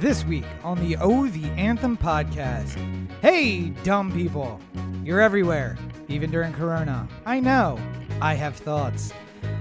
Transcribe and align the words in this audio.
This 0.00 0.24
week 0.24 0.44
on 0.62 0.78
the 0.78 0.96
Oh 1.00 1.26
the 1.26 1.46
Anthem 1.56 1.96
podcast. 1.96 2.78
Hey, 3.20 3.70
dumb 3.82 4.12
people. 4.12 4.60
You're 5.02 5.20
everywhere, 5.20 5.76
even 6.06 6.30
during 6.30 6.52
Corona. 6.52 7.08
I 7.26 7.40
know. 7.40 7.80
I 8.20 8.34
have 8.34 8.54
thoughts. 8.54 9.12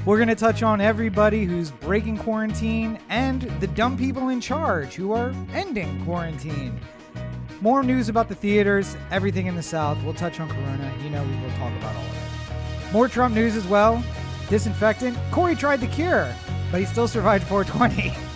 We're 0.06 0.18
going 0.18 0.28
to 0.28 0.36
touch 0.36 0.62
on 0.62 0.80
everybody 0.80 1.44
who's 1.46 1.72
breaking 1.72 2.20
quarantine 2.20 3.00
and 3.10 3.42
the 3.60 3.66
dumb 3.66 3.98
people 3.98 4.30
in 4.30 4.40
charge 4.40 4.94
who 4.94 5.12
are 5.12 5.34
ending 5.56 6.06
quarantine. 6.06 6.80
More 7.60 7.82
news 7.82 8.08
about 8.08 8.30
the 8.30 8.36
theaters, 8.36 8.96
everything 9.10 9.48
in 9.48 9.56
the 9.56 9.64
South. 9.64 9.98
We'll 10.04 10.14
touch 10.14 10.40
on 10.40 10.50
Corona. 10.50 10.94
You 11.04 11.10
know, 11.10 11.24
we 11.24 11.36
will 11.42 11.50
talk 11.58 11.76
about 11.78 11.96
all 11.96 12.06
of 12.06 12.16
it. 12.16 12.94
More 12.94 13.08
Trump 13.08 13.34
news 13.34 13.56
as 13.56 13.66
well. 13.66 14.04
Disinfectant. 14.50 15.18
Corey 15.32 15.56
tried 15.56 15.82
the 15.82 15.88
cure, 15.88 16.32
but 16.72 16.80
he 16.80 16.86
still 16.86 17.08
survived 17.08 17.44
420. 17.48 18.16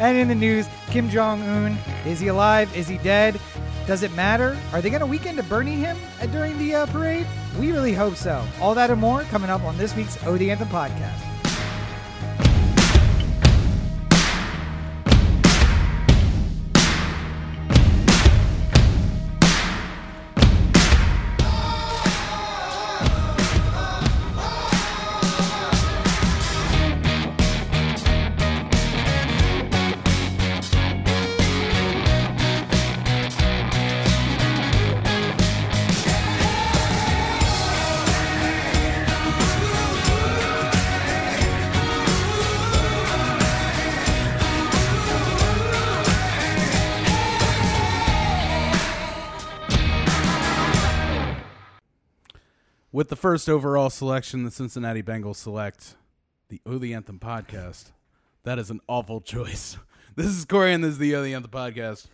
and 0.00 0.16
in 0.16 0.28
the 0.28 0.34
news, 0.34 0.66
Kim 0.88 1.08
Jong 1.08 1.42
Un 1.42 1.78
is 2.06 2.18
he 2.18 2.28
alive? 2.28 2.74
Is 2.76 2.88
he 2.88 2.98
dead? 2.98 3.38
Does 3.86 4.02
it 4.02 4.12
matter? 4.14 4.58
Are 4.72 4.80
they 4.80 4.90
going 4.90 5.00
to 5.00 5.06
weekend 5.06 5.36
to 5.38 5.42
Bernie 5.44 5.74
him 5.74 5.96
uh, 6.20 6.26
during 6.26 6.56
the 6.58 6.74
uh, 6.74 6.86
parade? 6.86 7.26
We 7.58 7.72
really 7.72 7.94
hope 7.94 8.16
so. 8.16 8.44
All 8.60 8.74
that 8.74 8.90
and 8.90 9.00
more 9.00 9.22
coming 9.24 9.50
up 9.50 9.62
on 9.62 9.76
this 9.76 9.94
week's 9.94 10.22
the 10.38 10.50
Anthem 10.50 10.68
podcast. 10.68 11.29
The 53.10 53.16
first 53.16 53.48
overall 53.48 53.90
selection, 53.90 54.44
the 54.44 54.52
Cincinnati 54.52 55.02
Bengals 55.02 55.34
select 55.34 55.96
the 56.48 56.60
O 56.64 56.78
the 56.78 56.94
Anthem 56.94 57.18
podcast. 57.18 57.90
That 58.44 58.56
is 58.56 58.70
an 58.70 58.80
awful 58.88 59.20
choice. 59.20 59.76
This 60.16 60.26
is 60.26 60.44
Corey, 60.44 60.74
and 60.74 60.82
this 60.82 60.92
is 60.92 60.98
the 60.98 61.14
O 61.14 61.22
the 61.22 61.34
Anthem 61.34 61.52
podcast. 61.52 62.06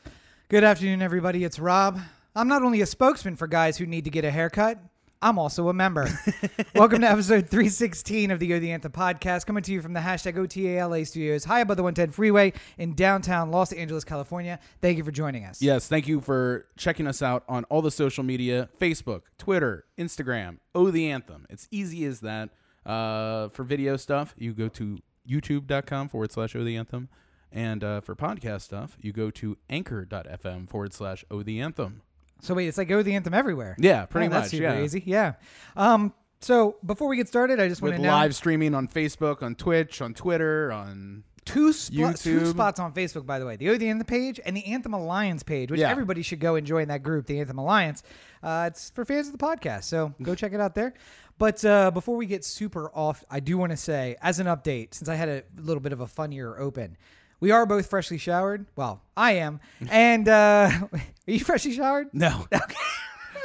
Good 0.50 0.62
afternoon, 0.62 1.00
everybody. 1.00 1.44
It's 1.44 1.58
Rob. 1.58 1.98
I'm 2.36 2.46
not 2.46 2.62
only 2.62 2.82
a 2.82 2.86
spokesman 2.86 3.36
for 3.36 3.46
guys 3.46 3.78
who 3.78 3.86
need 3.86 4.04
to 4.04 4.10
get 4.10 4.24
a 4.24 4.30
haircut, 4.30 4.78
I'm 5.26 5.40
also 5.40 5.68
a 5.68 5.74
member. 5.74 6.08
Welcome 6.76 7.00
to 7.00 7.10
episode 7.10 7.48
316 7.48 8.30
of 8.30 8.38
the 8.38 8.54
O 8.54 8.60
the 8.60 8.70
Anthem 8.70 8.92
podcast, 8.92 9.44
coming 9.44 9.64
to 9.64 9.72
you 9.72 9.82
from 9.82 9.92
the 9.92 9.98
hashtag 9.98 10.34
OTALA 10.34 11.04
studios 11.04 11.44
high 11.44 11.58
above 11.58 11.76
the 11.76 11.82
110 11.82 12.12
freeway 12.12 12.52
in 12.78 12.94
downtown 12.94 13.50
Los 13.50 13.72
Angeles, 13.72 14.04
California. 14.04 14.60
Thank 14.80 14.98
you 14.98 15.02
for 15.02 15.10
joining 15.10 15.44
us. 15.44 15.60
Yes, 15.60 15.88
thank 15.88 16.06
you 16.06 16.20
for 16.20 16.66
checking 16.76 17.08
us 17.08 17.22
out 17.22 17.42
on 17.48 17.64
all 17.64 17.82
the 17.82 17.90
social 17.90 18.22
media 18.22 18.68
Facebook, 18.80 19.22
Twitter, 19.36 19.86
Instagram, 19.98 20.58
O 20.76 20.92
the 20.92 21.10
Anthem. 21.10 21.44
It's 21.50 21.66
easy 21.72 22.04
as 22.04 22.20
that. 22.20 22.50
Uh, 22.84 23.48
for 23.48 23.64
video 23.64 23.96
stuff, 23.96 24.32
you 24.38 24.52
go 24.52 24.68
to 24.68 25.00
youtube.com 25.28 26.08
forward 26.08 26.30
slash 26.30 26.54
O 26.54 26.62
the 26.62 26.76
Anthem. 26.76 27.08
And 27.50 27.82
uh, 27.82 28.00
for 28.00 28.14
podcast 28.14 28.60
stuff, 28.60 28.96
you 29.00 29.12
go 29.12 29.32
to 29.32 29.56
anchor.fm 29.68 30.68
forward 30.68 30.92
slash 30.92 31.24
O 31.32 31.42
the 31.42 31.60
Anthem. 31.60 32.02
So 32.46 32.54
wait, 32.54 32.68
it's 32.68 32.78
like 32.78 32.90
O 32.90 33.02
the 33.02 33.14
Anthem 33.14 33.34
everywhere. 33.34 33.76
Yeah, 33.78 34.06
pretty 34.06 34.28
Oh, 34.28 34.30
that's 34.30 34.44
much. 34.46 34.50
super 34.52 34.62
yeah. 34.74 34.82
easy. 34.82 35.02
Yeah. 35.04 35.32
Um. 35.76 36.12
So 36.40 36.76
before 36.84 37.08
we 37.08 37.16
get 37.16 37.28
started, 37.28 37.60
I 37.60 37.68
just 37.68 37.82
want 37.82 37.96
to 37.96 38.02
live 38.02 38.34
streaming 38.34 38.74
on 38.74 38.88
Facebook, 38.88 39.42
on 39.42 39.54
Twitch, 39.54 40.00
on 40.02 40.12
Twitter, 40.14 40.70
on 40.70 41.24
two, 41.46 41.72
two 41.72 42.46
spots 42.46 42.78
on 42.78 42.92
Facebook, 42.92 43.24
by 43.24 43.38
the 43.38 43.46
way. 43.46 43.56
The 43.56 43.70
O 43.70 43.76
the 43.78 43.88
Anthem 43.88 44.06
page 44.06 44.38
and 44.44 44.56
the 44.56 44.64
Anthem 44.66 44.92
Alliance 44.94 45.42
page, 45.42 45.70
which 45.70 45.80
Yeah. 45.80 45.90
everybody 45.90 46.22
should 46.22 46.40
go 46.40 46.56
and 46.56 46.66
join 46.66 46.88
that 46.88 47.02
group, 47.02 47.26
the 47.26 47.40
Anthem 47.40 47.58
Alliance. 47.58 48.02
Uh, 48.42 48.64
it's 48.70 48.90
for 48.90 49.04
fans 49.04 49.28
of 49.28 49.32
the 49.32 49.38
podcast, 49.44 49.84
so 49.84 50.12
go 50.22 50.34
check 50.36 50.52
it 50.52 50.60
out 50.60 50.74
there. 50.74 50.92
But 51.38 51.64
uh, 51.64 51.90
before 51.90 52.16
we 52.16 52.26
get 52.26 52.44
super 52.44 52.90
off, 52.94 53.24
I 53.30 53.40
do 53.40 53.56
want 53.58 53.70
to 53.70 53.76
say, 53.76 54.16
as 54.22 54.38
an 54.38 54.46
update, 54.46 54.94
since 54.94 55.08
I 55.08 55.14
had 55.14 55.28
a 55.28 55.42
little 55.56 55.82
bit 55.82 55.92
of 55.92 56.00
a 56.00 56.06
funnier 56.06 56.58
open, 56.58 56.96
we 57.40 57.50
are 57.50 57.66
both 57.66 57.88
freshly 57.88 58.18
showered. 58.18 58.66
Well, 58.76 59.02
I 59.16 59.32
am. 59.32 59.60
And 59.90 60.28
uh, 60.28 60.70
are 60.92 61.00
you 61.26 61.40
freshly 61.40 61.72
showered? 61.72 62.08
No. 62.12 62.46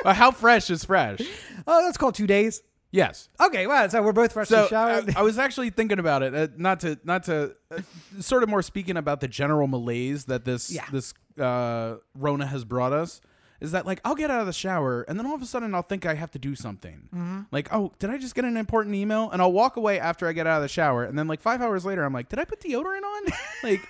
Well, 0.04 0.16
how 0.16 0.32
fresh 0.32 0.72
is 0.72 0.84
fresh? 0.84 1.20
Oh, 1.68 1.86
that's 1.86 1.96
called 1.96 2.16
two 2.16 2.26
days. 2.26 2.64
Yes. 2.90 3.30
Okay, 3.40 3.68
wow. 3.68 3.88
So 3.88 4.02
we're 4.02 4.14
both 4.14 4.34
freshly 4.34 4.58
So 4.58 4.68
showered. 4.68 5.16
I, 5.16 5.20
I 5.20 5.22
was 5.22 5.38
actually 5.38 5.70
thinking 5.70 6.00
about 6.00 6.24
it. 6.24 6.34
Uh, 6.34 6.48
not 6.58 6.80
to 6.80 6.98
not 7.04 7.24
to 7.26 7.56
uh, 7.70 7.82
sort 8.20 8.42
of 8.42 8.50
more 8.50 8.64
speaking 8.64 8.98
about 8.98 9.20
the 9.22 9.28
general 9.28 9.68
malaise 9.68 10.26
that 10.26 10.44
this 10.44 10.72
Yeah. 10.72 10.86
this 10.92 11.14
uh, 11.40 11.98
Rona 12.16 12.48
has 12.48 12.66
brought 12.66 12.94
us. 12.94 13.22
Is 13.62 13.72
that 13.72 13.86
like 13.86 14.02
I'll 14.04 14.16
get 14.16 14.32
out 14.32 14.42
of 14.42 14.48
the 14.48 14.54
shower 14.54 15.04
and 15.04 15.18
then 15.18 15.26
all 15.28 15.36
of 15.36 15.42
a 15.42 15.46
sudden 15.46 15.74
I'll 15.76 15.84
think 15.84 16.06
I 16.06 16.16
have 16.16 16.32
to 16.32 16.40
do 16.40 16.56
something. 16.56 17.08
Mm-hmm. 17.14 17.42
Like 17.52 17.72
oh 17.72 17.94
did 18.00 18.10
I 18.10 18.18
just 18.18 18.34
get 18.36 18.44
an 18.44 18.58
important 18.58 18.96
email 18.96 19.30
and 19.30 19.42
I'll 19.42 19.52
walk 19.54 19.76
away 19.78 20.00
after 20.00 20.28
I 20.28 20.34
get 20.34 20.48
out 20.48 20.58
of 20.58 20.64
the 20.64 20.68
shower 20.68 21.04
and 21.04 21.18
then 21.18 21.28
like 21.28 21.40
five 21.42 21.62
hours 21.62 21.86
later 21.86 22.04
I'm 22.04 22.12
like 22.12 22.28
did 22.28 22.40
I 22.40 22.46
put 22.46 22.60
deodorant 22.60 23.04
on 23.04 23.24
like 23.64 23.88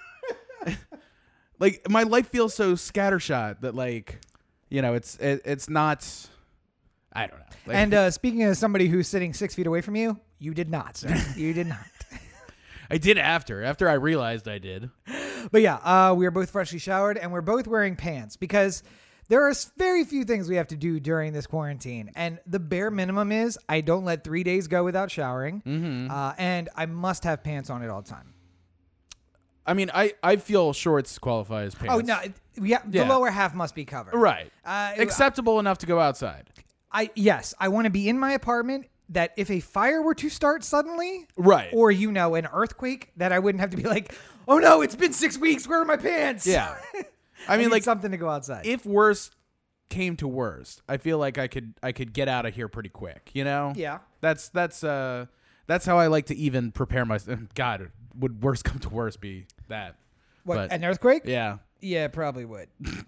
like 1.60 1.90
my 1.90 2.04
life 2.04 2.28
feels 2.28 2.54
so 2.54 2.74
scattershot 2.74 3.62
that 3.62 3.74
like 3.74 4.20
you 4.70 4.82
know 4.82 4.94
it's 4.94 5.16
it, 5.18 5.42
it's 5.46 5.70
not 5.70 6.08
I 7.14 7.28
don't 7.28 7.40
know 7.40 7.46
Like, 7.68 7.78
and 7.78 7.94
uh, 7.94 8.12
speaking 8.20 8.44
of 8.44 8.58
somebody 8.58 8.88
who's 8.88 9.08
sitting 9.08 9.34
six 9.34 9.56
feet 9.56 9.68
away 9.68 9.82
from 9.82 9.96
you, 9.96 10.20
you 10.40 10.54
did 10.54 10.70
not, 10.70 10.98
sir. 10.98 11.16
you 11.36 11.54
did 11.54 11.68
not. 11.68 11.80
I 12.90 12.98
did 12.98 13.18
after 13.18 13.64
after 13.64 13.88
I 13.88 13.94
realized 13.94 14.50
I 14.50 14.58
did. 14.58 14.90
But 15.52 15.62
yeah, 15.62 15.76
uh, 15.76 16.14
we 16.14 16.26
are 16.26 16.32
both 16.32 16.52
freshly 16.52 16.78
showered 16.78 17.18
and 17.18 17.32
we're 17.32 17.42
both 17.42 17.68
wearing 17.68 17.96
pants 17.96 18.36
because 18.36 18.84
there 19.32 19.48
are 19.48 19.54
very 19.78 20.04
few 20.04 20.26
things 20.26 20.50
we 20.50 20.58
have 20.58 20.68
to 20.68 20.76
do 20.76 21.00
during 21.00 21.32
this 21.32 21.48
quarantine. 21.48 22.12
And 22.16 22.38
the 22.46 22.60
bare 22.60 22.92
minimum 22.92 23.32
is 23.32 23.58
I 23.70 23.80
don't 23.80 24.04
let 24.04 24.26
three 24.26 24.44
days 24.44 24.68
go 24.68 24.84
without 24.84 25.10
showering. 25.10 25.64
Mm-hmm. 25.66 26.12
Uh, 26.12 26.34
and 26.38 26.68
I 26.76 26.86
must 26.86 27.24
have 27.24 27.42
pants 27.42 27.70
on 27.70 27.82
at 27.82 27.90
all 27.90 28.02
time. 28.02 28.34
I 29.66 29.74
mean, 29.74 29.90
I, 29.94 30.16
I 30.22 30.36
feel 30.36 30.74
shorts 30.74 31.18
qualify 31.18 31.64
as 31.64 31.76
pants. 31.76 31.94
Oh, 31.96 32.00
no. 32.00 32.20
it- 32.20 32.34
Yeah, 32.62 32.82
the 32.86 32.98
Yeah. 33.00 33.08
lower 33.10 33.30
half 33.32 33.56
must 33.56 33.74
be 33.74 33.86
covered. 33.86 34.16
Right. 34.16 34.52
Uh, 34.66 34.96
Acceptable 34.98 35.60
enough 35.60 35.78
to 35.78 35.86
go 35.86 35.98
outside. 36.02 36.50
I 36.92 37.10
Yes, 37.16 37.54
I 37.58 37.70
want 37.70 37.86
to 37.86 37.90
be 37.92 38.10
in 38.10 38.20
my 38.20 38.34
apartment 38.34 38.88
that 39.08 39.32
if 39.38 39.50
a 39.50 39.62
fire 39.62 40.02
were 40.02 40.16
to 40.16 40.28
start 40.30 40.66
suddenly, 40.66 41.26
Right. 41.38 41.70
or, 41.72 41.90
you 41.90 42.12
know, 42.12 42.36
an 42.36 42.50
earthquake, 42.52 43.12
that 43.16 43.32
I 43.32 43.40
wouldn't 43.40 43.62
have 43.62 43.70
to 43.70 43.78
be 43.78 43.84
like, 43.84 44.14
oh 44.46 44.58
no, 44.60 44.82
it's 44.82 44.98
been 44.98 45.14
six 45.14 45.38
weeks. 45.38 45.68
Where 45.70 45.80
are 45.82 45.86
my 45.86 45.96
pants? 45.98 46.46
Yeah. 46.46 46.76
I 47.48 47.54
I 47.54 47.58
mean, 47.58 47.68
need 47.68 47.72
like, 47.74 47.84
something 47.84 48.12
to 48.12 48.18
go 48.18 48.30
outside. 48.30 48.66
if 48.66 48.86
worst 48.86 49.36
came 49.90 50.16
to 50.18 50.28
worst, 50.28 50.82
I 50.88 50.98
feel 50.98 51.18
like 51.18 51.38
I 51.38 51.48
could 51.48 51.74
I 51.84 51.92
could 51.92 52.14
get 52.14 52.28
out 52.28 52.46
of 52.46 52.56
here 52.56 52.68
pretty 52.68 52.90
quick. 52.90 53.32
You 53.34 53.44
know. 53.44 53.74
yeah. 53.76 54.00
That's 54.22 54.50
that's 54.50 54.84
uh 54.84 55.26
that's 55.68 55.86
how 55.86 55.98
I 55.98 56.08
like 56.08 56.28
to 56.28 56.36
even 56.36 56.72
prepare 56.72 57.06
myself. 57.06 57.40
God, 57.56 57.92
would 58.18 58.42
worst 58.44 58.64
come 58.66 58.80
to 58.80 58.90
worst 58.90 59.22
be 59.22 59.46
that? 59.68 59.96
What, 60.44 60.56
But- 60.56 60.72
an 60.72 60.84
earthquake? 60.86 61.24
Yeah. 61.26 61.58
Yeah, 61.82 62.08
probably 62.10 62.46
would. 62.46 62.68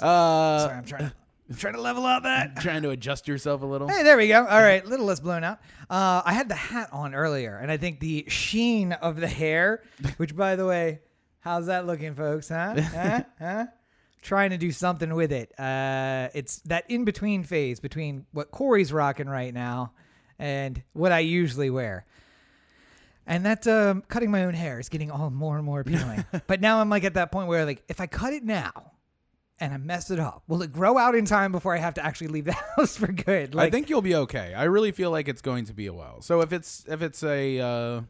Uh, 0.00 0.58
Sorry, 0.60 0.76
I'm 0.76 0.84
trying 0.84 1.08
to 1.08 1.12
I'm 1.50 1.56
trying 1.56 1.74
to 1.74 1.80
level 1.80 2.06
out 2.06 2.22
that. 2.22 2.56
trying 2.60 2.82
to 2.82 2.90
adjust 2.90 3.26
yourself 3.26 3.62
a 3.62 3.66
little. 3.66 3.88
Hey, 3.88 4.04
there 4.04 4.16
we 4.16 4.28
go. 4.28 4.46
All 4.46 4.62
right, 4.62 4.84
a 4.84 4.88
little 4.88 5.04
less 5.06 5.18
blown 5.18 5.42
out. 5.42 5.58
Uh, 5.90 6.22
I 6.24 6.32
had 6.32 6.48
the 6.48 6.54
hat 6.54 6.90
on 6.92 7.12
earlier, 7.12 7.56
and 7.56 7.72
I 7.72 7.76
think 7.76 7.98
the 7.98 8.24
sheen 8.28 8.92
of 8.92 9.16
the 9.16 9.26
hair, 9.26 9.82
which, 10.16 10.36
by 10.36 10.54
the 10.54 10.64
way, 10.64 11.00
how's 11.40 11.66
that 11.66 11.86
looking, 11.86 12.14
folks? 12.14 12.48
Huh? 12.48 12.80
huh? 12.80 13.22
Huh? 13.38 13.66
Trying 14.22 14.50
to 14.50 14.58
do 14.58 14.70
something 14.70 15.14
with 15.14 15.32
it. 15.32 15.58
Uh, 15.58 16.28
it's 16.34 16.60
that 16.66 16.84
in 16.90 17.04
between 17.04 17.42
phase 17.42 17.80
between 17.80 18.26
what 18.32 18.50
Corey's 18.50 18.92
rocking 18.92 19.28
right 19.28 19.52
now 19.52 19.92
and 20.38 20.82
what 20.92 21.12
I 21.12 21.20
usually 21.20 21.70
wear. 21.70 22.04
And 23.26 23.46
that 23.46 23.66
um, 23.66 24.02
cutting 24.08 24.30
my 24.30 24.44
own 24.44 24.54
hair 24.54 24.80
is 24.80 24.88
getting 24.88 25.10
all 25.10 25.30
more 25.30 25.56
and 25.56 25.64
more 25.64 25.80
appealing. 25.80 26.24
but 26.46 26.60
now 26.60 26.80
I'm 26.80 26.90
like 26.90 27.04
at 27.04 27.14
that 27.14 27.32
point 27.32 27.48
where 27.48 27.64
like 27.64 27.82
if 27.88 28.00
I 28.00 28.06
cut 28.06 28.32
it 28.32 28.44
now 28.44 28.92
and 29.58 29.72
I 29.72 29.76
mess 29.76 30.10
it 30.10 30.18
up, 30.18 30.42
will 30.48 30.62
it 30.62 30.72
grow 30.72 30.98
out 30.98 31.14
in 31.14 31.24
time 31.24 31.52
before 31.52 31.74
I 31.74 31.78
have 31.78 31.94
to 31.94 32.04
actually 32.04 32.28
leave 32.28 32.46
the 32.46 32.52
house 32.76 32.96
for 32.96 33.10
good? 33.10 33.56
I 33.56 33.70
think 33.70 33.88
you'll 33.88 34.02
be 34.02 34.16
okay. 34.16 34.52
I 34.54 34.64
really 34.64 34.92
feel 34.92 35.10
like 35.10 35.28
it's 35.28 35.42
going 35.42 35.66
to 35.66 35.74
be 35.74 35.86
a 35.86 35.94
while. 35.94 36.20
So 36.22 36.40
if 36.40 36.52
it's 36.52 36.84
if 36.88 37.02
it's 37.02 37.22
a 37.22 37.60
uh, 37.60 38.00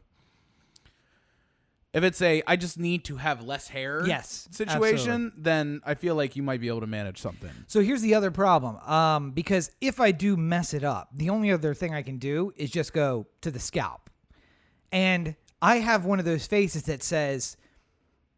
if 1.93 2.03
it's 2.03 2.21
a 2.21 2.41
I 2.47 2.55
just 2.55 2.79
need 2.79 3.05
to 3.05 3.17
have 3.17 3.43
less 3.43 3.67
hair 3.67 4.05
Yes, 4.05 4.47
situation, 4.51 5.33
then 5.37 5.81
I 5.85 5.95
feel 5.95 6.15
like 6.15 6.35
you 6.35 6.43
might 6.43 6.61
be 6.61 6.67
able 6.67 6.81
to 6.81 6.87
manage 6.87 7.19
something. 7.19 7.51
So 7.67 7.81
here's 7.81 8.01
the 8.01 8.15
other 8.15 8.31
problem. 8.31 8.77
Um, 8.77 9.31
because 9.31 9.71
if 9.81 9.99
I 9.99 10.11
do 10.11 10.37
mess 10.37 10.73
it 10.73 10.83
up, 10.83 11.09
the 11.13 11.29
only 11.29 11.51
other 11.51 11.73
thing 11.73 11.93
I 11.93 12.01
can 12.01 12.17
do 12.17 12.53
is 12.55 12.71
just 12.71 12.93
go 12.93 13.27
to 13.41 13.51
the 13.51 13.59
scalp. 13.59 14.09
And 14.91 15.35
I 15.61 15.77
have 15.77 16.05
one 16.05 16.19
of 16.19 16.25
those 16.25 16.47
faces 16.47 16.83
that 16.83 17.03
says, 17.03 17.55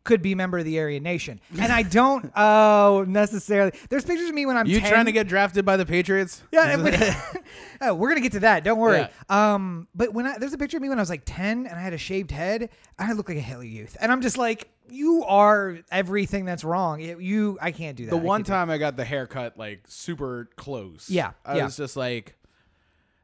could 0.03 0.21
be 0.21 0.33
a 0.33 0.35
member 0.35 0.57
of 0.57 0.65
the 0.65 0.79
Aryan 0.79 1.03
Nation. 1.03 1.39
And 1.59 1.71
I 1.71 1.83
don't 1.83 2.31
oh 2.35 3.05
necessarily. 3.07 3.71
There's 3.89 4.03
pictures 4.03 4.29
of 4.29 4.35
me 4.35 4.45
when 4.45 4.57
I'm 4.57 4.65
You 4.65 4.79
10. 4.79 4.89
trying 4.89 5.05
to 5.05 5.11
get 5.11 5.27
drafted 5.27 5.65
by 5.65 5.77
the 5.77 5.85
Patriots? 5.85 6.43
Yeah, 6.51 7.21
oh, 7.81 7.93
we're 7.93 8.09
gonna 8.09 8.21
get 8.21 8.33
to 8.33 8.41
that. 8.41 8.63
Don't 8.63 8.79
worry. 8.79 8.99
Yeah. 8.99 9.53
Um, 9.53 9.87
but 9.95 10.13
when 10.13 10.25
I 10.25 10.37
there's 10.37 10.53
a 10.53 10.57
picture 10.57 10.77
of 10.77 10.83
me 10.83 10.89
when 10.89 10.97
I 10.97 11.01
was 11.01 11.09
like 11.09 11.23
ten 11.25 11.65
and 11.65 11.77
I 11.77 11.81
had 11.81 11.93
a 11.93 11.97
shaved 11.97 12.31
head, 12.31 12.69
I 12.99 13.13
look 13.13 13.29
like 13.29 13.37
a 13.37 13.41
Hitler 13.41 13.63
Youth, 13.63 13.97
and 13.99 14.11
I'm 14.11 14.21
just 14.21 14.37
like, 14.37 14.69
you 14.89 15.23
are 15.23 15.79
everything 15.91 16.45
that's 16.45 16.63
wrong. 16.63 16.99
You, 16.99 17.57
I 17.61 17.71
can't 17.71 17.97
do 17.97 18.05
that. 18.05 18.11
The 18.11 18.17
I 18.17 18.21
one 18.21 18.43
time 18.43 18.69
I 18.69 18.77
got 18.77 18.97
the 18.97 19.05
haircut 19.05 19.57
like 19.57 19.83
super 19.87 20.49
close. 20.55 21.09
Yeah, 21.09 21.31
I 21.45 21.57
yeah. 21.57 21.65
was 21.65 21.77
just 21.77 21.95
like, 21.95 22.35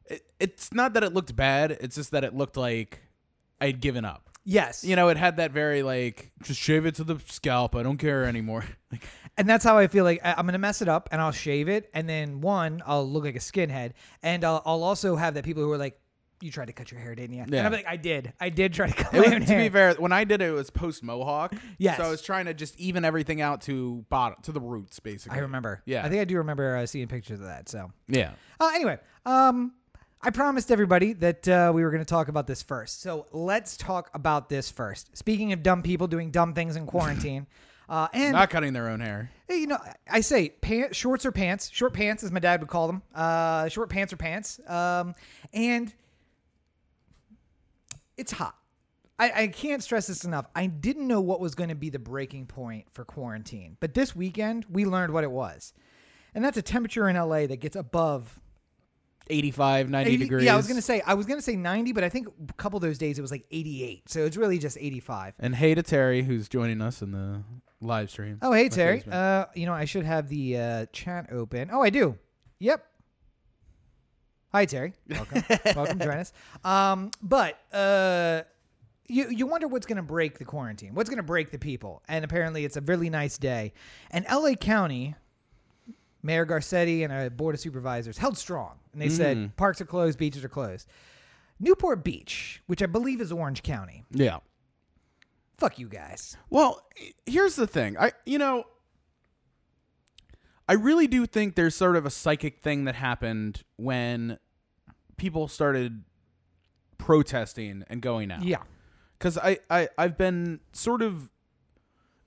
it, 0.06 0.22
it's 0.38 0.72
not 0.72 0.94
that 0.94 1.04
it 1.04 1.12
looked 1.12 1.34
bad. 1.36 1.72
It's 1.80 1.96
just 1.96 2.10
that 2.12 2.24
it 2.24 2.34
looked 2.34 2.56
like 2.56 3.00
I'd 3.60 3.80
given 3.80 4.04
up. 4.04 4.29
Yes. 4.50 4.82
You 4.84 4.96
know, 4.96 5.08
it 5.08 5.16
had 5.16 5.36
that 5.36 5.52
very 5.52 5.82
like 5.82 6.32
just 6.42 6.60
shave 6.60 6.84
it 6.86 6.96
to 6.96 7.04
the 7.04 7.18
scalp. 7.28 7.76
I 7.76 7.82
don't 7.82 7.98
care 7.98 8.24
anymore. 8.24 8.64
Like, 8.92 9.04
And 9.38 9.48
that's 9.48 9.64
how 9.64 9.78
I 9.78 9.86
feel 9.86 10.02
like 10.02 10.20
I- 10.24 10.34
I'm 10.36 10.44
gonna 10.46 10.58
mess 10.58 10.82
it 10.82 10.88
up 10.88 11.08
and 11.12 11.20
I'll 11.20 11.30
shave 11.30 11.68
it 11.68 11.88
and 11.94 12.08
then 12.08 12.40
one 12.40 12.82
I'll 12.84 13.08
look 13.08 13.22
like 13.22 13.36
a 13.36 13.38
skinhead 13.38 13.92
and 14.22 14.44
I'll, 14.44 14.60
I'll 14.66 14.82
also 14.82 15.14
have 15.14 15.34
that 15.34 15.44
people 15.44 15.62
who 15.62 15.70
are 15.70 15.78
like, 15.78 15.96
you 16.42 16.50
tried 16.50 16.64
to 16.68 16.72
cut 16.72 16.90
your 16.90 16.98
hair, 17.00 17.14
didn't 17.14 17.36
you? 17.36 17.44
Yeah. 17.46 17.58
And 17.58 17.66
I'm 17.66 17.72
like, 17.72 17.86
I 17.86 17.96
did. 17.96 18.32
I 18.40 18.48
did 18.48 18.72
try 18.72 18.88
to 18.88 18.94
cut 18.94 19.12
it 19.14 19.18
my 19.18 19.24
was, 19.26 19.32
own 19.34 19.40
to 19.42 19.46
hair. 19.46 19.58
be 19.60 19.68
fair, 19.68 19.94
when 19.94 20.10
I 20.10 20.24
did 20.24 20.40
it, 20.42 20.48
it 20.48 20.52
was 20.52 20.70
post 20.70 21.04
mohawk. 21.04 21.54
Yes. 21.78 21.98
So 21.98 22.04
I 22.04 22.08
was 22.10 22.20
trying 22.22 22.46
to 22.46 22.54
just 22.54 22.76
even 22.80 23.04
everything 23.04 23.40
out 23.42 23.60
to 23.62 24.04
bottom 24.08 24.38
to 24.44 24.50
the 24.52 24.60
roots, 24.60 24.98
basically. 25.00 25.36
I 25.38 25.42
remember. 25.42 25.82
Yeah. 25.84 26.04
I 26.04 26.08
think 26.08 26.20
I 26.20 26.24
do 26.24 26.38
remember 26.38 26.76
uh, 26.78 26.86
seeing 26.86 27.06
pictures 27.08 27.38
of 27.40 27.46
that. 27.46 27.68
So 27.68 27.92
Yeah. 28.08 28.32
uh, 28.58 28.70
anyway, 28.74 28.98
um, 29.26 29.72
I 30.22 30.30
promised 30.30 30.70
everybody 30.70 31.14
that 31.14 31.48
uh, 31.48 31.72
we 31.74 31.82
were 31.82 31.90
going 31.90 32.02
to 32.02 32.08
talk 32.08 32.28
about 32.28 32.46
this 32.46 32.62
first. 32.62 33.00
So 33.00 33.26
let's 33.32 33.78
talk 33.78 34.10
about 34.12 34.50
this 34.50 34.70
first. 34.70 35.16
Speaking 35.16 35.52
of 35.54 35.62
dumb 35.62 35.82
people 35.82 36.06
doing 36.08 36.30
dumb 36.30 36.54
things 36.54 36.76
in 36.76 36.86
quarantine. 36.86 37.46
Uh, 37.90 38.06
and 38.12 38.34
Not 38.34 38.50
cutting 38.50 38.72
their 38.72 38.88
own 38.88 39.00
hair. 39.00 39.32
Hey, 39.48 39.58
you 39.58 39.66
know, 39.66 39.78
I 40.08 40.20
say 40.20 40.50
pants, 40.50 40.96
shorts 40.96 41.26
or 41.26 41.32
pants. 41.32 41.68
Short 41.72 41.92
pants, 41.92 42.22
as 42.22 42.30
my 42.30 42.38
dad 42.38 42.60
would 42.60 42.68
call 42.68 42.86
them. 42.86 43.02
Uh, 43.12 43.68
short 43.68 43.90
pants 43.90 44.12
or 44.12 44.16
pants. 44.16 44.60
Um, 44.68 45.12
and 45.52 45.92
it's 48.16 48.30
hot. 48.30 48.54
I, 49.18 49.42
I 49.42 49.46
can't 49.48 49.82
stress 49.82 50.06
this 50.06 50.24
enough. 50.24 50.46
I 50.54 50.66
didn't 50.66 51.08
know 51.08 51.20
what 51.20 51.40
was 51.40 51.56
going 51.56 51.70
to 51.70 51.74
be 51.74 51.90
the 51.90 51.98
breaking 51.98 52.46
point 52.46 52.86
for 52.92 53.04
quarantine, 53.04 53.76
but 53.80 53.94
this 53.94 54.14
weekend 54.14 54.66
we 54.70 54.84
learned 54.84 55.12
what 55.12 55.24
it 55.24 55.30
was, 55.32 55.74
and 56.32 56.44
that's 56.44 56.56
a 56.56 56.62
temperature 56.62 57.08
in 57.08 57.16
LA 57.16 57.46
that 57.46 57.58
gets 57.58 57.74
above 57.74 58.38
85, 59.30 59.88
90 59.90 60.10
80 60.10 60.22
degrees. 60.24 60.44
Yeah, 60.44 60.54
I 60.54 60.56
was 60.56 60.66
gonna 60.66 60.82
say 60.82 61.00
I 61.06 61.14
was 61.14 61.26
gonna 61.26 61.42
say 61.42 61.56
90, 61.56 61.92
but 61.92 62.04
I 62.04 62.08
think 62.08 62.28
a 62.48 62.52
couple 62.54 62.76
of 62.76 62.82
those 62.82 62.98
days 62.98 63.18
it 63.18 63.22
was 63.22 63.30
like 63.30 63.46
88. 63.50 64.08
So 64.08 64.24
it's 64.24 64.36
really 64.36 64.58
just 64.58 64.76
85. 64.78 65.34
And 65.38 65.54
hey 65.54 65.74
to 65.74 65.82
Terry, 65.82 66.22
who's 66.22 66.48
joining 66.48 66.80
us 66.80 67.02
in 67.02 67.12
the 67.12 67.42
live 67.80 68.10
stream. 68.10 68.38
Oh, 68.42 68.52
hey 68.52 68.68
Terry. 68.68 69.02
Uh, 69.10 69.46
you 69.54 69.66
know 69.66 69.72
I 69.72 69.84
should 69.84 70.04
have 70.04 70.28
the 70.28 70.56
uh, 70.58 70.86
chat 70.92 71.28
open. 71.32 71.70
Oh, 71.72 71.82
I 71.82 71.90
do. 71.90 72.18
Yep. 72.58 72.84
Hi 74.52 74.64
Terry. 74.64 74.94
Welcome. 75.08 75.44
Welcome. 75.76 75.98
Join 76.00 76.18
us. 76.18 76.32
Um, 76.64 77.10
but 77.22 77.58
uh, 77.72 78.42
you 79.06 79.28
you 79.28 79.46
wonder 79.46 79.68
what's 79.68 79.86
going 79.86 79.96
to 79.96 80.02
break 80.02 80.38
the 80.38 80.44
quarantine? 80.44 80.94
What's 80.94 81.08
going 81.10 81.18
to 81.18 81.22
break 81.22 81.50
the 81.50 81.58
people? 81.58 82.02
And 82.08 82.24
apparently 82.24 82.64
it's 82.64 82.76
a 82.76 82.80
really 82.80 83.10
nice 83.10 83.38
day. 83.38 83.72
And 84.10 84.24
L.A. 84.28 84.56
County 84.56 85.16
Mayor 86.22 86.44
Garcetti 86.46 87.02
and 87.04 87.12
a 87.12 87.30
board 87.30 87.54
of 87.54 87.60
supervisors 87.60 88.18
held 88.18 88.36
strong, 88.36 88.78
and 88.92 89.00
they 89.00 89.08
said 89.08 89.36
mm. 89.36 89.56
parks 89.56 89.80
are 89.80 89.86
closed, 89.86 90.18
beaches 90.18 90.44
are 90.44 90.48
closed. 90.48 90.86
Newport 91.58 92.02
Beach, 92.02 92.62
which 92.66 92.82
I 92.82 92.86
believe 92.86 93.20
is 93.20 93.32
Orange 93.32 93.62
County. 93.62 94.04
yeah. 94.10 94.38
Fuck 95.58 95.78
you 95.78 95.88
guys. 95.88 96.38
Well, 96.48 96.86
here's 97.26 97.54
the 97.54 97.66
thing. 97.66 97.98
I 97.98 98.12
you 98.24 98.38
know 98.38 98.64
I 100.66 100.72
really 100.72 101.06
do 101.06 101.26
think 101.26 101.54
there's 101.54 101.74
sort 101.74 101.96
of 101.96 102.06
a 102.06 102.10
psychic 102.10 102.60
thing 102.60 102.84
that 102.84 102.94
happened 102.94 103.62
when 103.76 104.38
people 105.18 105.48
started 105.48 106.04
protesting 106.96 107.84
and 107.88 108.00
going 108.00 108.30
out. 108.30 108.42
Yeah. 108.42 108.62
Cuz 109.18 109.36
I, 109.36 109.58
I 109.68 109.90
I've 109.98 110.16
been 110.16 110.60
sort 110.72 111.02
of 111.02 111.28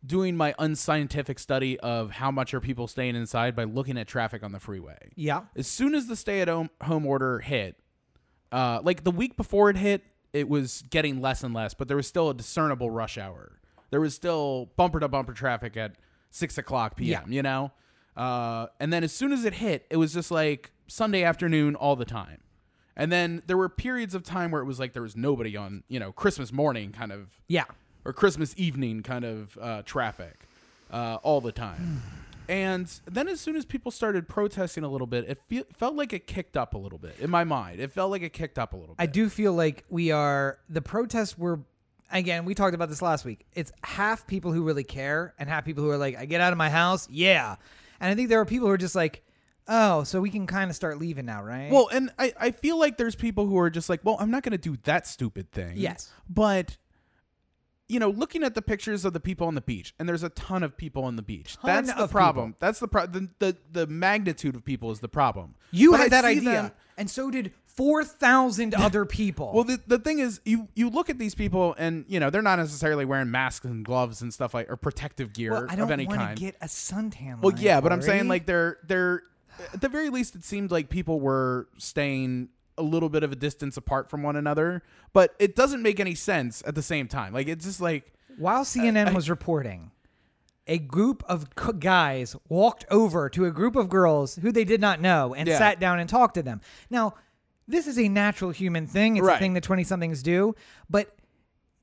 doing 0.06 0.36
my 0.36 0.54
unscientific 0.60 1.40
study 1.40 1.80
of 1.80 2.12
how 2.12 2.30
much 2.30 2.54
are 2.54 2.60
people 2.60 2.88
staying 2.88 3.16
inside 3.16 3.56
by 3.56 3.64
looking 3.64 3.98
at 3.98 4.08
traffic 4.08 4.44
on 4.44 4.52
the 4.52 4.60
freeway. 4.60 4.98
Yeah. 5.16 5.44
As 5.56 5.68
soon 5.68 5.96
as 5.96 6.08
the 6.08 6.16
stay 6.16 6.42
at 6.42 6.48
home 6.48 7.06
order 7.06 7.40
hit, 7.40 7.78
uh, 8.52 8.82
like 8.84 9.04
the 9.04 9.12
week 9.12 9.38
before 9.38 9.70
it 9.70 9.78
hit, 9.78 10.04
it 10.34 10.50
was 10.50 10.84
getting 10.90 11.22
less 11.22 11.44
and 11.44 11.54
less, 11.54 11.74
but 11.74 11.88
there 11.88 11.98
was 11.98 12.08
still 12.08 12.30
a 12.30 12.34
discernible 12.34 12.90
rush 12.90 13.18
hour. 13.18 13.60
There 13.92 14.02
was 14.02 14.14
still 14.16 14.72
bumper 14.76 15.00
to 15.00 15.08
bumper 15.08 15.34
traffic 15.34 15.78
at 15.78 15.96
six 16.32 16.58
o'clock 16.58 16.98
p.m. 16.98 17.32
You 17.32 17.44
know, 17.44 17.72
uh, 18.18 18.68
and 18.80 18.92
then 18.92 19.04
as 19.04 19.12
soon 19.12 19.32
as 19.32 19.46
it 19.46 19.54
hit, 19.54 19.86
it 19.90 19.98
was 19.98 20.14
just 20.14 20.32
like 20.32 20.72
Sunday 20.88 21.24
afternoon 21.24 21.76
all 21.76 21.96
the 21.96 22.06
time. 22.06 22.40
And 22.96 23.12
then 23.12 23.42
there 23.48 23.58
were 23.58 23.70
periods 23.70 24.14
of 24.14 24.24
time 24.24 24.52
where 24.52 24.62
it 24.62 24.66
was 24.66 24.80
like 24.80 24.94
there 24.94 25.02
was 25.02 25.16
nobody 25.16 25.56
on, 25.58 25.84
you 25.88 26.00
know, 26.00 26.12
Christmas 26.12 26.52
morning 26.52 26.92
kind 26.92 27.12
of 27.12 27.42
Yeah. 27.48 27.66
Or 28.06 28.14
Christmas 28.14 28.54
evening 28.58 29.04
kind 29.04 29.26
of 29.26 29.58
uh, 29.62 29.82
traffic 29.84 30.48
uh, 30.92 31.18
all 31.24 31.42
the 31.42 31.52
time. 31.52 32.02
And 32.50 32.92
then 33.06 33.28
as 33.30 33.40
soon 33.40 33.56
as 33.56 33.64
people 33.64 33.90
started 33.90 34.28
protesting 34.28 34.84
a 34.84 34.90
little 34.90 35.08
bit, 35.08 35.26
it 35.30 35.38
fe- 35.38 35.64
felt 35.78 35.96
like 35.96 36.12
it 36.12 36.28
kicked 36.28 36.58
up 36.58 36.74
a 36.74 36.78
little 36.78 36.98
bit 37.00 37.16
in 37.20 37.30
my 37.30 37.46
mind. 37.46 37.80
It 37.80 37.92
felt 37.92 38.12
like 38.12 38.22
it 38.22 38.34
kicked 38.34 38.60
up 38.60 38.74
a 38.74 38.76
little 38.76 38.96
bit. 38.96 39.02
I 39.02 39.06
do 39.06 39.30
feel 39.30 39.54
like 39.54 39.86
we 39.90 40.12
are 40.12 40.60
the 40.70 40.82
protests 40.82 41.38
were 41.38 41.62
again, 42.12 42.46
we 42.46 42.54
talked 42.54 42.76
about 42.76 42.90
this 42.90 43.02
last 43.02 43.24
week. 43.26 43.46
It's 43.54 43.72
half 43.84 44.28
people 44.28 44.52
who 44.52 44.64
really 44.64 44.84
care 44.84 45.34
and 45.40 45.50
half 45.50 45.66
people 45.66 45.84
who 45.84 45.90
are 45.90 45.98
like, 45.98 46.18
I 46.18 46.26
get 46.26 46.42
out 46.42 46.52
of 46.52 46.58
my 46.58 46.70
house, 46.70 47.08
yeah. 47.10 47.56
And 48.00 48.12
I 48.12 48.16
think 48.16 48.30
there 48.30 48.42
are 48.42 48.46
people 48.46 48.68
who 48.68 48.74
are 48.74 48.78
just 48.78 48.96
like, 48.96 49.24
Oh, 49.68 50.04
so 50.04 50.20
we 50.20 50.30
can 50.30 50.46
kind 50.46 50.70
of 50.70 50.76
start 50.76 51.00
leaving 51.00 51.26
now, 51.26 51.42
right? 51.42 51.72
Well, 51.72 51.88
and 51.92 52.12
I, 52.20 52.34
I 52.38 52.52
feel 52.52 52.78
like 52.78 52.98
there's 52.98 53.16
people 53.16 53.46
who 53.46 53.58
are 53.58 53.70
just 53.70 53.88
like, 53.90 54.02
well, 54.04 54.18
I'm 54.20 54.30
not 54.30 54.44
going 54.44 54.52
to 54.52 54.58
do 54.58 54.78
that 54.84 55.08
stupid 55.08 55.54
thing. 55.54 55.78
Yes. 55.78 56.12
But, 56.30 56.78
you 57.90 58.00
know, 58.00 58.10
looking 58.10 58.44
at 58.44 58.56
the 58.56 58.62
pictures 58.62 59.06
of 59.06 59.14
the 59.14 59.20
people 59.20 59.46
on 59.48 59.56
the 59.56 59.62
beach, 59.62 59.94
and 60.00 60.08
there's 60.08 60.24
a 60.24 60.30
ton 60.30 60.64
of 60.64 60.76
people 60.78 61.04
on 61.04 61.16
the 61.16 61.22
beach. 61.22 61.58
Ton 61.58 61.86
That's 61.86 61.94
the 61.94 62.08
problem. 62.08 62.52
people. 62.54 62.58
That's 62.62 62.80
the, 62.80 62.88
pro- 62.88 63.06
the 63.08 63.30
the 63.40 63.58
the 63.72 63.88
magnitude 63.88 64.56
of 64.56 64.64
people 64.64 64.92
is 64.92 65.00
the 65.00 65.10
problem. 65.10 65.56
you 65.72 65.92
But 65.92 66.00
had 66.00 66.06
I 66.08 66.10
that 66.22 66.26
idea, 66.26 66.44
them- 66.44 66.72
and 66.98 67.10
so 67.10 67.30
did 67.30 67.52
four 67.66 68.04
thousand 68.06 68.74
other 68.88 69.06
people. 69.06 69.52
Well, 69.54 69.64
the, 69.66 69.80
the 69.86 70.00
thing 70.00 70.20
is, 70.20 70.40
you 70.46 70.70
you 70.76 70.90
look 70.90 71.10
at 71.10 71.20
these 71.20 71.36
people, 71.36 71.76
and 71.78 72.06
you 72.08 72.20
know 72.20 72.30
they're 72.30 72.42
not 72.42 72.58
necessarily 72.60 73.04
wearing 73.06 73.30
masks 73.32 73.66
and 73.66 73.84
gloves 73.84 74.22
and 74.22 74.34
stuff 74.34 74.54
like 74.54 74.70
or 74.72 74.78
protective 74.78 75.34
gear 75.34 75.52
Well, 75.52 75.68
I 75.70 75.76
don't 75.76 75.92
any 75.92 76.06
want 76.08 76.20
kind. 76.20 76.38
to 76.38 76.42
get 76.44 76.56
a 76.62 76.68
suntan. 76.68 77.42
well, 77.42 77.54
yeah, 77.58 77.82
but 77.82 77.92
I'm 77.92 78.02
saying 78.02 78.28
like 78.28 78.46
they're 78.46 78.78
they're 78.88 79.24
at 79.74 79.82
the 79.82 79.90
very 79.90 80.10
least, 80.10 80.36
it 80.36 80.44
seemed 80.44 80.72
like 80.72 80.90
people 80.90 81.20
were 81.20 81.68
staying 81.78 82.50
a 82.78 82.84
little 82.84 83.10
bit 83.10 83.24
of 83.24 83.32
a 83.32 83.36
distance 83.36 83.78
apart 83.78 84.10
from 84.10 84.24
one 84.24 84.36
another, 84.36 84.84
but 85.14 85.36
it 85.40 85.56
doesn't 85.56 85.82
make 85.82 86.00
any 86.00 86.16
sense 86.16 86.64
at 86.66 86.76
the 86.76 86.82
same 86.82 87.08
time. 87.08 87.34
Like 87.34 87.48
it's 87.48 87.66
just 87.66 87.82
like 87.82 88.14
While 88.38 88.64
CNN 88.64 89.14
was 89.14 89.30
reporting, 89.30 89.92
a 90.66 90.80
group 90.80 91.24
of 91.28 91.48
guys 91.80 92.36
walked 92.50 92.86
over 92.90 93.30
to 93.30 93.46
a 93.46 93.52
group 93.52 93.76
of 93.76 93.90
girls 93.90 94.36
who 94.38 94.52
they 94.52 94.64
did 94.64 94.82
not 94.82 95.02
know 95.02 95.34
and 95.36 95.48
Yeah. 95.48 95.58
sat 95.58 95.80
down 95.80 96.00
and 96.00 96.10
talked 96.10 96.36
to 96.36 96.42
them. 96.44 96.62
Now, 96.90 97.16
this 97.68 97.86
is 97.88 97.98
a 98.00 98.08
natural 98.10 98.52
human 98.52 98.88
thing. 98.88 99.18
It's 99.18 99.24
a 99.24 99.28
Right. 99.28 99.40
thing 99.40 99.54
that 99.54 99.64
20 99.64 99.84
somethings 99.84 100.24
do, 100.24 100.56
but 100.90 101.16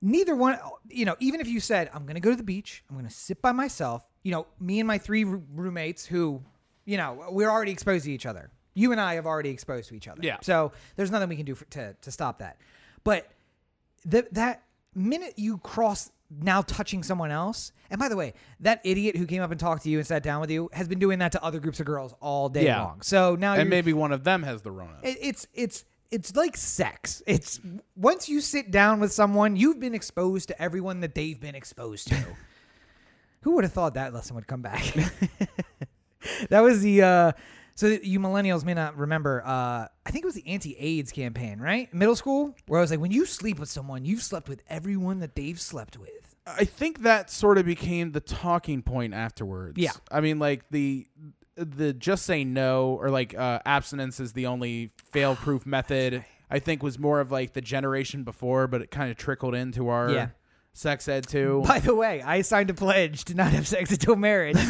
neither 0.02 0.34
one, 0.34 0.58
you 0.88 1.04
know, 1.04 1.14
even 1.20 1.40
if 1.40 1.48
you 1.48 1.60
said, 1.60 1.90
I'm 1.94 2.02
going 2.04 2.14
to 2.14 2.20
go 2.20 2.30
to 2.30 2.36
the 2.36 2.42
beach, 2.42 2.82
I'm 2.88 2.96
going 2.96 3.06
to 3.08 3.14
sit 3.14 3.40
by 3.42 3.52
myself, 3.52 4.06
you 4.22 4.32
know, 4.32 4.46
me 4.58 4.80
and 4.80 4.86
my 4.86 4.98
three 4.98 5.24
roo- 5.24 5.44
roommates 5.54 6.06
who, 6.06 6.42
you 6.84 6.96
know, 6.96 7.26
we're 7.30 7.50
already 7.50 7.72
exposed 7.72 8.04
to 8.06 8.12
each 8.12 8.26
other. 8.26 8.50
You 8.80 8.92
and 8.92 9.00
I 9.00 9.14
have 9.14 9.26
already 9.26 9.50
exposed 9.50 9.88
to 9.90 9.94
each 9.94 10.08
other. 10.08 10.20
Yeah. 10.22 10.38
So 10.42 10.72
there's 10.96 11.10
nothing 11.10 11.28
we 11.28 11.36
can 11.36 11.46
do 11.46 11.54
for, 11.54 11.64
to, 11.66 11.94
to 12.00 12.10
stop 12.10 12.38
that. 12.38 12.56
But 13.04 13.28
the, 14.04 14.26
that 14.32 14.62
minute 14.94 15.34
you 15.36 15.58
cross 15.58 16.10
now 16.30 16.62
touching 16.62 17.02
someone 17.02 17.30
else, 17.30 17.72
and 17.90 17.98
by 17.98 18.08
the 18.08 18.16
way, 18.16 18.34
that 18.60 18.80
idiot 18.84 19.16
who 19.16 19.26
came 19.26 19.42
up 19.42 19.50
and 19.50 19.58
talked 19.58 19.82
to 19.82 19.90
you 19.90 19.98
and 19.98 20.06
sat 20.06 20.22
down 20.22 20.40
with 20.40 20.50
you 20.50 20.70
has 20.72 20.86
been 20.88 20.98
doing 21.00 21.18
that 21.18 21.32
to 21.32 21.42
other 21.42 21.58
groups 21.60 21.80
of 21.80 21.86
girls 21.86 22.14
all 22.20 22.48
day 22.48 22.64
Yeah. 22.66 22.82
long. 22.82 23.02
So 23.02 23.36
now 23.36 23.54
and 23.54 23.68
maybe 23.68 23.92
one 23.92 24.12
of 24.12 24.22
them 24.24 24.42
has 24.44 24.62
the 24.62 24.70
Rona. 24.70 24.98
it, 25.02 25.18
it's 25.20 25.46
it's 25.54 25.84
it's 26.10 26.34
like 26.36 26.56
sex. 26.56 27.22
It's 27.26 27.60
once 27.96 28.28
you 28.28 28.40
sit 28.40 28.70
down 28.70 28.98
with 29.00 29.12
someone, 29.12 29.56
you've 29.56 29.78
been 29.80 29.94
exposed 29.94 30.48
to 30.48 30.60
everyone 30.62 31.00
that 31.00 31.14
they've 31.14 31.38
been 31.40 31.54
exposed 31.54 32.08
to. 32.08 32.16
Who 33.42 33.54
would 33.56 33.64
have 33.64 33.72
thought 33.72 33.94
that 33.94 34.12
lesson 34.14 34.36
would 34.36 34.46
come 34.46 34.60
back? 34.62 34.84
that 36.50 36.60
was 36.60 36.80
the 36.82 37.02
uh 37.02 37.32
so 37.74 37.86
you 38.02 38.20
millennials 38.20 38.64
may 38.64 38.74
not 38.74 38.96
remember 38.96 39.42
uh 39.44 39.86
I 40.06 40.10
think 40.10 40.24
it 40.24 40.26
was 40.26 40.34
the 40.34 40.46
anti-AIDS 40.48 41.12
campaign, 41.12 41.58
right? 41.60 41.92
Middle 41.94 42.16
school 42.16 42.54
where 42.66 42.78
I 42.78 42.82
was 42.82 42.90
like 42.90 43.00
when 43.00 43.10
you 43.12 43.26
sleep 43.26 43.58
with 43.58 43.68
someone, 43.68 44.04
you've 44.04 44.22
slept 44.22 44.48
with 44.48 44.62
everyone 44.68 45.20
that 45.20 45.34
they've 45.36 45.60
slept 45.60 45.96
with. 45.98 46.34
I 46.46 46.64
think 46.64 47.02
that 47.02 47.30
sort 47.30 47.58
of 47.58 47.66
became 47.66 48.12
the 48.12 48.20
talking 48.20 48.82
point 48.82 49.14
afterwards. 49.14 49.78
Yeah. 49.78 49.92
I 50.10 50.20
mean, 50.20 50.38
like 50.38 50.64
the 50.70 51.06
the 51.56 51.92
just 51.92 52.24
say 52.24 52.42
no 52.44 52.96
or 53.00 53.10
like 53.10 53.36
uh, 53.36 53.60
abstinence 53.66 54.18
is 54.20 54.32
the 54.32 54.46
only 54.46 54.90
fail 55.12 55.36
proof 55.36 55.64
method. 55.66 56.24
I 56.50 56.58
think 56.58 56.82
was 56.82 56.98
more 56.98 57.20
of 57.20 57.30
like 57.30 57.52
the 57.52 57.60
generation 57.60 58.24
before, 58.24 58.66
but 58.66 58.80
it 58.82 58.90
kind 58.90 59.10
of 59.10 59.16
trickled 59.16 59.54
into 59.54 59.88
our 59.88 60.10
Yeah. 60.10 60.28
sex 60.72 61.06
ed 61.06 61.28
too. 61.28 61.62
By 61.66 61.78
the 61.78 61.94
way, 61.94 62.22
I 62.22 62.40
signed 62.42 62.70
a 62.70 62.74
pledge 62.74 63.24
to 63.26 63.34
not 63.34 63.52
have 63.52 63.68
sex 63.68 63.92
until 63.92 64.16
marriage. 64.16 64.56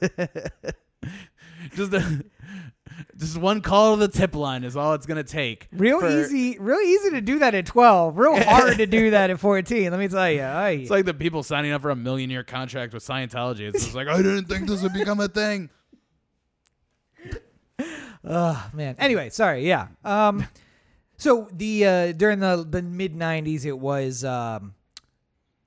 just 1.74 1.92
a, 1.92 2.24
just 3.16 3.36
one 3.38 3.60
call 3.60 3.96
to 3.96 4.06
the 4.06 4.08
tip 4.12 4.34
line 4.34 4.64
is 4.64 4.76
all 4.76 4.94
it's 4.94 5.06
gonna 5.06 5.22
take. 5.24 5.68
Real 5.72 6.00
for- 6.00 6.08
easy, 6.08 6.58
real 6.58 6.80
easy 6.80 7.10
to 7.10 7.20
do 7.20 7.38
that 7.40 7.54
at 7.54 7.66
12. 7.66 8.18
Real 8.18 8.36
hard 8.42 8.76
to 8.78 8.86
do 8.86 9.10
that 9.10 9.30
at 9.30 9.38
14. 9.40 9.90
Let 9.90 9.98
me 9.98 10.08
tell 10.08 10.30
you. 10.30 10.42
Ay. 10.42 10.70
It's 10.82 10.90
like 10.90 11.04
the 11.04 11.14
people 11.14 11.42
signing 11.42 11.72
up 11.72 11.82
for 11.82 11.90
a 11.90 11.96
million 11.96 12.30
year 12.30 12.42
contract 12.44 12.92
with 12.92 13.06
Scientology. 13.06 13.60
It's 13.60 13.84
just 13.84 13.94
like 13.94 14.08
I 14.08 14.16
didn't 14.18 14.46
think 14.46 14.68
this 14.68 14.82
would 14.82 14.92
become 14.92 15.20
a 15.20 15.28
thing. 15.28 15.70
Oh 18.24 18.70
man. 18.72 18.96
Anyway, 18.98 19.30
sorry. 19.30 19.66
Yeah. 19.66 19.88
Um, 20.04 20.46
so 21.16 21.48
the 21.52 21.86
uh, 21.86 22.12
during 22.12 22.40
the 22.40 22.66
the 22.68 22.82
mid 22.82 23.14
'90s, 23.14 23.64
it 23.64 23.78
was 23.78 24.24
um, 24.24 24.74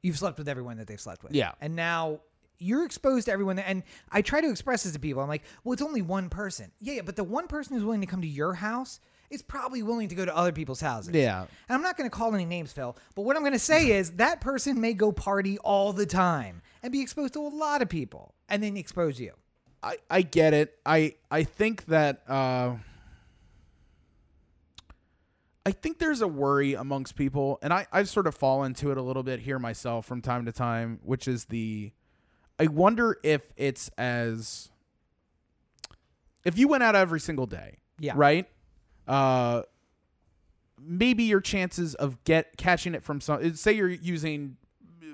you've 0.02 0.18
slept 0.18 0.38
with 0.38 0.48
everyone 0.50 0.78
that 0.78 0.88
they've 0.88 1.00
slept 1.00 1.24
with. 1.24 1.34
Yeah. 1.34 1.52
And 1.62 1.76
now 1.76 2.22
you're 2.60 2.86
exposed 2.86 3.26
to 3.26 3.32
everyone. 3.32 3.60
And 3.60 3.84
I 4.12 4.22
try 4.22 4.42
to 4.42 4.50
express 4.50 4.84
this 4.84 4.94
to 4.94 5.00
people. 5.00 5.22
I'm 5.22 5.28
like, 5.28 5.44
well, 5.64 5.74
it's 5.74 5.82
only 5.82 6.02
one 6.02 6.30
person. 6.30 6.72
Yeah, 6.80 6.96
yeah, 6.96 7.02
but 7.02 7.16
the 7.16 7.24
one 7.24 7.48
person 7.48 7.76
who's 7.76 7.84
willing 7.84 8.02
to 8.02 8.08
come 8.08 8.22
to 8.22 8.28
your 8.28 8.54
house 8.54 9.00
is 9.30 9.42
probably 9.42 9.84
willing 9.84 10.08
to 10.10 10.16
go 10.16 10.26
to 10.26 10.36
other 10.36 10.52
people's 10.52 10.82
houses. 10.82 11.14
Yeah. 11.14 11.42
And 11.42 11.76
I'm 11.76 11.82
not 11.82 11.98
going 11.98 12.10
to 12.10 12.16
call 12.16 12.34
any 12.34 12.46
names, 12.46 12.72
Phil. 12.72 12.96
But 13.16 13.24
what 13.24 13.36
I'm 13.36 13.42
going 13.42 13.54
to 13.54 13.60
say 13.60 13.92
is 13.98 14.12
that 14.12 14.42
person 14.42 14.80
may 14.80 14.94
go 14.94 15.12
party 15.12 15.58
all 15.60 15.94
the 15.94 16.06
time 16.06 16.62
and 16.84 16.92
be 16.92 17.02
exposed 17.02 17.34
to 17.34 17.40
a 17.40 17.50
lot 17.50 17.82
of 17.82 17.90
people, 17.90 18.34
and 18.50 18.62
then 18.62 18.78
expose 18.78 19.20
you. 19.20 19.34
I, 19.82 19.98
I 20.10 20.22
get 20.24 20.54
it. 20.54 20.78
I 20.86 21.16
I 21.30 21.44
think 21.44 21.86
that 21.86 22.24
uh, 22.28 22.76
I 25.66 25.72
think 25.72 26.00
there's 26.00 26.22
a 26.22 26.28
worry 26.28 26.74
amongst 26.74 27.16
people, 27.16 27.60
and 27.62 27.72
I 27.72 27.86
I've 27.92 28.10
sort 28.10 28.26
of 28.26 28.36
fallen 28.36 28.72
into 28.72 28.92
it 28.92 28.98
a 28.98 29.02
little 29.02 29.24
bit 29.24 29.40
here 29.40 29.60
myself 29.60 30.06
from 30.06 30.22
time 30.22 30.46
to 30.46 30.52
time, 30.52 31.00
which 31.04 31.28
is 31.28 31.46
the 31.46 31.92
I 32.60 32.68
wonder 32.68 33.18
if 33.24 33.42
it's 33.58 33.90
as 33.98 34.70
if 36.46 36.58
you 36.58 36.68
went 36.68 36.84
out 36.84 36.96
every 36.96 37.20
single 37.20 37.46
day, 37.46 37.78
Yeah. 38.00 38.14
right? 38.16 38.48
Uh, 39.08 39.64
maybe 40.80 41.24
your 41.24 41.42
chances 41.42 41.96
of 41.96 42.24
get 42.24 42.58
catching 42.58 42.94
it 42.96 43.04
from 43.04 43.20
some 43.22 43.56
say 43.56 43.74
you're 43.74 43.90
using 43.90 44.58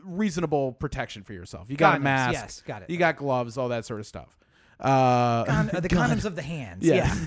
reasonable 0.03 0.73
protection 0.73 1.23
for 1.23 1.33
yourself. 1.33 1.69
You 1.69 1.77
got 1.77 1.97
a 1.97 1.99
mask, 1.99 2.33
yes, 2.33 2.61
got 2.65 2.81
it. 2.83 2.89
You 2.89 2.97
got 2.97 3.17
gloves, 3.17 3.57
all 3.57 3.69
that 3.69 3.85
sort 3.85 3.99
of 3.99 4.07
stuff. 4.07 4.37
Uh, 4.79 5.45
Con- 5.45 5.67
the 5.73 5.89
condoms 5.89 6.25
of 6.25 6.35
the 6.35 6.41
hands. 6.41 6.83
yeah. 6.85 6.95
yeah. 6.95 7.15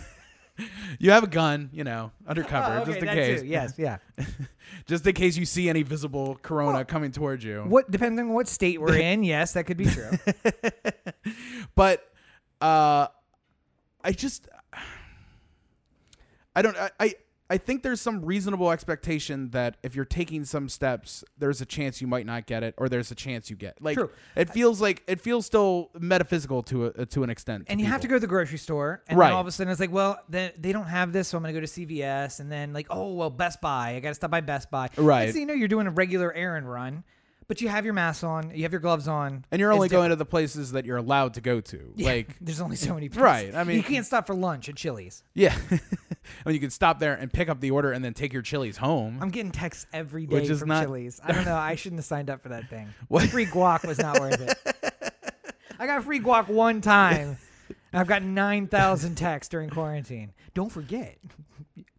you 0.99 1.11
have 1.11 1.25
a 1.25 1.27
gun, 1.27 1.71
you 1.73 1.83
know, 1.85 2.13
undercover, 2.27 2.73
Oh, 2.79 2.83
okay, 2.83 2.93
just 2.93 3.03
in 3.03 3.09
case. 3.09 3.41
too. 3.41 3.47
Yes, 3.47 3.75
yeah. 3.77 3.97
just 4.87 5.07
in 5.07 5.15
case 5.15 5.37
you 5.37 5.45
see 5.47 5.69
any 5.69 5.83
visible 5.83 6.39
corona 6.43 6.73
Well, 6.79 6.85
coming 6.85 7.11
towards 7.13 7.43
you. 7.45 7.63
What 7.67 7.91
depending 7.91 8.27
on 8.27 8.33
what 8.35 8.47
state 8.49 8.81
we're 8.81 8.97
in, 9.13 9.25
yes, 9.25 9.53
that 9.55 9.65
could 9.65 9.77
be 9.77 9.87
true. 9.87 10.11
But 11.75 12.09
uh, 12.61 13.09
I 14.03 14.13
just, 14.13 14.49
I 16.55 16.63
don't, 16.63 16.77
I, 16.77 16.91
I, 17.01 17.15
I 17.51 17.59
think 17.59 17.83
there's 17.83 18.01
some 18.01 18.25
reasonable 18.25 18.71
expectation 18.71 19.51
that 19.51 19.77
if 19.83 19.95
you're 19.95 20.07
taking 20.07 20.45
some 20.47 20.69
steps, 20.69 21.23
there's 21.39 21.61
a 21.61 21.67
chance 21.67 22.01
you 22.01 22.07
might 22.07 22.25
not 22.25 22.47
get 22.47 22.63
it, 22.63 22.75
or 22.79 22.89
there's 22.89 23.11
a 23.11 23.15
chance 23.15 23.51
you 23.51 23.57
get. 23.57 23.77
Like 23.83 23.97
True. 23.99 24.11
it 24.35 24.49
feels 24.49 24.81
like 24.81 25.03
it 25.07 25.21
feels 25.21 25.45
still 25.45 25.91
metaphysical 25.99 26.63
to 26.65 26.87
a, 26.87 27.05
to 27.07 27.23
an 27.23 27.29
extent. 27.31 27.65
and 27.69 27.81
you 27.81 27.87
have 27.87 28.01
to 28.01 28.09
go 28.09 28.15
to 28.17 28.21
the 28.21 28.27
grocery 28.27 28.57
store, 28.59 29.03
and 29.09 29.19
Right. 29.19 29.27
then 29.27 29.35
all 29.35 29.41
of 29.43 29.47
a 29.47 29.53
sudden 29.53 29.71
it's 29.71 29.79
like, 29.81 29.93
well, 29.93 30.19
then 30.29 30.53
they 30.59 30.73
don't 30.73 30.87
have 30.87 31.13
this, 31.13 31.29
so 31.29 31.37
I'm 31.37 31.43
going 31.43 31.55
to 31.55 31.61
go 31.61 31.67
to 31.67 31.71
CVS, 31.71 32.41
and 32.41 32.51
then 32.51 32.73
like, 32.73 32.87
oh 32.89 33.13
well, 33.13 33.29
Best 33.31 33.61
Buy, 33.61 33.91
I 33.97 34.01
got 34.01 34.09
to 34.09 34.15
stop 34.15 34.31
by 34.31 34.41
Best 34.41 34.71
Buy. 34.71 34.89
Right. 34.97 35.31
Thing 35.31 35.43
you 35.43 35.47
know, 35.47 35.55
you're 35.55 35.69
doing 35.69 35.87
a 35.87 35.91
regular 35.91 36.33
errand 36.33 36.71
run, 36.71 37.05
but 37.47 37.61
you 37.61 37.69
have 37.69 37.85
your 37.85 37.95
mask 37.95 38.25
on, 38.25 38.51
you 38.55 38.63
have 38.65 38.73
your 38.73 38.81
gloves 38.81 39.07
on, 39.09 39.45
and 39.51 39.61
you're 39.61 39.73
only 39.73 39.89
going 39.89 40.11
to 40.11 40.17
the 40.17 40.25
places 40.25 40.73
that 40.73 40.85
you're 40.85 40.97
allowed 40.97 41.35
to 41.35 41.41
go 41.41 41.61
to. 41.61 41.93
Yeah, 41.97 42.09
Like 42.09 42.37
there's 42.41 42.61
only 42.61 42.77
so 42.77 42.95
many. 42.95 43.09
Places. 43.09 43.23
Right, 43.23 43.55
I 43.55 43.65
mean- 43.65 43.77
you 43.77 43.83
can't 43.83 44.07
stop 44.07 44.27
for 44.27 44.35
lunch 44.35 44.69
at 44.69 44.77
Chili's. 44.77 45.23
Yeah. 45.35 45.57
I 45.71 46.49
mean, 46.49 46.55
you 46.55 46.61
can 46.61 46.71
stop 46.71 46.99
there 47.01 47.15
and 47.15 47.31
pick 47.33 47.49
up 47.51 47.61
the 47.61 47.71
order 47.71 47.93
and 47.93 48.03
then 48.05 48.15
take 48.15 48.33
your 48.33 48.41
Chili's 48.43 48.79
home. 48.79 49.19
I'm 49.21 49.29
getting 49.31 49.53
texts 49.53 49.87
every 49.93 50.27
day 50.27 50.37
Which 50.37 50.49
is 50.49 50.61
from 50.61 50.69
not- 50.71 50.85
Chili's. 50.85 51.21
I 51.23 51.33
don't 51.33 51.45
know. 51.45 51.55
I 51.57 51.75
shouldn't 51.75 51.99
have 51.99 52.07
signed 52.07 52.31
up 52.31 52.43
for 52.43 52.49
that 52.51 52.69
thing. 52.71 52.89
What? 53.09 53.29
Free 53.29 53.45
guac 53.47 53.87
was 53.87 53.99
not 53.99 54.19
worth 54.21 54.41
it. 54.41 55.03
I 55.79 55.87
got 55.87 56.03
free 56.05 56.21
guac 56.21 56.49
one 56.49 56.81
time. 56.81 57.37
and 57.69 58.01
I've 58.01 58.07
got 58.07 58.23
9,000 58.23 59.17
texts 59.17 59.51
during 59.51 59.69
quarantine. 59.71 60.33
Don't 60.55 60.71
forget, 60.73 61.19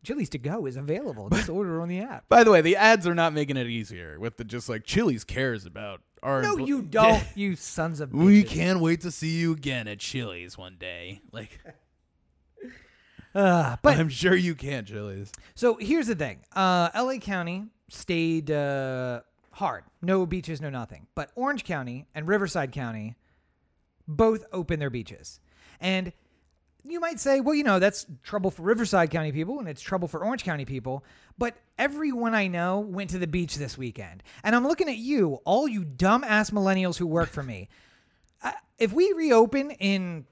Chili's 0.05 0.29
to 0.29 0.37
go 0.37 0.65
is 0.65 0.75
available. 0.77 1.29
Just 1.29 1.49
order 1.49 1.81
on 1.81 1.87
the 1.89 1.99
app. 1.99 2.27
By 2.29 2.43
the 2.43 2.51
way, 2.51 2.61
the 2.61 2.75
ads 2.75 3.05
are 3.07 3.15
not 3.15 3.33
making 3.33 3.57
it 3.57 3.67
easier 3.67 4.19
with 4.19 4.37
the 4.37 4.43
just 4.43 4.69
like 4.69 4.83
Chili's 4.85 5.23
cares 5.23 5.65
about 5.65 6.01
our. 6.23 6.41
No, 6.41 6.55
empl- 6.57 6.67
you 6.67 6.81
don't, 6.89 7.23
you 7.35 7.55
sons 7.55 7.99
of 7.99 8.13
We 8.13 8.43
bitches. 8.43 8.47
can't 8.49 8.79
wait 8.79 9.01
to 9.01 9.11
see 9.11 9.29
you 9.37 9.53
again 9.53 9.87
at 9.87 9.99
Chili's 9.99 10.57
one 10.57 10.75
day. 10.79 11.21
Like, 11.31 11.59
Uh, 13.33 13.75
but 13.81 13.97
I'm 13.97 14.09
sure 14.09 14.35
you 14.35 14.55
can, 14.55 14.85
Chili's. 14.85 15.31
So 15.55 15.75
here's 15.79 16.07
the 16.07 16.15
thing: 16.15 16.39
uh, 16.55 16.89
L.A. 16.93 17.19
County 17.19 17.65
stayed 17.89 18.49
uh, 18.51 19.21
hard, 19.51 19.83
no 20.01 20.25
beaches, 20.25 20.61
no 20.61 20.69
nothing. 20.69 21.07
But 21.15 21.31
Orange 21.35 21.63
County 21.63 22.05
and 22.15 22.27
Riverside 22.27 22.71
County 22.71 23.15
both 24.07 24.45
open 24.53 24.79
their 24.79 24.89
beaches, 24.89 25.39
and 25.79 26.13
you 26.87 26.99
might 26.99 27.19
say, 27.19 27.39
well, 27.39 27.55
you 27.55 27.63
know, 27.63 27.79
that's 27.79 28.05
trouble 28.23 28.51
for 28.51 28.61
Riverside 28.61 29.09
County 29.09 29.31
people 29.31 29.59
and 29.59 29.67
it's 29.67 29.81
trouble 29.81 30.07
for 30.07 30.23
Orange 30.23 30.43
County 30.43 30.65
people. 30.65 31.03
But 31.37 31.55
everyone 31.77 32.33
I 32.33 32.47
know 32.47 32.79
went 32.79 33.09
to 33.11 33.17
the 33.17 33.27
beach 33.27 33.55
this 33.55 33.77
weekend, 33.77 34.23
and 34.43 34.55
I'm 34.55 34.67
looking 34.67 34.87
at 34.87 34.97
you, 34.97 35.39
all 35.45 35.67
you 35.67 35.83
dumbass 35.83 36.51
millennials 36.51 36.97
who 36.97 37.07
work 37.07 37.29
for 37.29 37.43
me. 37.43 37.69
Uh, 38.43 38.51
if 38.77 38.93
we 38.93 39.11
reopen 39.13 39.71
in 39.71 40.25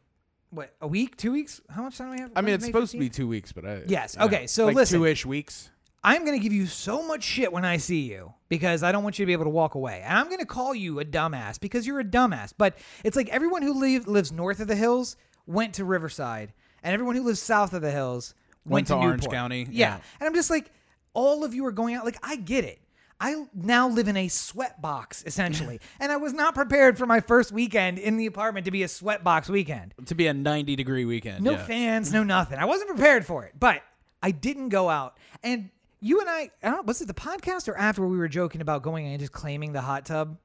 what 0.49 0.73
a 0.81 0.87
week, 0.87 1.17
two 1.17 1.31
weeks, 1.31 1.61
how 1.69 1.83
much 1.83 1.97
time 1.97 2.09
do 2.09 2.13
we 2.13 2.21
have? 2.21 2.31
I 2.35 2.41
mean, 2.41 2.45
May 2.45 2.53
it's 2.53 2.65
supposed 2.65 2.91
to 2.91 2.99
be 2.99 3.09
two 3.09 3.27
weeks, 3.27 3.51
but 3.51 3.65
I. 3.65 3.81
Yes, 3.87 4.17
okay, 4.17 4.41
know, 4.41 4.45
so 4.45 4.65
like 4.67 4.75
listen. 4.75 4.99
two-ish 4.99 5.25
weeks. 5.25 5.69
I'm 6.05 6.25
going 6.25 6.37
to 6.37 6.43
give 6.43 6.51
you 6.51 6.65
so 6.65 7.07
much 7.07 7.23
shit 7.23 7.53
when 7.53 7.63
I 7.63 7.77
see 7.77 8.01
you 8.01 8.33
because 8.49 8.83
I 8.83 8.91
don't 8.91 9.03
want 9.03 9.17
you 9.17 9.25
to 9.25 9.27
be 9.27 9.33
able 9.33 9.45
to 9.45 9.49
walk 9.49 9.75
away. 9.75 10.01
And 10.03 10.17
I'm 10.17 10.25
going 10.25 10.39
to 10.39 10.45
call 10.45 10.75
you 10.75 10.99
a 10.99 11.05
dumbass 11.05 11.59
because 11.59 11.87
you're 11.87 12.01
a 12.01 12.03
dumbass. 12.03 12.53
But 12.57 12.77
it's 13.05 13.15
like 13.15 13.29
everyone 13.29 13.61
who 13.61 13.79
live, 13.79 14.05
lives 14.05 14.31
north 14.31 14.59
of 14.59 14.67
the 14.67 14.75
hills 14.75 15.15
went 15.45 15.75
to 15.75 15.85
Riverside, 15.85 16.53
and 16.83 16.93
everyone 16.93 17.15
who 17.15 17.23
lives 17.23 17.41
south 17.41 17.73
of 17.73 17.81
the 17.81 17.91
hills 17.91 18.33
went, 18.65 18.73
Went 18.73 18.87
to 18.87 18.95
Orange 18.95 19.27
County, 19.27 19.67
Yeah. 19.69 19.95
yeah. 19.95 19.99
And 20.19 20.27
I'm 20.27 20.33
just 20.35 20.49
like, 20.49 20.71
all 21.13 21.43
of 21.43 21.53
you 21.53 21.65
are 21.65 21.71
going 21.71 21.95
out. 21.95 22.05
Like, 22.05 22.17
I 22.23 22.35
get 22.37 22.63
it. 22.63 22.79
I 23.19 23.45
now 23.53 23.87
live 23.87 24.07
in 24.07 24.17
a 24.17 24.27
sweat 24.27 24.81
box, 24.81 25.23
essentially. 25.25 25.79
and 25.99 26.11
I 26.11 26.17
was 26.17 26.33
not 26.33 26.55
prepared 26.55 26.97
for 26.97 27.05
my 27.05 27.19
first 27.21 27.51
weekend 27.51 27.97
in 27.99 28.17
the 28.17 28.25
apartment 28.25 28.65
to 28.65 28.71
be 28.71 28.83
a 28.83 28.87
sweat 28.87 29.23
box 29.23 29.47
weekend. 29.49 29.93
To 30.07 30.15
be 30.15 30.27
a 30.27 30.33
90 30.33 30.75
degree 30.75 31.05
weekend. 31.05 31.43
No 31.43 31.51
yeah. 31.51 31.65
fans, 31.65 32.11
no 32.11 32.23
nothing. 32.25 32.57
I 32.57 32.65
wasn't 32.65 32.89
prepared 32.89 33.25
for 33.25 33.45
it, 33.45 33.53
but 33.57 33.81
I 34.21 34.31
didn't 34.31 34.69
go 34.69 34.89
out. 34.89 35.17
And 35.43 35.69
you 36.01 36.19
and 36.19 36.29
I, 36.29 36.51
I 36.61 36.69
don't 36.69 36.75
know, 36.77 36.81
was 36.81 37.01
it 37.01 37.07
the 37.07 37.13
podcast 37.13 37.69
or 37.69 37.77
after 37.77 38.05
we 38.05 38.17
were 38.17 38.27
joking 38.27 38.59
about 38.59 38.81
going 38.83 39.07
and 39.07 39.19
just 39.19 39.31
claiming 39.31 39.71
the 39.71 39.81
hot 39.81 40.05
tub? 40.05 40.37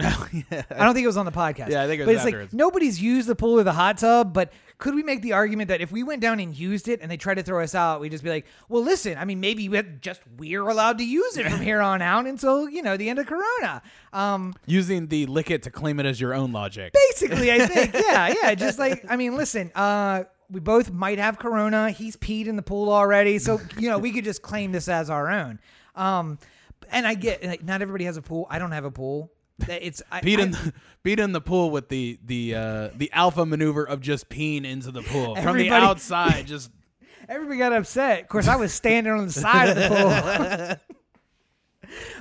Yeah. 0.00 0.62
I 0.70 0.84
don't 0.84 0.94
think 0.94 1.04
it 1.04 1.08
was 1.08 1.16
on 1.16 1.26
the 1.26 1.32
podcast. 1.32 1.70
Yeah, 1.70 1.82
I 1.82 1.86
think 1.86 2.00
it 2.02 2.06
was 2.06 2.16
But 2.22 2.26
it's 2.28 2.36
like 2.36 2.52
nobody's 2.52 3.00
used 3.00 3.28
the 3.28 3.34
pool 3.34 3.58
or 3.60 3.62
the 3.62 3.72
hot 3.72 3.98
tub, 3.98 4.32
but 4.32 4.52
could 4.78 4.94
we 4.94 5.02
make 5.02 5.20
the 5.22 5.34
argument 5.34 5.68
that 5.68 5.80
if 5.80 5.92
we 5.92 6.02
went 6.02 6.22
down 6.22 6.40
and 6.40 6.56
used 6.56 6.88
it 6.88 7.00
and 7.02 7.10
they 7.10 7.16
tried 7.18 7.34
to 7.34 7.42
throw 7.42 7.62
us 7.62 7.74
out, 7.74 8.00
we'd 8.00 8.10
just 8.12 8.24
be 8.24 8.30
like, 8.30 8.46
well, 8.68 8.82
listen, 8.82 9.18
I 9.18 9.26
mean, 9.26 9.38
maybe 9.38 9.68
we 9.68 9.82
just 10.00 10.22
we're 10.38 10.66
allowed 10.66 10.98
to 10.98 11.04
use 11.04 11.36
it 11.36 11.46
from 11.46 11.60
here 11.60 11.80
on 11.80 12.00
out 12.00 12.26
until, 12.26 12.68
you 12.68 12.82
know, 12.82 12.96
the 12.96 13.08
end 13.10 13.18
of 13.18 13.26
Corona. 13.26 13.82
Um, 14.12 14.54
Using 14.66 15.08
the 15.08 15.26
lick 15.26 15.50
it 15.50 15.62
to 15.64 15.70
claim 15.70 16.00
it 16.00 16.06
as 16.06 16.20
your 16.20 16.34
own 16.34 16.52
logic. 16.52 16.92
basically, 16.94 17.52
I 17.52 17.66
think. 17.66 17.94
Yeah, 18.00 18.34
yeah. 18.42 18.54
Just 18.54 18.78
like, 18.78 19.04
I 19.08 19.16
mean, 19.16 19.36
listen, 19.36 19.70
uh, 19.74 20.24
we 20.50 20.60
both 20.60 20.90
might 20.90 21.18
have 21.18 21.38
corona. 21.38 21.90
He's 21.90 22.16
peed 22.16 22.46
in 22.46 22.56
the 22.56 22.62
pool 22.62 22.90
already. 22.92 23.38
So, 23.38 23.60
you 23.78 23.88
know, 23.88 23.98
we 23.98 24.12
could 24.12 24.24
just 24.24 24.42
claim 24.42 24.72
this 24.72 24.88
as 24.88 25.10
our 25.10 25.30
own. 25.30 25.60
Um, 25.94 26.38
and 26.90 27.06
I 27.06 27.14
get 27.14 27.44
like, 27.44 27.62
not 27.62 27.82
everybody 27.82 28.04
has 28.06 28.16
a 28.16 28.22
pool. 28.22 28.46
I 28.50 28.58
don't 28.58 28.72
have 28.72 28.84
a 28.84 28.90
pool. 28.90 29.30
It's 29.68 30.02
I, 30.10 30.20
Beat 30.20 30.38
I- 30.38 30.42
in, 30.44 30.50
the, 30.52 31.22
in 31.22 31.32
the 31.32 31.40
pool 31.40 31.70
with 31.70 31.88
the 31.88 32.18
the 32.24 32.54
uh, 32.54 32.88
the 32.94 33.10
alpha 33.12 33.44
maneuver 33.46 33.84
of 33.84 34.00
just 34.00 34.28
peeing 34.28 34.64
into 34.64 34.90
the 34.90 35.02
pool 35.02 35.36
from 35.36 35.56
the 35.58 35.70
outside. 35.70 36.46
Just 36.46 36.70
everybody 37.28 37.58
got 37.58 37.72
upset. 37.72 38.22
Of 38.22 38.28
course, 38.28 38.48
I 38.48 38.56
was 38.56 38.72
standing 38.72 39.12
on 39.12 39.26
the 39.26 39.32
side 39.46 39.68
of 39.70 39.76
the 39.76 39.88
pool. 39.88 40.76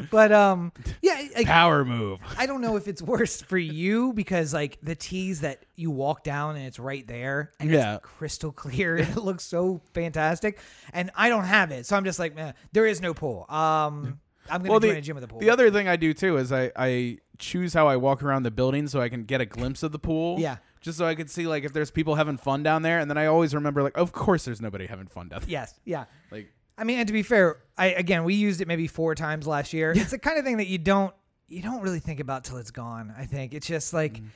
but 0.10 0.32
um, 0.32 0.72
yeah, 1.02 1.22
like, 1.36 1.46
power 1.46 1.86
move. 1.86 2.20
I 2.38 2.46
don't 2.48 2.62
know 2.62 2.76
if 2.76 2.88
it's 2.88 3.02
worse 3.02 3.42
for 3.42 3.58
you 3.58 4.14
because 4.14 4.54
like 4.54 4.80
the 4.82 4.96
tees 4.96 5.42
that 5.42 5.64
you 5.76 5.92
walk 5.92 6.24
down 6.24 6.56
and 6.56 6.66
it's 6.66 6.80
right 6.80 7.06
there 7.08 7.52
and 7.60 7.70
Yeah. 7.70 7.96
it's 7.98 8.06
crystal 8.06 8.52
clear 8.52 8.98
and 8.98 9.08
it 9.10 9.18
looks 9.24 9.44
so 9.44 9.82
fantastic. 9.94 10.60
And 10.94 11.12
I 11.16 11.30
don't 11.30 11.44
have 11.44 11.72
it, 11.72 11.86
so 11.86 11.96
I'm 11.96 12.06
just 12.06 12.18
like, 12.20 12.36
man, 12.36 12.54
there 12.72 12.86
is 12.88 13.02
no 13.02 13.14
pool. 13.14 13.46
Um, 13.50 14.20
I'm 14.50 14.62
gonna 14.62 14.72
Well, 14.72 14.80
join 14.80 14.94
the, 14.94 14.98
a 14.98 15.02
gym 15.02 15.16
with 15.16 15.24
a 15.26 15.28
pool. 15.28 15.40
the 15.40 15.52
other 15.52 15.70
thing 15.70 15.88
I 15.88 15.96
do 15.98 16.14
too 16.16 16.38
is 16.38 16.52
I, 16.52 16.72
I 16.76 17.18
choose 17.40 17.74
how 17.74 17.88
I 17.88 17.96
walk 17.96 18.22
around 18.22 18.44
the 18.44 18.52
building 18.52 18.88
so 18.88 19.02
I 19.02 19.10
can 19.10 19.24
get 19.24 19.42
a 19.42 19.46
glimpse 19.46 19.82
of 19.82 19.92
the 19.92 20.00
pool. 20.00 20.40
Yeah. 20.40 20.58
Just 20.82 20.98
so 20.98 21.06
I 21.06 21.16
can 21.16 21.28
see 21.28 21.48
like 21.48 21.64
if 21.64 21.74
there's 21.74 21.92
people 21.92 22.16
having 22.16 22.38
fun 22.38 22.64
down 22.64 22.84
there, 22.84 23.00
and 23.00 23.10
then 23.10 23.18
I 23.18 23.26
always 23.26 23.56
remember 23.56 23.82
like, 23.82 23.98
of 23.98 24.12
course 24.12 24.46
there's 24.46 24.62
nobody 24.62 24.86
having 24.86 25.08
fun 25.08 25.30
down 25.30 25.42
there. 25.42 25.50
yes, 25.50 25.80
yeah. 25.86 26.06
Like 26.32 26.54
I 26.78 26.84
mean, 26.84 27.00
and 27.00 27.08
to 27.08 27.14
be 27.14 27.24
fair, 27.24 27.58
I 27.78 27.88
again 27.88 28.24
we 28.24 28.36
used 28.36 28.62
it 28.62 28.68
maybe 28.68 28.88
four 28.88 29.16
times 29.16 29.48
last 29.48 29.74
year. 29.74 29.92
It's 29.96 30.12
the 30.12 30.20
kind 30.20 30.38
of 30.38 30.46
thing 30.46 30.58
that 30.58 30.68
you 30.68 30.78
don't 30.78 31.14
you 31.48 31.62
don't 31.62 31.82
really 31.82 32.00
think 32.00 32.20
about 32.20 32.44
till 32.44 32.58
it's 32.58 32.72
gone. 32.72 33.14
I 33.18 33.26
think 33.26 33.54
it's 33.54 33.68
just 33.68 33.94
like. 33.94 34.20
Mm. 34.20 34.28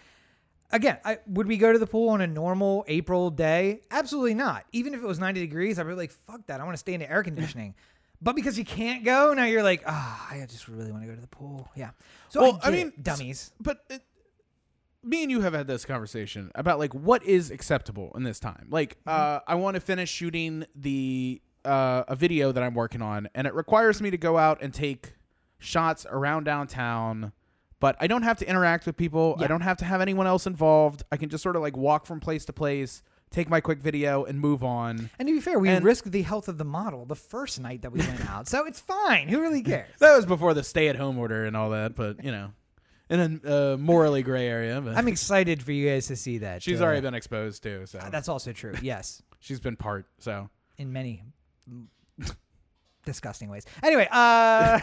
Again, 0.72 0.98
I, 1.06 1.20
would 1.28 1.46
we 1.46 1.58
go 1.58 1.72
to 1.72 1.78
the 1.78 1.86
pool 1.86 2.10
on 2.10 2.22
a 2.22 2.26
normal 2.26 2.84
April 2.88 3.30
day? 3.30 3.82
Absolutely 3.92 4.34
not. 4.34 4.66
Even 4.72 4.96
if 4.96 5.04
it 5.04 5.06
was 5.06 5.20
90 5.20 5.40
degrees, 5.40 5.78
I'd 5.78 5.86
be 5.86 5.94
like, 5.94 6.10
fuck 6.10 6.48
that. 6.48 6.60
I 6.60 6.64
want 6.64 6.74
to 6.74 6.80
stay 6.80 6.96
in 6.96 7.00
the 7.00 7.08
air 7.08 7.22
conditioning. 7.22 7.76
but 8.24 8.36
because 8.36 8.58
you 8.58 8.64
can't 8.66 9.04
go, 9.04 9.34
now 9.34 9.44
you're 9.46 9.64
like, 9.64 9.84
ah, 9.86 10.28
I 10.32 10.46
just 10.46 10.68
really 10.68 10.92
want 10.92 11.04
to 11.04 11.10
go 11.10 11.16
to 11.16 11.22
the 11.22 11.28
pool. 11.28 11.70
Yeah. 11.76 11.92
So 12.30 12.42
Well, 12.42 12.60
I, 12.64 12.70
I 12.70 12.72
mean, 12.72 12.88
it, 12.88 13.04
dummies. 13.04 13.52
but 13.60 13.84
it, 13.90 14.02
me 15.04 15.24
and 15.24 15.32
you 15.32 15.42
have 15.42 15.54
had 15.54 15.68
this 15.68 15.86
conversation 15.86 16.50
about 16.56 16.80
like 16.80 16.94
what 16.94 17.24
is 17.24 17.52
acceptable 17.52 18.12
in 18.16 18.24
this 18.24 18.40
time. 18.40 18.68
Like, 18.70 18.98
uh, 19.06 19.40
I 19.46 19.56
want 19.56 19.76
to 19.76 19.82
finish 19.82 20.10
shooting 20.10 20.66
the 20.76 21.42
uh, 21.66 22.04
a 22.08 22.16
video 22.16 22.52
that 22.52 22.64
I'm 22.64 22.74
working 22.74 23.02
on, 23.02 23.28
and 23.36 23.46
it 23.46 23.54
requires 23.54 24.02
me 24.02 24.10
to 24.12 24.18
go 24.18 24.38
out 24.38 24.62
and 24.62 24.74
take 24.74 25.14
shots 25.60 26.06
around 26.10 26.46
downtown. 26.46 27.34
But 27.80 27.98
I 28.00 28.08
don't 28.08 28.24
have 28.24 28.38
to 28.38 28.48
interact 28.50 28.86
with 28.86 28.96
people. 28.96 29.36
I 29.40 29.48
don't 29.48 29.62
have 29.62 29.76
to 29.78 29.86
have 29.86 30.00
anyone 30.00 30.26
else 30.26 30.48
involved. 30.48 31.04
I 31.12 31.18
can 31.18 31.28
just 31.28 31.44
sort 31.44 31.58
of 31.58 31.62
like 31.62 31.76
walk 31.76 32.06
from 32.06 32.22
place 32.22 32.46
to 32.46 32.54
place, 32.54 33.04
take 33.34 33.50
my 33.50 33.60
quick 33.60 33.80
video, 33.80 34.24
and 34.24 34.40
move 34.40 34.64
on. 34.64 35.10
And 35.20 35.28
to 35.28 35.34
be 35.34 35.42
fair, 35.42 35.60
we 35.60 35.68
And- 35.70 35.84
risked 35.84 36.10
the 36.12 36.22
health 36.22 36.48
of 36.48 36.58
the 36.58 36.64
model 36.64 37.06
the 37.06 37.16
first 37.16 37.60
night 37.60 37.82
that 37.82 37.92
we 37.92 38.00
went 38.00 38.26
out. 38.30 38.48
So 38.48 38.66
it's 38.66 38.80
fine. 38.80 39.28
Who 39.28 39.42
really 39.42 39.62
cares? 39.62 39.90
That 40.00 40.16
was 40.16 40.26
before 40.26 40.54
the 40.54 40.64
stay-at-home 40.64 41.18
order 41.18 41.44
and 41.46 41.58
all 41.58 41.72
that. 41.72 41.96
But 41.96 42.24
you 42.24 42.32
know, 42.32 42.52
in 43.10 43.42
a 43.44 43.74
uh, 43.74 43.78
morally 43.78 44.24
gray 44.24 44.48
area. 44.48 44.80
But 44.80 44.96
I'm 44.96 45.08
excited 45.10 45.62
for 45.62 45.72
you 45.74 45.90
guys 45.90 46.08
to 46.08 46.16
see 46.16 46.38
that. 46.38 46.64
she's 46.64 46.80
uh, 46.80 46.86
already 46.86 47.02
been 47.02 47.14
exposed 47.16 47.62
too, 47.64 47.86
so 47.86 48.00
That's 48.10 48.30
also 48.30 48.54
true. 48.54 48.74
Yes. 48.82 49.22
she's 49.40 49.60
been 49.60 49.76
part. 49.76 50.06
So 50.20 50.50
in 50.78 50.94
many 50.94 51.24
disgusting 53.06 53.50
ways. 53.50 53.66
Anyway, 53.84 54.08
uh, 54.12 54.80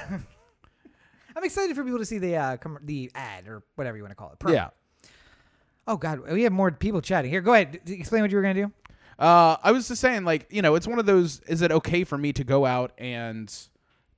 I'm 1.36 1.44
excited 1.44 1.74
for 1.76 1.84
people 1.84 1.98
to 2.00 2.04
see 2.04 2.18
the 2.18 2.36
uh, 2.36 2.56
com- 2.58 2.78
the 2.82 3.10
ad 3.14 3.48
or 3.48 3.62
whatever 3.76 3.96
you 3.96 4.02
want 4.02 4.10
to 4.10 4.16
call 4.16 4.32
it. 4.32 4.38
Promo. 4.38 4.52
yeah. 4.54 4.68
Oh 5.86 5.96
God, 5.96 6.20
we 6.30 6.42
have 6.44 6.52
more 6.52 6.70
people 6.70 7.00
chatting 7.00 7.30
here. 7.30 7.40
Go 7.40 7.54
ahead, 7.54 7.80
explain 7.86 8.22
what 8.22 8.30
you 8.30 8.36
were 8.36 8.42
gonna 8.42 8.54
do. 8.54 8.72
Uh, 9.18 9.56
I 9.62 9.72
was 9.72 9.88
just 9.88 10.00
saying, 10.00 10.24
like, 10.24 10.46
you 10.50 10.62
know, 10.62 10.74
it's 10.76 10.86
one 10.86 10.98
of 10.98 11.06
those. 11.06 11.40
Is 11.40 11.62
it 11.62 11.72
okay 11.72 12.04
for 12.04 12.16
me 12.16 12.32
to 12.34 12.44
go 12.44 12.64
out 12.64 12.92
and 12.96 13.52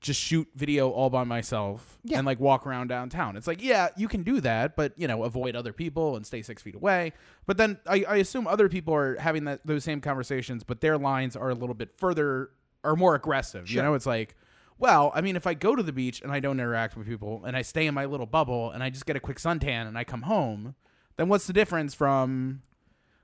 just 0.01 0.21
shoot 0.21 0.49
video 0.57 0.91
all 0.91 1.11
by 1.11 1.23
myself 1.25 1.99
Yeah. 2.03 2.19
and 2.19 2.27
like 2.27 2.39
walk 2.41 2.67
around 2.67 2.89
downtown? 2.89 3.37
It's 3.37 3.47
like, 3.47 3.63
yeah, 3.63 3.89
you 3.97 4.07
can 4.09 4.23
do 4.23 4.41
that, 4.41 4.77
but 4.77 4.93
you 4.97 5.09
know, 5.09 5.25
avoid 5.25 5.57
other 5.57 5.73
people 5.73 6.17
and 6.17 6.27
stay 6.27 6.43
six 6.43 6.63
feet 6.63 6.75
away. 6.75 7.13
But 7.47 7.57
then 7.57 7.79
I, 7.87 8.05
I 8.09 8.17
assume 8.17 8.47
other 8.47 8.69
people 8.69 8.95
are 8.95 9.17
having 9.19 9.45
that 9.45 9.67
those 9.67 9.83
same 9.85 10.01
conversations, 10.01 10.63
but 10.65 10.81
their 10.81 10.99
lines 10.99 11.37
are 11.37 11.51
a 11.51 11.55
little 11.55 11.75
bit 11.75 11.91
further 11.99 12.51
or 12.85 12.95
more 12.97 13.15
aggressive. 13.15 13.71
You 13.71 13.83
know, 13.83 13.95
it's 13.95 14.07
like. 14.07 14.35
Well, 14.79 15.13
I 15.15 15.21
mean, 15.21 15.37
if 15.37 15.47
I 15.47 15.55
go 15.55 15.77
to 15.77 15.83
the 15.83 15.93
beach 15.93 16.23
and 16.23 16.33
I 16.33 16.41
don't 16.41 16.59
interact 16.59 16.97
with 16.97 17.07
people 17.07 17.45
and 17.45 17.57
I 17.57 17.63
stay 17.63 17.87
in 17.87 17.95
my 17.95 18.05
little 18.07 18.27
bubble 18.27 18.73
and 18.73 18.83
I 18.83 18.91
just 18.91 19.07
get 19.07 19.15
a 19.15 19.21
quick 19.21 19.37
suntan 19.39 19.87
and 19.87 19.97
I 19.97 20.03
come 20.03 20.23
home, 20.23 20.75
then 21.23 21.29
what's 21.29 21.47
the 21.47 21.53
difference 21.53 21.95
from 21.95 22.63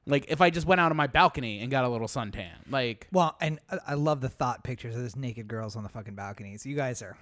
like 0.07 0.27
if 0.29 0.41
I 0.41 0.51
just 0.51 0.67
went 0.67 0.81
out 0.81 0.93
on 0.93 0.97
my 0.97 1.09
balcony 1.09 1.61
and 1.61 1.71
got 1.71 1.85
a 1.85 1.89
little 1.89 2.07
suntan? 2.07 2.53
Like 2.71 3.09
Well, 3.13 3.37
and 3.41 3.59
I, 3.71 3.79
I 3.89 3.95
love 3.95 4.21
the 4.21 4.29
thought 4.29 4.63
pictures 4.63 4.95
of 4.95 5.03
those 5.03 5.17
naked 5.17 5.49
girls 5.49 5.75
on 5.75 5.83
the 5.83 5.89
fucking 5.89 6.15
balconies. 6.15 6.65
You 6.65 6.77
guys 6.77 7.03
are. 7.03 7.17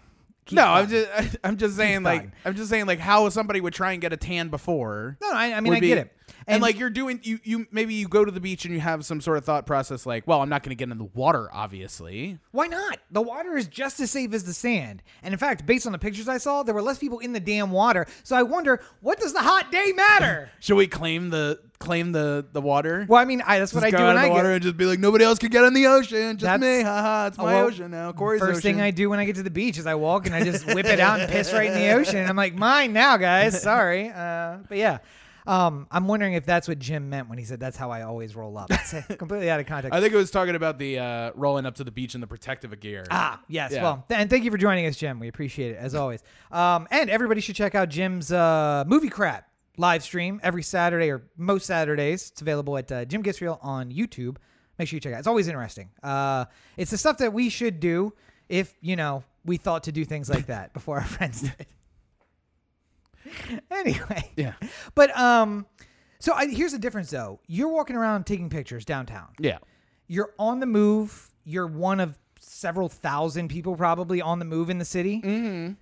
keep 0.45 0.57
no, 0.59 0.67
I'm 0.67 0.87
just 0.89 1.37
I'm 1.45 1.57
just 1.57 1.77
saying 1.77 2.03
like. 2.03 2.29
I'm 2.45 2.55
just 2.55 2.69
saying 2.69 2.85
like 2.87 2.99
how 2.99 3.27
somebody 3.31 3.61
would 3.63 3.73
try 3.73 3.93
and 3.93 4.03
get 4.03 4.13
a 4.13 4.19
tan 4.19 4.49
before. 4.51 5.17
No, 5.23 5.31
no, 5.31 5.35
I, 5.35 5.55
I 5.55 5.61
mean 5.61 5.71
would 5.71 5.79
I 5.79 5.81
be- 5.81 5.89
get 5.89 5.99
it. 5.99 6.13
And, 6.49 6.63
like 6.63 6.79
you're 6.79 6.91
doing 6.91 7.19
you 7.25 7.41
you 7.43 7.67
maybe 7.73 7.95
you 7.95 8.07
go 8.07 8.25
to 8.25 8.31
the 8.31 8.41
beach 8.41 8.65
and 8.65 8.73
you 8.73 8.81
have 8.81 9.05
some 9.05 9.21
sort 9.21 9.37
of 9.39 9.45
thought 9.45 9.67
process 9.67 10.07
like, 10.07 10.27
well, 10.29 10.43
I'm 10.43 10.49
not 10.49 10.63
going 10.63 10.71
to 10.71 10.77
get 10.77 10.91
in 10.91 10.97
the 10.99 11.05
water 11.05 11.49
obviously. 11.53 12.39
Why 12.53 12.67
not? 12.69 12.99
The 13.11 13.21
water 13.23 13.57
is 13.57 13.67
just 13.67 13.99
as 14.01 14.11
safe 14.11 14.33
as 14.33 14.45
the 14.45 14.53
sand. 14.53 15.03
And 15.23 15.33
in 15.35 15.39
fact, 15.39 15.67
based 15.67 15.87
on 15.87 15.93
the 15.93 15.99
pictures 15.99 16.29
I 16.29 16.39
saw, 16.39 16.63
there 16.63 16.75
were 16.75 16.83
less 16.83 16.99
people 16.99 17.19
in 17.19 17.33
the 17.33 17.41
damn 17.41 17.71
water. 17.73 18.07
So 18.23 18.37
I 18.37 18.43
wonder, 18.45 18.81
what 19.01 19.19
does 19.21 19.33
the 19.33 19.41
hot 19.43 19.73
day 19.73 19.93
matter? 19.95 20.51
Should 20.61 20.77
we 20.77 20.87
claim 20.87 21.31
the 21.31 21.61
claim 21.79 22.13
the 22.13 22.47
the 22.53 22.61
water? 22.61 23.05
well, 23.09 23.21
I 23.21 23.25
mean, 23.25 23.43
I, 23.45 23.59
that's 23.59 23.75
what 23.75 23.83
Just 23.83 23.89
I 23.89 23.91
go 23.91 23.99
do 23.99 24.05
out 24.05 24.07
when 24.15 24.17
in 24.17 24.23
I 24.23 24.27
the 24.29 24.31
water 24.33 24.49
get. 24.49 24.55
and 24.55 24.63
just 24.63 24.77
be 24.77 24.85
like 24.87 24.99
nobody 25.01 25.25
else 25.25 25.39
can 25.39 25.51
get 25.51 25.65
in 25.65 25.75
the 25.75 25.87
ocean, 25.89 26.39
just 26.39 26.43
That's- 26.43 26.61
me. 26.61 26.83
Haha, 26.83 27.27
it's 27.27 27.39
my 27.39 27.45
well, 27.45 27.67
ocean 27.67 27.91
now. 27.91 28.13
Corey's 28.13 28.41
First 28.41 28.59
ocean. 28.59 28.75
thing 28.77 28.81
I 28.81 28.91
do 28.93 29.11
when 29.11 29.19
I 29.19 29.25
get 29.25 29.37
to 29.37 29.43
the 29.43 29.51
beach 29.51 29.79
is 29.79 29.87
I 29.87 29.95
walk 29.97 30.27
and 30.27 30.35
I 30.35 30.45
just 30.45 30.65
whip 30.67 30.87
it 30.87 31.01
out 31.01 31.21
and 31.21 31.31
piss 31.31 31.53
right 31.53 31.71
in 31.71 31.75
the 31.75 31.91
ocean. 31.91 32.17
And 32.19 32.29
I'm 32.29 32.37
like, 32.37 32.55
mine 32.55 32.93
now, 32.93 33.17
guys. 33.17 33.61
Sorry. 33.61 34.11
Uh, 34.11 34.59
but 34.69 34.79
yeah. 34.79 34.99
Um, 35.47 35.87
I'm 35.91 36.09
wondering 36.09 36.35
if 36.35 36.45
that's 36.45 36.67
what 36.69 36.79
Jim 36.79 37.09
meant 37.09 37.29
when 37.29 37.39
he 37.39 37.45
said 37.45 37.61
that's 37.61 37.77
how 37.77 37.91
I 37.91 38.03
always 38.03 38.35
roll 38.35 38.59
up. 38.59 38.71
It's 38.71 38.95
uh, 38.95 39.03
completely 39.19 39.49
out 39.51 39.61
of 39.61 39.67
context. 39.67 39.95
I 39.97 40.01
think 40.01 40.13
it 40.13 40.17
was 40.17 40.31
talking 40.31 40.55
about 40.57 40.79
the 40.79 40.99
uh, 40.99 41.31
rolling 41.35 41.67
up 41.67 41.77
to 41.77 41.85
the 41.85 41.91
beach 41.91 42.15
in 42.15 42.21
the 42.21 42.27
protective 42.27 42.79
gear. 42.81 43.05
Ah, 43.11 43.41
yes. 43.49 43.73
Yeah. 43.73 43.83
Well, 43.83 44.05
th- 44.09 44.21
and 44.21 44.29
thank 44.31 44.45
you 44.45 44.51
for 44.51 44.59
joining 44.59 44.87
us, 44.87 44.97
Jim. 44.97 45.21
We 45.21 45.29
appreciate 45.29 45.73
it 45.73 45.79
as 45.79 45.95
always. 45.95 46.23
Um, 46.51 46.89
and 46.91 47.09
everybody 47.11 47.41
should 47.41 47.57
check 47.57 47.75
out 47.75 47.89
Jim's 47.89 48.33
uh, 48.33 48.85
movie 48.87 49.09
crap 49.09 49.49
live 49.79 50.03
stream 50.03 50.41
every 50.43 50.63
Saturday 50.63 51.11
or 51.11 51.23
most 51.37 51.67
Saturdays. 51.67 52.31
It's 52.31 52.41
available 52.41 52.77
at 52.79 52.91
uh, 52.91 53.05
Jim 53.05 53.23
Gisreal 53.23 53.59
on 53.63 53.91
YouTube. 53.93 54.37
Make 54.79 54.89
sure 54.89 54.97
you 54.97 55.01
check 55.01 55.13
it 55.13 55.17
out. 55.17 55.19
It's 55.21 55.29
always 55.29 55.49
interesting. 55.49 55.91
Uh, 56.03 56.47
it's 56.77 56.91
the 56.91 56.99
stuff 56.99 57.19
that 57.19 57.33
we 57.33 57.49
should 57.51 57.81
do 57.81 58.13
if 58.49 58.75
you 58.81 58.97
know 58.97 59.25
we 59.45 59.57
thought 59.57 59.85
to 59.85 59.93
do 59.93 60.05
things 60.05 60.29
like 60.29 60.47
that 60.47 60.73
before 60.73 60.99
our 60.99 61.05
friends 61.05 61.43
did. 61.43 61.67
anyway, 63.71 64.31
Yeah. 64.37 64.55
but 64.95 65.17
um, 65.19 65.67
so 66.19 66.33
I, 66.33 66.47
here's 66.47 66.73
the 66.73 66.79
difference 66.79 67.11
though. 67.11 67.41
You're 67.47 67.69
walking 67.69 67.97
around 67.97 68.25
taking 68.27 68.49
pictures 68.51 68.85
downtown 68.85 69.29
Yeah. 69.39 69.59
you're 70.07 70.33
on 70.39 70.61
the 70.61 70.67
move. 70.67 71.31
You're 71.45 71.67
one 71.67 72.01
of 72.01 72.19
several 72.41 72.89
thousand 72.89 73.49
people 73.49 73.77
probably 73.77 74.21
on 74.23 74.39
the 74.39 74.45
move 74.45 74.71
in 74.71 74.79
the 74.79 74.85
city. 74.85 75.21
Mm-hmm. 75.23 75.73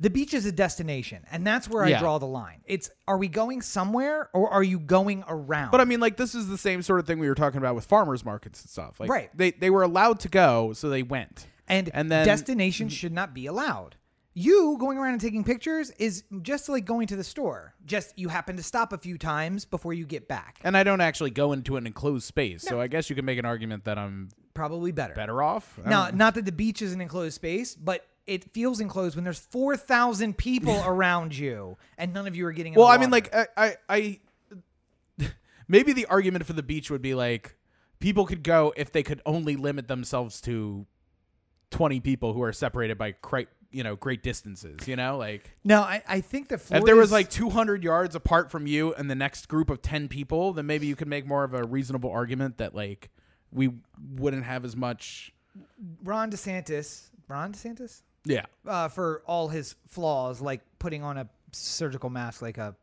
The 0.00 0.10
beach 0.10 0.34
is 0.34 0.46
a 0.46 0.52
destination, 0.52 1.24
and 1.30 1.46
that's 1.46 1.68
where 1.68 1.84
I 1.84 1.96
draw 1.98 2.18
the 2.18 2.26
line. 2.26 2.62
It's 2.64 2.90
are 3.06 3.16
we 3.18 3.28
going 3.28 3.62
somewhere 3.62 4.30
or 4.32 4.50
are 4.50 4.62
you 4.62 4.80
going 4.80 5.22
around? 5.28 5.70
But 5.70 5.80
I 5.80 5.84
mean, 5.84 6.00
like 6.00 6.16
this 6.16 6.34
is 6.34 6.48
the 6.48 6.58
same 6.58 6.82
sort 6.82 6.98
of 6.98 7.06
thing 7.06 7.20
we 7.20 7.28
were 7.28 7.36
talking 7.36 7.58
about 7.58 7.76
with 7.76 7.84
farmers 7.84 8.24
markets 8.24 8.62
and 8.62 8.70
stuff. 8.70 8.98
Like, 8.98 9.08
Right. 9.10 9.30
They 9.36 9.52
they 9.52 9.70
were 9.70 9.82
allowed 9.82 10.18
to 10.20 10.28
go, 10.28 10.72
so 10.72 10.88
they 10.88 11.04
went. 11.04 11.46
and, 11.68 11.88
and 11.94 12.10
then- 12.10 12.26
destinations 12.26 12.92
should 12.92 13.12
not 13.12 13.32
be 13.32 13.46
allowed. 13.46 13.94
You 14.34 14.76
going 14.78 14.96
around 14.96 15.12
and 15.12 15.20
taking 15.20 15.44
pictures 15.44 15.90
is 15.98 16.24
just 16.40 16.68
like 16.68 16.84
going 16.86 17.06
to 17.08 17.16
the 17.16 17.24
store. 17.24 17.74
Just 17.84 18.18
you 18.18 18.28
happen 18.28 18.56
to 18.56 18.62
stop 18.62 18.92
a 18.94 18.98
few 18.98 19.18
times 19.18 19.64
before 19.66 19.92
you 19.92 20.06
get 20.06 20.26
back. 20.26 20.58
And 20.64 20.74
I 20.76 20.84
don't 20.84 21.02
actually 21.02 21.30
go 21.30 21.52
into 21.52 21.76
an 21.76 21.86
enclosed 21.86 22.24
space, 22.24 22.62
so 22.62 22.80
I 22.80 22.86
guess 22.86 23.10
you 23.10 23.16
can 23.16 23.24
make 23.26 23.38
an 23.38 23.44
argument 23.44 23.84
that 23.84 23.98
I'm 23.98 24.30
Probably 24.54 24.90
better. 24.92 25.12
better 25.14 25.42
off. 25.42 25.78
I 25.84 25.88
Now, 25.90 26.04
don't- 26.06 26.16
not 26.16 26.34
that 26.36 26.44
the 26.46 26.52
beach 26.52 26.80
is 26.82 26.92
an 26.94 27.00
enclosed 27.02 27.34
space, 27.34 27.74
but 27.74 28.06
it 28.26 28.52
feels 28.52 28.80
enclosed 28.80 29.16
when 29.16 29.24
there's 29.24 29.38
4,000 29.38 30.38
people 30.38 30.82
around 30.86 31.36
you 31.36 31.76
and 31.98 32.14
none 32.14 32.26
of 32.26 32.34
you 32.36 32.46
are 32.46 32.52
getting 32.52 32.72
in 32.72 32.78
well, 32.78 32.88
the 32.88 32.94
I 32.94 32.98
mean, 32.98 33.10
water. 33.10 33.28
like 33.30 33.50
I, 33.56 33.76
I, 33.90 34.18
I 35.18 35.28
maybe 35.68 35.92
the 35.92 36.06
argument 36.06 36.46
for 36.46 36.52
the 36.54 36.62
beach 36.62 36.90
would 36.90 37.02
be 37.02 37.14
like 37.14 37.56
people 37.98 38.24
could 38.26 38.42
go 38.42 38.72
if 38.76 38.92
they 38.92 39.02
could 39.02 39.20
only 39.26 39.56
limit 39.56 39.88
themselves 39.88 40.40
to 40.42 40.86
twenty 41.70 42.00
people 42.00 42.32
who 42.32 42.42
are 42.42 42.52
separated 42.52 42.96
by 42.98 43.14
great, 43.22 43.48
you 43.72 43.82
know, 43.82 43.96
great 43.96 44.22
distances. 44.22 44.86
You 44.86 44.96
know, 44.96 45.16
like 45.16 45.50
No, 45.64 45.80
I, 45.80 46.02
I 46.06 46.20
think 46.20 46.48
the 46.48 46.54
if 46.54 46.84
there 46.84 46.96
was 46.96 47.10
like 47.12 47.30
200 47.30 47.82
yards 47.82 48.14
apart 48.14 48.50
from 48.50 48.66
you 48.66 48.94
and 48.94 49.10
the 49.10 49.14
next 49.14 49.48
group 49.48 49.70
of 49.70 49.82
10 49.82 50.08
people, 50.08 50.52
then 50.52 50.66
maybe 50.66 50.86
you 50.86 50.96
could 50.96 51.08
make 51.08 51.26
more 51.26 51.44
of 51.44 51.54
a 51.54 51.64
reasonable 51.64 52.10
argument 52.10 52.58
that 52.58 52.74
like 52.74 53.10
we 53.52 53.70
wouldn't 54.14 54.44
have 54.44 54.64
as 54.64 54.76
much. 54.76 55.32
Ron 56.02 56.30
DeSantis, 56.30 57.10
Ron 57.28 57.52
DeSantis, 57.52 58.02
Yeah. 58.24 58.46
uh, 58.66 58.88
for 58.88 59.22
all 59.26 59.48
his 59.48 59.74
flaws, 59.88 60.40
like 60.40 60.62
putting 60.78 61.02
on 61.02 61.18
a 61.18 61.28
surgical 61.52 62.08
mask 62.10 62.40
like 62.42 62.58
a 62.58 62.74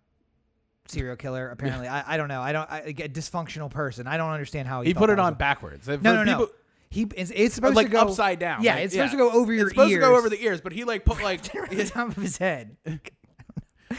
serial 0.87 1.15
killer. 1.15 1.49
Apparently, 1.53 1.87
I, 1.87 2.13
I 2.13 2.17
don't 2.17 2.27
know. 2.27 2.41
I 2.41 2.51
don't. 2.51 2.69
I, 2.69 2.79
a 2.81 2.93
dysfunctional 3.09 3.69
person. 3.69 4.07
I 4.07 4.17
don't 4.17 4.29
understand 4.31 4.67
how 4.67 4.81
he, 4.81 4.89
He 4.89 4.93
put 4.93 5.09
it 5.09 5.19
on 5.19 5.35
backwards. 5.35 5.87
No, 5.87 5.97
for 5.97 6.03
no, 6.03 6.23
no. 6.23 6.49
He 6.91 7.07
it's, 7.15 7.31
it's 7.35 7.53
supposed 7.55 7.75
like 7.75 7.87
to 7.87 7.91
go 7.93 7.99
upside 7.99 8.39
down. 8.39 8.63
Yeah, 8.63 8.75
like, 8.75 8.85
it's 8.85 8.93
supposed 8.93 9.11
to 9.11 9.17
go 9.17 9.31
over 9.31 9.53
your 9.53 9.65
ears. 9.65 9.67
It's 9.67 9.75
supposed 9.75 9.91
ears. 9.91 10.03
to 10.03 10.09
go 10.09 10.17
over 10.17 10.29
the 10.29 10.43
ears, 10.43 10.61
but 10.61 10.71
he 10.71 10.83
like 10.83 11.05
put 11.05 11.21
like 11.21 11.41
on 11.55 11.75
the 11.75 11.85
top 11.85 12.09
of 12.09 12.15
his 12.15 12.37
head. 12.37 12.77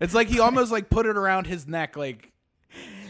it's 0.00 0.14
like 0.14 0.28
he 0.28 0.40
almost 0.40 0.70
like 0.70 0.90
put 0.90 1.06
it 1.06 1.16
around 1.16 1.46
his 1.46 1.66
neck 1.66 1.96
like 1.96 2.32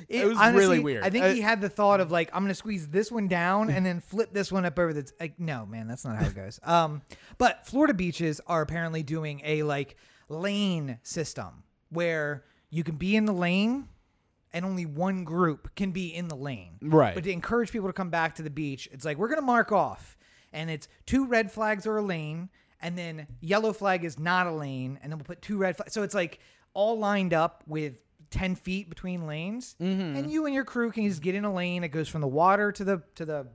It 0.09 0.27
was 0.27 0.39
honestly, 0.39 0.61
really 0.61 0.79
weird. 0.81 1.05
I 1.05 1.11
think 1.11 1.25
I- 1.25 1.33
he 1.33 1.41
had 1.41 1.61
the 1.61 1.69
thought 1.69 2.01
of 2.01 2.13
like, 2.13 2.31
I'm 2.33 2.45
gonna 2.45 2.55
squeeze 2.55 2.87
this 2.89 3.11
one 3.11 3.27
down 3.27 3.71
and 3.71 3.85
then 3.85 4.01
flip 4.01 4.33
this 4.33 4.53
one 4.53 4.65
up 4.65 4.79
over 4.79 4.93
the. 4.93 5.11
Like, 5.19 5.41
no, 5.41 5.67
man, 5.67 5.89
that's 5.89 6.05
not 6.05 6.17
how 6.17 6.27
it 6.27 6.35
goes. 6.35 6.61
Um, 6.63 7.03
but 7.37 7.67
Florida 7.67 7.95
beaches 7.95 8.41
are 8.47 8.63
apparently 8.63 9.03
doing 9.03 9.41
a 9.45 9.65
like 9.65 9.97
lane 10.29 10.99
system 11.03 11.65
where 11.91 12.45
you 12.71 12.85
can 12.85 12.97
be 12.97 13.17
in 13.17 13.25
the 13.25 13.33
lane 13.33 13.89
and 14.55 14.65
only 14.65 14.87
one 14.87 15.25
group 15.25 15.75
can 15.77 15.91
be 15.91 16.15
in 16.15 16.29
the 16.29 16.37
lane. 16.37 16.79
Right. 16.81 17.15
But 17.15 17.25
to 17.25 17.31
encourage 17.31 17.71
people 17.73 17.89
to 17.89 17.93
come 17.93 18.09
back 18.09 18.37
to 18.37 18.43
the 18.43 18.49
beach, 18.51 18.89
it's 18.93 19.05
like 19.05 19.19
we're 19.19 19.29
gonna 19.29 19.43
mark 19.43 19.73
off, 19.73 20.17
and 20.53 20.71
it's 20.71 20.89
two 21.05 21.27
red 21.27 21.53
flags 21.53 21.87
are 21.87 21.99
a 21.99 22.03
lane, 22.03 22.49
and 22.81 22.97
then 22.97 23.27
yellow 23.41 23.73
flag 23.75 24.05
is 24.05 24.19
not 24.19 24.47
a 24.47 24.53
lane, 24.53 24.99
and 25.03 25.13
then 25.13 25.19
we'll 25.19 25.27
put 25.27 25.43
two 25.43 25.59
red 25.59 25.77
flags. 25.77 25.93
So 25.93 26.03
it's 26.03 26.15
like 26.15 26.39
all 26.73 26.99
lined 26.99 27.35
up 27.35 27.63
with. 27.67 27.99
10 28.31 28.57
feet 28.57 28.89
between 28.89 29.29
lanes 29.29 29.77
Mm-hmm. 29.81 30.17
and 30.17 30.29
you 30.29 30.47
and 30.47 30.53
your 30.55 30.65
crew 30.65 30.91
can 30.91 31.07
just 31.09 31.23
get 31.23 31.37
in 31.37 31.45
a 31.45 31.55
lane 31.55 31.85
it 31.85 31.89
goes 31.89 32.09
from 32.09 32.21
the 32.21 32.27
water 32.27 32.73
to 32.73 32.83
the 32.83 33.01
to 33.15 33.25
the 33.25 33.47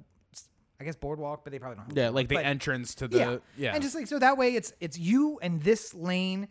i 0.80 0.86
guess 0.86 0.96
boardwalk 0.96 1.44
but 1.44 1.52
they 1.52 1.60
probably 1.60 1.76
don't 1.76 1.88
have 1.88 1.98
yeah, 1.98 2.10
like 2.10 2.30
the 2.30 2.40
entrance 2.42 2.96
to 2.96 3.10
the 3.10 3.18
yeah. 3.18 3.38
yeah. 3.58 3.74
And 3.74 3.84
just 3.84 3.94
like 3.94 4.08
so 4.08 4.20
that 4.20 4.38
way 4.38 4.56
it's 4.56 4.72
it's 4.80 4.98
you 4.98 5.38
and 5.42 5.62
this 5.64 5.94
lane 5.94 6.48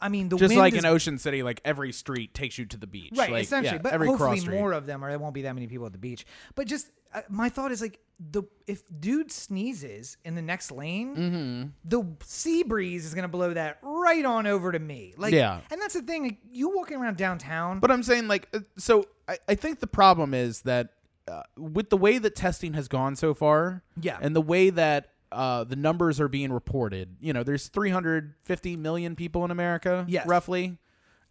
I 0.00 0.08
mean, 0.08 0.28
the 0.28 0.36
Just 0.36 0.54
like 0.54 0.74
is 0.74 0.78
in 0.80 0.86
Ocean 0.86 1.18
City, 1.18 1.42
like 1.42 1.60
every 1.64 1.92
street 1.92 2.32
takes 2.34 2.56
you 2.58 2.66
to 2.66 2.76
the 2.76 2.86
beach. 2.86 3.12
Right, 3.16 3.30
Like, 3.32 3.44
essentially. 3.44 3.76
yeah, 3.76 3.82
but 3.82 3.92
every 3.92 4.08
cross 4.08 4.38
hopefully 4.40 4.56
more 4.58 4.72
of 4.72 4.86
them, 4.86 5.04
or 5.04 5.08
there 5.10 5.18
won't 5.18 5.34
be 5.34 5.42
that 5.42 5.54
many 5.54 5.66
people 5.66 5.86
at 5.86 5.92
the 5.92 5.98
beach. 5.98 6.24
But 6.54 6.66
just 6.68 6.90
uh, 7.14 7.22
my 7.28 7.48
thought 7.48 7.72
is 7.72 7.80
like 7.80 7.98
the 8.30 8.42
if 8.66 8.82
dude 9.00 9.30
sneezes 9.32 10.16
in 10.24 10.34
the 10.34 10.42
next 10.42 10.70
lane, 10.70 11.16
Mm-hmm. 11.16 11.68
the 11.84 12.04
sea 12.24 12.62
breeze 12.62 13.04
is 13.06 13.14
gonna 13.14 13.28
blow 13.28 13.52
that 13.54 13.78
right 13.82 14.24
on 14.24 14.46
over 14.46 14.70
to 14.72 14.78
me. 14.78 15.14
Like, 15.16 15.32
Yeah. 15.32 15.60
and 15.70 15.80
that's 15.80 15.94
the 15.94 16.02
thing. 16.02 16.22
Like, 16.24 16.38
you 16.52 16.74
walking 16.76 16.98
around 16.98 17.16
downtown, 17.16 17.80
But 17.80 17.90
I'm 17.90 18.02
saying, 18.02 18.28
like, 18.28 18.48
uh, 18.54 18.60
so 18.76 19.06
I, 19.28 19.38
I 19.48 19.54
think 19.54 19.80
the 19.80 19.86
problem 19.86 20.34
is 20.34 20.62
that 20.62 20.90
uh, 21.26 21.42
with 21.56 21.90
the 21.90 21.96
way 21.96 22.18
that 22.18 22.34
testing 22.34 22.72
has 22.74 22.88
gone 22.88 23.14
so 23.16 23.34
far, 23.34 23.82
Yeah. 24.00 24.18
and 24.20 24.34
the 24.34 24.40
way 24.40 24.70
that 24.70 25.10
uh, 25.32 25.64
the 25.64 25.76
numbers 25.76 26.20
are 26.20 26.28
being 26.28 26.52
reported, 26.52 27.16
you 27.20 27.32
know, 27.32 27.42
there's 27.42 27.68
350 27.68 28.76
million 28.76 29.14
people 29.16 29.44
in 29.44 29.50
America, 29.50 30.04
Yes. 30.08 30.26
roughly, 30.26 30.78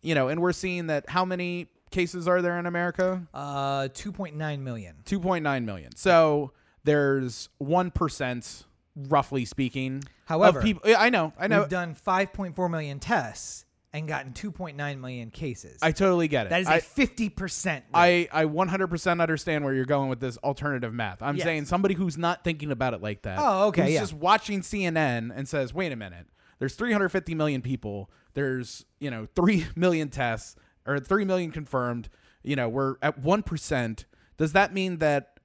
you 0.02 0.14
know, 0.16 0.28
and 0.28 0.42
we're 0.42 0.52
seeing 0.54 0.88
that 0.88 1.10
how 1.10 1.26
many 1.26 1.68
cases 1.92 2.28
are 2.28 2.42
there 2.42 2.60
in 2.60 2.66
America? 2.66 3.26
uh, 3.34 3.88
two 3.94 4.12
point 4.12 4.36
nine 4.36 4.64
million. 4.64 4.96
2.9 5.06 5.64
million. 5.66 5.96
So 5.96 6.52
there's 6.84 7.50
one 7.58 7.92
percent, 7.92 8.66
roughly 8.96 9.46
speaking. 9.46 10.04
However, 10.26 10.60
of 10.60 10.66
people. 10.66 10.82
I 10.98 11.10
know, 11.10 11.34
I 11.40 11.48
know. 11.48 11.62
We've 11.62 11.70
done 11.70 11.94
five 11.94 12.34
point 12.34 12.56
four 12.56 12.68
million 12.70 13.00
tests 13.00 13.66
and 13.94 14.08
gotten 14.08 14.34
two 14.34 14.52
point 14.52 14.78
nine 14.78 15.00
million 15.02 15.32
cases. 15.32 15.80
I 15.82 15.92
totally 15.92 16.28
get 16.28 16.48
it. 16.48 16.50
that 16.50 16.62
is 16.62 16.68
I, 16.68 16.78
a 16.78 16.82
fifty 16.82 17.30
percent. 17.30 17.86
I, 17.94 18.28
I 18.32 18.46
100% 18.46 19.22
understand 19.22 19.64
where 19.64 19.74
you're 19.74 19.86
going 19.86 20.10
with 20.10 20.20
this 20.20 20.38
alternative 20.40 20.94
math. 20.94 21.22
I'm 21.22 21.36
Yes. 21.38 21.46
saying 21.46 21.66
somebody 21.66 21.96
who's 21.96 22.18
not 22.18 22.44
thinking 22.44 22.72
about 22.72 22.94
it 22.94 23.02
like 23.02 23.24
that. 23.24 23.38
Oh, 23.42 23.68
okay, 23.68 23.84
Who's 23.86 23.94
yeah. 23.94 24.00
just 24.02 24.14
watching 24.14 24.62
CNN 24.62 25.32
and 25.36 25.48
says, 25.48 25.74
wait 25.74 25.92
a 25.92 25.96
minute, 25.96 26.28
there's 26.60 26.76
350 26.76 27.34
million 27.36 27.62
people. 27.62 28.10
There's, 28.34 28.86
you 29.00 29.10
know, 29.10 29.28
3 29.36 29.68
million 29.76 30.10
tests 30.10 30.56
or 30.86 31.00
3 31.00 31.26
million 31.26 31.52
confirmed. 31.52 32.10
You 32.44 32.56
know, 32.56 32.70
we're 32.70 32.96
at 33.02 33.22
1%. 33.22 34.06
Does 34.38 34.54
that 34.54 34.74
mean 34.74 34.98
that 34.98 35.40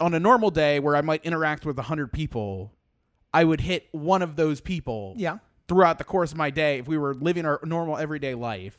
on 0.00 0.14
a 0.14 0.20
normal 0.20 0.50
day 0.50 0.78
where 0.80 0.96
I 0.96 1.00
might 1.00 1.24
interact 1.24 1.64
with 1.64 1.76
100 1.76 2.12
people, 2.12 2.72
I 3.32 3.44
would 3.44 3.62
hit 3.62 3.88
one 3.92 4.20
of 4.20 4.36
those 4.36 4.60
people 4.60 5.14
yeah. 5.16 5.38
Throughout 5.68 5.98
the 5.98 6.04
course 6.04 6.32
of 6.32 6.38
my 6.38 6.50
day 6.50 6.78
if 6.78 6.86
we 6.88 6.98
were 6.98 7.14
living 7.14 7.44
our 7.46 7.60
normal 7.64 7.96
everyday 7.96 8.34
life? 8.34 8.78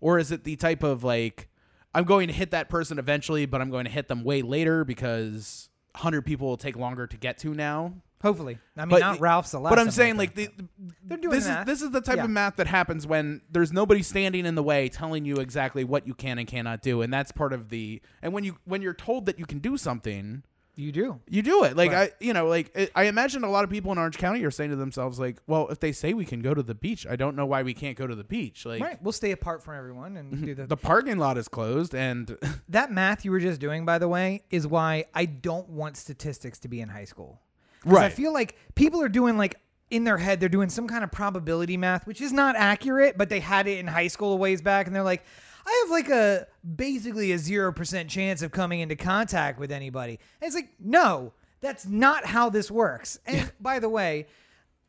Or 0.00 0.18
is 0.18 0.30
it 0.30 0.44
the 0.44 0.56
type 0.56 0.82
of 0.82 1.02
like, 1.02 1.48
I'm 1.94 2.04
going 2.04 2.28
to 2.28 2.32
hit 2.34 2.50
that 2.52 2.68
person 2.68 2.98
eventually, 2.98 3.46
but 3.46 3.60
I'm 3.60 3.70
going 3.70 3.84
to 3.84 3.90
hit 3.90 4.08
them 4.08 4.22
way 4.22 4.42
later 4.42 4.84
because 4.84 5.68
100 5.94 6.22
people 6.22 6.46
will 6.48 6.56
take 6.56 6.76
longer 6.76 7.06
to 7.06 7.16
get 7.16 7.38
to 7.38 7.52
now? 7.54 7.94
Hopefully, 8.20 8.58
I 8.76 8.80
mean, 8.80 8.90
But 8.90 9.00
not 9.00 9.20
Ralph's 9.20 9.52
the 9.52 9.60
last. 9.60 9.70
But 9.70 9.78
I'm 9.78 9.92
saying, 9.92 10.16
like 10.16 10.36
like, 10.36 10.56
the, 10.56 10.64
They're 11.04 11.18
doing 11.18 11.34
this 11.36 11.46
math. 11.46 11.68
is 11.68 11.72
this 11.72 11.82
is 11.82 11.90
the 11.92 12.00
type 12.00 12.16
Yeah. 12.16 12.24
of 12.24 12.30
math 12.30 12.56
that 12.56 12.66
happens 12.66 13.06
when 13.06 13.42
there's 13.48 13.72
nobody 13.72 14.02
standing 14.02 14.44
in 14.44 14.56
the 14.56 14.62
way 14.62 14.88
telling 14.88 15.24
you 15.24 15.36
exactly 15.36 15.84
what 15.84 16.04
you 16.04 16.14
can 16.14 16.36
and 16.38 16.48
cannot 16.48 16.82
do, 16.82 17.00
and 17.02 17.12
that's 17.12 17.30
part 17.30 17.52
of 17.52 17.68
the. 17.68 18.02
And 18.20 18.32
when 18.32 18.42
you 18.42 18.56
when 18.64 18.82
you're 18.82 18.92
told 18.92 19.26
that 19.26 19.38
you 19.38 19.46
can 19.46 19.60
do 19.60 19.76
something, 19.76 20.42
you 20.78 20.92
do. 20.92 21.20
you 21.28 21.42
do 21.42 21.64
it. 21.64 21.76
Like 21.76 21.90
Right. 21.90 22.12
I, 22.12 22.24
you 22.24 22.32
know, 22.32 22.46
like 22.46 22.70
I- 22.76 22.88
I 22.94 23.04
imagine 23.04 23.42
a 23.42 23.50
lot 23.50 23.64
of 23.64 23.70
people 23.70 23.90
in 23.90 23.98
Orange 23.98 24.16
County 24.16 24.44
are 24.44 24.50
saying 24.50 24.70
to 24.70 24.76
themselves, 24.76 25.18
like, 25.18 25.38
well, 25.48 25.68
if 25.68 25.80
they 25.80 25.90
say 25.90 26.14
we 26.14 26.24
can 26.24 26.40
go 26.40 26.54
to 26.54 26.62
the 26.62 26.74
beach, 26.74 27.04
I 27.08 27.16
don't 27.16 27.34
know 27.34 27.46
why 27.46 27.62
we 27.62 27.74
can't 27.74 27.96
go 27.96 28.06
to 28.06 28.14
the 28.14 28.22
beach. 28.22 28.64
Like 28.64 28.80
Right, 28.80 29.02
we'll 29.02 29.12
stay 29.12 29.32
apart 29.32 29.64
from 29.64 29.76
everyone 29.76 30.16
and 30.16 30.32
mm-hmm. 30.32 30.44
do 30.44 30.54
the 30.54 30.66
the 30.66 30.76
parking 30.76 31.18
lot 31.18 31.36
is 31.36 31.48
closed, 31.48 31.94
and 31.94 32.38
that 32.68 32.92
math 32.92 33.24
you 33.24 33.32
were 33.32 33.40
just 33.40 33.60
doing, 33.60 33.84
by 33.84 33.98
the 33.98 34.08
way, 34.08 34.44
is 34.50 34.66
why 34.66 35.06
I 35.14 35.24
don't 35.24 35.68
want 35.68 35.96
statistics 35.96 36.60
to 36.60 36.68
be 36.68 36.80
in 36.80 36.88
high 36.88 37.06
school. 37.06 37.40
Right. 37.84 38.04
I 38.04 38.10
feel 38.10 38.32
like 38.32 38.56
people 38.76 39.02
are 39.02 39.08
doing 39.08 39.36
like 39.36 39.56
in 39.90 40.04
their 40.04 40.18
head, 40.18 40.38
they're 40.38 40.48
doing 40.48 40.68
some 40.68 40.86
kind 40.86 41.02
of 41.02 41.10
probability 41.10 41.76
math, 41.76 42.06
which 42.06 42.20
is 42.20 42.32
not 42.32 42.56
accurate, 42.56 43.16
but 43.16 43.28
they 43.28 43.40
had 43.40 43.66
it 43.66 43.78
in 43.78 43.86
high 43.86 44.08
school 44.08 44.34
a 44.34 44.36
ways 44.36 44.60
back, 44.60 44.86
and 44.86 44.94
they're 44.94 45.02
like, 45.02 45.24
I 45.68 45.82
have 45.84 45.90
like 45.90 46.08
a 46.08 46.46
basically 46.76 47.32
a 47.32 47.38
zero 47.38 47.72
percent 47.72 48.08
chance 48.08 48.40
of 48.42 48.50
coming 48.52 48.80
into 48.80 48.96
contact 48.96 49.58
with 49.58 49.70
anybody. 49.70 50.18
And 50.40 50.46
it's 50.46 50.54
like, 50.54 50.70
no, 50.80 51.34
that's 51.60 51.86
not 51.86 52.24
how 52.24 52.48
this 52.48 52.70
works. 52.70 53.18
And 53.26 53.52
by 53.60 53.78
the 53.78 53.88
way, 53.88 54.26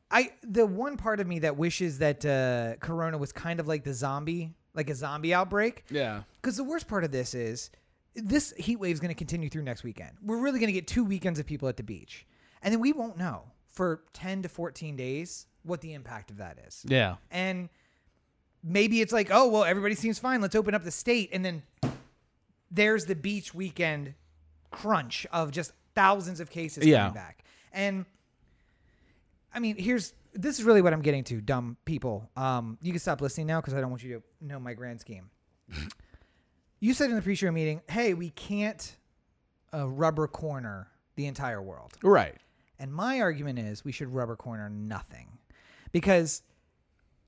I 0.09 0.31
the 0.41 0.65
one 0.65 0.95
part 0.97 1.19
of 1.19 1.27
me 1.27 1.39
that 1.39 1.57
wishes 1.57 1.99
that 1.99 2.25
uh, 2.25 2.77
Corona 2.77 3.17
was 3.17 3.31
kind 3.31 3.59
of 3.59 3.67
like 3.67 3.83
the 3.83 3.93
zombie, 3.93 4.53
like 4.73 4.89
a 4.89 4.95
zombie 4.95 5.33
outbreak. 5.33 5.83
yeah, 5.89 6.23
Because 6.41 6.57
the 6.57 6.63
worst 6.63 6.87
part 6.87 7.03
of 7.03 7.11
this 7.11 7.33
is 7.33 7.69
this 8.15 8.53
heat 8.57 8.77
wave 8.77 8.93
is 8.93 8.99
going 8.99 9.09
to 9.09 9.15
continue 9.15 9.49
through 9.49 9.63
next 9.63 9.83
weekend. 9.83 10.11
We're 10.23 10.39
really 10.39 10.59
going 10.59 10.67
to 10.67 10.73
get 10.73 10.87
two 10.87 11.03
weekends 11.03 11.39
of 11.39 11.45
people 11.45 11.67
at 11.67 11.77
the 11.77 11.83
beach. 11.83 12.25
And 12.61 12.73
then 12.73 12.79
we 12.79 12.91
won't 12.93 13.17
know 13.17 13.43
for 13.67 14.03
10 14.13 14.41
to 14.43 14.49
14 14.49 14.95
days 14.95 15.45
what 15.63 15.81
the 15.81 15.93
impact 15.93 16.31
of 16.31 16.37
that 16.37 16.57
is. 16.67 16.83
yeah, 16.87 17.15
And 17.31 17.69
maybe 18.63 19.01
it's 19.01 19.13
like, 19.13 19.29
oh, 19.31 19.47
well, 19.49 19.63
everybody 19.63 19.95
seems 19.95 20.19
fine. 20.19 20.41
Let's 20.41 20.55
open 20.55 20.73
up 20.75 20.83
the 20.83 20.91
state. 20.91 21.29
And 21.33 21.43
then 21.43 21.63
there's 22.71 23.05
the 23.05 23.15
beach 23.15 23.53
weekend 23.53 24.13
crunch 24.71 25.25
of 25.31 25.51
just 25.51 25.71
thousands 25.95 26.39
of 26.39 26.49
cases 26.49 26.85
Yeah. 26.85 26.99
coming 26.99 27.13
back. 27.13 27.43
And 27.73 28.05
I 29.53 29.59
mean, 29.59 29.77
here's 29.77 30.13
this 30.33 30.59
is 30.59 30.65
really 30.65 30.81
what 30.81 30.93
I'm 30.93 31.01
getting 31.01 31.23
to, 31.25 31.41
dumb 31.41 31.75
people. 31.85 32.29
Um, 32.37 32.77
you 32.83 32.91
can 32.91 32.99
stop 32.99 33.19
listening 33.19 33.47
now 33.47 33.59
because 33.61 33.73
I 33.73 33.81
don't 33.81 33.89
want 33.89 34.03
you 34.03 34.15
to 34.19 34.45
know 34.45 34.59
my 34.59 34.73
grand 34.73 34.99
scheme. 35.01 35.29
you 36.79 36.93
said 36.93 37.09
in 37.09 37.15
the 37.15 37.21
pre-show 37.21 37.51
meeting, 37.51 37.81
"Hey, 37.89 38.13
we 38.13 38.29
can't 38.29 38.95
uh, 39.73 39.87
rubber 39.89 40.27
corner 40.27 40.87
the 41.15 41.25
entire 41.25 41.61
world." 41.61 41.93
right. 42.03 42.35
And 42.81 42.93
my 42.93 43.19
argument 43.19 43.59
is 43.59 43.83
we 43.83 43.91
should 43.91 44.13
rubber 44.13 44.37
corner 44.37 44.69
nothing 44.69 45.37
because 45.91 46.43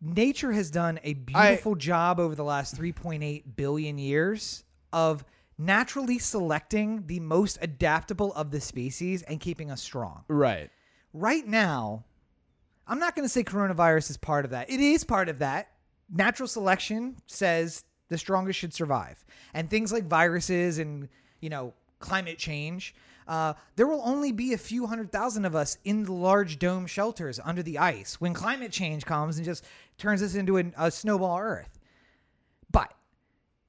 nature 0.01 0.51
has 0.51 0.71
done 0.71 0.99
a 1.03 1.13
beautiful 1.13 1.75
job 1.75 2.19
over 2.19 2.35
the 2.35 2.43
last 2.43 2.75
3.8 2.75 3.43
billion 3.55 3.97
years 3.97 4.63
of 4.91 5.23
naturally 5.57 6.17
selecting 6.17 7.05
the 7.05 7.19
most 7.19 7.57
adaptable 7.61 8.33
of 8.33 8.51
the 8.51 8.59
species 8.59 9.21
and 9.23 9.39
keeping 9.39 9.69
us 9.69 9.81
strong. 9.81 10.23
Right. 10.27 10.69
Right 11.13 11.45
now, 11.45 12.03
I'm 12.87 12.99
not 12.99 13.15
going 13.15 13.25
to 13.25 13.29
say 13.29 13.43
coronavirus 13.43 14.09
is 14.09 14.17
part 14.17 14.43
of 14.43 14.51
that. 14.51 14.69
It 14.69 14.79
is 14.79 15.03
part 15.03 15.29
of 15.29 15.39
that. 15.39 15.69
Natural 16.13 16.47
selection 16.47 17.17
says 17.27 17.83
the 18.09 18.17
strongest 18.17 18.59
should 18.59 18.73
survive. 18.73 19.23
And 19.53 19.69
things 19.69 19.93
like 19.93 20.05
viruses 20.05 20.79
and, 20.79 21.07
you 21.41 21.49
know, 21.49 21.73
climate 21.99 22.37
change, 22.37 22.95
uh, 23.27 23.53
there 23.75 23.87
will 23.87 24.01
only 24.03 24.31
be 24.31 24.53
a 24.53 24.57
few 24.57 24.87
hundred 24.87 25.11
thousand 25.11 25.45
of 25.45 25.55
us 25.55 25.77
in 25.83 26.03
the 26.03 26.13
large 26.13 26.59
dome 26.59 26.85
shelters 26.87 27.39
under 27.43 27.63
the 27.63 27.77
ice 27.77 28.19
when 28.19 28.33
climate 28.33 28.71
change 28.71 29.05
comes 29.05 29.37
and 29.37 29.45
just 29.45 29.63
turns 29.97 30.21
us 30.21 30.35
into 30.35 30.57
an, 30.57 30.73
a 30.77 30.91
snowball 30.91 31.39
Earth. 31.39 31.79
But 32.71 32.93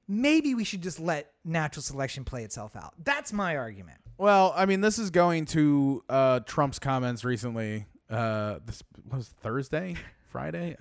maybe 0.07 0.55
we 0.55 0.63
should 0.63 0.81
just 0.81 0.99
let 0.99 1.31
natural 1.45 1.83
selection 1.83 2.23
play 2.23 2.43
itself 2.43 2.75
out. 2.75 2.93
That's 3.03 3.33
my 3.33 3.57
argument. 3.57 3.99
Well, 4.17 4.53
I 4.55 4.65
mean, 4.65 4.81
this 4.81 4.99
is 4.99 5.09
going 5.09 5.45
to 5.45 6.03
uh, 6.09 6.39
Trump's 6.41 6.79
comments 6.79 7.23
recently. 7.23 7.87
Uh, 8.09 8.59
this 8.65 8.83
was 9.11 9.27
Thursday, 9.41 9.95
Friday. 10.31 10.75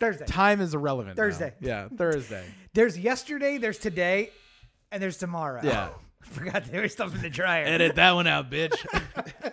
Thursday. 0.00 0.26
Time 0.26 0.60
is 0.60 0.74
irrelevant. 0.74 1.16
now. 1.16 1.22
Thursday. 1.22 1.54
Yeah, 1.60 1.88
Thursday. 1.96 2.44
There's 2.74 2.98
yesterday, 2.98 3.58
there's 3.58 3.78
today, 3.78 4.30
and 4.90 5.00
there's 5.00 5.16
tomorrow. 5.16 5.60
Yeah. 5.62 5.90
Forgot 6.32 6.64
there 6.66 6.82
was 6.82 6.92
stuff 6.92 7.14
in 7.14 7.22
the 7.22 7.30
dryer. 7.30 7.64
Edit 7.64 7.94
that 7.96 8.12
one 8.12 8.26
out, 8.26 8.50
bitch. 8.50 8.74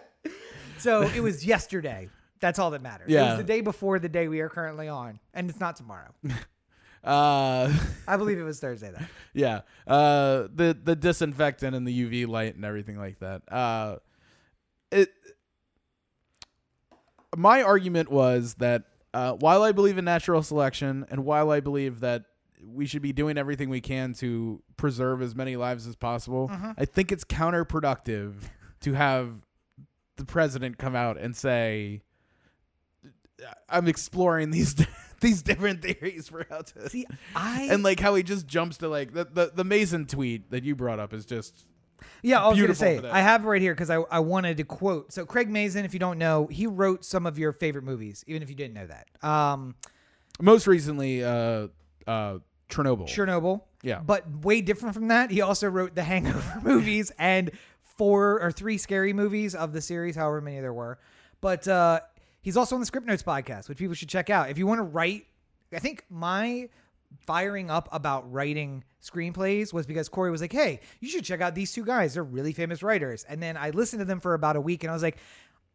So 0.78 1.04
it 1.04 1.20
was 1.22 1.46
yesterday. 1.46 2.10
That's 2.40 2.58
all 2.58 2.72
that 2.72 2.82
matters. 2.82 3.08
It 3.08 3.14
Yeah. 3.14 3.30
was 3.30 3.38
the 3.38 3.44
day 3.44 3.62
before 3.62 4.00
the 4.00 4.10
day 4.10 4.28
we 4.28 4.40
are 4.40 4.50
currently 4.50 4.88
on, 4.88 5.20
and 5.32 5.48
it's 5.48 5.60
not 5.60 5.76
tomorrow. 5.76 6.10
uh, 7.04 7.72
I 8.08 8.18
believe 8.18 8.40
it 8.40 8.44
was 8.44 8.60
Thursday 8.60 8.90
though. 8.92 9.06
yeah. 9.36 9.62
Uh, 9.86 10.48
the 10.52 10.76
the 10.84 10.96
disinfectant 10.96 11.76
and 11.76 11.86
the 11.88 11.92
UV 12.10 12.28
light 12.28 12.56
and 12.56 12.66
everything 12.66 12.98
like 12.98 13.20
that. 13.20 13.44
Uh, 13.54 13.98
it. 14.92 15.12
My 17.38 17.62
argument 17.62 18.10
was 18.10 18.56
that 18.56 18.86
uh, 19.14 19.34
while 19.34 19.62
I 19.62 19.72
believe 19.72 20.00
in 20.00 20.06
natural 20.06 20.42
selection 20.42 21.06
and 21.12 21.26
while 21.26 21.52
I 21.52 21.60
believe 21.60 22.00
that 22.00 22.24
we 22.64 22.86
should 22.86 23.02
be 23.02 23.14
doing 23.14 23.38
everything 23.38 23.70
we 23.70 23.82
can 23.82 24.14
to 24.16 24.62
preserve 24.78 25.22
as 25.22 25.36
many 25.36 25.56
lives 25.56 25.88
as 25.88 25.96
possible, 25.96 26.52
I 26.78 26.86
think 26.86 27.12
it's 27.12 27.24
counterproductive 27.24 28.34
to 28.82 28.94
have 28.94 29.34
the 30.18 30.26
president 30.26 30.78
come 30.78 30.96
out 30.96 31.18
and 31.18 31.36
say, 31.36 32.02
"I'm 33.70 33.88
exploring 33.88 34.52
these 34.52 34.76
these 35.22 35.42
different 35.42 35.82
theories 35.82 36.30
for 36.30 36.46
how 36.50 36.62
to." 36.62 36.90
See, 36.90 37.06
I 37.36 37.68
and 37.72 37.84
like 37.84 38.00
how 38.00 38.16
he 38.16 38.24
just 38.24 38.48
jumps 38.48 38.78
to 38.78 38.88
like 38.88 39.14
the, 39.14 39.26
the 39.26 39.52
the 39.56 39.64
Mazin 39.64 40.06
tweet 40.06 40.52
that 40.52 40.64
you 40.64 40.76
brought 40.76 41.00
up 41.00 41.14
is 41.14 41.26
just 41.26 41.66
yeah, 42.22 42.44
I 42.44 42.50
was 42.50 42.60
gonna 42.60 42.76
say. 42.76 43.02
I 43.10 43.22
have 43.22 43.46
right 43.46 43.62
here 43.62 43.74
because 43.74 43.90
I 43.90 43.96
I 43.96 44.20
wanted 44.20 44.58
to 44.58 44.64
quote. 44.64 45.12
So 45.12 45.26
Craig 45.26 45.50
Mazin, 45.50 45.86
if 45.86 45.94
you 45.94 46.00
don't 46.00 46.18
know, 46.18 46.48
he 46.48 46.68
wrote 46.68 47.04
some 47.06 47.26
of 47.26 47.38
your 47.38 47.52
favorite 47.52 47.84
movies, 47.84 48.24
even 48.28 48.42
if 48.42 48.50
you 48.50 48.56
didn't 48.56 48.74
know 48.74 48.88
that. 48.88 49.08
Um, 49.28 49.76
most 50.40 50.66
recently 50.68 51.24
uh 51.24 51.68
uh 52.08 52.40
Chernobyl. 52.72 53.08
Chernobyl. 53.08 53.62
Yeah. 53.84 54.00
But 54.00 54.30
way 54.44 54.62
different 54.62 54.96
from 54.96 55.08
that, 55.10 55.30
he 55.32 55.42
also 55.42 55.68
wrote 55.70 55.94
the 55.96 56.04
Hangover 56.04 56.60
movies 56.64 57.12
and 57.20 57.52
four 57.82 58.42
or 58.42 58.52
three 58.52 58.78
scary 58.78 59.14
movies 59.14 59.54
of 59.54 59.74
the 59.74 59.82
series, 59.82 60.16
however 60.16 60.42
many 60.42 60.60
there 60.60 60.74
were. 60.74 60.98
But 61.42 61.68
uh, 61.68 62.00
he's 62.42 62.58
also 62.58 62.76
on 62.76 62.80
the 62.82 62.86
Script 62.86 63.06
Notes 63.08 63.24
podcast, 63.24 63.70
which 63.70 63.78
people 63.78 63.96
should 63.96 64.10
check 64.10 64.30
out. 64.30 64.50
If 64.50 64.58
you 64.58 64.66
want 64.68 64.80
to 64.80 64.84
write 64.84 65.26
I 65.74 65.80
think 65.80 66.04
my 66.10 66.68
firing 67.26 67.70
up 67.70 67.88
about 67.92 68.30
writing 68.32 68.84
screenplays 69.02 69.74
was 69.74 69.86
because 69.86 70.10
Corey 70.10 70.32
was 70.32 70.42
like, 70.42 70.52
"Hey, 70.52 70.80
you 71.00 71.10
should 71.10 71.24
check 71.24 71.40
out 71.42 71.56
these 71.56 71.72
two 71.72 71.86
guys. 71.86 72.14
They're 72.14 72.24
really 72.24 72.54
famous 72.54 72.84
writers." 72.84 73.26
And 73.28 73.42
then 73.42 73.56
I 73.58 73.70
listened 73.70 74.00
to 74.02 74.06
them 74.06 74.20
for 74.20 74.34
about 74.34 74.56
a 74.58 74.62
week, 74.62 74.84
and 74.84 74.92
I 74.92 74.94
was 74.94 75.02
like, 75.04 75.18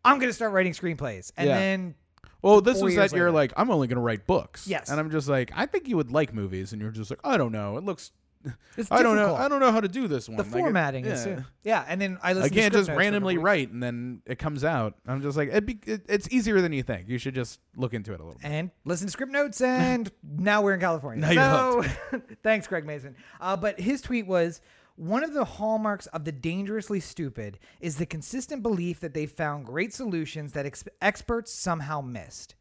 "I'm 0.04 0.18
gonna 0.18 0.32
start 0.34 0.52
writing 0.52 0.72
screenplays." 0.72 1.32
And 1.36 1.48
Yeah. 1.48 1.58
then 1.58 1.94
Well, 2.42 2.60
this 2.60 2.80
was 2.82 2.94
that 2.94 3.12
you're 3.12 3.26
later. 3.26 3.32
like, 3.32 3.52
I'm 3.56 3.70
only 3.70 3.86
going 3.88 3.96
to 3.96 4.02
write 4.02 4.26
books. 4.26 4.66
Yes. 4.68 4.90
And 4.90 5.00
I'm 5.00 5.10
just 5.10 5.28
like, 5.28 5.50
I 5.54 5.66
think 5.66 5.88
you 5.88 5.96
would 5.96 6.10
like 6.12 6.32
movies, 6.34 6.72
and 6.72 6.80
you're 6.80 6.90
just 6.90 7.10
like, 7.10 7.20
I 7.24 7.36
don't 7.36 7.52
know. 7.52 7.76
It 7.76 7.84
looks. 7.84 8.12
it's 8.76 8.92
I 8.92 9.02
don't 9.02 9.16
know. 9.16 9.34
I 9.34 9.48
don't 9.48 9.58
know 9.58 9.72
how 9.72 9.80
to 9.80 9.88
do 9.88 10.06
this 10.06 10.28
one. 10.28 10.36
The 10.36 10.44
Like, 10.44 10.52
it- 10.52 10.58
formatting 10.58 11.04
yeah. 11.04 11.12
is 11.12 11.42
yeah. 11.64 11.84
And 11.88 12.00
then 12.00 12.16
I 12.22 12.30
I 12.30 12.32
listened. 12.34 12.54
can't 12.54 12.72
to 12.72 12.78
just 12.78 12.86
script 12.86 12.86
notes 12.86 12.86
for 12.88 12.92
a 12.92 12.96
randomly 12.96 13.38
write 13.38 13.70
and 13.72 13.82
then 13.82 14.22
it 14.24 14.38
comes 14.38 14.62
out. 14.62 14.94
I'm 15.04 15.20
just 15.20 15.36
like, 15.36 15.48
it'd 15.48 15.66
be, 15.66 15.80
it, 15.84 16.02
it's 16.08 16.28
easier 16.30 16.60
than 16.60 16.72
you 16.72 16.84
think. 16.84 17.08
You 17.08 17.18
should 17.18 17.34
just 17.34 17.58
look 17.74 17.92
into 17.92 18.12
it 18.12 18.20
a 18.20 18.22
little 18.22 18.38
bit. 18.40 18.48
and 18.48 18.70
listen 18.84 19.08
to 19.08 19.10
script 19.10 19.32
notes 19.32 19.60
and 19.60 20.12
now 20.22 20.62
we're 20.62 20.74
in 20.74 20.80
california 20.80 21.34
Now 21.34 21.82
so 21.82 21.88
thanks 22.44 22.68
Greg 22.68 22.86
Mazin 22.86 23.16
uh, 23.40 23.56
but 23.56 23.80
his 23.80 24.00
tweet 24.00 24.28
was 24.28 24.60
one 24.96 25.22
of 25.22 25.32
the 25.34 25.44
hallmarks 25.44 26.06
of 26.06 26.24
the 26.24 26.32
dangerously 26.32 27.00
stupid 27.00 27.58
is 27.80 27.96
the 27.96 28.06
consistent 28.06 28.62
belief 28.62 29.00
that 29.00 29.14
they 29.14 29.26
found 29.26 29.66
great 29.66 29.92
solutions 29.92 30.52
that 30.52 30.66
ex- 30.66 30.84
experts 31.00 31.52
somehow 31.52 32.00
missed 32.00 32.54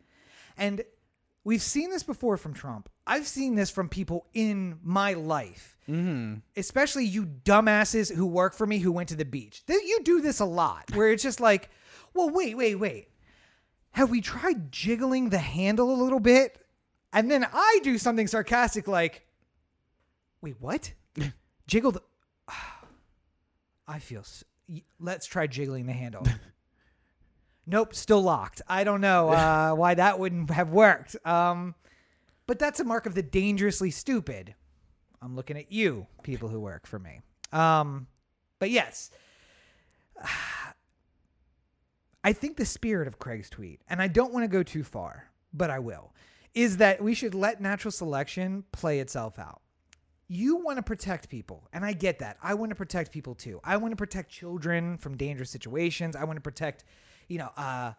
and 0.57 0.83
we've 1.43 1.61
seen 1.61 1.89
this 1.89 2.03
before 2.03 2.37
from 2.37 2.53
trump 2.53 2.89
i've 3.07 3.27
seen 3.27 3.55
this 3.55 3.69
from 3.71 3.89
people 3.89 4.25
in 4.33 4.77
my 4.83 5.13
life 5.13 5.71
Mm-hmm. 5.87 6.39
especially 6.57 7.05
you 7.05 7.27
dumbasses 7.27 8.11
who 8.11 8.25
work 8.25 8.55
for 8.55 8.65
me 8.65 8.79
who 8.79 8.91
went 8.91 9.09
to 9.09 9.15
the 9.15 9.23
beach 9.23 9.61
you 9.67 9.99
do 10.03 10.19
this 10.19 10.39
a 10.39 10.45
lot 10.45 10.89
where 10.95 11.11
it's 11.11 11.21
just 11.21 11.39
like 11.39 11.69
well 12.15 12.29
wait 12.31 12.57
wait 12.57 12.75
wait 12.75 13.09
have 13.91 14.09
we 14.09 14.19
tried 14.19 14.71
jiggling 14.73 15.29
the 15.29 15.37
handle 15.37 15.89
a 15.89 15.95
little 16.03 16.19
bit? 16.19 16.57
And 17.13 17.31
then 17.31 17.47
I 17.53 17.79
do 17.81 17.97
something 17.97 18.27
sarcastic 18.27 18.89
like, 18.89 19.25
wait, 20.41 20.57
what? 20.59 20.91
Jiggle 21.67 21.93
the. 21.93 22.01
I 23.87 23.99
feel. 23.99 24.21
s- 24.21 24.43
Let's 24.99 25.25
try 25.27 25.47
jiggling 25.47 25.85
the 25.85 25.93
handle. 25.93 26.25
nope, 27.67 27.93
still 27.93 28.21
locked. 28.21 28.61
I 28.67 28.83
don't 28.83 29.01
know 29.01 29.29
uh, 29.29 29.73
why 29.75 29.93
that 29.95 30.17
wouldn't 30.19 30.49
have 30.49 30.69
worked. 30.71 31.15
Um, 31.25 31.75
but 32.47 32.57
that's 32.59 32.79
a 32.79 32.83
mark 32.83 33.05
of 33.05 33.15
the 33.15 33.23
dangerously 33.23 33.91
stupid. 33.91 34.55
I'm 35.21 35.35
looking 35.35 35.57
at 35.57 35.71
you, 35.71 36.07
people 36.23 36.49
who 36.49 36.59
work 36.59 36.85
for 36.87 36.99
me. 36.99 37.21
Um, 37.51 38.07
but 38.59 38.69
yes, 38.71 39.11
I 42.23 42.33
think 42.33 42.57
the 42.57 42.65
spirit 42.65 43.07
of 43.07 43.19
Craig's 43.19 43.49
tweet, 43.49 43.81
and 43.87 44.01
I 44.01 44.07
don't 44.07 44.33
want 44.33 44.43
to 44.43 44.47
go 44.47 44.63
too 44.63 44.83
far, 44.83 45.29
but 45.53 45.69
I 45.69 45.79
will, 45.79 46.13
is 46.55 46.77
that 46.77 47.01
we 47.03 47.13
should 47.13 47.35
let 47.35 47.61
natural 47.61 47.91
selection 47.91 48.63
play 48.71 48.99
itself 48.99 49.37
out. 49.37 49.61
You 50.27 50.55
want 50.57 50.77
to 50.77 50.83
protect 50.83 51.29
people, 51.29 51.67
and 51.71 51.85
I 51.85 51.93
get 51.93 52.19
that. 52.19 52.37
I 52.41 52.55
want 52.55 52.71
to 52.71 52.75
protect 52.75 53.11
people 53.11 53.35
too. 53.35 53.59
I 53.63 53.77
want 53.77 53.91
to 53.91 53.95
protect 53.95 54.31
children 54.31 54.97
from 54.97 55.17
dangerous 55.17 55.51
situations. 55.51 56.15
I 56.15 56.23
want 56.23 56.37
to 56.37 56.41
protect, 56.41 56.83
you 57.27 57.37
know, 57.37 57.49
uh, 57.57 57.93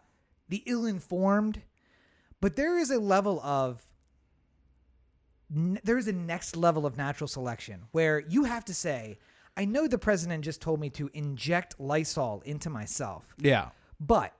the 0.49 0.61
ill-informed. 0.65 1.61
But 2.41 2.55
there 2.55 2.77
is 2.77 2.91
a 2.91 2.99
level 2.99 3.39
of 3.41 3.81
n- 5.55 5.79
there 5.83 5.97
is 5.97 6.07
a 6.07 6.13
next 6.13 6.55
level 6.55 6.85
of 6.85 6.97
natural 6.97 7.27
selection 7.27 7.83
where 7.91 8.19
you 8.19 8.43
have 8.43 8.65
to 8.65 8.73
say, 8.73 9.19
I 9.55 9.65
know 9.65 9.87
the 9.87 9.97
president 9.97 10.43
just 10.43 10.61
told 10.61 10.79
me 10.79 10.89
to 10.91 11.09
inject 11.13 11.79
Lysol 11.79 12.41
into 12.45 12.69
myself. 12.69 13.33
Yeah. 13.39 13.69
But 13.99 14.33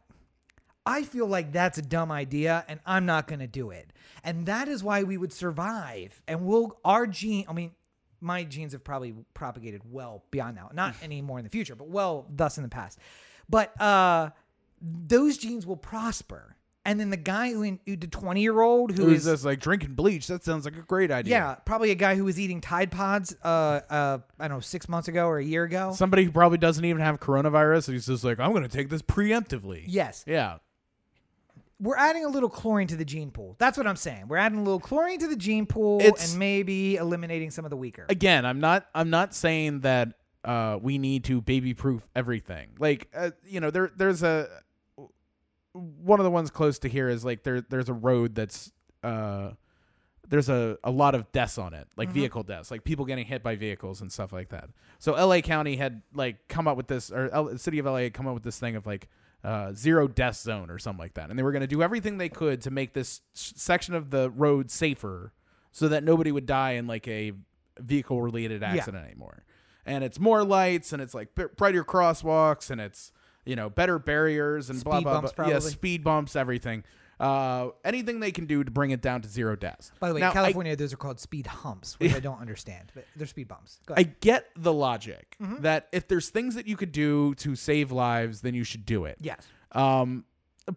I 0.87 1.03
feel 1.03 1.27
like 1.27 1.51
that's 1.51 1.77
a 1.77 1.81
dumb 1.81 2.11
idea 2.11 2.63
and 2.67 2.79
I'm 2.85 3.05
not 3.05 3.27
going 3.27 3.39
to 3.39 3.47
do 3.47 3.71
it. 3.71 3.91
And 4.23 4.45
that 4.45 4.67
is 4.67 4.83
why 4.83 5.03
we 5.03 5.17
would 5.17 5.33
survive. 5.33 6.21
And 6.27 6.45
we'll, 6.45 6.77
our 6.85 7.05
gene, 7.05 7.45
I 7.47 7.53
mean, 7.53 7.71
my 8.21 8.43
genes 8.43 8.73
have 8.73 8.83
probably 8.83 9.13
propagated 9.33 9.81
well 9.91 10.23
beyond 10.31 10.55
now. 10.55 10.69
Not 10.73 10.95
anymore 11.03 11.39
in 11.39 11.43
the 11.43 11.49
future, 11.49 11.75
but 11.75 11.89
well 11.89 12.25
thus 12.33 12.57
in 12.57 12.63
the 12.63 12.69
past. 12.69 12.99
But 13.49 13.79
uh, 13.81 14.31
those 14.81 15.37
genes 15.37 15.65
will 15.65 15.77
prosper. 15.77 16.55
And 16.85 16.97
then 17.01 17.09
the 17.09 17.17
guy 17.17 17.51
who, 17.51 17.79
who 17.85 17.97
the 17.97 18.07
20 18.07 18.41
year 18.41 18.61
old 18.61 18.91
who 18.91 19.07
Who's 19.07 19.25
is 19.25 19.33
just 19.33 19.43
like 19.43 19.59
drinking 19.59 19.95
bleach? 19.95 20.27
That 20.27 20.45
sounds 20.45 20.63
like 20.63 20.77
a 20.77 20.81
great 20.81 21.11
idea. 21.11 21.31
yeah, 21.31 21.55
probably 21.55 21.91
a 21.91 21.95
guy 21.95 22.15
who 22.15 22.23
was 22.23 22.39
eating 22.39 22.61
Tide 22.61 22.91
Pods, 22.91 23.35
uh, 23.43 23.81
uh, 23.89 24.19
I 24.39 24.47
don't 24.47 24.57
know, 24.57 24.61
six 24.61 24.87
months 24.87 25.09
ago 25.09 25.27
or 25.27 25.37
a 25.37 25.43
year 25.43 25.65
ago. 25.65 25.91
Somebody 25.93 26.23
who 26.23 26.31
probably 26.31 26.57
doesn't 26.57 26.85
even 26.85 27.01
have 27.01 27.19
coronavirus. 27.19 27.91
He's 27.91 28.05
just 28.05 28.23
like, 28.23 28.39
I'm 28.39 28.51
going 28.51 28.63
to 28.63 28.69
take 28.69 28.87
this 28.87 29.01
preemptively. 29.01 29.83
yes, 29.85 30.23
Yeah. 30.25 30.59
We're 31.79 31.97
adding 31.97 32.25
a 32.25 32.27
little 32.27 32.49
chlorine 32.49 32.87
to 32.87 32.95
the 32.95 33.05
gene 33.05 33.29
pool. 33.31 33.55
That's 33.59 33.77
what 33.77 33.85
I'm 33.87 33.95
saying. 33.95 34.27
We're 34.27 34.37
adding 34.37 34.59
a 34.59 34.63
little 34.63 34.79
chlorine 34.79 35.19
to 35.19 35.27
the 35.27 35.35
gene 35.35 35.65
pool 35.65 35.99
It's- 36.01 36.31
and 36.31 36.39
maybe 36.39 36.95
eliminating 36.95 37.51
some 37.51 37.65
of 37.65 37.69
the 37.71 37.77
weaker. 37.77 38.05
Again, 38.09 38.45
I'm 38.45 38.59
not. 38.59 38.87
I'm 38.95 39.09
not 39.09 39.33
saying 39.35 39.81
that 39.81 40.13
uh, 40.43 40.79
we 40.81 40.97
need 40.97 41.25
to 41.25 41.41
baby 41.41 41.73
proof 41.73 42.07
everything. 42.15 42.69
Like, 42.79 43.07
uh, 43.15 43.31
you 43.45 43.59
know, 43.59 43.69
there 43.69 43.91
there's 43.95 44.23
a 44.23 44.47
one 45.73 46.19
of 46.19 46.23
the 46.23 46.31
ones 46.31 46.49
close 46.49 46.79
to 46.79 46.89
here 46.89 47.07
is 47.09 47.23
like 47.23 47.43
there 47.43 47.61
there's 47.61 47.89
a 47.89 47.93
road 47.93 48.33
that's 48.33 48.71
uh 49.03 49.51
there's 50.29 50.49
a, 50.49 50.77
a 50.83 50.91
lot 50.91 51.15
of 51.15 51.31
deaths 51.31 51.57
on 51.57 51.73
it, 51.73 51.87
like 51.95 52.09
vehicle 52.09 52.43
deaths, 52.43 52.69
like 52.69 52.83
people 52.83 53.05
getting 53.05 53.25
hit 53.25 53.41
by 53.43 53.55
vehicles 53.55 54.01
and 54.01 54.11
stuff 54.11 54.33
like 54.33 54.49
that. 54.49 54.69
So 54.99 55.13
LA 55.13 55.39
County 55.39 55.77
had 55.77 56.01
like 56.13 56.49
come 56.49 56.67
up 56.67 56.75
with 56.75 56.87
this, 56.87 57.11
or 57.11 57.29
L- 57.31 57.45
the 57.45 57.57
city 57.57 57.79
of 57.79 57.85
LA 57.85 57.99
had 57.99 58.13
come 58.13 58.27
up 58.27 58.33
with 58.33 58.43
this 58.43 58.59
thing 58.59 58.75
of 58.75 58.85
like 58.85 59.07
uh, 59.47 59.71
zero 59.73 60.07
death 60.09 60.35
zone 60.35 60.69
or 60.69 60.77
something 60.77 60.99
like 60.99 61.13
that, 61.13 61.29
and 61.29 61.39
they 61.39 61.43
were 61.43 61.53
going 61.53 61.61
to 61.61 61.67
do 61.67 61.81
everything 61.81 62.17
they 62.17 62.27
could 62.29 62.61
to 62.61 62.69
make 62.71 62.93
this 62.93 63.21
s- 63.33 63.53
section 63.55 63.95
of 63.95 64.09
the 64.09 64.29
road 64.31 64.69
safer, 64.69 65.31
so 65.71 65.87
that 65.87 66.03
nobody 66.03 66.31
would 66.31 66.45
die 66.45 66.71
in 66.71 66.85
like 66.85 67.07
a 67.07 67.31
vehicle 67.79 68.21
related 68.21 68.61
accident 68.63 69.05
anymore. 69.05 69.45
And 69.85 70.03
it's 70.03 70.19
more 70.19 70.43
lights, 70.43 70.91
and 70.91 71.01
it's 71.01 71.13
like 71.13 71.33
b- 71.33 71.45
brighter 71.55 71.85
crosswalks, 71.85 72.69
and 72.69 72.81
it's 72.81 73.11
you 73.45 73.55
know 73.55 73.69
better 73.69 73.97
barriers 73.99 74.69
and 74.69 74.83
blah 74.83 74.97
Speed 74.97 75.03
blah 75.05 75.13
bumps, 75.21 75.31
blah. 75.31 75.47
Yeah, 75.47 75.59
speed 75.59 76.03
bumps, 76.03 76.35
everything. 76.35 76.83
Uh, 77.19 77.69
anything 77.83 78.19
they 78.19 78.31
can 78.31 78.45
do 78.45 78.63
to 78.63 78.69
bring 78.69 78.91
it 78.91 79.01
down 79.01 79.21
to 79.23 79.27
zero 79.27 79.55
deaths. 79.55 79.91
By 79.99 80.09
the 80.09 80.13
way, 80.15 80.19
Now, 80.21 80.31
in 80.31 80.37
I- 80.37 80.41
California, 80.41 80.75
those 80.75 80.93
are 80.93 80.97
called 80.97 81.19
speed 81.19 81.47
humps, 81.47 81.99
which 81.99 82.13
I 82.13 82.19
don't 82.27 82.39
understand, 82.39 82.91
but 82.93 83.05
they're 83.15 83.25
speed 83.27 83.47
bumps. 83.47 83.79
I 83.95 84.03
get 84.03 84.49
the 84.55 84.71
logic 84.73 85.35
Mm-hmm. 85.41 85.61
that 85.63 85.87
if 85.91 86.07
there's 86.07 86.29
things 86.29 86.53
that 86.55 86.67
you 86.67 86.75
could 86.77 86.91
do 86.91 87.33
to 87.35 87.55
save 87.55 87.91
lives, 87.91 88.41
then 88.41 88.53
you 88.53 88.63
should 88.63 88.85
do 88.85 89.05
it. 89.05 89.17
yes. 89.19 89.47
Um, 89.71 90.25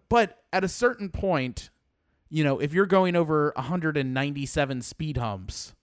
but 0.08 0.42
at 0.52 0.64
a 0.64 0.68
certain 0.68 1.08
point, 1.10 1.70
you 2.28 2.42
know, 2.44 2.58
if 2.58 2.72
you're 2.72 2.86
going 2.86 3.16
over 3.16 3.52
197 3.56 4.82
speed 4.82 5.16
humps 5.16 5.74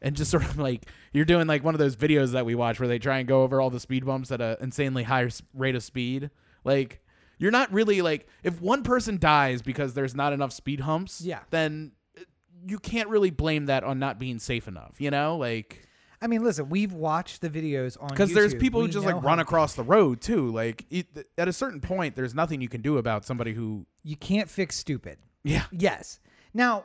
and 0.00 0.16
just 0.16 0.30
sort 0.32 0.44
of 0.44 0.58
like 0.58 0.86
you're 1.12 1.24
doing 1.24 1.46
like 1.46 1.62
one 1.64 1.74
of 1.74 1.78
those 1.78 1.96
videos 1.96 2.32
that 2.32 2.44
we 2.46 2.54
watch 2.54 2.78
where 2.80 2.88
they 2.88 2.98
try 2.98 3.18
and 3.18 3.28
go 3.28 3.42
over 3.42 3.60
all 3.60 3.70
the 3.70 3.80
speed 3.80 4.04
bumps 4.04 4.30
at 4.32 4.40
an 4.40 4.56
insanely 4.60 5.04
high 5.04 5.28
rate 5.54 5.74
of 5.74 5.82
speed, 5.82 6.30
like 6.64 7.00
you're 7.38 7.50
not 7.50 7.72
really 7.72 8.02
like 8.02 8.26
if 8.42 8.60
one 8.60 8.82
person 8.82 9.18
dies 9.18 9.62
because 9.62 9.94
there's 9.94 10.14
not 10.14 10.32
enough 10.32 10.52
speed 10.52 10.80
humps, 10.80 11.20
Yeah. 11.20 11.40
then 11.50 11.92
uh, 12.18 12.22
you 12.66 12.78
can't 12.78 13.08
really 13.08 13.30
blame 13.30 13.66
that 13.66 13.84
on 13.84 13.98
not 13.98 14.18
being 14.18 14.38
safe 14.38 14.68
enough, 14.68 14.96
you 14.98 15.10
know? 15.10 15.36
Like 15.36 15.86
I 16.20 16.28
mean, 16.28 16.44
listen, 16.44 16.68
we've 16.68 16.92
watched 16.92 17.40
the 17.40 17.50
videos 17.50 18.00
on 18.00 18.08
because 18.08 18.32
there's 18.32 18.54
people 18.54 18.80
who 18.80 18.86
just 18.86 19.04
like 19.04 19.20
run 19.24 19.40
across 19.40 19.74
the 19.74 19.82
road 19.82 20.20
too. 20.20 20.52
Like 20.52 20.86
it, 20.88 21.26
at 21.36 21.48
a 21.48 21.52
certain 21.52 21.80
point, 21.80 22.14
there's 22.14 22.32
nothing 22.34 22.60
you 22.60 22.68
can 22.68 22.80
do 22.80 22.98
about 22.98 23.24
somebody 23.24 23.52
who, 23.54 23.86
You 24.04 24.14
can't 24.16 24.48
fix 24.48 24.76
stupid. 24.76 25.18
yeah, 25.42 25.64
Yes. 25.72 26.20
Now, 26.54 26.84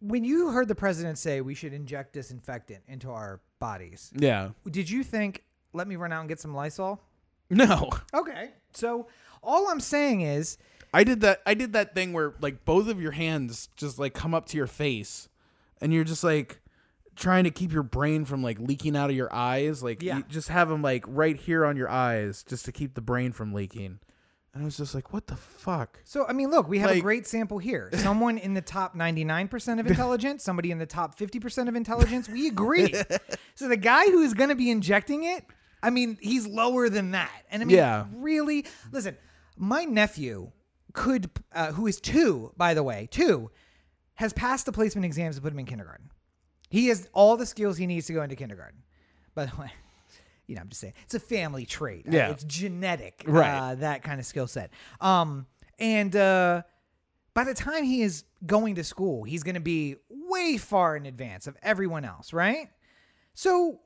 when 0.00 0.22
you 0.22 0.50
heard 0.50 0.68
the 0.68 0.74
president 0.76 1.18
say 1.18 1.40
we 1.40 1.54
should 1.54 1.72
inject 1.72 2.12
disinfectant 2.12 2.82
into 2.86 3.10
our 3.10 3.40
bodies, 3.58 4.12
yeah, 4.14 4.50
did 4.70 4.88
you 4.88 5.02
think, 5.02 5.42
let 5.72 5.88
me 5.88 5.96
run 5.96 6.12
out 6.12 6.20
and 6.20 6.28
get 6.28 6.38
some 6.38 6.54
Lysol? 6.54 7.00
No. 7.50 7.90
Okay. 8.14 8.50
So 8.72 9.06
all 9.42 9.68
I'm 9.68 9.80
saying 9.80 10.20
is, 10.22 10.58
I 10.92 11.04
did 11.04 11.20
that. 11.20 11.42
I 11.46 11.54
did 11.54 11.72
that 11.74 11.94
thing 11.94 12.12
where 12.12 12.34
like 12.40 12.64
both 12.64 12.88
of 12.88 13.00
your 13.00 13.12
hands 13.12 13.68
just 13.76 13.98
like 13.98 14.14
come 14.14 14.34
up 14.34 14.46
to 14.46 14.56
your 14.56 14.66
face, 14.66 15.28
and 15.80 15.92
you're 15.92 16.04
just 16.04 16.24
like 16.24 16.60
trying 17.16 17.44
to 17.44 17.50
keep 17.50 17.72
your 17.72 17.82
brain 17.82 18.24
from 18.24 18.42
like 18.42 18.58
leaking 18.60 18.96
out 18.96 19.10
of 19.10 19.16
your 19.16 19.32
eyes. 19.34 19.82
Like 19.82 20.02
Yeah. 20.02 20.18
you 20.18 20.24
just 20.28 20.48
have 20.48 20.68
them 20.68 20.82
like 20.82 21.04
right 21.08 21.36
here 21.36 21.64
on 21.66 21.76
your 21.76 21.88
eyes, 21.90 22.42
just 22.42 22.64
to 22.66 22.72
keep 22.72 22.94
the 22.94 23.00
brain 23.00 23.32
from 23.32 23.52
leaking. 23.52 23.98
And 24.54 24.62
I 24.62 24.64
was 24.64 24.76
just 24.78 24.94
like, 24.94 25.12
what 25.12 25.26
the 25.26 25.36
fuck? 25.36 25.98
so 26.04 26.24
I 26.26 26.32
mean, 26.32 26.50
look, 26.50 26.68
we 26.68 26.78
have 26.78 26.90
a 26.90 26.94
Like- 26.94 27.02
great 27.02 27.26
sample 27.26 27.58
here. 27.58 27.90
Someone 27.96 28.38
in 28.38 28.54
the 28.54 28.62
top 28.62 28.96
99% 28.96 29.78
of 29.78 29.86
intelligence, 29.86 30.42
somebody 30.42 30.70
in 30.70 30.78
the 30.78 30.86
top 30.86 31.18
50% 31.18 31.68
of 31.68 31.76
intelligence. 31.76 32.28
We 32.28 32.46
agree. 32.48 32.94
so 33.54 33.68
the 33.68 33.76
guy 33.76 34.06
who 34.06 34.22
is 34.22 34.32
going 34.32 34.48
to 34.48 34.54
be 34.56 34.70
injecting 34.70 35.24
it, 35.24 35.44
I 35.82 35.90
mean, 35.90 36.18
he's 36.20 36.46
lower 36.46 36.88
than 36.88 37.12
that. 37.12 37.30
And 37.50 37.62
I 37.62 37.64
mean, 37.64 37.76
Yeah. 37.76 38.06
really, 38.14 38.66
listen, 38.92 39.16
my 39.56 39.84
nephew 39.84 40.50
could, 40.92 41.30
uh, 41.52 41.72
who 41.72 41.86
is 41.86 42.00
two, 42.00 42.52
by 42.56 42.74
the 42.74 42.82
way, 42.82 43.08
two, 43.10 43.50
has 44.14 44.32
passed 44.32 44.66
the 44.66 44.72
placement 44.72 45.04
exams 45.04 45.36
to 45.36 45.42
put 45.42 45.52
him 45.52 45.58
in 45.60 45.66
kindergarten. 45.66 46.10
He 46.70 46.88
has 46.88 47.08
all 47.12 47.36
the 47.36 47.46
skills 47.46 47.76
he 47.76 47.86
needs 47.86 48.06
to 48.06 48.12
go 48.12 48.22
into 48.22 48.36
kindergarten. 48.36 48.82
By 49.34 49.46
the 49.46 49.56
way, 49.56 49.70
you 50.46 50.54
know, 50.56 50.62
I'm 50.62 50.68
just 50.68 50.80
saying 50.80 50.94
it's 51.04 51.14
a 51.14 51.20
family 51.20 51.64
trait. 51.66 52.06
Uh, 52.08 52.12
Yeah. 52.12 52.30
it's 52.32 52.44
genetic, 52.44 53.22
Right. 53.26 53.58
Uh, 53.58 53.74
that 53.76 54.02
kind 54.02 54.18
of 54.18 54.26
skill 54.26 54.46
set. 54.48 54.70
Um, 55.00 55.46
and 55.78 56.14
uh, 56.16 56.62
by 57.34 57.44
the 57.44 57.54
time 57.54 57.84
he 57.84 58.02
is 58.02 58.24
going 58.44 58.74
to 58.76 58.84
school, 58.84 59.22
he's 59.24 59.44
going 59.44 59.54
to 59.54 59.60
be 59.60 59.96
way 60.10 60.56
far 60.56 60.96
in 60.96 61.06
advance 61.06 61.46
of 61.46 61.56
everyone 61.62 62.04
else, 62.04 62.32
right? 62.32 62.68
So, 63.34 63.80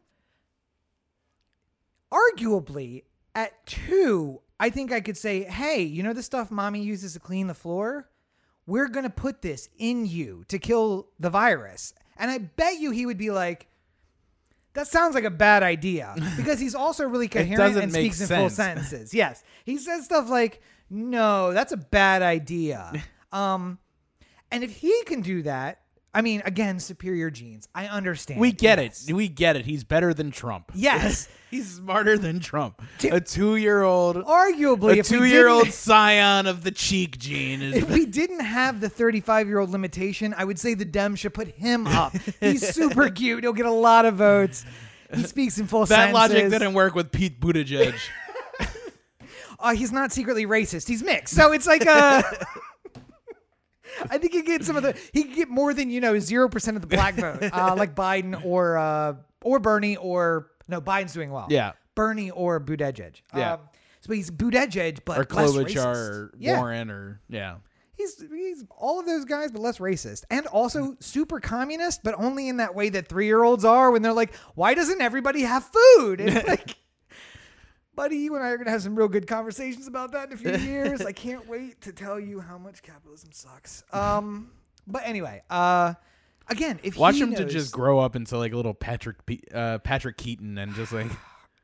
arguably, 2.12 3.04
at 3.34 3.66
two, 3.66 4.40
I 4.60 4.70
think 4.70 4.92
I 4.92 5.00
could 5.00 5.16
say, 5.16 5.44
hey, 5.44 5.82
you 5.82 6.02
know 6.02 6.12
the 6.12 6.22
stuff 6.22 6.50
mommy 6.50 6.82
uses 6.82 7.14
to 7.14 7.20
clean 7.20 7.46
the 7.46 7.54
floor? 7.54 8.08
We're 8.66 8.88
going 8.88 9.04
to 9.04 9.10
put 9.10 9.42
this 9.42 9.68
in 9.78 10.06
you 10.06 10.44
to 10.48 10.58
kill 10.58 11.08
the 11.18 11.30
virus. 11.30 11.94
And 12.16 12.30
I 12.30 12.38
bet 12.38 12.78
you 12.78 12.90
he 12.90 13.06
would 13.06 13.18
be 13.18 13.30
like, 13.30 13.66
that 14.74 14.86
sounds 14.86 15.14
like 15.14 15.24
a 15.24 15.30
bad 15.30 15.62
idea 15.62 16.14
because 16.36 16.60
he's 16.60 16.74
also 16.74 17.04
really 17.04 17.28
coherent 17.28 17.76
and 17.76 17.92
speaks 17.92 18.20
in 18.20 18.28
full 18.28 18.50
sentences. 18.50 19.12
Yes. 19.14 19.42
He 19.64 19.78
says 19.78 20.04
stuff 20.04 20.30
like, 20.30 20.62
no, 20.88 21.52
that's 21.52 21.72
a 21.72 21.76
bad 21.76 22.22
idea. 22.22 22.92
Um, 23.32 23.78
and 24.50 24.62
if 24.62 24.76
he 24.76 25.04
can 25.04 25.22
do 25.22 25.40
that, 25.44 25.81
I 26.14 26.20
mean, 26.20 26.42
again, 26.44 26.78
superior 26.78 27.30
genes. 27.30 27.68
I 27.74 27.86
understand. 27.86 28.38
We 28.38 28.52
get 28.52 28.78
Yes. 28.78 29.08
it. 29.08 29.14
We 29.14 29.28
get 29.28 29.56
it. 29.56 29.64
He's 29.64 29.82
better 29.84 30.12
than 30.12 30.30
Trump. 30.30 30.70
Yes. 30.74 31.28
He's 31.50 31.70
smarter 31.74 32.16
than 32.16 32.40
Trump. 32.40 32.80
A 33.10 33.20
two-year-old, 33.20 34.16
Arguably, 34.24 34.98
a 34.98 35.02
two-year-old 35.02 35.70
scion 35.70 36.46
of 36.46 36.64
the 36.64 36.70
cheek 36.70 37.18
gene 37.18 37.60
is 37.60 37.74
if 37.74 37.90
we 37.90 38.06
didn't 38.06 38.40
have 38.40 38.80
the 38.80 38.88
35 38.88 39.48
year 39.48 39.58
old 39.58 39.68
limitation, 39.68 40.34
I 40.36 40.44
would 40.44 40.58
say 40.58 40.72
the 40.72 40.86
Dems 40.86 41.18
should 41.18 41.34
put 41.34 41.48
him 41.48 41.86
up. 41.86 42.14
He's 42.40 42.66
super 42.74 43.10
cute. 43.10 43.44
He'll 43.44 43.52
get 43.52 43.66
a 43.66 43.70
lot 43.70 44.06
of 44.06 44.14
votes. 44.14 44.64
He 45.14 45.24
speaks 45.24 45.58
in 45.58 45.66
full 45.66 45.84
that 45.86 46.14
logic 46.14 46.48
didn't 46.48 46.72
work 46.72 46.94
with 46.94 47.12
Pete 47.12 47.38
Buttigieg. 47.38 47.94
uh, 49.60 49.74
he's 49.74 49.92
not 49.92 50.10
secretly 50.10 50.46
racist. 50.46 50.88
He's 50.88 51.02
mixed. 51.02 51.34
So 51.34 51.52
it's 51.52 51.66
like 51.66 51.86
uh 51.86 52.22
I 54.10 54.18
think 54.18 54.32
he 54.32 54.42
get 54.42 54.64
some 54.64 54.76
of 54.76 54.82
the 54.82 54.98
he 55.12 55.24
could 55.24 55.34
get 55.34 55.48
more 55.48 55.74
than 55.74 55.90
you 55.90 56.00
know 56.00 56.18
zero 56.18 56.48
percent 56.48 56.76
of 56.76 56.80
the 56.80 56.88
black 56.88 57.14
vote, 57.14 57.42
uh, 57.42 57.74
like 57.78 57.94
Biden 57.94 58.44
or 58.44 58.76
uh, 58.76 59.14
or 59.42 59.58
Bernie 59.58 59.96
or 59.96 60.50
no 60.68 60.80
Biden's 60.80 61.12
doing 61.12 61.30
well. 61.30 61.46
Yeah. 61.50 61.72
Bernie 61.94 62.30
or 62.30 62.60
Buttigieg. 62.60 63.20
Yeah. 63.34 63.54
Um, 63.54 63.60
so 64.00 64.12
he's 64.12 64.30
Buttigieg, 64.30 65.00
but 65.04 65.18
or 65.18 65.24
Klobuchar 65.24 65.86
or 65.86 66.32
yeah. 66.38 66.58
Warren 66.58 66.90
or 66.90 67.20
yeah. 67.28 67.56
He's 67.94 68.20
he's 68.20 68.64
all 68.70 68.98
of 68.98 69.06
those 69.06 69.24
guys, 69.24 69.52
but 69.52 69.60
less 69.60 69.78
racist, 69.78 70.24
and 70.30 70.46
also 70.46 70.96
super 70.98 71.38
communist, 71.38 72.02
but 72.02 72.14
only 72.18 72.48
in 72.48 72.56
that 72.56 72.74
way 72.74 72.88
that 72.88 73.06
three 73.06 73.26
year 73.26 73.44
olds 73.44 73.64
are 73.64 73.90
when 73.90 74.02
they're 74.02 74.12
like, 74.12 74.34
"Why 74.54 74.74
doesn't 74.74 75.00
everybody 75.00 75.42
have 75.42 75.64
food?" 75.64 76.20
It's 76.20 76.48
like, 76.48 76.76
buddy, 77.94 78.16
you 78.16 78.34
and 78.34 78.44
I 78.44 78.50
are 78.50 78.58
gonna 78.58 78.70
have 78.70 78.82
some 78.82 78.94
real 78.96 79.08
good 79.08 79.26
conversations 79.26 79.86
about 79.86 80.12
that 80.12 80.28
in 80.28 80.34
a 80.34 80.36
few 80.36 80.56
years. 80.70 81.00
I 81.02 81.12
can't 81.12 81.48
wait 81.48 81.80
to 81.82 81.92
tell 81.92 82.18
you 82.18 82.40
how 82.40 82.58
much 82.58 82.82
capitalism 82.82 83.30
sucks. 83.32 83.84
Um, 83.92 84.50
but 84.86 85.02
anyway, 85.04 85.42
uh, 85.50 85.94
again, 86.48 86.80
if 86.82 86.96
Watch 86.96 87.16
him 87.16 87.34
to 87.34 87.44
just 87.44 87.72
grow 87.72 87.98
up 87.98 88.16
into 88.16 88.36
like 88.38 88.52
a 88.52 88.56
little 88.56 88.74
Patrick 88.74 89.24
Pe- 89.26 89.40
uh, 89.54 89.78
Patrick 89.78 90.16
Keaton 90.16 90.58
and 90.58 90.74
just 90.74 90.92
like 90.92 91.10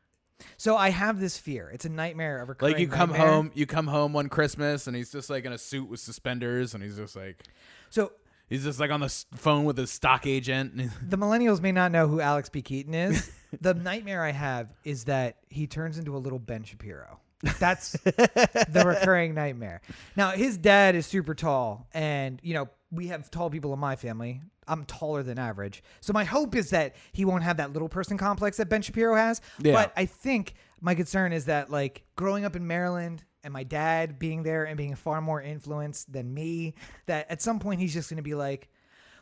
so 0.57 0.77
I 0.77 0.91
have 0.91 1.19
this 1.21 1.37
fear. 1.37 1.71
It's 1.71 1.85
a 1.85 1.89
nightmare 1.89 2.41
of 2.41 2.49
recurring 2.49 2.75
like 2.75 2.81
you 2.81 2.89
come 2.89 3.11
nightmare. 3.11 3.29
home 3.29 3.51
you 3.55 3.67
come 3.67 3.87
home 3.87 4.13
one 4.13 4.29
Christmas 4.29 4.87
and 4.87 4.95
he's 4.95 5.11
just 5.11 5.31
like 5.31 5.45
in 5.45 5.53
a 5.53 5.59
suit 5.59 5.89
with 5.89 6.01
suspenders 6.01 6.75
and 6.75 6.83
he's 6.83 6.97
just 6.97 7.17
like 7.17 7.43
So 7.91 8.13
he's 8.49 8.65
just 8.65 8.79
like 8.79 8.91
on 8.91 9.01
the 9.01 9.09
phone 9.35 9.65
with 9.65 9.77
his 9.77 9.91
stock 9.91 10.27
agent 10.27 10.77
the 11.03 11.19
millennials 11.19 11.61
may 11.61 11.73
not 11.73 11.91
know 11.91 12.07
who 12.07 12.21
Alex 12.21 12.49
P. 12.49 12.63
Keaton 12.63 12.95
is. 12.95 13.31
the 13.61 13.75
nightmare 13.75 14.23
I 14.23 14.33
have 14.33 14.69
is 14.85 15.05
that 15.05 15.37
he 15.49 15.67
turns 15.67 15.99
into 15.99 16.17
a 16.17 16.19
little 16.19 16.39
Ben 16.39 16.65
Shapiro. 16.65 17.21
That's 17.61 17.93
the 18.03 18.83
recurring 18.85 19.35
nightmare. 19.35 19.81
Now, 20.17 20.31
his 20.31 20.57
dad 20.57 20.95
is 20.95 21.07
super 21.07 21.35
tall, 21.35 21.87
and 21.95 22.41
you 22.43 22.55
know 22.55 22.69
we 22.91 23.09
have 23.09 23.31
tall 23.31 23.51
people 23.51 23.73
in 23.73 23.79
my 23.79 23.97
family. 23.97 24.41
I'm 24.67 24.85
taller 24.85 25.23
than 25.23 25.39
average, 25.39 25.83
so 26.01 26.13
my 26.13 26.25
hope 26.25 26.55
is 26.55 26.71
that 26.71 26.97
he 27.13 27.25
won't 27.25 27.45
have 27.45 27.57
that 27.59 27.73
little 27.73 27.89
person 27.89 28.19
complex 28.19 28.59
that 28.59 28.69
Ben 28.69 28.83
Shapiro 28.83 29.15
has. 29.15 29.41
Yeah. 29.61 29.73
But 29.73 29.93
I 29.97 30.05
think 30.05 30.55
my 30.81 30.95
concern 30.95 31.33
is 31.33 31.47
that 31.47 31.71
like 31.71 32.05
growing 32.17 32.45
up 32.45 32.57
in 32.57 32.67
Maryland 32.67 33.25
and 33.45 33.53
my 33.53 33.63
dad 33.63 34.19
being 34.19 34.43
there 34.43 34.65
and 34.65 34.77
being 34.77 34.95
far 34.95 35.21
more 35.21 35.41
influenced 35.41 36.13
than 36.13 36.35
me, 36.35 36.75
that 37.07 37.31
at 37.31 37.41
some 37.41 37.61
point 37.61 37.81
he's 37.81 37.95
just 37.95 38.11
going 38.11 38.17
to 38.19 38.23
be 38.23 38.35
like, 38.35 38.69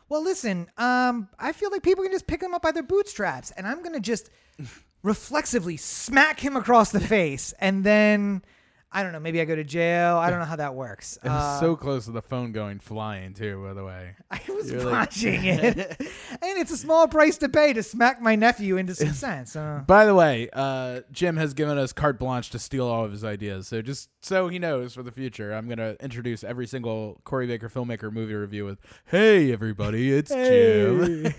well, 0.09 0.23
listen, 0.23 0.69
um, 0.77 1.29
I 1.39 1.51
feel 1.51 1.71
like 1.71 1.83
people 1.83 2.03
can 2.03 2.13
just 2.13 2.27
pick 2.27 2.41
him 2.41 2.53
up 2.53 2.61
by 2.61 2.71
their 2.71 2.83
bootstraps, 2.83 3.51
and 3.51 3.67
I'm 3.67 3.83
gonna 3.83 3.99
just 3.99 4.29
reflexively 5.03 5.77
smack 5.77 6.39
him 6.39 6.55
across 6.55 6.91
the 6.91 6.99
face, 6.99 7.53
and 7.59 7.83
then 7.83 8.43
I 8.89 9.03
don't 9.03 9.11
know, 9.11 9.19
maybe 9.19 9.41
I 9.41 9.45
go 9.45 9.55
to 9.55 9.65
jail. 9.65 10.15
I 10.15 10.29
don't 10.29 10.39
know 10.39 10.45
how 10.45 10.55
that 10.55 10.73
works. 10.73 11.17
it 11.23 11.27
was 11.27 11.33
Uh, 11.41 11.59
so 11.59 11.75
close 11.75 12.05
to 12.05 12.11
the 12.11 12.21
phone 12.21 12.53
going 12.53 12.79
flying 12.79 13.33
too 13.33 13.61
by 13.65 13.73
the 13.73 13.83
way. 13.83 14.15
I 14.31 14.39
was 14.49 14.71
you're 14.71 14.81
like- 14.83 14.93
watching 14.93 15.43
it, 15.45 15.77
and 15.77 16.57
it's 16.57 16.71
a 16.71 16.77
small 16.77 17.07
price 17.07 17.37
to 17.39 17.49
pay 17.49 17.73
to 17.73 17.83
smack 17.83 18.21
my 18.21 18.35
nephew 18.35 18.77
into 18.77 18.95
some 18.95 19.11
sense. 19.13 19.55
Uh, 19.55 19.83
By 19.85 20.05
the 20.05 20.15
way, 20.15 20.49
uh, 20.53 21.01
Jim 21.11 21.35
has 21.37 21.53
given 21.53 21.77
us 21.77 21.91
carte 21.93 22.17
blanche 22.17 22.49
to 22.51 22.59
steal 22.59 22.87
all 22.87 23.03
of 23.03 23.11
his 23.11 23.23
ideas. 23.25 23.67
So 23.67 23.81
just 23.81 24.09
so 24.21 24.47
he 24.47 24.57
knows 24.57 24.93
for 24.93 25.03
the 25.03 25.11
future, 25.11 25.53
I'm 25.53 25.65
going 25.67 25.77
to 25.79 25.95
introduce 26.03 26.43
every 26.43 26.65
single 26.67 27.19
Corey 27.25 27.45
Baker 27.47 27.69
filmmaker 27.69 28.11
movie 28.11 28.33
review 28.35 28.65
with, 28.65 28.79
"Hey 29.05 29.51
everybody, 29.51 30.13
it's 30.13 30.31
Jim." 30.31 31.33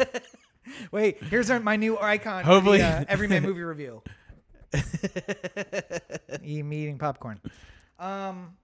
Wait, 0.92 1.22
here's 1.24 1.50
our, 1.50 1.58
my 1.61 1.76
new 1.76 1.98
icon. 1.98 2.44
Hopefully- 2.44 2.78
for 2.78 2.84
the, 2.84 2.90
uh, 3.00 3.04
Everyman 3.08 3.42
movie 3.42 3.62
review. 3.62 4.02
E- 6.42 6.62
me 6.62 6.83
eating 6.83 6.98
popcorn. 6.98 7.40
Um. 7.98 8.57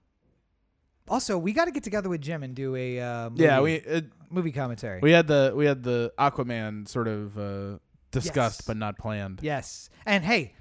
Also, 1.07 1.37
we 1.37 1.53
got 1.53 1.65
to 1.65 1.71
get 1.71 1.83
together 1.83 2.09
with 2.09 2.19
Jim 2.19 2.41
and 2.41 2.55
do 2.55 2.75
a 2.75 2.99
uh, 2.99 3.29
movie, 3.29 3.43
yeah, 3.43 3.61
we 3.61 3.83
movie 4.31 4.51
commentary. 4.51 4.99
we 5.01 5.11
had 5.11 5.27
the 5.27 5.53
we 5.55 5.65
had 5.67 5.83
the 5.83 6.11
Aquaman 6.17 6.87
sort 6.87 7.07
of 7.07 7.37
uh, 7.37 7.77
discussed 8.09 8.61
Yes. 8.61 8.65
but 8.67 8.75
not 8.77 8.97
planned. 8.97 9.39
Yes. 9.43 9.91
And 10.07 10.23
hey, 10.25 10.55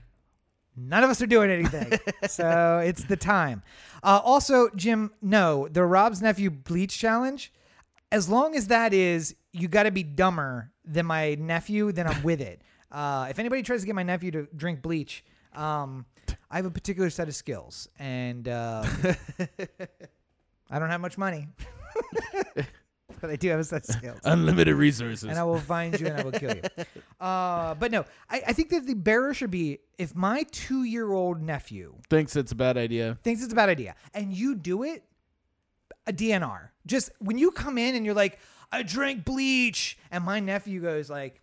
none 0.77 1.03
of 1.03 1.09
us 1.09 1.23
are 1.23 1.27
doing 1.27 1.51
anything. 1.51 1.99
so 2.29 2.83
it's 2.85 3.05
the 3.05 3.17
time. 3.17 3.63
Uh, 4.03 4.21
also, 4.23 4.69
Jim, 4.77 5.13
no, 5.23 5.67
the 5.69 5.83
Rob's 5.83 6.21
Nephew 6.21 6.51
Bleach 6.51 6.99
Challenge, 6.99 7.51
as 8.13 8.29
long 8.29 8.55
as 8.55 8.67
that 8.67 8.93
is, 8.93 9.35
you 9.53 9.67
got 9.67 9.85
to 9.85 9.91
be 9.91 10.03
dumber 10.03 10.73
than 10.85 11.07
my 11.07 11.37
nephew, 11.37 11.91
then 11.91 12.07
I'm 12.07 12.23
with 12.23 12.41
it. 12.43 12.61
Uh, 12.93 13.27
if 13.29 13.41
anybody 13.41 13.61
tries 13.61 13.81
to 13.81 13.87
get 13.87 13.97
my 13.97 14.05
nephew 14.05 14.31
to 14.31 14.47
drink 14.55 14.81
bleach, 14.81 15.25
um, 15.55 16.07
I 16.51 16.57
have 16.57 16.67
a 16.67 16.71
particular 16.71 17.11
set 17.11 17.29
of 17.29 17.35
skills. 17.35 17.89
And 17.99 18.49
uh, 18.49 18.85
I 20.71 20.79
don't 20.79 20.91
have 20.91 21.01
much 21.01 21.19
money. 21.19 21.49
but 23.21 23.31
I 23.31 23.37
do 23.37 23.49
have 23.51 23.61
a 23.61 23.65
set 23.65 23.89
of 23.89 23.95
skills 23.95 24.21
Unlimited 24.25 24.75
resources. 24.75 25.25
and 25.25 25.39
I 25.39 25.45
will 25.45 25.59
find 25.61 25.99
you 25.99 26.07
and 26.09 26.19
I 26.21 26.23
will 26.25 26.33
kill 26.33 26.55
you. 26.57 26.63
Uh, 27.21 27.75
but 27.77 27.91
no, 27.91 28.05
I, 28.29 28.43
I 28.49 28.53
think 28.53 28.69
that 28.71 28.87
the 28.87 28.93
bearer 28.95 29.33
should 29.33 29.51
be 29.51 29.79
if 29.97 30.15
my 30.15 30.45
two 30.51 30.83
year 30.85 31.11
old 31.11 31.41
nephew 31.41 31.95
Thinks 32.11 32.37
it's 32.37 32.53
a 32.53 32.55
bad 32.57 32.77
idea. 32.77 33.17
thinks 33.23 33.43
it's 33.43 33.53
a 33.53 33.57
bad 33.57 33.71
idea 33.71 33.95
and 34.13 34.33
you 34.35 34.55
do 34.55 34.83
it, 34.83 35.05
a 36.07 36.13
DNR. 36.13 36.69
Just 36.87 37.13
when 37.21 37.39
you 37.39 37.51
come 37.51 37.79
in 37.79 37.95
and 37.95 38.05
you're 38.05 38.15
like, 38.15 38.39
I 38.71 38.83
drank 38.83 39.25
bleach, 39.25 39.97
and 40.11 40.23
my 40.25 40.41
nephew 40.41 40.83
goes 40.83 41.09
like, 41.09 41.41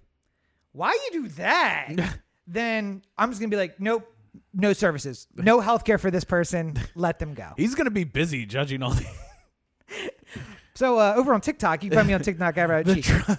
Why 0.74 0.92
you 0.92 1.24
do 1.24 1.28
that? 1.30 2.20
Then 2.54 3.02
I'm 3.18 3.30
just 3.30 3.40
gonna 3.40 3.50
be 3.50 3.58
like, 3.58 3.80
Nope, 3.80 4.08
no 4.54 4.74
services, 4.74 5.28
no 5.36 5.60
health 5.68 5.84
care 5.84 5.98
for 5.98 6.12
this 6.12 6.24
person. 6.24 6.76
Let 6.96 7.20
them 7.20 7.34
go. 7.34 7.54
He's 7.58 7.76
going 7.76 7.86
to 7.86 7.92
be 7.92 8.04
busy 8.04 8.46
judging 8.46 8.84
all 8.84 8.92
the 8.92 9.06
So 10.74 10.98
uh, 10.98 11.14
over 11.16 11.34
on 11.34 11.42
TikTok, 11.42 11.84
you 11.84 11.90
can 11.90 11.98
find 11.98 12.08
me 12.08 12.14
on 12.14 12.22
TikTok. 12.22 12.58
I 12.58 12.66
write 12.66 12.86
the. 12.88 13.02
Tr- 13.02 13.32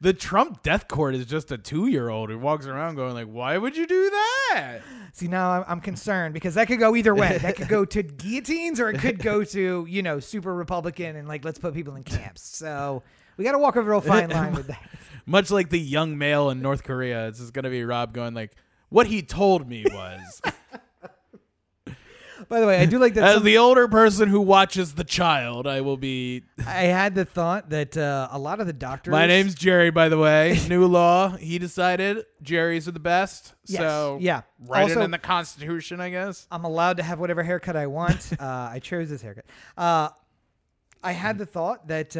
the 0.00 0.12
Trump 0.12 0.62
death 0.64 0.88
court 0.88 1.14
is 1.14 1.26
just 1.26 1.52
a 1.52 1.56
2-year-old 1.56 2.28
who 2.28 2.38
walks 2.38 2.66
around 2.66 2.96
going 2.96 3.14
like, 3.14 3.28
"Why 3.28 3.56
would 3.56 3.76
you 3.76 3.86
do 3.86 4.10
that?" 4.10 4.80
See, 5.12 5.28
now 5.28 5.52
I'm, 5.52 5.64
I'm 5.68 5.80
concerned 5.80 6.34
because 6.34 6.54
that 6.56 6.66
could 6.66 6.80
go 6.80 6.96
either 6.96 7.14
way. 7.14 7.38
That 7.38 7.54
could 7.54 7.68
go 7.68 7.84
to 7.84 8.02
guillotines 8.02 8.80
or 8.80 8.90
it 8.90 8.98
could 8.98 9.20
go 9.20 9.44
to, 9.44 9.86
you 9.88 10.02
know, 10.02 10.18
super 10.18 10.52
Republican 10.52 11.14
and 11.14 11.28
like, 11.28 11.44
let's 11.44 11.58
put 11.58 11.72
people 11.72 11.94
in 11.94 12.02
camps. 12.02 12.42
So 12.42 13.04
we 13.36 13.44
got 13.44 13.52
to 13.52 13.58
walk 13.58 13.76
a 13.76 13.82
real 13.82 14.00
fine 14.00 14.30
line 14.30 14.54
with 14.54 14.66
that. 14.66 14.82
Much 15.26 15.50
like 15.50 15.70
the 15.70 15.78
young 15.80 16.18
male 16.18 16.50
in 16.50 16.60
North 16.60 16.82
Korea, 16.84 17.28
it's 17.28 17.38
just 17.38 17.52
going 17.52 17.64
to 17.64 17.70
be 17.70 17.84
Rob 17.84 18.12
going 18.12 18.34
like, 18.34 18.52
"What 18.88 19.06
he 19.06 19.22
told 19.22 19.68
me 19.68 19.84
was." 19.92 20.40
By 22.48 22.60
the 22.60 22.66
way, 22.66 22.78
I 22.80 22.86
do 22.86 22.98
like 22.98 23.14
that. 23.14 23.24
As 23.24 23.34
some- 23.36 23.44
the 23.44 23.56
older 23.58 23.86
person 23.88 24.28
who 24.28 24.40
watches 24.40 24.94
the 24.94 25.04
child, 25.04 25.66
I 25.66 25.80
will 25.80 25.96
be. 25.96 26.42
I 26.66 26.82
had 26.82 27.14
the 27.14 27.24
thought 27.24 27.70
that 27.70 27.96
uh, 27.96 28.28
a 28.30 28.38
lot 28.38 28.60
of 28.60 28.66
the 28.66 28.72
doctors. 28.72 29.12
My 29.12 29.26
name's 29.26 29.54
Jerry, 29.54 29.90
by 29.90 30.08
the 30.08 30.18
way. 30.18 30.60
New 30.68 30.86
law. 30.86 31.30
He 31.36 31.58
decided 31.58 32.24
Jerry's 32.42 32.88
are 32.88 32.92
the 32.92 33.00
best. 33.00 33.54
Yes, 33.66 33.80
So 33.80 34.18
yeah. 34.20 34.42
write 34.58 34.82
Also- 34.82 35.00
it 35.00 35.04
in 35.04 35.10
the 35.12 35.18
Constitution, 35.18 36.00
I 36.00 36.10
guess. 36.10 36.46
I'm 36.50 36.64
allowed 36.64 36.96
to 36.98 37.02
have 37.02 37.20
whatever 37.20 37.42
haircut 37.42 37.76
I 37.76 37.86
want. 37.86 38.32
Uh, 38.42 38.70
I 38.72 38.80
chose 38.80 39.08
this 39.08 39.22
haircut. 39.22 39.44
Uh, 39.76 40.08
I 41.02 41.12
had 41.12 41.38
the 41.38 41.46
thought 41.46 41.88
that. 41.88 42.16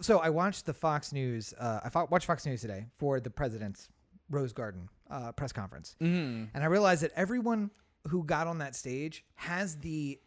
So 0.00 0.18
I 0.18 0.30
watched 0.30 0.66
the 0.66 0.72
Fox 0.74 1.12
News. 1.12 1.52
Uh, 1.58 1.80
I 1.84 1.88
fo- 1.90 2.06
watched 2.10 2.26
Fox 2.26 2.46
News 2.46 2.60
today 2.62 2.86
for 2.98 3.20
the 3.20 3.30
president's 3.30 3.88
Rose 4.30 4.52
Garden 4.52 4.88
uh, 5.10 5.32
press 5.32 5.52
conference, 5.52 5.96
Mm. 6.00 6.48
and 6.54 6.62
I 6.62 6.66
realized 6.66 7.02
that 7.02 7.12
everyone 7.16 7.70
who 8.08 8.24
got 8.24 8.46
on 8.46 8.58
that 8.58 8.74
stage 8.76 9.24
has 9.34 9.76
the 9.78 10.18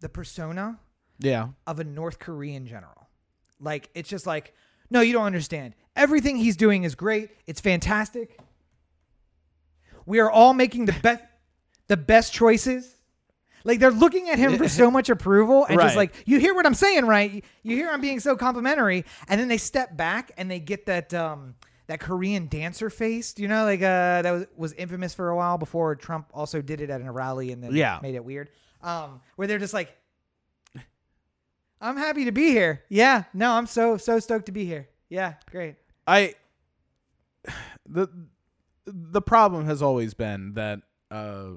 the 0.00 0.08
persona 0.08 0.78
Yeah. 1.18 1.48
of 1.66 1.78
a 1.80 1.84
North 1.84 2.18
Korean 2.18 2.66
general. 2.66 3.08
Like 3.60 3.90
it's 3.94 4.08
just 4.08 4.26
like, 4.26 4.54
no, 4.90 5.00
you 5.00 5.12
don't 5.12 5.24
understand. 5.26 5.74
Everything 5.96 6.36
he's 6.36 6.56
doing 6.56 6.84
is 6.84 6.94
great. 6.94 7.30
It's 7.46 7.60
fantastic. 7.60 8.38
We 10.06 10.18
are 10.20 10.30
all 10.30 10.54
making 10.54 10.86
the 10.86 10.92
best 11.02 11.24
the 11.88 11.96
best 11.96 12.32
choices. 12.32 12.94
Like 13.64 13.78
they're 13.78 13.90
looking 13.90 14.28
at 14.30 14.38
him 14.38 14.56
for 14.58 14.68
so 14.68 14.90
much 14.98 15.08
approval 15.10 15.66
and 15.68 15.78
just 15.80 15.96
like, 15.96 16.14
you 16.26 16.38
hear 16.38 16.54
what 16.54 16.66
I'm 16.66 16.74
saying, 16.74 17.06
right? 17.06 17.44
You 17.62 17.76
hear 17.76 17.90
I'm 17.90 18.00
being 18.00 18.20
so 18.20 18.36
complimentary, 18.36 19.04
and 19.28 19.40
then 19.40 19.48
they 19.48 19.58
step 19.58 19.96
back 19.96 20.32
and 20.36 20.50
they 20.50 20.60
get 20.60 20.86
that 20.86 21.12
um 21.14 21.54
that 21.86 21.98
Korean 22.00 22.46
dancer 22.46 22.88
face, 22.88 23.34
you 23.36 23.48
know, 23.48 23.64
like 23.64 23.80
uh 23.80 24.22
that 24.22 24.30
was 24.32 24.46
was 24.56 24.72
infamous 24.74 25.12
for 25.14 25.28
a 25.30 25.36
while 25.36 25.58
before 25.58 25.96
Trump 25.96 26.26
also 26.32 26.62
did 26.62 26.80
it 26.80 26.88
at 26.90 27.00
a 27.00 27.10
rally 27.10 27.52
and 27.52 27.62
then 27.62 27.74
Yeah. 27.74 27.98
made 28.02 28.14
it 28.14 28.24
weird. 28.24 28.48
Um, 28.82 29.20
where 29.36 29.46
they're 29.48 29.58
just 29.58 29.74
like, 29.74 29.94
I'm 31.80 31.96
happy 31.96 32.26
to 32.26 32.32
be 32.32 32.48
here. 32.50 32.82
Yeah, 32.88 33.24
no, 33.34 33.52
I'm 33.52 33.66
so 33.66 33.96
so 33.96 34.18
stoked 34.20 34.46
to 34.46 34.52
be 34.52 34.64
here. 34.64 34.88
Yeah, 35.08 35.34
great. 35.50 35.76
I 36.06 36.34
the 37.88 38.08
the 38.86 39.22
problem 39.22 39.66
has 39.66 39.82
always 39.82 40.14
been 40.14 40.54
that 40.54 40.80
uh, 41.10 41.52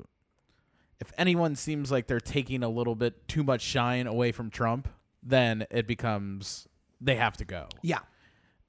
if 1.04 1.12
anyone 1.18 1.56
seems 1.58 1.92
like 1.92 2.08
they're 2.08 2.22
taking 2.22 2.64
a 2.64 2.70
little 2.70 2.96
bit 2.96 3.28
too 3.28 3.44
much 3.44 3.62
shine 3.62 4.08
away 4.08 4.32
from 4.32 4.50
Trump, 4.50 4.88
then 5.22 5.68
it 5.70 5.86
becomes 5.86 6.66
they 7.02 7.18
have 7.18 7.36
to 7.38 7.46
go, 7.46 7.68
Yeah, 7.82 8.00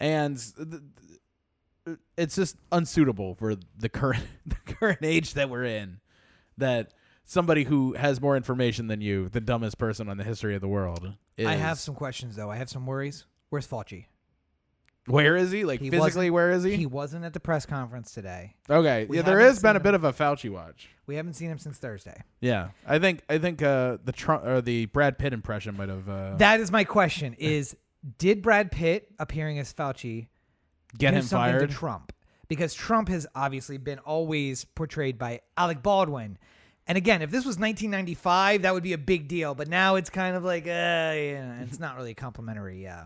and 0.00 0.36
th- 0.36 0.68
th- 1.86 1.98
it's 2.18 2.34
just 2.34 2.56
unsuitable 2.72 3.36
for 3.36 3.54
the 3.78 3.88
current 3.88 4.24
the 4.46 4.56
current 4.74 5.00
age 5.02 5.34
that 5.34 5.48
we're 5.48 5.64
in. 5.64 6.00
That 6.58 6.92
somebody 7.24 7.62
who 7.64 7.94
has 7.94 8.20
more 8.20 8.36
information 8.36 8.88
than 8.88 9.00
you, 9.00 9.28
the 9.28 9.40
dumbest 9.40 9.78
person 9.78 10.08
on 10.08 10.16
the 10.16 10.24
history 10.24 10.56
of 10.56 10.60
the 10.60 10.68
world, 10.68 11.14
is, 11.36 11.46
I 11.46 11.54
have 11.54 11.78
some 11.78 11.94
questions 11.94 12.34
though. 12.34 12.50
I 12.50 12.56
have 12.56 12.68
some 12.68 12.84
worries. 12.84 13.26
Where's 13.50 13.66
Fauci? 13.66 14.06
Where 15.06 15.36
is 15.36 15.50
he? 15.50 15.64
Like 15.64 15.80
He 15.80 15.90
physically, 15.90 16.30
wasn't- 16.30 16.32
where 16.34 16.50
is 16.50 16.64
he? 16.64 16.76
He 16.76 16.86
wasn't 16.86 17.24
at 17.24 17.32
the 17.34 17.40
press 17.40 17.66
conference 17.66 18.12
today. 18.12 18.54
okay, 18.70 19.04
we 19.04 19.16
yeah, 19.18 19.22
there 19.22 19.38
haven't 19.38 19.54
has 19.54 19.62
been 19.62 19.70
seen 19.72 19.76
a 19.76 19.80
bit 19.80 19.94
of 19.94 20.04
a 20.04 20.12
Fauci 20.12 20.50
watch. 20.50 20.88
We 21.06 21.16
haven't 21.16 21.34
seen 21.34 21.50
him 21.50 21.58
since 21.58 21.76
Thursday. 21.78 22.22
Yeah, 22.40 22.68
I 22.86 22.98
think 22.98 23.22
I 23.28 23.38
think 23.38 23.60
uh, 23.62 23.98
the 24.02 24.12
Trump 24.12 24.44
or 24.44 24.60
the 24.62 24.86
Brad 24.86 25.18
Pitt 25.18 25.32
impression 25.34 25.76
might 25.76 25.90
have 25.90 26.08
uh, 26.08 26.36
That 26.36 26.60
is 26.60 26.70
my 26.72 26.84
question: 26.84 27.34
Is 27.34 27.76
did 28.18 28.40
Brad 28.42 28.70
Pitt 28.72 29.08
appearing 29.18 29.58
as 29.58 29.72
Fauci 29.74 30.28
get 30.96 31.10
do 31.10 31.16
him 31.18 31.22
something 31.22 31.52
fired. 31.52 31.68
to 31.68 31.74
Trump? 31.74 32.12
Because 32.48 32.72
Trump 32.74 33.08
has 33.08 33.26
obviously 33.34 33.78
been 33.78 33.98
always 34.00 34.64
portrayed 34.64 35.18
by 35.18 35.40
Alec 35.56 35.82
Baldwin. 35.82 36.38
And 36.86 36.98
again, 36.98 37.22
if 37.22 37.30
this 37.30 37.46
was 37.46 37.58
1995, 37.58 38.62
that 38.62 38.74
would 38.74 38.82
be 38.82 38.92
a 38.92 38.98
big 38.98 39.26
deal. 39.28 39.54
But 39.54 39.68
now 39.68 39.94
it's 39.96 40.10
kind 40.10 40.36
of 40.36 40.44
like, 40.44 40.64
uh, 40.66 40.68
yeah, 40.68 41.62
it's 41.62 41.78
not 41.80 41.96
really 41.96 42.10
a 42.10 42.14
complimentary 42.14 42.86
uh, 42.86 43.04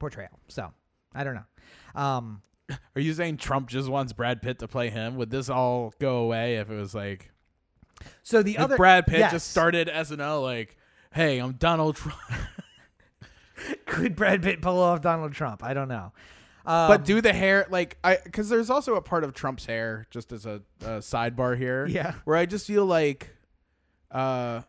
portrayal. 0.00 0.40
So 0.48 0.72
I 1.14 1.24
don't 1.24 1.34
know. 1.34 2.00
Um, 2.00 2.42
Are 2.96 3.00
you 3.00 3.12
saying 3.12 3.36
Trump 3.38 3.68
just 3.68 3.88
wants 3.88 4.12
Brad 4.12 4.40
Pitt 4.42 4.58
to 4.60 4.68
play 4.68 4.90
him? 4.90 5.16
Would 5.16 5.30
this 5.30 5.48
all 5.48 5.92
go 5.98 6.18
away 6.18 6.56
if 6.56 6.70
it 6.70 6.74
was 6.74 6.94
like 6.94 7.30
so 8.22 8.42
the 8.42 8.54
if 8.54 8.60
other 8.60 8.76
Brad 8.76 9.06
Pitt 9.06 9.20
yes. 9.20 9.32
just 9.32 9.50
started 9.50 9.88
SNL 9.88 10.42
like, 10.42 10.76
"Hey, 11.12 11.38
I'm 11.38 11.52
Donald 11.52 11.96
Trump," 11.96 12.18
could 13.86 14.16
Brad 14.16 14.42
Pitt 14.42 14.62
pull 14.62 14.78
off 14.80 15.00
Donald 15.00 15.32
Trump? 15.32 15.62
I 15.62 15.74
don't 15.74 15.88
know. 15.88 16.12
Um, 16.64 16.88
but 16.88 17.04
do 17.04 17.20
the 17.20 17.32
hair 17.32 17.66
like 17.70 17.98
I 18.04 18.18
because 18.22 18.48
there's 18.48 18.70
also 18.70 18.94
a 18.94 19.02
part 19.02 19.24
of 19.24 19.34
Trump's 19.34 19.66
hair 19.66 20.06
just 20.10 20.32
as 20.32 20.46
a, 20.46 20.62
a 20.80 20.98
sidebar 20.98 21.56
here, 21.56 21.86
Yeah. 21.90 22.14
where 22.24 22.36
I 22.36 22.46
just 22.46 22.66
feel 22.66 22.86
like, 22.86 23.36
uh, 24.10 24.62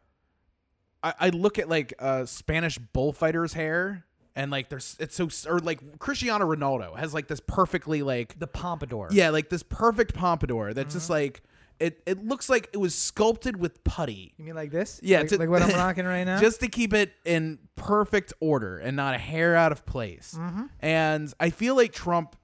I, 1.04 1.14
I 1.20 1.30
look 1.30 1.60
at 1.60 1.70
like 1.70 1.94
uh 2.00 2.26
Spanish 2.26 2.78
bullfighters' 2.80 3.54
hair. 3.54 4.06
And 4.36 4.50
like 4.52 4.70
there's 4.70 4.98
it's 5.00 5.16
so 5.16 5.30
or 5.50 5.60
like 5.60 6.00
Cristiano 6.00 6.46
Ronaldo 6.46 6.98
has 6.98 7.14
like 7.14 7.28
this 7.28 7.40
perfectly 7.40 8.02
like 8.02 8.40
the 8.40 8.48
pompadour. 8.48 9.10
Yeah, 9.12 9.30
like 9.30 9.50
this 9.50 9.62
perfect 9.64 10.14
pompadour 10.16 10.74
that's 10.74 10.94
just 10.96 11.06
Mm-hmm. 11.06 11.14
like 11.14 11.44
it. 11.80 12.02
It 12.08 12.26
looks 12.26 12.50
like 12.50 12.70
it 12.74 12.78
was 12.78 12.96
sculpted 12.96 13.58
with 13.58 13.84
putty, 13.84 14.34
You 14.38 14.46
mean 14.46 14.56
like 14.56 14.72
this? 14.72 15.00
Yeah, 15.04 15.20
like, 15.20 15.28
to- 15.30 15.38
like 15.38 15.50
what 15.50 15.62
I'm 15.62 15.70
rocking 15.76 16.06
right 16.06 16.24
now. 16.24 16.40
just 16.40 16.62
to 16.62 16.68
keep 16.68 16.94
it 16.94 17.12
in 17.26 17.60
perfect 17.76 18.34
order 18.40 18.78
and 18.80 18.96
not 18.96 19.14
a 19.16 19.18
hair 19.20 19.56
out 19.56 19.72
of 19.72 19.86
place. 19.86 20.36
Mm-hmm. 20.40 20.64
And 20.80 21.34
I 21.40 21.50
feel 21.52 21.76
like 21.76 21.92
Trump, 21.94 22.36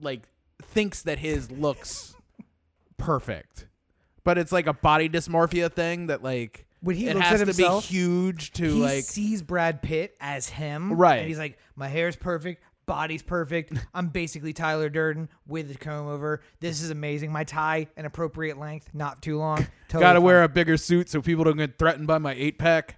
like, 0.00 0.26
thinks 0.62 1.02
that 1.02 1.18
his 1.18 1.50
looks 1.50 2.14
perfect, 2.96 3.66
but 4.24 4.38
it's 4.38 4.52
like 4.52 4.66
a 4.66 4.72
body 4.74 5.08
dysmorphia 5.08 5.70
thing 5.72 6.06
that 6.06 6.22
like 6.22 6.63
When 6.84 6.96
he 6.96 7.08
it 7.08 7.14
looks 7.16 7.26
has 7.26 7.40
at 7.40 7.44
to 7.46 7.52
himself, 7.52 7.88
be 7.88 7.94
huge 7.96 8.52
to 8.52 8.64
he 8.64 8.70
like. 8.82 9.04
sees 9.04 9.42
Brad 9.42 9.82
Pitt 9.82 10.14
as 10.20 10.48
him, 10.48 10.92
Right. 10.92 11.16
And 11.18 11.28
he's 11.28 11.38
like, 11.38 11.58
"My 11.76 11.88
hair's 11.88 12.14
perfect, 12.16 12.62
body's 12.86 13.22
perfect. 13.22 13.72
I'm 13.94 14.08
basically 14.08 14.52
Tyler 14.52 14.88
Durden 14.88 15.28
with 15.46 15.70
a 15.70 15.78
comb 15.78 16.06
over. 16.08 16.42
This 16.60 16.82
is 16.82 16.90
amazing. 16.90 17.32
My 17.32 17.44
tie, 17.44 17.88
an 17.96 18.04
appropriate 18.04 18.58
length, 18.58 18.90
not 18.92 19.22
too 19.22 19.38
long. 19.38 19.66
Totally 19.88 20.02
Got 20.02 20.12
to 20.14 20.20
wear 20.20 20.42
a 20.42 20.48
bigger 20.48 20.76
suit 20.76 21.08
so 21.08 21.20
people 21.22 21.44
don't 21.44 21.56
get 21.56 21.78
threatened 21.78 22.06
by 22.06 22.18
my 22.18 22.34
eight 22.34 22.58
pack. 22.58 22.96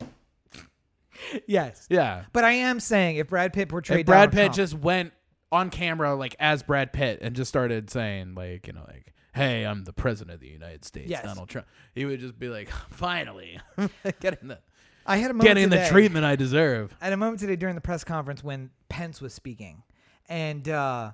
yes. 1.46 1.86
Yeah, 1.90 2.24
But 2.32 2.44
I 2.44 2.52
am 2.52 2.80
saying, 2.80 3.16
if 3.16 3.28
Brad 3.28 3.52
Pitt 3.52 3.68
portrayed 3.68 4.00
if 4.00 4.06
Brad 4.06 4.30
Donald 4.30 4.32
Pitt 4.32 4.44
Trump- 4.46 4.56
just 4.56 4.74
went 4.74 5.12
on 5.52 5.70
camera 5.70 6.14
like 6.14 6.34
as 6.40 6.62
Brad 6.64 6.92
Pitt 6.92 7.20
and 7.22 7.36
just 7.36 7.48
started 7.48 7.88
saying 7.88 8.34
like 8.34 8.66
you 8.66 8.72
know 8.72 8.84
like 8.88 9.12
hey 9.34 9.64
I'm 9.64 9.84
the 9.84 9.92
president 9.92 10.34
of 10.34 10.40
the 10.40 10.48
United 10.48 10.84
States 10.84 11.10
Yes. 11.10 11.24
Donald 11.24 11.48
Trump 11.48 11.66
he 11.94 12.04
would 12.04 12.20
just 12.20 12.38
be 12.38 12.48
like 12.48 12.70
finally 12.90 13.60
getting 14.20 14.48
the 14.48 14.58
I 15.06 15.18
had 15.18 15.30
a 15.30 15.34
moment 15.34 15.48
getting 15.48 15.68
the 15.68 15.86
treatment 15.90 16.24
I 16.24 16.36
deserve 16.36 16.96
At 17.00 17.12
a 17.12 17.16
moment 17.16 17.40
today 17.40 17.56
during 17.56 17.74
the 17.74 17.80
press 17.80 18.04
conference 18.04 18.42
when 18.42 18.70
Pence 18.88 19.20
was 19.20 19.34
speaking, 19.34 19.82
and 20.28 20.66
uh, 20.68 21.12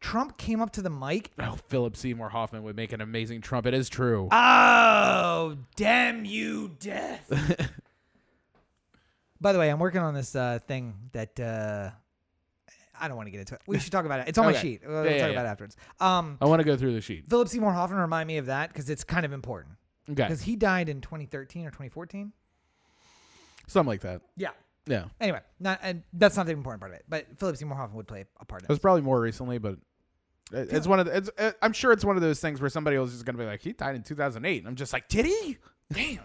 Trump 0.00 0.36
came 0.36 0.60
up 0.60 0.70
to 0.72 0.82
the 0.82 0.90
mic. 0.90 1.30
oh 1.40 1.56
Philip 1.68 1.96
Seymour 1.96 2.28
Hoffman 2.28 2.62
would 2.62 2.76
make 2.76 2.92
an 2.92 3.00
amazing 3.00 3.40
Trump 3.40 3.66
it 3.66 3.74
is 3.74 3.88
true 3.88 4.28
Oh, 4.30 5.56
damn 5.76 6.24
you, 6.24 6.76
death! 6.78 7.28
By 9.40 9.52
the 9.52 9.58
way, 9.58 9.70
I'm 9.70 9.80
working 9.80 10.00
on 10.02 10.14
this 10.14 10.36
uh, 10.36 10.60
thing 10.68 10.94
that 11.12 11.40
uh, 11.40 11.90
I 13.02 13.08
don't 13.08 13.16
want 13.16 13.26
to 13.26 13.30
get 13.32 13.40
into 13.40 13.54
it. 13.54 13.60
We 13.66 13.78
should 13.78 13.92
talk 13.92 14.04
about 14.06 14.20
it. 14.20 14.28
It's 14.28 14.38
on 14.38 14.44
my 14.46 14.52
Okay. 14.52 14.60
sheet. 14.60 14.82
We'll 14.86 15.04
Yeah, 15.04 15.10
talk 15.10 15.18
yeah, 15.20 15.26
about 15.26 15.44
it 15.44 15.48
afterwards. 15.48 15.76
Um, 16.00 16.38
I 16.40 16.46
want 16.46 16.60
to 16.60 16.64
go 16.64 16.76
through 16.76 16.94
the 16.94 17.00
sheet 17.00 17.28
Philip 17.28 17.48
Seymour 17.48 17.72
Hoffman 17.72 17.98
remind 17.98 18.26
me 18.28 18.38
of 18.38 18.46
that 18.46 18.68
because 18.72 18.88
it's 18.88 19.04
kind 19.04 19.26
of 19.26 19.32
important 19.32 19.74
okay 20.10 20.22
because 20.22 20.42
he 20.42 20.56
died 20.56 20.88
in 20.88 21.00
2013 21.00 21.66
or 21.66 21.70
2014. 21.70 22.32
something 23.66 23.88
like 23.88 24.00
that 24.02 24.22
Yeah. 24.36 24.50
yeah 24.86 25.04
Anyway, 25.20 25.40
not 25.60 25.80
and 25.82 26.02
that's 26.12 26.36
not 26.36 26.46
the 26.46 26.52
important 26.52 26.80
part 26.80 26.92
of 26.92 26.96
it. 26.98 27.04
But 27.08 27.26
Philip 27.38 27.56
Seymour 27.56 27.76
Hoffman 27.76 27.96
would 27.96 28.08
play 28.08 28.24
a 28.40 28.44
part 28.44 28.62
it 28.62 28.66
in 28.66 28.68
was 28.68 28.78
it. 28.78 28.82
probably 28.82 29.02
more 29.02 29.20
recently 29.20 29.58
but 29.58 29.78
it- 30.52 30.72
it's 30.72 30.86
one 30.86 31.00
of 31.00 31.06
the, 31.06 31.16
it's, 31.16 31.30
uh, 31.38 31.52
I'm 31.62 31.72
sure 31.72 31.92
it's 31.92 32.04
one 32.04 32.16
of 32.16 32.22
those 32.22 32.40
things 32.40 32.60
where 32.60 32.68
somebody 32.70 32.96
else 32.96 33.12
is 33.12 33.22
gonna 33.22 33.38
be 33.38 33.44
like 33.44 33.62
he 33.62 33.72
died 33.72 33.96
in 33.96 34.02
2008 34.02 34.58
and 34.58 34.68
I'm 34.68 34.76
just 34.76 34.92
like 34.92 35.08
did 35.08 35.24
he 35.26 35.58
Damn. 35.92 36.20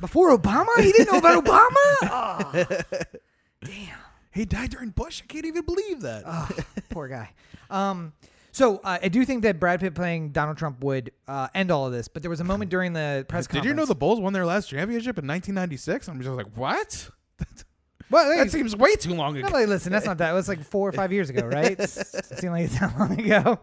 Before 0.00 0.34
Obama, 0.36 0.66
he 0.78 0.92
didn't 0.92 1.12
know 1.12 1.18
about 1.18 1.44
Obama. 1.44 1.70
Oh, 2.04 2.50
damn. 3.64 3.98
He 4.34 4.44
died 4.44 4.70
during 4.70 4.90
Bush 4.90 5.22
I 5.22 5.26
can't 5.26 5.44
even 5.46 5.64
believe 5.64 6.00
that 6.02 6.24
Oh, 6.26 6.48
poor 6.90 7.08
guy. 7.08 7.30
Um, 7.70 8.12
so 8.52 8.78
uh, 8.84 8.98
I 9.02 9.08
do 9.08 9.24
think 9.24 9.42
that 9.42 9.58
Brad 9.58 9.80
Pitt 9.80 9.94
playing 9.94 10.30
Donald 10.30 10.56
Trump 10.58 10.84
would 10.84 11.10
uh, 11.26 11.48
end 11.54 11.70
all 11.72 11.86
of 11.86 11.92
this, 11.92 12.06
but 12.08 12.22
there 12.22 12.30
was 12.30 12.40
a 12.40 12.44
moment 12.44 12.70
during 12.70 12.92
the 12.92 13.24
press 13.28 13.46
Did 13.46 13.54
conference. 13.54 13.66
you 13.68 13.74
know 13.74 13.84
the 13.84 13.94
Bulls 13.96 14.20
won 14.20 14.32
their 14.32 14.46
last 14.46 14.68
championship 14.68 15.18
in 15.18 15.26
1996? 15.26 16.08
I'm 16.08 16.20
just 16.20 16.30
like, 16.36 16.46
what? 16.56 17.10
Well, 18.10 18.36
That 18.36 18.50
seems 18.52 18.76
way 18.76 18.94
too 18.96 19.14
long 19.14 19.36
ago. 19.36 19.48
like, 19.48 19.66
listen, 19.66 19.90
that's 19.90 20.04
not 20.06 20.18
that. 20.18 20.30
It 20.30 20.34
was 20.34 20.46
like 20.46 20.62
four 20.62 20.88
or 20.88 20.92
five 20.92 21.10
years 21.12 21.30
ago, 21.30 21.46
right? 21.46 21.76
It 21.80 21.88
seemed 21.88 22.52
like 22.52 22.66
it's 22.66 22.78
that 22.78 22.96
long 22.98 23.18
ago. 23.18 23.58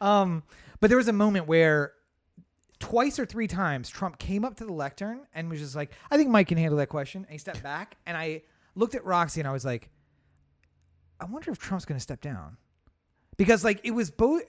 Um, 0.00 0.42
but 0.80 0.88
there 0.88 0.96
was 0.96 1.06
a 1.06 1.12
moment 1.12 1.46
where 1.46 1.92
twice 2.80 3.18
or 3.18 3.26
three 3.26 3.46
times 3.46 3.88
Trump 3.88 4.18
came 4.18 4.44
up 4.44 4.56
to 4.56 4.64
the 4.64 4.72
lectern 4.72 5.20
and 5.34 5.50
was 5.50 5.60
just 5.60 5.76
like, 5.76 5.92
"I 6.10 6.16
think 6.16 6.30
Mike 6.30 6.48
can 6.48 6.56
handle 6.58 6.78
that 6.78 6.88
question." 6.88 7.22
And 7.22 7.30
he 7.30 7.38
stepped 7.38 7.62
back, 7.62 7.96
and 8.06 8.16
I 8.16 8.42
looked 8.78 8.94
at 8.94 9.04
Roxy 9.04 9.40
and 9.40 9.48
I 9.48 9.52
was 9.52 9.64
like, 9.64 9.90
"I 11.20 11.24
wonder 11.26 11.50
if 11.50 11.58
Trump's 11.58 11.84
going 11.84 11.96
to 11.98 12.02
step 12.02 12.20
down," 12.20 12.56
because 13.36 13.64
like 13.64 13.80
it 13.84 13.92
was 13.92 14.10
both. 14.10 14.42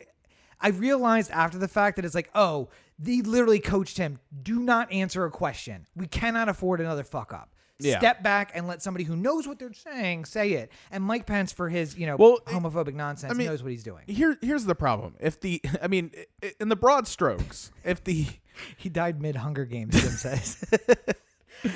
I 0.62 0.70
realized 0.70 1.32
after 1.32 1.58
the 1.58 1.70
fact 1.70 1.96
that 1.96 2.04
it's 2.04 2.16
like, 2.16 2.30
oh, 2.36 2.68
they 2.98 3.22
literally 3.22 3.62
coached 3.62 3.98
him. 3.98 4.20
Do 4.44 4.60
not 4.60 4.92
answer 4.92 5.24
a 5.24 5.32
question. 5.32 5.88
We 5.96 6.06
cannot 6.06 6.50
afford 6.50 6.82
another 6.82 7.06
fuck 7.06 7.32
up. 7.32 7.56
Yeah. 7.80 7.98
Step 7.98 8.22
back 8.22 8.52
and 8.54 8.68
let 8.68 8.82
somebody 8.82 9.06
who 9.06 9.16
knows 9.16 9.48
what 9.48 9.58
they're 9.58 9.72
saying 9.72 10.26
say 10.26 10.52
it. 10.52 10.70
And 10.92 11.02
Mike 11.02 11.26
Pence, 11.26 11.54
for 11.54 11.70
his 11.70 11.98
you 11.98 12.06
know 12.08 12.18
Well, 12.18 12.40
homophobic 12.46 12.94
nonsense, 12.94 13.32
I 13.32 13.36
mean- 13.36 13.48
knows 13.48 13.64
what 13.64 13.72
he's 13.72 13.84
doing. 13.84 14.04
Here, 14.08 14.38
here's 14.42 14.66
the 14.66 14.76
problem. 14.76 15.16
If 15.22 15.40
the, 15.40 15.62
I 15.82 15.88
mean, 15.88 16.12
in 16.60 16.68
the 16.68 16.76
broad 16.76 17.08
strokes, 17.08 17.72
if 17.86 18.04
the, 18.04 18.28
He 18.78 18.90
died 18.90 19.22
mid 19.22 19.38
Hunger 19.38 19.66
Games, 19.66 19.94
Jim 20.00 20.12
says. 20.12 20.64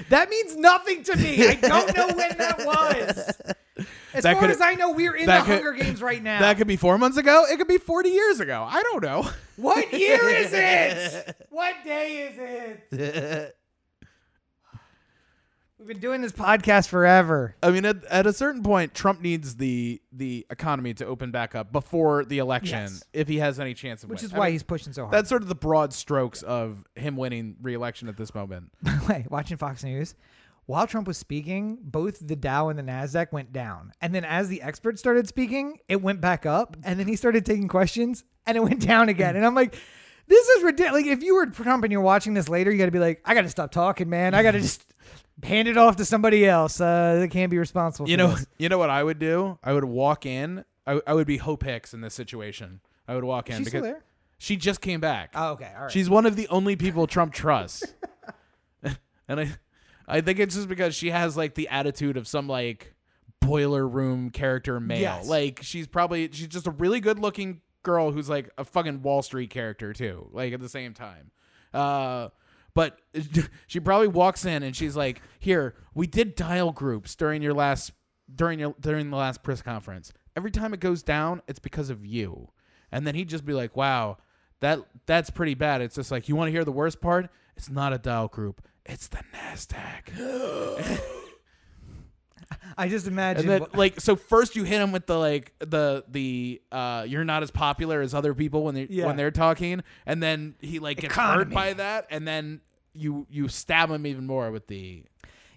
that 0.10 0.30
means 0.30 0.56
nothing 0.56 1.04
to 1.04 1.16
me. 1.18 1.48
I 1.48 1.56
don't 1.56 1.96
know 1.96 2.08
when 2.08 2.38
that 2.38 2.60
was. 2.66 3.32
As 4.14 4.22
That 4.24 4.34
far 4.34 4.42
could- 4.42 4.52
as 4.52 4.62
I 4.62 4.76
know, 4.76 4.92
we're 4.92 5.16
in 5.16 5.26
the 5.26 5.32
could- 5.40 5.64
Hunger 5.64 5.74
Games 5.74 6.00
right 6.00 6.22
now. 6.32 6.40
that 6.42 6.58
could 6.58 6.68
be 6.68 6.76
four 6.76 7.00
months 7.00 7.18
ago. 7.18 7.46
It 7.50 7.58
could 7.58 7.68
be 7.68 7.80
40 7.80 8.10
years 8.10 8.40
ago. 8.40 8.64
I 8.70 8.84
don't 8.84 9.02
know. 9.02 9.28
what 9.56 9.92
year 9.92 10.30
is 10.30 10.52
it? 10.54 11.36
What 11.50 11.74
day 11.84 12.28
is 12.32 12.90
it? 12.92 13.56
We've 15.84 15.90
been 15.90 16.00
doing 16.00 16.22
this 16.22 16.32
podcast 16.32 16.88
forever. 16.88 17.58
I 17.62 17.70
mean, 17.72 17.84
at, 17.84 18.06
at 18.06 18.26
a 18.26 18.32
certain 18.32 18.64
point, 18.64 18.94
Trump 18.94 19.20
needs 19.22 19.58
the 19.58 20.02
the 20.14 20.46
economy 20.50 20.94
to 20.94 21.06
open 21.06 21.30
back 21.32 21.56
up 21.56 21.74
before 21.74 22.24
the 22.24 22.38
election, 22.38 22.80
Yes. 22.80 23.04
if 23.12 23.28
he 23.28 23.40
has 23.40 23.60
any 23.60 23.74
chance 23.74 24.02
of 24.02 24.10
Which 24.10 24.22
winning. 24.22 24.30
is 24.32 24.34
I 24.34 24.38
why 24.40 24.46
mean, 24.46 24.52
he's 24.54 24.64
pushing 24.64 24.94
so 24.94 25.02
hard. 25.02 25.14
that's 25.14 25.28
sort 25.28 25.42
of 25.42 25.50
the 25.50 25.56
broad 25.56 25.92
strokes 25.92 26.42
of 26.42 26.86
him 26.96 27.18
winning 27.18 27.58
re-election 27.62 28.08
at 28.08 28.16
this 28.16 28.34
moment. 28.34 28.72
By 28.82 28.94
the 28.96 29.06
way, 29.12 29.26
watching 29.30 29.58
Fox 29.58 29.84
News, 29.84 30.16
while 30.68 30.88
Trump 30.88 31.06
was 31.06 31.18
speaking, 31.18 31.80
both 31.82 32.26
the 32.26 32.38
Dow 32.38 32.70
and 32.70 32.80
the 32.80 32.84
Nasdaq 32.84 33.34
went 33.34 33.52
down, 33.52 33.92
and 34.00 34.16
then 34.16 34.24
as 34.24 34.48
the 34.48 34.62
experts 34.62 35.02
started 35.02 35.28
speaking, 35.28 35.80
it 35.90 36.02
went 36.02 36.22
back 36.22 36.46
up, 36.46 36.78
and 36.86 36.98
then 36.98 37.10
he 37.10 37.18
started 37.18 37.46
taking 37.46 37.68
questions, 37.68 38.24
and 38.46 38.56
it 38.56 38.62
went 38.62 38.80
down 38.80 39.10
again. 39.10 39.34
Mm. 39.34 39.38
And 39.40 39.46
I'm 39.46 39.56
like, 39.56 39.76
this 40.28 40.48
is 40.50 40.64
ridiculous. 40.64 41.04
Like, 41.04 41.12
if 41.12 41.24
you 41.24 41.36
were 41.36 41.46
Trump 41.46 41.84
and 41.84 41.92
you're 41.92 42.02
watching 42.02 42.34
this 42.34 42.50
later, 42.50 42.72
you 42.72 42.78
got 42.78 42.86
to 42.86 42.92
be 42.92 43.00
like, 43.00 43.22
I 43.26 43.34
got 43.34 43.42
to 43.42 43.50
stop 43.50 43.72
talking, 43.72 44.10
man. 44.10 44.34
I 44.34 44.44
got 44.44 44.52
to 44.52 44.60
just 44.60 44.86
hand 45.44 45.68
it 45.68 45.78
off 45.78 45.98
to 45.98 46.06
somebody 46.06 46.46
else. 46.46 46.80
Uh, 46.80 47.18
that 47.20 47.32
can't 47.32 47.52
be 47.52 47.58
responsible. 47.58 48.10
You 48.10 48.16
for 48.16 48.24
know, 48.24 48.36
this. 48.36 48.46
you 48.58 48.70
know 48.70 48.78
what 48.78 48.90
I 48.90 49.04
would 49.04 49.20
do? 49.20 49.58
I 49.64 49.74
would 49.74 49.86
walk 49.86 50.26
in. 50.26 50.66
I, 50.86 51.02
I 51.08 51.14
would 51.14 51.28
be 51.28 51.38
Hope 51.38 51.64
Hicks 51.64 51.94
in 51.94 52.02
this 52.02 52.14
situation. 52.14 52.82
I 53.08 53.16
would 53.16 53.24
walk 53.24 53.50
in 53.50 53.58
she's 53.58 53.68
still 53.68 53.82
because 53.82 53.94
there. 53.96 54.04
she 54.38 54.56
just 54.56 54.82
came 54.82 55.00
back. 55.00 55.32
Oh, 55.36 55.52
okay, 55.52 55.72
all 55.76 55.84
right. 55.84 55.92
She's 55.92 56.10
one 56.10 56.26
of 56.26 56.36
the 56.36 56.48
only 56.50 56.76
people 56.76 57.08
Trump 57.08 57.34
trusts. 57.34 57.84
and 59.28 59.40
I 59.40 59.56
I 60.08 60.22
think 60.22 60.40
it's 60.40 60.56
just 60.56 60.68
because 60.68 60.96
she 60.96 61.10
has 61.12 61.38
like 61.38 61.56
the 61.56 61.70
attitude 61.70 62.18
of 62.18 62.28
some 62.28 62.48
like 62.48 62.94
boiler 63.42 63.88
room 63.88 64.30
character 64.30 64.80
male. 64.80 65.02
Yes. 65.02 65.28
Like 65.28 65.60
she's 65.62 65.88
probably 65.88 66.30
she's 66.32 66.48
just 66.48 66.68
a 66.68 66.72
really 66.72 67.00
good 67.00 67.20
looking 67.20 67.62
girl 67.84 68.12
who's 68.12 68.30
like 68.30 68.50
a 68.58 68.66
fucking 68.66 69.02
Wall 69.02 69.22
Street 69.22 69.50
character 69.50 69.94
too. 69.94 70.30
Like 70.32 70.54
at 70.54 70.60
the 70.60 70.70
same 70.70 70.94
time. 70.94 71.32
Uh 71.74 72.30
but 72.74 73.00
she 73.68 73.80
probably 73.80 74.08
walks 74.08 74.46
in 74.46 74.64
and 74.64 74.76
she's 74.76 74.96
like, 74.96 75.22
"Here, 75.40 75.76
we 75.94 76.08
did 76.08 76.36
dial 76.36 76.72
groups 76.72 77.16
during 77.16 77.42
your 77.42 77.54
last 77.54 77.92
during 78.34 78.60
your 78.60 78.76
during 78.80 79.10
the 79.10 79.18
last 79.18 79.44
press 79.44 79.62
conference. 79.62 80.12
Every 80.36 80.52
time 80.52 80.74
it 80.74 80.80
goes 80.80 81.04
down, 81.04 81.42
it's 81.48 81.60
because 81.60 81.90
of 81.90 82.06
you." 82.06 82.50
And 82.92 83.08
then 83.08 83.16
he'd 83.16 83.30
just 83.30 83.46
be 83.46 83.54
like, 83.54 83.76
"Wow, 83.76 84.18
that 84.60 84.80
that's 85.06 85.30
pretty 85.30 85.54
bad." 85.54 85.82
It's 85.82 85.96
just 85.96 86.12
like, 86.12 86.28
"You 86.28 86.36
want 86.36 86.48
to 86.48 86.52
hear 86.52 86.66
the 86.66 86.72
worst 86.72 87.02
part? 87.02 87.30
It's 87.56 87.70
not 87.70 87.94
a 87.94 87.98
dial 87.98 88.28
group. 88.28 88.66
It's 88.86 89.08
the 89.08 89.22
Nasdaq." 89.34 91.10
I 92.78 92.88
just 92.88 93.08
imagine. 93.08 93.50
And 93.50 93.62
then 93.64 93.70
like 93.74 94.00
so 94.00 94.16
first 94.16 94.56
you 94.56 94.64
hit 94.64 94.82
him 94.82 94.92
with 94.92 95.06
the 95.08 95.18
like 95.18 95.54
the 95.60 96.04
the 96.08 96.62
uh 96.72 97.06
you're 97.08 97.24
not 97.26 97.44
as 97.44 97.52
popular 97.52 98.02
as 98.02 98.14
other 98.14 98.34
people 98.34 98.64
when 98.64 98.76
they 98.76 98.88
Yeah. 98.90 99.06
when 99.06 99.16
they're 99.18 99.32
talking 99.32 99.84
and 100.06 100.22
then 100.22 100.56
he 100.60 100.80
like 100.80 100.98
gets 101.02 101.16
hurt 101.16 101.50
by 101.50 101.74
that 101.74 102.08
and 102.10 102.28
then 102.28 102.62
you 102.94 103.26
you 103.30 103.48
stab 103.48 103.90
him 103.90 104.06
even 104.06 104.26
more 104.28 104.52
with 104.52 104.68
the 104.68 105.04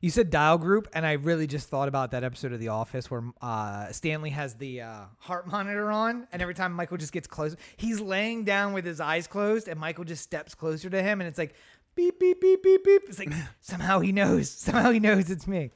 You 0.01 0.11
said 0.11 0.31
dial 0.31 0.59
group, 0.59 0.89
and 0.93 1.05
I 1.07 1.13
really 1.15 1.47
just 1.47 1.69
thought 1.69 1.89
about 1.89 2.11
that 2.13 2.23
episode 2.23 2.53
of 2.53 2.61
The 2.61 2.69
Office 2.69 3.11
where 3.11 3.25
uh, 3.43 3.91
Stanley 3.93 4.31
has 4.31 4.55
the 4.55 4.83
uh, 4.83 5.01
heart 5.19 5.47
monitor 5.47 5.91
on, 5.91 6.29
and 6.33 6.41
every 6.43 6.55
time 6.55 6.73
Michael 6.73 6.97
just 6.99 7.13
gets 7.13 7.27
close, 7.27 7.57
he's 7.77 7.99
laying 8.01 8.45
down 8.45 8.73
with 8.75 8.85
his 8.85 9.01
eyes 9.01 9.27
closed, 9.27 9.69
and 9.69 9.81
Michael 9.81 10.05
just 10.05 10.23
steps 10.23 10.55
closer 10.55 10.89
to 10.91 11.03
him, 11.03 11.21
and 11.21 11.27
it's 11.29 11.39
like 11.39 11.55
beep 11.95 12.21
beep 12.21 12.41
beep 12.41 12.63
beep 12.63 12.85
beep. 12.85 13.03
It's 13.09 13.19
like 13.19 13.33
somehow 13.61 14.01
he 14.01 14.13
knows, 14.13 14.51
somehow 14.51 14.91
he 14.93 15.01
knows 15.01 15.31
it's 15.31 15.47
me. 15.47 15.71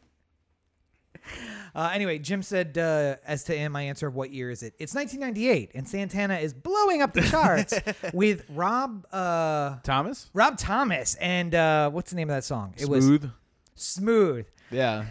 Uh, 1.74 1.90
anyway, 1.94 2.18
Jim 2.18 2.42
said, 2.42 2.76
uh, 2.76 3.16
as 3.24 3.44
to 3.44 3.68
my 3.68 3.82
answer 3.82 4.08
of 4.08 4.14
what 4.14 4.30
year 4.32 4.50
is 4.50 4.62
it? 4.62 4.74
It's 4.78 4.94
1998, 4.94 5.70
and 5.74 5.86
Santana 5.86 6.36
is 6.36 6.52
blowing 6.52 7.00
up 7.02 7.12
the 7.12 7.22
charts 7.22 7.74
with 8.12 8.44
Rob 8.50 9.06
uh, 9.12 9.76
Thomas? 9.84 10.30
Rob 10.34 10.58
Thomas 10.58 11.14
and 11.16 11.54
uh, 11.54 11.90
what's 11.90 12.10
the 12.10 12.16
name 12.16 12.28
of 12.28 12.34
that 12.36 12.44
song? 12.44 12.74
It 12.76 12.88
was 12.88 13.04
Smooth. 13.04 13.30
Smooth. 13.74 14.46
Yeah. 14.70 15.04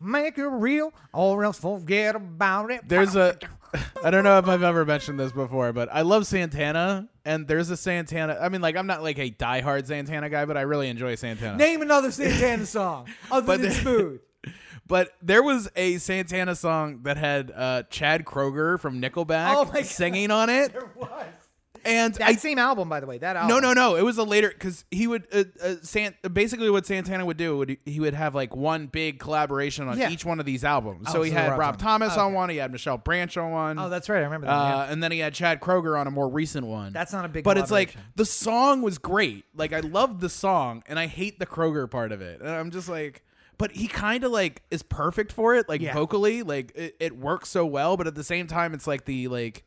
Make 0.00 0.38
it 0.38 0.46
real 0.46 0.92
or 1.12 1.44
else 1.44 1.58
forget 1.58 2.14
about 2.14 2.70
it. 2.70 2.82
There's 2.88 3.16
a 3.16 3.36
I 4.04 4.10
don't 4.10 4.24
know 4.24 4.38
if 4.38 4.46
I've 4.46 4.62
ever 4.62 4.84
mentioned 4.84 5.18
this 5.18 5.32
before, 5.32 5.72
but 5.72 5.88
I 5.92 6.02
love 6.02 6.26
Santana 6.26 7.08
and 7.24 7.46
there's 7.48 7.70
a 7.70 7.76
Santana. 7.76 8.38
I 8.40 8.48
mean 8.48 8.60
like 8.60 8.76
I'm 8.76 8.86
not 8.86 9.02
like 9.02 9.18
a 9.18 9.30
diehard 9.30 9.86
Santana 9.86 10.30
guy, 10.30 10.44
but 10.44 10.56
I 10.56 10.62
really 10.62 10.88
enjoy 10.88 11.16
Santana. 11.16 11.56
name 11.56 11.82
another 11.82 12.10
Santana 12.12 12.64
song 12.64 13.08
other 13.30 13.46
But 13.46 13.60
than 13.62 13.72
Smooth. 13.72 14.20
But 14.88 15.10
there 15.22 15.42
was 15.42 15.68
a 15.76 15.98
Santana 15.98 16.54
song 16.56 17.00
that 17.02 17.16
had 17.18 17.52
uh, 17.54 17.82
Chad 17.90 18.24
Kroeger 18.24 18.80
from 18.80 19.00
Nickelback 19.00 19.54
Oh 19.54 19.82
singing 19.82 20.30
on 20.30 20.48
it, 20.50 20.72
There 20.72 20.90
was 20.96 21.08
and 21.84 22.14
that 22.14 22.28
I 22.28 22.32
same 22.34 22.58
album, 22.58 22.88
by 22.88 22.98
the 22.98 23.06
way. 23.06 23.18
That 23.18 23.36
album. 23.36 23.48
no 23.48 23.60
no 23.60 23.72
no 23.72 23.94
it 23.96 24.02
was 24.02 24.18
a 24.18 24.24
later 24.24 24.48
because 24.48 24.84
he 24.90 25.06
would 25.06 25.26
uh, 25.32 25.44
uh, 25.62 25.74
Sant- 25.82 26.16
basically 26.34 26.68
what 26.70 26.86
Santana 26.86 27.24
would 27.24 27.36
do 27.36 27.56
would 27.56 27.76
he 27.86 28.00
would 28.00 28.14
have 28.14 28.34
like 28.34 28.56
one 28.56 28.86
big 28.88 29.20
collaboration 29.20 29.86
on 29.88 29.96
Yeah. 29.96 30.10
each 30.10 30.24
one 30.24 30.40
of 30.40 30.46
these 30.46 30.64
albums. 30.64 31.06
Oh, 31.08 31.12
so 31.12 31.22
he 31.22 31.30
so 31.30 31.36
had 31.36 31.50
Rob 31.50 31.58
Rob 31.60 31.78
Thomas. 31.78 32.08
Thomas 32.08 32.18
on 32.18 32.26
Okay. 32.28 32.34
one, 32.34 32.50
he 32.50 32.56
had 32.56 32.72
Michelle 32.72 32.98
Branch 32.98 33.34
on 33.36 33.50
one. 33.52 33.78
Oh, 33.78 33.88
that's 33.88 34.08
right. 34.08 34.18
I 34.18 34.22
remember 34.24 34.48
that. 34.48 34.52
Uh, 34.52 34.68
yeah. 34.86 34.92
and 34.92 35.02
then 35.02 35.12
he 35.12 35.20
had 35.20 35.34
Chad 35.34 35.60
Kroeger 35.60 35.98
on 35.98 36.06
a 36.08 36.10
more 36.10 36.28
recent 36.28 36.66
one. 36.66 36.92
That's 36.92 37.12
not 37.12 37.24
a 37.24 37.28
big 37.28 37.44
But 37.44 37.58
it's 37.58 37.70
like 37.70 37.94
the 38.16 38.26
song 38.26 38.82
was 38.82 38.98
great. 38.98 39.44
Like 39.54 39.72
I 39.72 39.80
loved 39.80 40.20
the 40.20 40.28
song, 40.30 40.82
and 40.88 40.98
I 40.98 41.06
hate 41.06 41.38
the 41.38 41.46
Kroeger 41.46 41.88
part 41.90 42.10
of 42.10 42.20
it. 42.20 42.40
And 42.40 42.50
I'm 42.50 42.70
just 42.72 42.88
like, 42.88 43.22
but 43.58 43.72
he 43.72 43.86
kind 43.88 44.24
of 44.24 44.32
like 44.32 44.62
is 44.70 44.82
perfect 44.82 45.32
for 45.32 45.54
it, 45.54 45.68
like 45.68 45.80
Yeah. 45.80 45.92
vocally. 45.94 46.42
Like 46.42 46.72
it, 46.74 46.96
it 47.00 47.16
works 47.16 47.48
so 47.50 47.66
well, 47.66 47.96
but 47.96 48.06
at 48.06 48.14
the 48.14 48.24
same 48.24 48.46
time, 48.46 48.72
it's 48.74 48.86
like 48.86 49.04
the 49.04 49.28
like. 49.28 49.64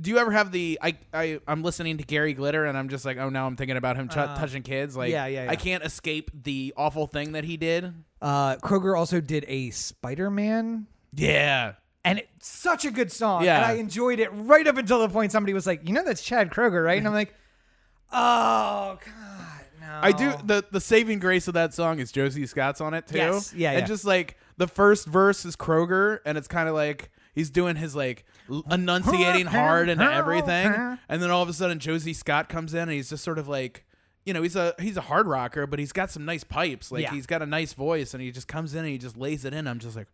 do 0.00 0.10
you 0.10 0.18
ever 0.18 0.30
have 0.30 0.52
the 0.52 0.78
I, 0.80 0.96
I 1.12 1.40
I'm 1.48 1.62
listening 1.62 1.98
to 1.98 2.04
Gary 2.04 2.32
Glitter 2.32 2.64
and 2.64 2.78
I'm 2.78 2.88
just 2.88 3.04
like 3.04 3.16
oh 3.18 3.28
now 3.28 3.46
I'm 3.46 3.56
thinking 3.56 3.76
about 3.76 3.96
him 3.96 4.08
Uh, 4.10 4.36
touching 4.36 4.62
kids 4.62 4.96
like 4.96 5.10
yeah, 5.10 5.26
yeah, 5.26 5.44
yeah. 5.44 5.50
I 5.50 5.56
can't 5.56 5.82
escape 5.84 6.30
the 6.44 6.72
awful 6.76 7.08
thing 7.08 7.32
that 7.32 7.42
he 7.42 7.56
did 7.56 7.92
Uh, 8.20 8.54
Kroeger 8.56 8.96
also 8.96 9.20
did 9.20 9.44
a 9.48 9.70
Spider-Man. 9.70 10.86
yeah 11.12 11.72
And 12.04 12.20
it's 12.20 12.46
such 12.48 12.84
a 12.84 12.92
good 12.92 13.10
song. 13.10 13.42
Yeah. 13.44 13.56
And 13.56 13.64
I 13.66 13.72
enjoyed 13.80 14.20
it 14.20 14.28
right 14.32 14.66
up 14.66 14.76
until 14.76 15.00
the 15.00 15.08
point 15.08 15.32
somebody 15.32 15.54
was 15.54 15.66
like, 15.66 15.88
you 15.88 15.92
know, 15.94 16.04
that's 16.04 16.22
Chad 16.22 16.50
Kroeger, 16.50 16.84
right? 16.84 16.98
And 16.98 17.06
I'm 17.08 17.12
like, 17.14 17.34
oh, 18.12 18.98
God. 19.04 19.61
I 20.00 20.12
do 20.12 20.32
oh. 20.34 20.40
the 20.44 20.64
the 20.70 20.80
saving 20.80 21.18
grace 21.18 21.48
of 21.48 21.54
that 21.54 21.74
song 21.74 21.98
is 21.98 22.12
Josey 22.12 22.46
Scott's 22.46 22.80
on 22.80 22.94
it 22.94 23.06
too. 23.06 23.16
Yes. 23.18 23.52
Yeah, 23.54 23.70
And 23.72 23.80
yeah. 23.80 23.86
just 23.86 24.04
like 24.04 24.36
the 24.56 24.66
first 24.66 25.06
verse 25.06 25.44
is 25.44 25.56
Kroeger, 25.56 26.20
and 26.24 26.38
it's 26.38 26.48
kind 26.48 26.68
of 26.68 26.74
like 26.74 27.10
he's 27.34 27.50
doing 27.50 27.76
his 27.76 27.94
like 27.96 28.24
l- 28.50 28.64
enunciating 28.70 29.46
hard 29.46 29.88
into 29.88 30.04
everything, 30.04 30.98
and 31.08 31.22
then 31.22 31.30
all 31.30 31.42
of 31.42 31.48
a 31.48 31.52
sudden 31.52 31.78
Josey 31.78 32.14
Scott 32.14 32.48
comes 32.48 32.74
in, 32.74 32.82
and 32.82 32.92
he's 32.92 33.10
just 33.10 33.24
sort 33.24 33.38
of 33.38 33.48
like. 33.48 33.84
You 34.24 34.32
know, 34.32 34.42
he's 34.42 34.54
a 34.54 34.72
he's 34.78 34.96
a 34.96 35.00
hard 35.00 35.26
rocker, 35.26 35.66
but 35.66 35.80
he's 35.80 35.90
got 35.90 36.08
some 36.08 36.24
nice 36.24 36.44
pipes. 36.44 36.92
Like 36.92 37.02
Yeah. 37.02 37.10
he's 37.10 37.26
got 37.26 37.42
a 37.42 37.46
nice 37.46 37.72
voice, 37.72 38.14
and 38.14 38.22
he 38.22 38.30
just 38.30 38.46
comes 38.46 38.72
in 38.72 38.80
and 38.84 38.88
he 38.88 38.96
just 38.96 39.16
lays 39.16 39.44
it 39.44 39.52
in. 39.52 39.66
I'm 39.66 39.80
just 39.80 39.96
like, 39.96 40.06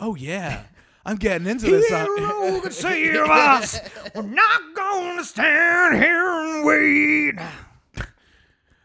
oh 0.00 0.16
yeah, 0.16 0.64
I'm 1.06 1.14
getting 1.14 1.46
into 1.46 1.66
this. 1.70 1.88
song. 1.88 2.08
Hero 2.18 2.60
save 2.70 3.14
us. 3.18 3.78
We're 4.16 4.22
not 4.22 4.60
gonna 4.74 5.22
stand 5.22 6.02
here 6.02 6.28
and 6.28 6.64
wait. 6.66 7.34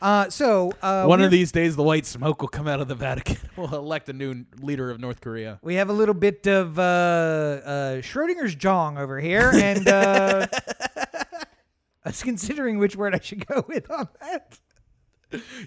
Uh, 0.00 0.30
so 0.30 0.72
uh, 0.82 1.04
One 1.04 1.20
of 1.22 1.30
these 1.30 1.50
days, 1.52 1.76
the 1.76 1.82
white 1.82 2.06
smoke 2.06 2.40
will 2.40 2.48
come 2.48 2.68
out 2.68 2.80
of 2.80 2.88
the 2.88 2.94
Vatican. 2.94 3.36
We'll 3.56 3.74
elect 3.74 4.08
a 4.08 4.12
new 4.12 4.44
leader 4.60 4.88
of 4.88 5.00
North 5.00 5.20
Korea. 5.20 5.58
we 5.62 5.74
have 5.74 5.90
a 5.90 5.92
little 5.92 6.14
bit 6.14 6.46
of 6.46 6.78
uh, 6.78 6.82
uh, 6.82 8.02
Schrodinger's 8.02 8.54
jong 8.54 8.96
over 8.96 9.18
here, 9.18 9.50
and 9.52 9.88
uh, 9.88 10.46
I 10.96 11.36
was 12.04 12.22
considering 12.22 12.78
which 12.78 12.94
word 12.94 13.16
I 13.16 13.20
should 13.20 13.44
go 13.46 13.64
with 13.66 13.90
on 13.90 14.08
that. 14.20 14.60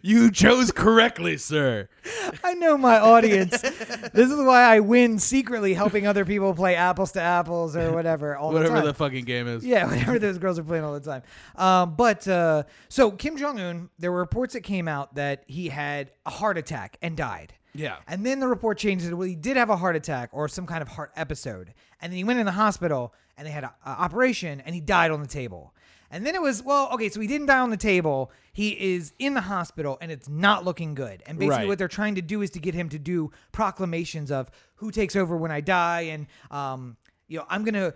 You 0.02 0.32
chose 0.32 0.72
correctly, 0.72 1.38
sir. 1.38 1.88
I 2.44 2.56
know 2.56 2.78
my 2.78 3.00
audience. 3.00 3.62
this 3.62 4.32
is 4.32 4.38
why 4.40 4.64
I 4.64 4.80
win 4.80 5.20
secretly 5.20 5.74
helping 5.74 6.08
other 6.08 6.26
people 6.26 6.54
play 6.54 6.76
apples 6.76 7.12
to 7.14 7.22
apples 7.22 7.76
or 7.76 7.92
whatever 7.94 8.36
all 8.36 8.50
the 8.52 8.56
Whatever 8.58 8.78
time. 8.78 8.86
the 8.86 8.94
fucking 8.94 9.26
game 9.26 9.48
is. 9.48 9.64
yeah, 9.66 9.86
whatever 9.90 10.18
those 10.18 10.38
girls 10.40 10.58
are 10.58 10.64
playing 10.64 10.84
all 10.84 10.94
the 10.94 11.00
time. 11.00 11.22
Um, 11.56 11.96
but 11.96 12.28
uh, 12.28 12.64
so 12.90 13.12
Kim 13.12 13.38
Jong 13.38 13.60
Un, 13.60 13.90
there 14.00 14.12
were 14.12 14.20
reports 14.20 14.54
that 14.54 14.62
came 14.62 14.88
out 14.88 15.16
that 15.16 15.44
he 15.48 15.70
had 15.70 16.12
a 16.26 16.32
heart 16.32 16.58
attack 16.58 16.98
and 17.02 17.16
died. 17.16 17.54
Yeah. 17.74 17.98
And 18.08 18.26
then 18.26 18.40
the 18.40 18.48
report 18.48 18.78
changed 18.80 19.06
that 19.08 19.16
well, 19.16 19.28
he 19.28 19.36
did 19.36 19.58
have 19.58 19.70
a 19.70 19.78
heart 19.78 19.96
attack 19.96 20.30
or 20.34 20.48
some 20.48 20.66
kind 20.66 20.82
of 20.82 20.88
heart 20.90 21.12
episode, 21.16 21.74
and 22.02 22.12
then 22.12 22.18
he 22.18 22.24
went 22.24 22.40
in 22.40 22.46
the 22.46 22.52
hospital 22.52 23.14
and 23.38 23.48
they 23.48 23.52
had 23.52 23.64
an 23.64 23.70
operation 23.86 24.62
and 24.66 24.76
he 24.76 24.82
died 24.82 25.12
on 25.12 25.22
the 25.22 25.28
table. 25.28 25.74
And 26.14 26.26
then 26.26 26.36
it 26.36 26.42
was 26.42 26.62
well, 26.62 26.90
okay, 26.94 27.08
so 27.10 27.22
he 27.22 27.28
didn't 27.28 27.48
die 27.48 27.60
on 27.60 27.70
the 27.70 27.78
table. 27.78 28.32
He 28.54 28.96
is 28.96 29.14
in 29.20 29.34
the 29.34 29.42
hospital 29.42 29.98
and 30.02 30.12
it's 30.12 30.28
not 30.28 30.66
looking 30.66 30.94
good. 30.94 31.24
And 31.26 31.40
basically, 31.40 31.60
Right. 31.60 31.68
what 31.68 31.78
they're 31.78 31.88
trying 31.88 32.16
to 32.16 32.22
do 32.22 32.42
is 32.42 32.50
to 32.52 32.60
get 32.60 32.74
him 32.74 32.90
to 32.90 33.00
do 33.00 33.32
proclamations 33.52 34.32
of 34.32 34.52
who 34.76 34.92
takes 34.92 35.16
over 35.16 35.38
when 35.38 35.52
I 35.52 35.62
die, 35.62 36.02
and 36.02 36.28
um, 36.50 36.98
you 37.28 37.38
know, 37.40 37.46
I'm 37.50 37.64
gonna 37.64 37.94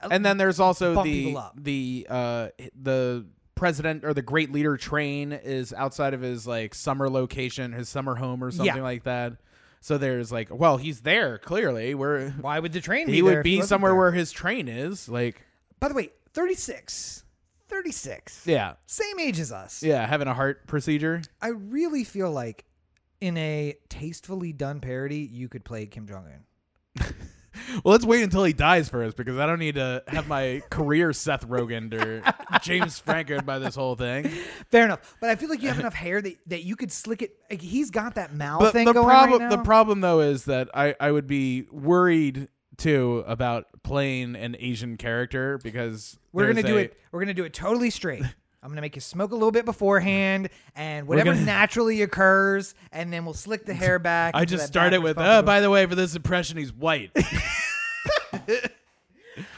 and 0.00 0.24
then 0.24 0.36
there's 0.38 0.58
also 0.60 1.02
the 1.04 1.36
the 1.56 2.06
uh 2.10 2.48
the 2.80 3.26
president 3.54 4.04
or 4.04 4.12
the 4.14 4.22
great 4.22 4.50
leader 4.50 4.76
train 4.76 5.32
is 5.32 5.72
outside 5.72 6.14
of 6.14 6.20
his 6.20 6.46
like 6.46 6.74
summer 6.74 7.08
location, 7.10 7.72
his 7.72 7.88
summer 7.88 8.14
home 8.16 8.42
or 8.42 8.50
something 8.50 8.76
Yeah. 8.76 8.82
like 8.82 9.04
that. 9.04 9.34
So 9.80 9.98
there's 9.98 10.32
like, 10.32 10.48
well, 10.50 10.76
he's 10.78 11.02
there 11.02 11.38
clearly. 11.38 11.94
Where 11.94 12.30
Why 12.30 12.58
would 12.58 12.72
the 12.72 12.80
train? 12.80 13.08
he 13.08 13.20
would 13.22 13.42
be 13.42 13.60
somewhere 13.62 13.90
there? 13.92 13.98
where 13.98 14.12
his 14.12 14.32
train 14.32 14.68
is. 14.68 15.08
Like, 15.08 15.42
By 15.80 15.88
the 15.88 15.94
way, 15.94 16.10
36. 16.34 17.24
36. 17.72 18.46
yeah, 18.46 18.74
Same 18.86 19.18
age 19.18 19.40
as 19.40 19.50
us. 19.50 19.82
yeah, 19.82 20.06
having 20.06 20.28
a 20.28 20.34
heart 20.34 20.66
procedure. 20.66 21.22
I 21.40 21.48
really 21.48 22.04
feel 22.04 22.30
like 22.30 22.64
in 23.20 23.36
a 23.38 23.74
tastefully 23.88 24.52
done 24.52 24.80
parody, 24.80 25.28
you 25.30 25.48
could 25.48 25.64
play 25.64 25.86
Kim 25.86 26.06
Jong 26.06 26.26
Un. 26.26 27.04
Well, 27.84 27.92
let's 27.92 28.04
wait 28.04 28.22
until 28.22 28.44
he 28.44 28.52
dies 28.54 28.88
first 28.88 29.16
because 29.16 29.38
I 29.38 29.44
don't 29.46 29.58
need 29.58 29.74
to 29.74 30.02
have 30.08 30.26
my 30.26 30.62
career 30.70 31.12
Seth 31.12 31.46
Rogen 31.46 31.92
or 31.92 32.22
James 32.62 32.98
Franco 32.98 33.40
by 33.42 33.58
this 33.58 33.74
whole 33.74 33.94
thing. 33.94 34.30
Fair 34.70 34.86
enough, 34.86 35.16
but 35.20 35.28
I 35.30 35.36
feel 35.36 35.48
like 35.50 35.62
you 35.62 35.68
have 35.68 35.78
enough 35.78 35.94
hair 35.94 36.22
that, 36.22 36.38
that 36.46 36.64
you 36.64 36.76
could 36.76 36.90
slick 36.90 37.20
it. 37.22 37.36
Like 37.50 37.60
he's 37.60 37.90
got 37.90 38.14
that 38.14 38.34
mouth 38.34 38.60
But 38.60 38.72
thing 38.72 38.86
the 38.86 38.94
going 38.94 39.06
problem, 39.06 39.42
right 39.42 39.50
the 39.50 39.58
problem 39.58 40.00
though, 40.00 40.20
is 40.20 40.46
that 40.46 40.70
I 40.74 40.94
I 40.98 41.12
would 41.12 41.26
be 41.26 41.66
worried 41.70 42.48
too 42.76 43.24
about 43.26 43.66
playing 43.82 44.36
an 44.36 44.56
Asian 44.58 44.96
character 44.96 45.58
because 45.62 46.18
We're 46.32 46.46
gonna 46.46 46.62
do 46.62 46.76
a- 46.78 46.82
it. 46.82 46.96
We're 47.12 47.20
gonna 47.20 47.34
do 47.34 47.44
it 47.44 47.52
totally 47.52 47.90
straight. 47.90 48.22
I'm 48.64 48.68
gonna 48.68 48.80
make 48.80 48.94
you 48.94 49.00
smoke 49.00 49.32
a 49.32 49.34
little 49.34 49.50
bit 49.50 49.64
beforehand, 49.64 50.48
and 50.76 51.06
whatever 51.08 51.32
gonna- 51.32 51.44
naturally 51.44 52.02
occurs, 52.02 52.74
and 52.92 53.12
then 53.12 53.24
we'll 53.24 53.34
slick 53.34 53.66
the 53.66 53.74
hair 53.74 53.98
back. 54.00 54.34
I 54.36 54.40
into 54.42 54.50
just 54.52 54.62
that 54.64 54.68
started 54.68 54.98
backwards 54.98 55.16
with, 55.18 55.26
oh, 55.26 55.42
by 55.42 55.60
the 55.60 55.68
way, 55.70 55.84
for 55.86 55.94
this 55.96 56.14
impression, 56.14 56.56
he's 56.58 56.72
white. 56.72 57.10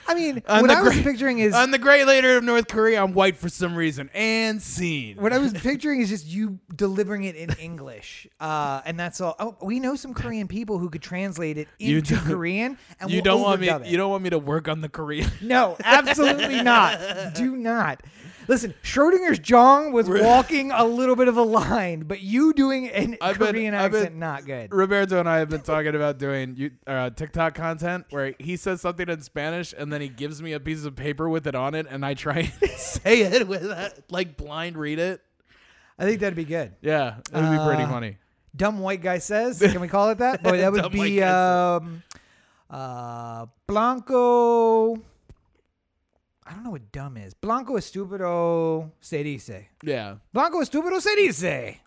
I 0.07 0.15
mean, 0.15 0.43
I'm 0.47 0.63
what 0.63 0.71
I 0.71 0.83
was 0.83 0.93
great- 0.93 1.05
picturing 1.05 1.39
is 1.39 1.55
I'm 1.55 1.71
the 1.71 1.79
great 1.79 2.07
leader 2.07 2.37
of 2.37 2.45
North 2.45 2.69
Korea. 2.69 3.03
I'm 3.03 3.13
white 3.15 3.37
for 3.37 3.49
some 3.49 3.75
reason. 3.75 4.11
And 4.15 4.61
scene. 4.63 5.17
what 5.17 5.33
I 5.33 5.39
was 5.39 5.53
picturing 5.69 6.01
is 6.01 6.09
just 6.11 6.27
you 6.27 6.59
delivering 6.75 7.25
it 7.25 7.37
in 7.37 7.51
English, 7.61 8.27
uh, 8.41 8.83
and 8.85 8.99
that's 8.99 9.21
all. 9.21 9.35
Oh, 9.39 9.57
we 9.63 9.81
know 9.81 9.97
some 9.97 10.15
Korean 10.15 10.49
people 10.49 10.79
who 10.79 10.91
could 10.91 11.03
translate 11.03 11.59
it 11.59 11.69
into 11.79 12.17
Korean, 12.17 12.77
and 13.01 13.11
you 13.11 13.17
we'll 13.17 13.25
don't 13.25 13.43
want 13.43 13.61
me. 13.61 13.69
it. 13.71 13.87
You 13.87 13.97
don't 13.97 14.11
want 14.11 14.23
me 14.23 14.31
to 14.31 14.39
work 14.39 14.69
on 14.69 14.81
the 14.81 14.89
Korean. 14.89 15.31
No, 15.41 15.77
absolutely 15.83 16.63
not. 16.63 16.99
Do 17.35 17.57
not. 17.57 18.03
Listen, 18.49 18.75
Schrodinger's 18.83 19.39
Jong 19.39 19.93
was 19.93 20.09
walking 20.09 20.71
a 20.71 20.85
little 20.85 21.17
bit 21.17 21.29
of 21.29 21.37
a 21.37 21.43
line, 21.43 22.01
but 22.01 22.21
you 22.21 22.53
doing 22.53 22.89
an 22.91 23.17
I've 23.21 23.39
been- 23.39 23.53
Korean 23.53 23.75
I've 23.75 23.91
been- 23.93 24.01
accent, 24.03 24.17
not 24.17 24.45
good. 24.45 24.73
Roberto 24.75 25.19
and 25.21 25.29
I 25.29 25.39
have 25.39 25.49
been 25.49 25.63
talking 25.63 25.95
about 25.95 26.19
doing 26.19 26.55
you- 26.57 26.71
uh, 26.87 27.11
TikTok 27.11 27.55
content 27.55 28.07
where 28.11 28.35
he 28.39 28.57
says 28.57 28.81
something 28.81 29.09
in 29.09 29.21
Spanish 29.23 29.73
and 29.77 29.93
then 29.93 30.01
he 30.01 30.09
gives 30.09 30.43
me 30.43 30.53
a 30.53 30.61
piece 30.61 30.85
of 30.85 30.95
paper 30.97 31.29
with 31.29 31.47
it 31.47 31.55
on 31.55 31.75
it, 31.75 31.87
and 31.89 32.05
I 32.05 32.15
try 32.15 32.51
and 32.61 32.71
say 32.77 33.21
it 33.23 33.49
with 33.49 33.63
that, 33.63 34.01
like 34.11 34.37
blind 34.37 34.77
read 34.77 34.99
it. 34.99 35.21
I 35.99 36.05
think 36.05 36.21
that'd 36.21 36.35
be 36.35 36.45
good. 36.45 36.73
Yeah, 36.83 37.19
it 37.33 37.35
would 37.35 37.51
be 37.51 37.65
pretty 37.65 37.85
Uh, 37.85 37.89
funny. 37.89 38.19
Dumb 38.57 38.79
white 38.79 39.01
guy 39.03 39.19
says. 39.19 39.59
Can 39.61 39.81
we 39.81 39.89
call 39.89 40.11
it 40.11 40.19
that? 40.19 40.43
Boy, 40.45 40.59
that 40.59 40.71
would 40.73 40.83
Dumb 40.83 40.93
white 40.93 41.05
be 41.11 41.19
guy 41.21 41.75
um, 41.77 42.03
uh, 42.71 43.47
Blanco. 43.67 44.97
I 46.47 46.53
don't 46.53 46.65
know 46.65 46.71
what 46.71 46.93
dumb 46.93 47.17
is. 47.17 47.35
Blanco 47.35 47.75
estúpido 47.75 48.91
se 49.01 49.23
dice. 49.23 49.69
Yeah, 49.83 50.17
Blanco 50.33 50.61
estúpido 50.61 51.01
se 51.01 51.15
dice. 51.17 51.81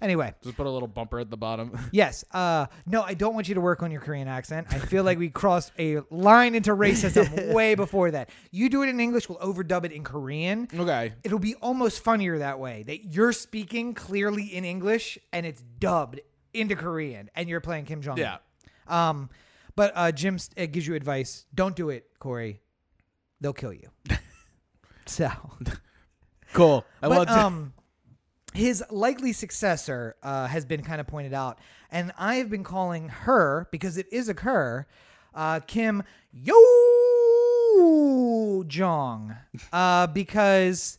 Anyway, 0.00 0.34
just 0.42 0.56
put 0.56 0.66
a 0.66 0.70
little 0.70 0.88
bumper 0.88 1.20
at 1.20 1.30
the 1.30 1.36
bottom. 1.36 1.78
yes. 1.92 2.24
Uh, 2.32 2.66
no, 2.86 3.02
I 3.02 3.14
don't 3.14 3.34
want 3.34 3.48
you 3.48 3.54
to 3.54 3.60
work 3.60 3.82
on 3.84 3.92
your 3.92 4.00
Korean 4.00 4.26
accent. 4.26 4.66
I 4.70 4.78
feel 4.78 5.04
like 5.04 5.16
we 5.16 5.28
crossed 5.28 5.72
a 5.78 6.00
line 6.10 6.56
into 6.56 6.74
racism 6.74 7.52
way 7.54 7.76
before 7.76 8.10
that. 8.10 8.30
You 8.50 8.68
do 8.68 8.82
it 8.82 8.88
in 8.88 8.98
English, 8.98 9.28
we'll 9.28 9.38
overdub 9.38 9.84
it 9.84 9.92
in 9.92 10.02
Korean. 10.02 10.66
okay. 10.74 11.12
It'll 11.22 11.38
be 11.38 11.54
almost 11.56 12.02
funnier 12.02 12.38
that 12.38 12.58
way. 12.58 12.82
That 12.82 13.04
you're 13.12 13.32
speaking 13.32 13.94
clearly 13.94 14.44
in 14.44 14.64
English 14.64 15.18
and 15.32 15.46
it's 15.46 15.62
dubbed 15.78 16.20
into 16.52 16.74
Korean, 16.76 17.30
and 17.34 17.48
you're 17.48 17.60
playing 17.60 17.84
Kim 17.86 18.02
Jong. 18.02 18.18
Un. 18.18 18.18
Yeah. 18.18 18.38
Um, 18.88 19.30
but 19.74 19.92
uh, 19.94 20.12
Jim 20.12 20.38
uh, 20.58 20.66
gives 20.66 20.86
you 20.86 20.94
advice. 20.94 21.46
Don't 21.54 21.74
do 21.76 21.90
it, 21.90 22.06
Corey. 22.18 22.60
They'll 23.42 23.52
kill 23.52 23.72
you. 23.72 23.88
so, 25.06 25.28
Cool. 26.52 26.84
I 27.02 27.08
but 27.08 27.24
to. 27.24 27.38
um, 27.38 27.72
his 28.54 28.84
likely 28.90 29.32
successor 29.32 30.14
uh, 30.22 30.46
has 30.46 30.64
been 30.64 30.82
kind 30.82 31.00
of 31.00 31.08
pointed 31.08 31.34
out, 31.34 31.58
and 31.90 32.12
I 32.16 32.36
have 32.36 32.48
been 32.50 32.62
calling 32.62 33.08
her 33.08 33.68
because 33.72 33.96
it 33.96 34.06
is 34.12 34.28
a 34.28 34.34
her, 34.34 34.86
uh, 35.34 35.58
Kim 35.66 36.04
Yo 36.32 36.54
Jong, 38.68 39.34
uh, 39.72 40.06
because 40.06 40.98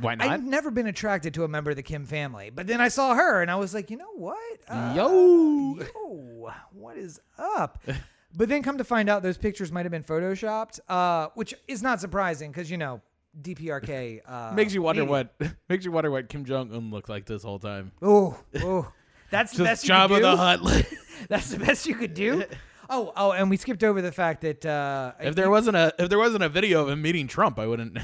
Why 0.00 0.14
not? 0.14 0.28
I've 0.28 0.44
never 0.44 0.70
been 0.70 0.86
attracted 0.86 1.34
to 1.34 1.42
a 1.44 1.48
member 1.48 1.70
of 1.70 1.76
the 1.76 1.82
Kim 1.82 2.06
family, 2.06 2.50
but 2.50 2.68
then 2.68 2.80
I 2.80 2.86
saw 2.86 3.16
her 3.16 3.42
and 3.42 3.50
I 3.50 3.56
was 3.56 3.74
like, 3.74 3.90
you 3.90 3.96
know 3.96 4.12
what? 4.14 4.38
Uh, 4.68 4.92
Yo. 4.94 5.74
yo, 5.74 6.52
what 6.72 6.96
is 6.96 7.20
up? 7.36 7.82
but 8.34 8.48
then 8.48 8.62
come 8.62 8.78
to 8.78 8.84
find 8.84 9.08
out, 9.08 9.22
those 9.22 9.38
pictures 9.38 9.72
might 9.72 9.84
have 9.84 9.92
been 9.92 10.04
photoshopped, 10.04 10.80
uh, 10.88 11.28
which 11.34 11.54
is 11.66 11.82
not 11.82 12.00
surprising 12.00 12.50
because 12.50 12.70
you 12.70 12.76
know 12.76 13.00
DPRK 13.40 14.20
uh, 14.26 14.52
makes 14.54 14.74
you 14.74 14.82
wonder 14.82 15.02
media. 15.02 15.30
what 15.40 15.56
makes 15.68 15.84
you 15.84 15.92
wonder 15.92 16.10
what 16.10 16.28
Kim 16.28 16.44
Jong 16.44 16.72
Un 16.72 16.90
looked 16.90 17.08
like 17.08 17.26
this 17.26 17.42
whole 17.42 17.58
time. 17.58 17.92
Oh, 18.02 18.38
oh, 18.62 18.90
that's 19.30 19.52
the 19.52 19.64
best 19.64 19.84
Just 19.84 19.88
you 19.88 19.94
Jabba 19.94 20.08
could 20.08 20.16
do. 20.16 20.22
the 20.22 20.36
Hutt. 20.36 20.94
That's 21.28 21.50
the 21.50 21.58
best 21.58 21.86
you 21.86 21.94
could 21.94 22.14
do. 22.14 22.44
Oh, 22.90 23.12
oh, 23.16 23.32
and 23.32 23.50
we 23.50 23.56
skipped 23.56 23.84
over 23.84 24.00
the 24.00 24.12
fact 24.12 24.40
that 24.42 24.64
uh, 24.64 25.12
if 25.20 25.34
there 25.34 25.50
wasn't 25.50 25.76
a 25.76 25.94
if 25.98 26.08
there 26.08 26.18
wasn't 26.18 26.42
a 26.44 26.48
video 26.48 26.82
of 26.82 26.88
him 26.88 27.02
meeting 27.02 27.26
Trump, 27.26 27.58
I 27.58 27.66
wouldn't. 27.66 27.98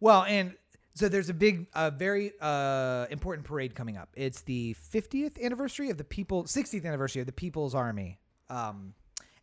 Well, 0.00 0.24
and 0.24 0.54
so 0.94 1.08
there's 1.08 1.28
a 1.28 1.34
big, 1.34 1.66
uh, 1.74 1.90
very 1.90 2.32
uh, 2.40 3.06
important 3.10 3.46
parade 3.46 3.74
coming 3.74 3.96
up. 3.96 4.10
It's 4.14 4.42
the 4.42 4.76
50th 4.92 5.42
anniversary 5.42 5.90
of 5.90 5.96
the 5.98 6.04
people, 6.04 6.44
60th 6.44 6.84
anniversary 6.86 7.20
of 7.20 7.26
the 7.26 7.32
People's 7.32 7.74
Army, 7.74 8.20
um, 8.48 8.94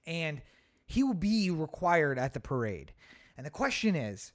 and 0.06 0.42
he 0.86 1.04
will 1.04 1.14
be 1.14 1.50
required 1.50 2.18
at 2.20 2.34
the 2.34 2.40
parade. 2.40 2.94
And 3.38 3.46
the 3.46 3.50
question 3.52 3.96
is, 3.96 4.34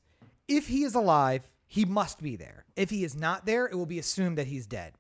if 0.49 0.69
he 0.69 0.83
is 0.85 0.95
alive, 0.95 1.51
he 1.67 1.85
must 1.85 2.23
be 2.23 2.37
there. 2.37 2.65
If 2.77 2.91
he 2.91 3.05
is 3.05 3.17
not 3.17 3.47
there, 3.47 3.67
it 3.67 3.75
will 3.75 3.87
be 3.87 3.99
assumed 3.99 4.39
that 4.39 4.47
he's 4.47 4.67
dead. 4.67 4.95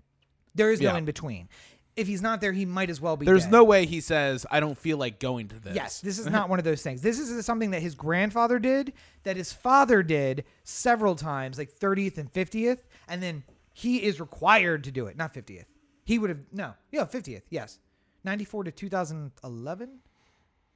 There 0.54 0.70
is 0.70 0.80
no 0.80 0.92
Yeah. 0.92 0.98
in 0.98 1.04
between. 1.04 1.48
If 1.94 2.06
he's 2.06 2.20
not 2.20 2.42
there, 2.42 2.52
he 2.52 2.66
might 2.66 2.90
as 2.90 3.00
well 3.00 3.16
be. 3.16 3.24
There's 3.24 3.44
dead. 3.44 3.52
no 3.52 3.64
way 3.64 3.86
he 3.86 4.00
says 4.02 4.44
I 4.50 4.60
don't 4.60 4.76
feel 4.76 4.98
like 4.98 5.18
going 5.18 5.48
to 5.48 5.58
this. 5.58 5.74
Yes, 5.74 6.00
this 6.00 6.18
is 6.18 6.26
not 6.30 6.48
one 6.50 6.58
of 6.58 6.64
those 6.64 6.82
things. 6.82 7.00
This 7.00 7.18
is 7.18 7.46
something 7.46 7.70
that 7.70 7.80
his 7.80 7.94
grandfather 7.94 8.58
did, 8.58 8.92
that 9.22 9.36
his 9.38 9.52
father 9.52 10.02
did 10.02 10.44
several 10.62 11.14
times, 11.14 11.56
like 11.56 11.72
30th 11.72 12.18
and 12.18 12.30
50th, 12.30 12.80
and 13.08 13.22
then 13.22 13.44
he 13.72 14.02
is 14.02 14.20
required 14.20 14.84
to 14.84 14.90
do 14.90 15.06
it. 15.06 15.16
Not 15.16 15.32
50th. 15.32 15.64
He 16.04 16.18
would 16.18 16.28
have 16.30 16.40
no, 16.52 16.74
yeah, 16.90 17.04
50th. 17.04 17.42
Yes, 17.48 17.78
94 18.24 18.64
to 18.64 18.70
2011. 18.72 20.00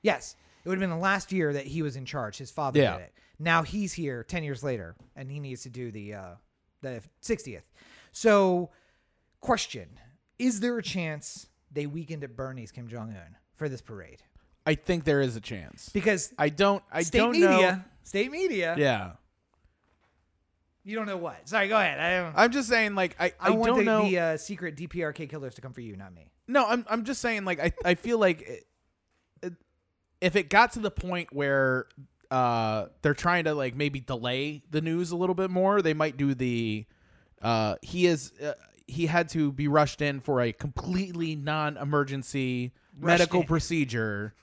Yes, 0.03 0.37
it 0.65 0.69
would 0.69 0.77
have 0.77 0.81
been 0.81 0.91
the 0.91 1.03
last 1.03 1.33
year 1.33 1.53
that 1.53 1.67
he 1.67 1.83
was 1.83 1.97
in 1.97 2.05
charge. 2.05 2.39
His 2.39 2.51
father 2.51 2.81
Yeah. 2.81 2.97
did 2.97 3.03
it. 3.03 3.15
Now 3.39 3.63
he's 3.63 3.93
here 3.95 4.23
10 4.25 4.45
years 4.45 4.63
later, 4.63 4.97
and 5.17 5.31
he 5.31 5.41
needs 5.41 5.63
to 5.63 5.71
do 5.71 5.91
the 5.91 6.15
uh, 6.15 6.35
the 6.83 7.03
60th. 7.23 7.63
So, 8.13 8.71
question: 9.41 9.89
Is 10.39 10.61
there 10.61 10.77
a 10.79 10.83
chance 10.83 11.47
they 11.71 11.87
Weekend 11.87 12.23
at 12.25 12.37
Bernie's 12.37 12.71
Kim 12.73 12.89
Jong 12.89 13.11
Un 13.11 13.37
for 13.55 13.69
this 13.69 13.81
parade? 13.81 14.23
I 14.67 14.75
think 14.75 15.05
there 15.05 15.21
is 15.23 15.37
a 15.37 15.41
chance. 15.41 15.89
Because 15.89 16.33
I 16.39 16.51
don't. 16.51 16.83
I 16.93 17.03
state 17.03 17.19
don't 17.19 17.33
media, 17.33 17.49
know. 17.49 17.81
state 18.03 18.31
media, 18.31 18.75
Yeah, 18.79 19.13
you 20.85 20.97
don't 20.97 21.07
know 21.07 21.17
what. 21.17 21.49
Sorry, 21.49 21.69
go 21.69 21.77
ahead. 21.79 21.99
I. 21.99 22.43
I'm 22.45 22.51
just 22.53 22.69
saying. 22.69 22.95
Like 22.95 23.17
I, 23.19 23.27
I, 23.27 23.33
I, 23.41 23.51
want 23.51 23.67
don't 23.69 23.79
the, 23.79 23.85
know. 23.85 24.03
the 24.03 24.19
uh, 24.19 24.37
secret 24.37 24.77
DPRK 24.77 25.29
killers 25.29 25.55
to 25.55 25.61
come 25.61 25.73
for 25.73 25.81
you, 25.81 25.97
not 25.97 26.15
me. 26.15 26.31
No, 26.49 26.67
I'm 26.67 26.85
I'm 26.89 27.05
just 27.05 27.21
saying 27.21 27.45
like 27.45 27.61
I 27.61 27.73
I 27.85 27.95
feel 27.95 28.19
like 28.19 28.43
it, 28.43 28.67
if 30.21 30.37
it 30.37 30.49
got 30.51 30.73
to 30.73 30.81
the 30.81 30.91
point 30.91 31.29
where 31.33 31.87
uh 32.31 32.87
they're 33.03 33.15
trying 33.15 33.45
to 33.45 33.55
like 33.55 33.75
maybe 33.75 33.99
delay 34.01 34.63
the 34.71 34.81
news 34.81 35.11
a 35.11 35.17
little 35.17 35.35
bit 35.35 35.51
more, 35.51 35.83
they 35.83 35.95
might 35.95 36.17
do 36.17 36.35
the 36.35 36.85
uh 37.43 37.77
he 37.83 38.07
is 38.07 38.33
uh, 38.43 38.53
he 38.87 39.07
had 39.07 39.29
to 39.31 39.53
be 39.53 39.69
rushed 39.69 40.01
in 40.03 40.21
for 40.21 40.41
a 40.41 40.53
completely 40.53 41.37
non-emergency 41.37 42.73
medical 42.99 43.41
in. 43.43 43.47
procedure. 43.47 44.35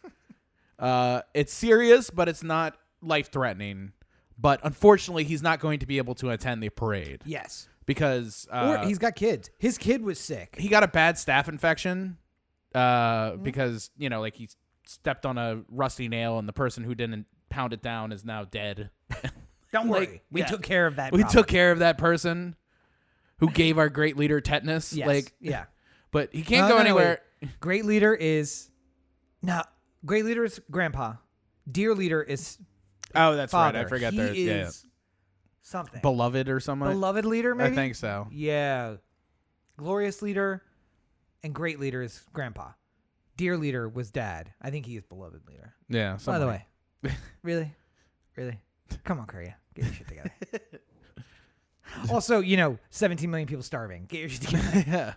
uh 0.80 1.22
it's 1.34 1.54
serious, 1.54 2.10
but 2.10 2.28
it's 2.30 2.44
not 2.44 2.76
life-threatening. 3.02 3.92
But 4.40 4.60
unfortunately, 4.64 5.24
he's 5.24 5.42
not 5.42 5.60
going 5.60 5.80
to 5.80 5.88
be 5.88 5.98
able 5.98 6.14
to 6.16 6.30
attend 6.30 6.62
the 6.62 6.70
parade 6.70 7.22
Yes. 7.26 7.68
because 7.88 8.48
uh, 8.52 8.78
or 8.82 8.86
he's 8.86 9.00
got 9.00 9.16
kids. 9.16 9.50
His 9.58 9.78
kid 9.80 10.04
was 10.04 10.20
sick. 10.20 10.56
he 10.60 10.68
got 10.68 10.84
a 10.84 10.88
bad 10.88 11.16
staph 11.16 11.48
infection 11.48 12.18
uh, 12.76 13.32
Mm-hmm. 13.32 13.44
because 13.44 13.90
you 13.98 14.10
know 14.10 14.20
like 14.22 14.36
he 14.36 14.48
stepped 14.88 15.26
on 15.26 15.38
a 15.38 15.62
rusty 15.70 16.08
nail 16.08 16.40
and 16.40 16.48
the 16.48 16.54
person 16.54 16.84
who 16.84 16.96
didn't 16.96 17.26
pound 17.50 17.74
it 17.74 17.82
down 17.82 18.12
is 18.12 18.24
now 18.26 18.44
dead 18.46 18.90
Don't 19.74 19.90
like, 19.90 20.10
worry. 20.10 20.22
we 20.32 20.42
yeah. 20.42 20.48
took 20.48 20.62
care 20.64 20.88
of 20.88 20.96
that. 20.96 21.12
we 21.12 21.20
problem. 21.22 21.38
took 21.44 21.48
care 21.48 21.72
of 21.72 21.80
that 21.80 21.98
person 21.98 22.56
who 23.40 23.50
gave 23.52 23.78
our 23.78 23.90
great 23.90 24.16
leader 24.18 24.40
tetanus 24.42 24.94
Yes. 24.94 25.08
like 25.08 25.34
yeah. 25.40 25.66
but 26.12 26.34
he 26.34 26.42
can't 26.42 26.64
No, 26.64 26.70
go 26.70 26.78
no, 26.78 26.84
no, 26.84 26.86
anywhere 26.90 27.22
wait. 27.42 27.50
Great 27.60 27.86
leader 27.86 28.16
is 28.16 28.70
now. 29.44 29.64
Great 30.06 30.26
leader 30.26 30.44
is 30.44 30.60
grandpa. 30.72 31.14
Dear 31.72 31.94
leader 31.94 32.22
is 32.24 32.58
Oh, 33.14 33.36
that's 33.36 33.52
father. 33.52 33.78
right. 33.80 33.86
I 33.86 33.90
forgot 33.90 34.14
he 34.14 34.20
there. 34.20 34.34
Yeah, 34.34 34.68
is 34.68 34.86
something. 35.62 36.02
beloved 36.02 36.50
or 36.50 36.60
something. 36.60 36.90
Beloved 36.90 37.26
leader, 37.26 37.54
maybe. 37.54 37.74
I 37.74 37.76
think 37.76 37.96
so. 37.96 38.28
Yeah. 38.32 38.96
Glorious 39.78 40.22
leader 40.24 40.64
and 41.44 41.54
great 41.54 41.80
leader 41.80 42.02
is 42.02 42.22
grandpa. 42.34 42.70
Dear 43.38 43.56
leader 43.58 43.88
was 43.88 44.12
dad. 44.12 44.52
I 44.62 44.72
think 44.72 44.86
he 44.86 44.98
is 44.98 45.04
beloved 45.04 45.42
leader. 45.48 45.74
Yeah. 45.90 46.18
By 46.26 46.40
the 46.40 46.48
way, 46.48 46.66
really, 47.44 47.72
really, 48.36 48.60
come 49.06 49.20
on, 49.20 49.28
Korea, 49.28 49.56
get 49.76 49.86
your 49.86 49.94
shit 49.94 50.08
together. 50.08 50.32
also, 52.12 52.40
you 52.40 52.58
know, 52.58 52.78
17 52.90 53.30
million 53.30 53.48
people 53.48 53.64
starving. 53.64 54.06
Get 54.08 54.20
your 54.20 54.30
shit 54.30 54.42
together. 54.42 54.84
yeah. 54.88 55.14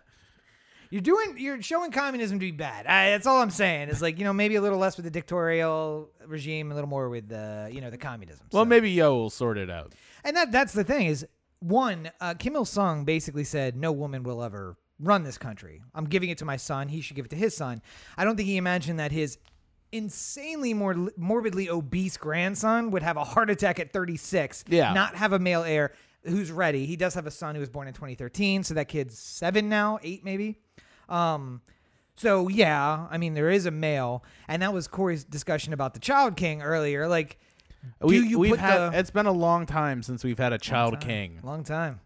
You're 0.91 1.03
doing, 1.03 1.37
you're 1.39 1.63
showing 1.63 1.93
communism 1.93 2.39
to 2.41 2.45
be 2.45 2.51
bad. 2.51 2.85
I, 2.87 3.11
that's 3.11 3.27
all 3.27 3.41
I'm 3.41 3.51
saying. 3.51 3.91
It's 3.91 4.03
like 4.03 4.19
you 4.19 4.25
know, 4.25 4.33
maybe 4.33 4.57
a 4.57 4.61
little 4.61 4.79
less 4.79 4.97
with 4.97 5.05
the 5.05 5.11
dictatorial 5.11 6.11
regime, 6.27 6.73
a 6.73 6.75
little 6.75 6.91
more 6.91 7.09
with 7.09 7.29
the, 7.29 7.71
you 7.73 7.81
know, 7.81 7.91
the 7.91 7.99
communism. 7.99 8.47
Well, 8.53 8.65
So- 8.65 8.69
maybe 8.69 8.91
Yo 8.91 9.15
will 9.15 9.31
sort 9.31 9.57
it 9.57 9.71
out. 9.71 9.95
and 10.25 10.37
that 10.37 10.51
that's 10.53 10.73
the 10.73 10.85
thing 10.85 11.07
is 11.07 11.25
one, 11.61 12.11
uh, 12.21 12.35
Kim 12.35 12.57
Il 12.57 12.65
Sung 12.65 13.05
basically 13.05 13.45
said 13.45 13.77
no 13.77 13.93
woman 13.93 14.23
will 14.25 14.43
ever 14.43 14.77
run 15.01 15.23
this 15.23 15.39
country. 15.39 15.83
I'm 15.95 16.05
giving 16.07 16.31
it 16.31 16.39
to 16.39 16.45
my 16.45 16.57
son. 16.57 16.89
He 16.89 17.01
should 17.01 17.17
give 17.17 17.25
it 17.25 17.31
to 17.31 17.37
his 17.37 17.57
son. 17.57 17.83
I 18.17 18.25
don't 18.25 18.37
think 18.37 18.49
he 18.49 18.57
imagined 18.57 18.99
that 19.01 19.13
his 19.13 19.39
insanely 19.93 20.73
more 20.73 20.95
morbidly 21.17 21.69
obese 21.69 22.17
grandson 22.17 22.91
would 22.93 23.03
have 23.03 23.17
a 23.17 23.25
heart 23.25 23.51
attack 23.51 23.81
at 23.81 23.93
36. 23.93 24.65
Yeah. 24.69 24.93
not 24.93 25.17
have 25.17 25.33
a 25.33 25.39
male 25.39 25.65
heir 25.65 25.93
who's 26.25 26.51
ready. 26.53 26.87
He 26.87 26.97
does 26.97 27.15
have 27.15 27.27
a 27.27 27.31
son 27.31 27.55
who 27.55 27.61
was 27.61 27.71
born 27.71 27.89
in 27.89 27.95
2013, 27.95 28.63
so 28.63 28.75
that 28.75 28.89
kid's 28.89 29.19
seven 29.19 29.69
now, 29.69 29.99
eight 30.03 30.25
maybe. 30.25 30.59
Um, 31.09 31.63
so 32.17 32.49
yeah, 32.49 33.07
I 33.11 33.19
mean 33.19 33.35
there 33.35 33.51
is 33.51 33.67
a 33.67 33.71
male, 33.71 34.23
and 34.47 34.63
that 34.63 34.73
was 34.73 34.87
Corey's 34.87 35.25
discussion 35.25 35.73
about 35.73 35.95
the 35.95 36.01
Child 36.01 36.37
King 36.37 36.63
earlier. 36.63 37.09
Like, 37.09 37.39
do 38.01 38.07
we, 38.09 38.19
you 38.19 38.39
we've 38.39 38.51
put 38.51 38.61
had. 38.61 38.93
the 38.93 38.99
It's 38.99 39.11
been 39.11 39.27
a 39.27 39.33
long 39.33 39.65
time 39.67 40.03
since 40.03 40.23
we've 40.23 40.39
had 40.39 40.53
a 40.53 40.59
child 40.59 40.93
time. 40.95 41.01
king. 41.01 41.41
long 41.43 41.65
time? 41.65 42.01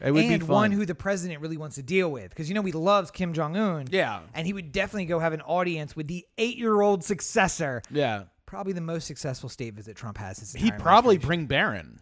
It 0.00 0.12
would 0.12 0.24
and 0.24 0.40
be 0.40 0.46
fun. 0.46 0.54
one 0.54 0.72
who 0.72 0.86
the 0.86 0.94
president 0.94 1.40
really 1.40 1.56
wants 1.56 1.76
to 1.76 1.82
deal 1.82 2.10
with 2.10 2.30
because 2.30 2.48
you 2.48 2.54
know 2.54 2.62
he 2.62 2.72
loves 2.72 3.10
Kim 3.10 3.32
Jong 3.32 3.56
Un. 3.56 3.86
Yeah. 3.90 4.20
and 4.34 4.46
he 4.46 4.52
would 4.52 4.70
definitely 4.72 5.06
go 5.06 5.18
have 5.18 5.32
an 5.32 5.40
audience 5.42 5.96
with 5.96 6.06
the 6.08 6.24
eight-year-old 6.38 7.02
successor. 7.04 7.82
Yeah. 7.90 8.24
Probably 8.46 8.72
the 8.72 8.80
most 8.80 9.06
successful 9.06 9.48
state 9.48 9.74
visit 9.74 9.96
Trump 9.96 10.16
has. 10.18 10.38
His 10.38 10.52
He'd 10.54 10.62
entire 10.64 10.78
probably 10.80 11.16
administration. 11.16 11.26
bring 11.28 11.46
Barron. 11.46 12.00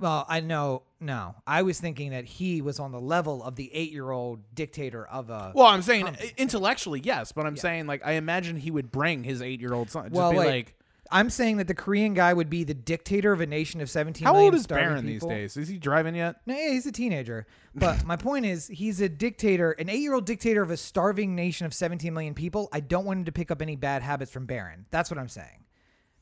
Well, 0.00 0.26
I 0.28 0.40
know. 0.40 0.82
No, 0.98 1.36
I 1.46 1.62
was 1.62 1.78
thinking 1.80 2.10
that 2.10 2.24
he 2.24 2.60
was 2.60 2.80
on 2.80 2.90
the 2.90 3.00
level 3.00 3.42
of 3.44 3.54
the 3.56 3.72
eight-year-old 3.72 4.40
dictator 4.54 5.06
of 5.06 5.30
a. 5.30 5.52
Well, 5.54 5.66
I'm 5.66 5.82
saying 5.82 6.16
intellectually, 6.36 7.00
yes, 7.04 7.30
but 7.32 7.46
I'm 7.46 7.56
saying 7.56 7.86
like 7.86 8.02
I 8.04 8.12
imagine 8.12 8.56
he 8.56 8.70
would 8.72 8.90
bring 8.90 9.22
his 9.24 9.42
eight 9.42 9.60
year 9.60 9.72
old 9.74 9.90
son. 9.90 10.04
Just 10.06 10.14
Well, 10.14 10.32
be 10.32 10.38
like, 10.38 10.74
I'm 11.12 11.30
saying 11.30 11.58
that 11.58 11.68
the 11.68 11.74
Korean 11.74 12.14
guy 12.14 12.32
would 12.32 12.50
be 12.50 12.64
the 12.64 12.74
dictator 12.74 13.32
of 13.32 13.40
a 13.40 13.46
nation 13.46 13.80
of 13.80 13.88
17 13.90 14.26
how 14.26 14.32
million 14.32 14.46
old 14.46 14.54
is 14.54 14.62
starving 14.62 14.88
Barron 14.88 15.06
these 15.06 15.24
days? 15.24 15.56
Is 15.56 15.68
he 15.68 15.78
driving 15.78 16.14
yet? 16.14 16.36
No, 16.46 16.54
yeah, 16.56 16.70
he's 16.70 16.86
a 16.86 16.92
teenager. 16.92 17.46
But 17.74 18.04
my 18.04 18.16
point 18.16 18.46
is, 18.46 18.66
he's 18.68 19.00
a 19.00 19.08
dictator, 19.08 19.72
an 19.72 19.88
eight-year-old 19.88 20.26
dictator 20.26 20.62
of 20.62 20.70
a 20.70 20.76
starving 20.76 21.36
nation 21.36 21.66
of 21.66 21.74
17 21.74 22.12
million 22.12 22.34
people. 22.34 22.68
I 22.72 22.80
don't 22.80 23.04
want 23.04 23.20
him 23.20 23.24
to 23.26 23.32
pick 23.32 23.50
up 23.50 23.62
any 23.62 23.76
bad 23.76 24.02
habits 24.02 24.32
from 24.32 24.46
Barron. 24.46 24.86
That's 24.90 25.10
what 25.10 25.18
I'm 25.18 25.28
saying. 25.28 25.64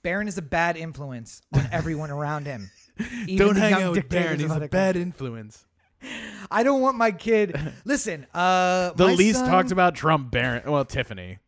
Barron 0.03 0.29
is 0.29 0.39
a 0.39 0.43
bad 0.43 0.77
influence 0.77 1.43
on 1.53 1.69
everyone 1.73 2.11
around 2.11 2.47
him. 2.47 2.71
Even 3.27 3.55
the 3.55 3.71
young 3.71 3.95
dictators 3.95 4.43
of 4.43 4.51
other 4.51 4.99
influence. 4.99 5.65
I 6.51 6.63
don't 6.63 6.81
want 6.81 6.97
my 6.97 7.13
kid. 7.13 7.59
Listen, 7.85 8.27
uh, 8.35 8.93
The 8.95 9.07
least 9.07 9.41
son, 9.41 9.49
talked 9.49 9.71
about 9.71 9.95
Trump 9.95 10.31
Barron. 10.31 10.71
Well, 10.71 10.85
Tiffany. 10.85 11.39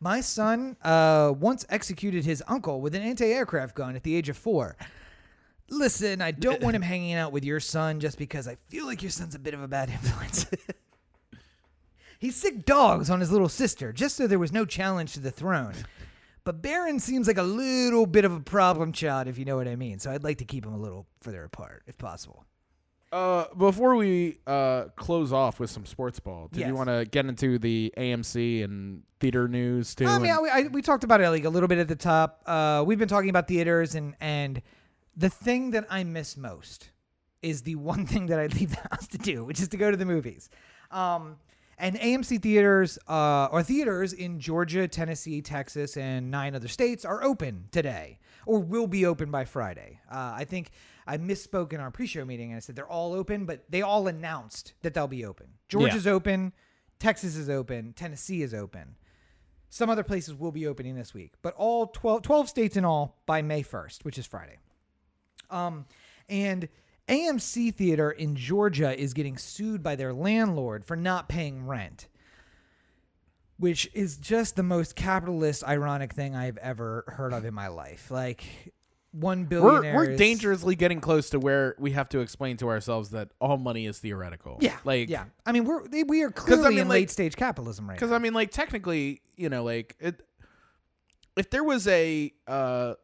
My 0.00 0.20
son 0.20 0.76
uh, 0.82 1.32
once 1.38 1.64
executed 1.68 2.24
his 2.24 2.42
uncle 2.46 2.80
with 2.80 2.94
an 2.94 3.02
anti-aircraft 3.02 3.74
gun 3.74 3.96
at 3.96 4.02
the 4.02 4.14
age 4.14 4.28
of 4.28 4.36
four. 4.36 4.76
Listen, 5.68 6.20
I 6.20 6.30
don't 6.30 6.62
want 6.62 6.76
him 6.76 6.82
hanging 6.94 7.14
out 7.14 7.32
with 7.32 7.44
your 7.44 7.60
son 7.60 8.00
just 8.00 8.18
because 8.18 8.46
I 8.46 8.56
feel 8.68 8.86
like 8.86 9.02
your 9.02 9.10
son's 9.10 9.34
a 9.34 9.38
bit 9.38 9.54
of 9.54 9.62
a 9.62 9.68
bad 9.68 9.90
influence. 10.02 10.46
he 12.18 12.30
sick 12.30 12.64
dogs 12.64 13.10
on 13.10 13.20
his 13.20 13.32
little 13.32 13.48
sister 13.48 13.92
just 13.92 14.16
so 14.16 14.26
there 14.26 14.38
was 14.38 14.52
no 14.52 14.64
challenge 14.64 15.14
to 15.14 15.20
the 15.20 15.30
throne. 15.30 15.74
But 16.44 16.62
Barron 16.62 17.00
seems 17.00 17.26
like 17.26 17.38
a 17.38 17.42
little 17.42 18.06
bit 18.06 18.24
of 18.24 18.32
a 18.32 18.38
problem 18.38 18.92
child, 18.92 19.26
if 19.26 19.36
you 19.36 19.44
know 19.44 19.56
what 19.56 19.66
I 19.66 19.74
mean. 19.74 19.98
So 19.98 20.12
I'd 20.12 20.22
like 20.22 20.38
to 20.38 20.44
keep 20.44 20.64
him 20.64 20.74
a 20.74 20.78
little 20.78 21.06
further 21.20 21.42
apart, 21.42 21.82
if 21.88 21.98
possible. 21.98 22.44
Uh, 23.12 23.44
before 23.56 23.94
we 23.94 24.38
uh 24.48 24.84
close 24.96 25.32
off 25.32 25.60
with 25.60 25.70
some 25.70 25.86
sports 25.86 26.18
ball, 26.18 26.48
did 26.52 26.60
Yes. 26.60 26.68
you 26.68 26.74
want 26.74 26.88
to 26.88 27.04
get 27.10 27.24
into 27.26 27.58
the 27.58 27.92
AMC 27.96 28.64
and 28.64 29.02
theater 29.20 29.46
news 29.48 29.94
too? 29.94 30.06
I 30.06 30.18
mean, 30.18 30.32
I, 30.32 30.36
I, 30.52 30.62
we 30.72 30.82
talked 30.82 31.04
about 31.04 31.20
it 31.20 31.30
like 31.30 31.44
a 31.44 31.48
little 31.48 31.68
bit 31.68 31.78
at 31.78 31.88
the 31.88 31.94
top. 31.96 32.42
Uh, 32.46 32.82
we've 32.86 32.98
been 32.98 33.08
talking 33.08 33.30
about 33.30 33.46
theaters, 33.48 33.94
and 33.94 34.14
and 34.20 34.60
the 35.16 35.30
thing 35.30 35.70
that 35.70 35.86
I 35.88 36.02
miss 36.04 36.36
most 36.36 36.90
is 37.42 37.62
the 37.62 37.76
one 37.76 38.06
thing 38.12 38.26
that 38.26 38.40
I 38.40 38.46
leave 38.48 38.70
the 38.70 38.88
house 38.90 39.06
to 39.08 39.18
do, 39.18 39.44
which 39.44 39.60
is 39.60 39.68
to 39.68 39.76
go 39.76 39.90
to 39.90 39.96
the 39.96 40.04
movies. 40.06 40.50
Um, 40.90 41.36
and 41.78 41.96
AMC 41.96 42.40
theaters, 42.42 42.98
uh, 43.06 43.48
or 43.52 43.62
theaters 43.62 44.14
in 44.14 44.40
Georgia, 44.40 44.88
Tennessee, 44.88 45.42
Texas, 45.42 45.96
and 45.98 46.30
nine 46.30 46.54
other 46.54 46.68
states 46.68 47.04
are 47.04 47.22
open 47.22 47.68
today, 47.70 48.18
or 48.46 48.60
will 48.60 48.86
be 48.86 49.04
open 49.04 49.30
by 49.30 49.44
Friday. 49.44 50.00
Uh, 50.10 50.32
I 50.36 50.44
think 50.44 50.70
I 51.06 51.18
misspoke 51.18 51.72
in 51.72 51.80
our 51.80 51.90
pre-show 51.90 52.24
meeting, 52.24 52.50
and 52.50 52.56
I 52.56 52.60
said 52.60 52.74
they're 52.76 52.88
all 52.88 53.12
open, 53.12 53.44
but 53.44 53.64
they 53.70 53.82
all 53.82 54.08
announced 54.08 54.72
that 54.82 54.92
they'll 54.94 55.06
be 55.06 55.24
open. 55.24 55.46
Georgia's 55.68 56.06
open, 56.06 56.52
Texas 56.98 57.36
is 57.36 57.48
open, 57.48 57.92
Tennessee 57.92 58.42
is 58.42 58.52
open. 58.52 58.96
Some 59.68 59.90
other 59.90 60.02
places 60.02 60.34
will 60.34 60.52
be 60.52 60.66
opening 60.66 60.96
this 60.96 61.14
week, 61.14 61.34
but 61.42 61.54
all 61.54 61.88
12, 61.88 62.22
12 62.22 62.48
states 62.48 62.76
in 62.76 62.84
all 62.84 63.20
by 63.26 63.42
May 63.42 63.62
1st, 63.62 64.04
which 64.04 64.18
is 64.18 64.26
Friday. 64.26 64.58
Um, 65.50 65.86
and 66.28 66.68
AMC 67.08 67.74
Theater 67.74 68.10
in 68.10 68.34
Georgia 68.36 68.98
is 68.98 69.14
getting 69.14 69.36
sued 69.36 69.82
by 69.82 69.96
their 69.96 70.12
landlord 70.12 70.84
for 70.84 70.96
not 70.96 71.28
paying 71.28 71.66
rent, 71.66 72.08
which 73.58 73.88
is 73.94 74.16
just 74.16 74.56
the 74.56 74.62
most 74.62 74.96
capitalist, 74.96 75.62
ironic 75.64 76.12
thing 76.12 76.34
I've 76.34 76.58
ever 76.58 77.04
heard 77.08 77.32
of 77.32 77.44
in 77.44 77.54
my 77.54 77.68
life. 77.68 78.10
Like, 78.10 78.72
one 79.20 79.44
billionaire. 79.44 79.94
we're 79.94 80.10
we're 80.10 80.16
dangerously 80.16 80.74
getting 80.74 81.00
close 81.00 81.30
to 81.30 81.38
where 81.38 81.74
we 81.78 81.92
have 81.92 82.08
to 82.10 82.20
explain 82.20 82.56
to 82.58 82.68
ourselves 82.68 83.10
that 83.10 83.30
all 83.40 83.56
money 83.56 83.86
is 83.86 83.98
theoretical. 83.98 84.58
Yeah, 84.60 84.76
like 84.84 85.08
yeah. 85.08 85.24
I 85.44 85.52
mean, 85.52 85.64
we're 85.64 85.86
they, 85.88 86.02
we 86.02 86.22
are 86.22 86.30
clearly 86.30 86.70
mean, 86.70 86.78
in 86.80 86.88
like- 86.88 86.96
late 86.96 87.10
stage 87.10 87.36
capitalism 87.36 87.88
right 87.88 87.94
Because. 87.94 88.12
I 88.12 88.18
mean, 88.18 88.34
like 88.34 88.50
technically, 88.50 89.22
you 89.36 89.48
know, 89.48 89.64
like 89.64 89.96
it, 89.98 90.22
if 91.36 91.50
there 91.50 91.64
was 91.64 91.86
a, 91.88 92.32
uh, 92.46 92.94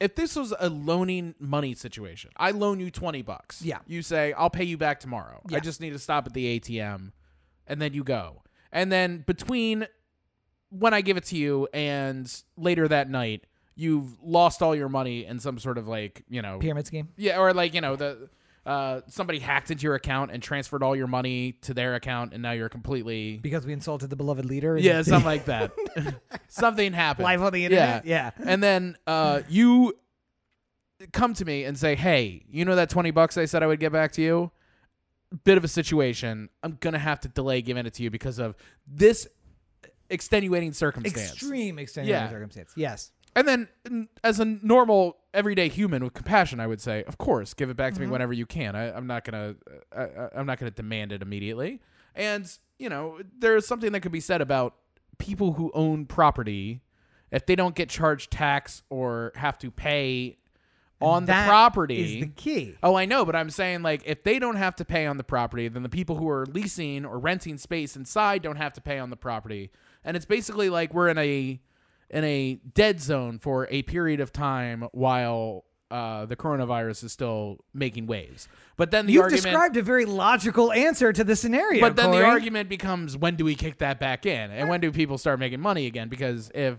if 0.00 0.14
this 0.14 0.36
was 0.36 0.54
a 0.58 0.68
loaning 0.68 1.34
money 1.38 1.74
situation, 1.74 2.30
I 2.36 2.50
loan 2.50 2.80
you 2.80 2.90
twenty 2.90 3.22
bucks. 3.22 3.62
Yeah. 3.62 3.78
You 3.86 4.02
say 4.02 4.32
I'll 4.34 4.50
pay 4.50 4.64
you 4.64 4.76
back 4.76 5.00
tomorrow. 5.00 5.40
Yeah. 5.48 5.58
I 5.58 5.60
just 5.60 5.80
need 5.80 5.90
to 5.90 5.98
stop 5.98 6.26
at 6.26 6.34
the 6.34 6.60
ATM, 6.60 7.12
and 7.66 7.80
then 7.80 7.94
you 7.94 8.04
go, 8.04 8.42
and 8.70 8.92
then 8.92 9.24
between 9.26 9.86
when 10.70 10.92
I 10.92 11.00
give 11.00 11.16
it 11.16 11.24
to 11.26 11.36
you 11.36 11.68
and 11.72 12.30
later 12.56 12.88
that 12.88 13.08
night, 13.08 13.44
you've 13.76 14.16
lost 14.22 14.62
all 14.62 14.74
your 14.74 14.88
money 14.88 15.24
in 15.26 15.38
some 15.38 15.58
sort 15.58 15.78
of 15.78 15.86
like 15.86 16.24
you 16.28 16.42
know 16.42 16.58
Pyramid 16.58 16.86
scheme. 16.86 17.08
yeah, 17.16 17.38
or 17.38 17.52
like 17.54 17.74
you 17.74 17.80
know 17.80 17.94
the 17.96 18.28
uh, 18.64 19.00
somebody 19.06 19.38
hacked 19.38 19.70
into 19.70 19.84
your 19.84 19.94
account 19.94 20.32
and 20.32 20.42
transferred 20.42 20.82
all 20.82 20.96
your 20.96 21.06
money 21.06 21.52
to 21.62 21.72
their 21.72 21.94
account, 21.94 22.32
and 22.32 22.42
now 22.42 22.50
you're 22.50 22.68
completely 22.68 23.38
Because 23.40 23.64
we 23.64 23.72
insulted 23.72 24.10
the 24.10 24.16
beloved 24.16 24.44
leader. 24.44 24.76
yeah, 24.76 25.02
something 25.02 25.24
like 25.34 25.44
that. 25.44 25.70
something 26.48 26.92
happened 26.92 27.24
Live 27.24 27.42
on 27.42 27.52
the 27.52 27.64
internet? 27.64 28.04
Yeah. 28.04 28.32
and 28.44 28.60
then 28.62 28.96
uh, 29.06 29.42
you 29.48 29.94
come 31.12 31.34
to 31.34 31.44
me 31.44 31.62
and 31.64 31.78
say, 31.78 31.94
"Hey, 31.94 32.44
you 32.50 32.64
know 32.64 32.74
that 32.76 32.90
twenty 32.90 33.10
bucks 33.12 33.36
I 33.38 33.44
said 33.44 33.62
I 33.62 33.66
would 33.66 33.78
get 33.80 33.92
back 33.92 34.12
to 34.12 34.22
you? 34.22 34.50
Bit 35.44 35.58
of 35.58 35.64
a 35.64 35.68
situation. 35.68 36.48
I'm 36.62 36.76
gonna 36.80 36.98
have 36.98 37.20
to 37.20 37.28
delay 37.28 37.60
giving 37.62 37.84
it 37.86 37.94
to 37.94 38.02
you 38.02 38.10
because 38.10 38.38
of 38.40 38.56
this 38.86 39.28
extenuating 40.10 40.72
circumstance." 40.72 41.32
Extreme 41.34 41.78
extenuating 41.78 42.20
Yeah. 42.24 42.30
circumstance. 42.30 42.72
Yes. 42.76 43.12
And 43.36 43.46
then, 43.46 44.08
as 44.24 44.40
a 44.40 44.46
normal, 44.46 45.18
everyday 45.34 45.68
human 45.68 46.02
with 46.02 46.14
compassion, 46.14 46.58
I 46.58 46.66
would 46.66 46.80
say, 46.80 47.04
of 47.04 47.18
course, 47.18 47.52
give 47.52 47.68
it 47.68 47.76
back 47.76 47.92
to 47.92 48.00
me 48.00 48.06
mm-hmm. 48.06 48.12
whenever 48.12 48.32
you 48.32 48.46
can. 48.46 48.74
I, 48.74 48.96
I'm 48.96 49.06
not 49.06 49.24
gonna, 49.24 49.56
I- 49.94 50.28
I'm 50.34 50.46
not 50.46 50.58
gonna 50.58 50.70
demand 50.70 51.12
it 51.12 51.20
immediately. 51.20 51.80
And 52.14 52.50
you 52.78 52.88
know, 52.88 53.20
there's 53.38 53.66
something 53.66 53.92
that 53.92 54.00
could 54.00 54.10
be 54.12 54.20
said 54.20 54.40
about 54.40 54.74
people 55.18 55.52
who 55.52 55.70
own 55.74 56.06
property 56.06 56.80
if 57.30 57.44
they 57.44 57.56
don't 57.56 57.74
get 57.74 57.90
charged 57.90 58.30
tax 58.30 58.82
or 58.88 59.32
have 59.34 59.58
to 59.58 59.70
pay 59.70 60.38
on 61.00 61.26
That 61.26 61.44
the 61.44 61.48
property. 61.50 62.20
is 62.20 62.20
the 62.20 62.32
key. 62.32 62.76
Oh, 62.82 62.94
I 62.94 63.04
know, 63.04 63.26
but 63.26 63.36
I'm 63.36 63.50
saying 63.50 63.82
like 63.82 64.02
if 64.06 64.24
they 64.24 64.38
don't 64.38 64.56
have 64.56 64.76
to 64.76 64.84
pay 64.86 65.06
on 65.06 65.18
the 65.18 65.24
property, 65.24 65.68
then 65.68 65.82
the 65.82 65.90
people 65.90 66.16
who 66.16 66.28
are 66.28 66.46
leasing 66.46 67.04
or 67.04 67.18
renting 67.18 67.58
space 67.58 67.96
inside 67.96 68.40
don't 68.40 68.56
have 68.56 68.72
to 68.74 68.80
pay 68.80 68.98
on 68.98 69.10
the 69.10 69.16
property. 69.16 69.70
And 70.04 70.16
it's 70.16 70.26
basically 70.26 70.70
like 70.70 70.94
we're 70.94 71.08
in 71.08 71.18
a 71.18 71.60
in 72.10 72.24
a 72.24 72.54
dead 72.74 73.00
zone 73.00 73.38
for 73.38 73.66
a 73.70 73.82
period 73.82 74.20
of 74.20 74.32
time 74.32 74.86
while 74.92 75.64
uh, 75.90 76.26
the 76.26 76.36
coronavirus 76.36 77.04
is 77.04 77.12
still 77.12 77.58
making 77.72 78.06
waves. 78.06 78.48
But 78.76 78.90
then 78.90 79.06
the 79.06 79.12
You've 79.14 79.22
argument, 79.22 79.44
described 79.44 79.76
a 79.76 79.82
very 79.82 80.04
logical 80.04 80.72
answer 80.72 81.12
to 81.12 81.22
the 81.24 81.36
scenario. 81.36 81.80
but 81.80 81.96
then 81.96 82.06
Corey. 82.06 82.18
the 82.18 82.24
argument 82.24 82.68
becomes 82.68 83.16
when 83.16 83.36
do 83.36 83.44
we 83.44 83.54
kick 83.54 83.78
that 83.78 83.98
back 84.00 84.26
in, 84.26 84.50
and 84.50 84.68
when 84.68 84.80
do 84.80 84.90
people 84.92 85.16
start 85.18 85.38
making 85.38 85.60
money 85.60 85.86
again? 85.86 86.08
Because 86.08 86.50
if 86.54 86.78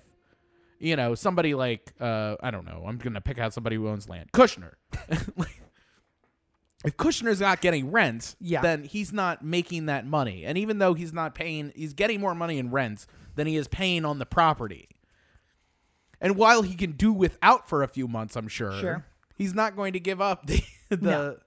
you 0.80 0.95
know 0.95 1.15
somebody 1.15 1.53
like 1.55 1.93
uh, 1.99 2.36
I 2.41 2.51
don't 2.51 2.65
know, 2.65 2.84
I'm 2.88 2.97
gonna 2.97 3.21
pick 3.21 3.39
out 3.39 3.53
somebody 3.53 3.78
who 3.78 3.88
owns 3.88 4.07
land, 4.09 4.32
Kushner. 4.34 4.73
if 6.86 6.95
Kushner's 6.97 7.39
not 7.41 7.61
getting 7.61 7.91
rent, 7.91 8.36
Yeah. 8.39 8.61
then 8.61 8.84
he's 8.84 9.11
not 9.11 9.43
making 9.43 9.88
that 9.88 10.05
money. 10.05 10.45
And 10.45 10.57
even 10.57 10.78
though 10.78 10.93
he's 10.93 11.13
not 11.13 11.34
paying, 11.34 11.71
he's 11.75 11.93
getting 11.93 12.19
more 12.19 12.36
money 12.36 12.59
in 12.59 12.69
rent 12.71 13.07
than 13.36 13.47
he 13.47 13.55
is 13.57 13.67
paying 13.67 14.05
on 14.05 14.19
the 14.19 14.25
property. 14.25 14.89
And 16.20 16.36
while 16.36 16.61
he 16.63 16.74
can 16.76 16.93
do 16.93 17.13
without 17.13 17.70
for 17.70 17.84
a 17.84 17.88
few 17.88 18.07
months, 18.07 18.36
I'm 18.36 18.47
sure, 18.47 18.72
Sure. 18.80 19.05
he's 19.36 19.53
not 19.53 19.76
going 19.76 19.93
to 19.93 19.99
give 19.99 20.20
up 20.22 20.47
the, 20.47 20.61
the 20.89 20.97
No. 20.97 21.38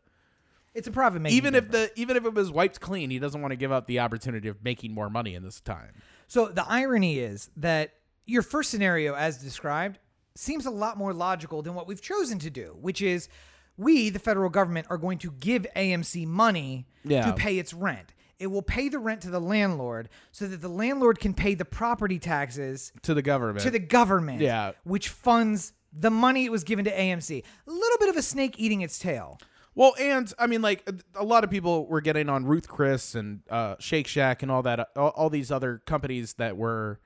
It's 0.72 0.86
a 0.86 0.92
profit 0.92 1.20
making. 1.20 1.36
even 1.36 1.54
if 1.56 1.68
the 1.72 1.90
even 1.96 2.16
if 2.16 2.24
it 2.24 2.32
was 2.32 2.52
wiped 2.52 2.80
clean, 2.80 3.10
he 3.10 3.18
doesn't 3.18 3.40
want 3.42 3.50
to 3.50 3.56
give 3.56 3.72
up 3.72 3.88
the 3.88 3.98
opportunity 3.98 4.46
of 4.48 4.62
making 4.62 4.94
more 4.94 5.10
money 5.10 5.34
in 5.34 5.42
this 5.42 5.60
time. 5.60 5.90
So 6.28 6.46
the 6.46 6.64
irony 6.68 7.18
is 7.18 7.50
that 7.56 7.94
your 8.26 8.42
first 8.42 8.70
scenario, 8.70 9.14
as 9.16 9.38
described, 9.38 9.98
seems 10.36 10.66
a 10.66 10.70
lot 10.70 10.96
more 10.96 11.12
logical 11.12 11.60
than 11.62 11.74
what 11.74 11.88
we've 11.88 12.00
chosen 12.00 12.38
to 12.38 12.50
do, 12.50 12.76
which 12.80 13.02
is 13.02 13.28
we, 13.76 14.10
the 14.10 14.20
federal 14.20 14.48
government, 14.48 14.86
are 14.90 14.96
going 14.98 15.18
to 15.18 15.32
give 15.40 15.66
AMC 15.74 16.24
money 16.26 16.86
Yeah. 17.02 17.26
to 17.26 17.32
pay 17.32 17.58
its 17.58 17.74
rent. 17.74 18.12
It 18.40 18.48
will 18.48 18.62
pay 18.62 18.88
the 18.88 18.98
rent 18.98 19.20
to 19.22 19.30
the 19.30 19.40
landlord 19.40 20.08
so 20.32 20.46
that 20.48 20.60
the 20.60 20.68
landlord 20.68 21.20
can 21.20 21.34
pay 21.34 21.54
the 21.54 21.64
property 21.64 22.18
taxes 22.18 22.92
To 23.02 23.14
the 23.14 23.22
government. 23.22 23.60
to 23.60 23.70
the 23.70 23.78
government, 23.78 24.40
Yeah. 24.40 24.72
which 24.84 25.08
funds 25.08 25.72
the 25.92 26.10
money 26.10 26.44
it 26.46 26.50
was 26.50 26.64
given 26.64 26.84
to 26.86 26.90
AMC. 26.90 27.42
A 27.66 27.70
little 27.70 27.98
bit 27.98 28.08
of 28.08 28.16
a 28.16 28.22
snake 28.22 28.54
eating 28.58 28.80
its 28.80 28.98
tail. 28.98 29.38
Well, 29.74 29.94
and 30.00 30.32
I 30.38 30.46
mean, 30.46 30.62
like 30.62 30.88
a 31.14 31.24
lot 31.24 31.44
of 31.44 31.50
people 31.50 31.86
were 31.86 32.00
getting 32.00 32.28
on 32.28 32.44
Ruth 32.44 32.66
Chris 32.68 33.14
and 33.14 33.40
uh, 33.50 33.76
Shake 33.78 34.06
Shack 34.08 34.42
and 34.42 34.50
all 34.50 34.62
that, 34.62 34.88
all, 34.96 35.08
all 35.10 35.30
these 35.30 35.52
other 35.52 35.80
companies 35.86 36.34
that 36.34 36.56
were 36.56 36.98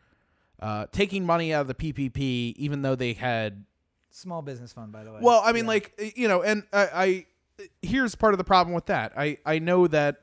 uh, 0.60 0.86
taking 0.92 1.26
money 1.26 1.52
out 1.52 1.62
of 1.62 1.66
the 1.66 1.74
PPP, 1.74 2.54
even 2.56 2.82
though 2.82 2.94
they 2.94 3.12
had. 3.12 3.64
Small 4.10 4.42
business 4.42 4.72
fund, 4.72 4.92
by 4.92 5.02
the 5.04 5.12
way. 5.12 5.18
Well, 5.20 5.42
I 5.44 5.52
mean, 5.52 5.66
like 5.66 6.12
you 6.16 6.28
know, 6.28 6.42
and 6.42 6.62
I, 6.72 6.88
I 6.94 7.26
here's 7.82 8.14
part 8.14 8.32
of 8.32 8.38
the 8.38 8.44
problem 8.44 8.72
with 8.74 8.86
that. 8.86 9.12
I 9.16 9.38
I 9.44 9.58
know 9.58 9.86
that 9.88 10.20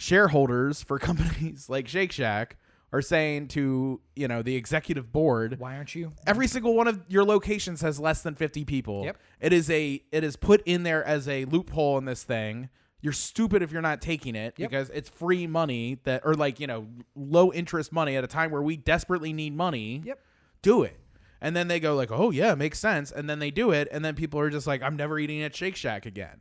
shareholders 0.00 0.82
for 0.82 0.98
companies 1.10 1.68
like 1.68 1.86
Shake 1.86 2.10
Shack 2.10 2.56
are 2.92 3.02
saying 3.02 3.46
to 3.48 4.00
you 4.16 4.26
know 4.26 4.42
the 4.42 4.56
executive 4.56 5.12
board, 5.12 5.56
why 5.60 5.76
aren't 5.76 5.94
you? 5.94 6.12
every 6.26 6.46
single 6.48 6.74
one 6.74 6.88
of 6.88 7.00
your 7.08 7.22
locations 7.24 7.82
has 7.82 8.00
less 8.00 8.22
than 8.22 8.34
50 8.34 8.64
people 8.64 9.04
Yep. 9.04 9.16
it 9.40 9.52
is 9.52 9.68
a 9.70 10.02
it 10.10 10.24
is 10.24 10.36
put 10.36 10.62
in 10.66 10.82
there 10.84 11.04
as 11.04 11.28
a 11.28 11.44
loophole 11.44 11.98
in 11.98 12.06
this 12.06 12.22
thing 12.24 12.70
you're 13.02 13.12
stupid 13.12 13.62
if 13.62 13.70
you're 13.72 13.80
not 13.82 14.00
taking 14.00 14.34
it 14.34 14.54
Yep. 14.56 14.70
because 14.70 14.90
it's 14.90 15.08
free 15.10 15.46
money 15.46 15.98
that 16.04 16.22
or 16.24 16.34
like 16.34 16.58
you 16.60 16.66
know 16.66 16.86
low 17.14 17.52
interest 17.52 17.92
money 17.92 18.16
at 18.16 18.24
a 18.24 18.26
time 18.26 18.50
where 18.50 18.62
we 18.62 18.76
desperately 18.76 19.32
need 19.34 19.54
money 19.54 20.02
Yep. 20.04 20.18
do 20.62 20.82
it 20.82 20.98
and 21.42 21.54
then 21.54 21.68
they 21.68 21.78
go 21.78 21.94
like 21.94 22.10
oh 22.10 22.30
yeah 22.30 22.54
makes 22.54 22.78
sense 22.80 23.12
and 23.12 23.28
then 23.28 23.38
they 23.38 23.50
do 23.50 23.70
it 23.70 23.86
and 23.92 24.02
then 24.04 24.14
people 24.14 24.40
are 24.40 24.50
just 24.50 24.66
like 24.66 24.82
i'm 24.82 24.96
never 24.96 25.18
eating 25.18 25.42
at 25.42 25.54
shake 25.54 25.76
shack 25.76 26.06
again 26.06 26.40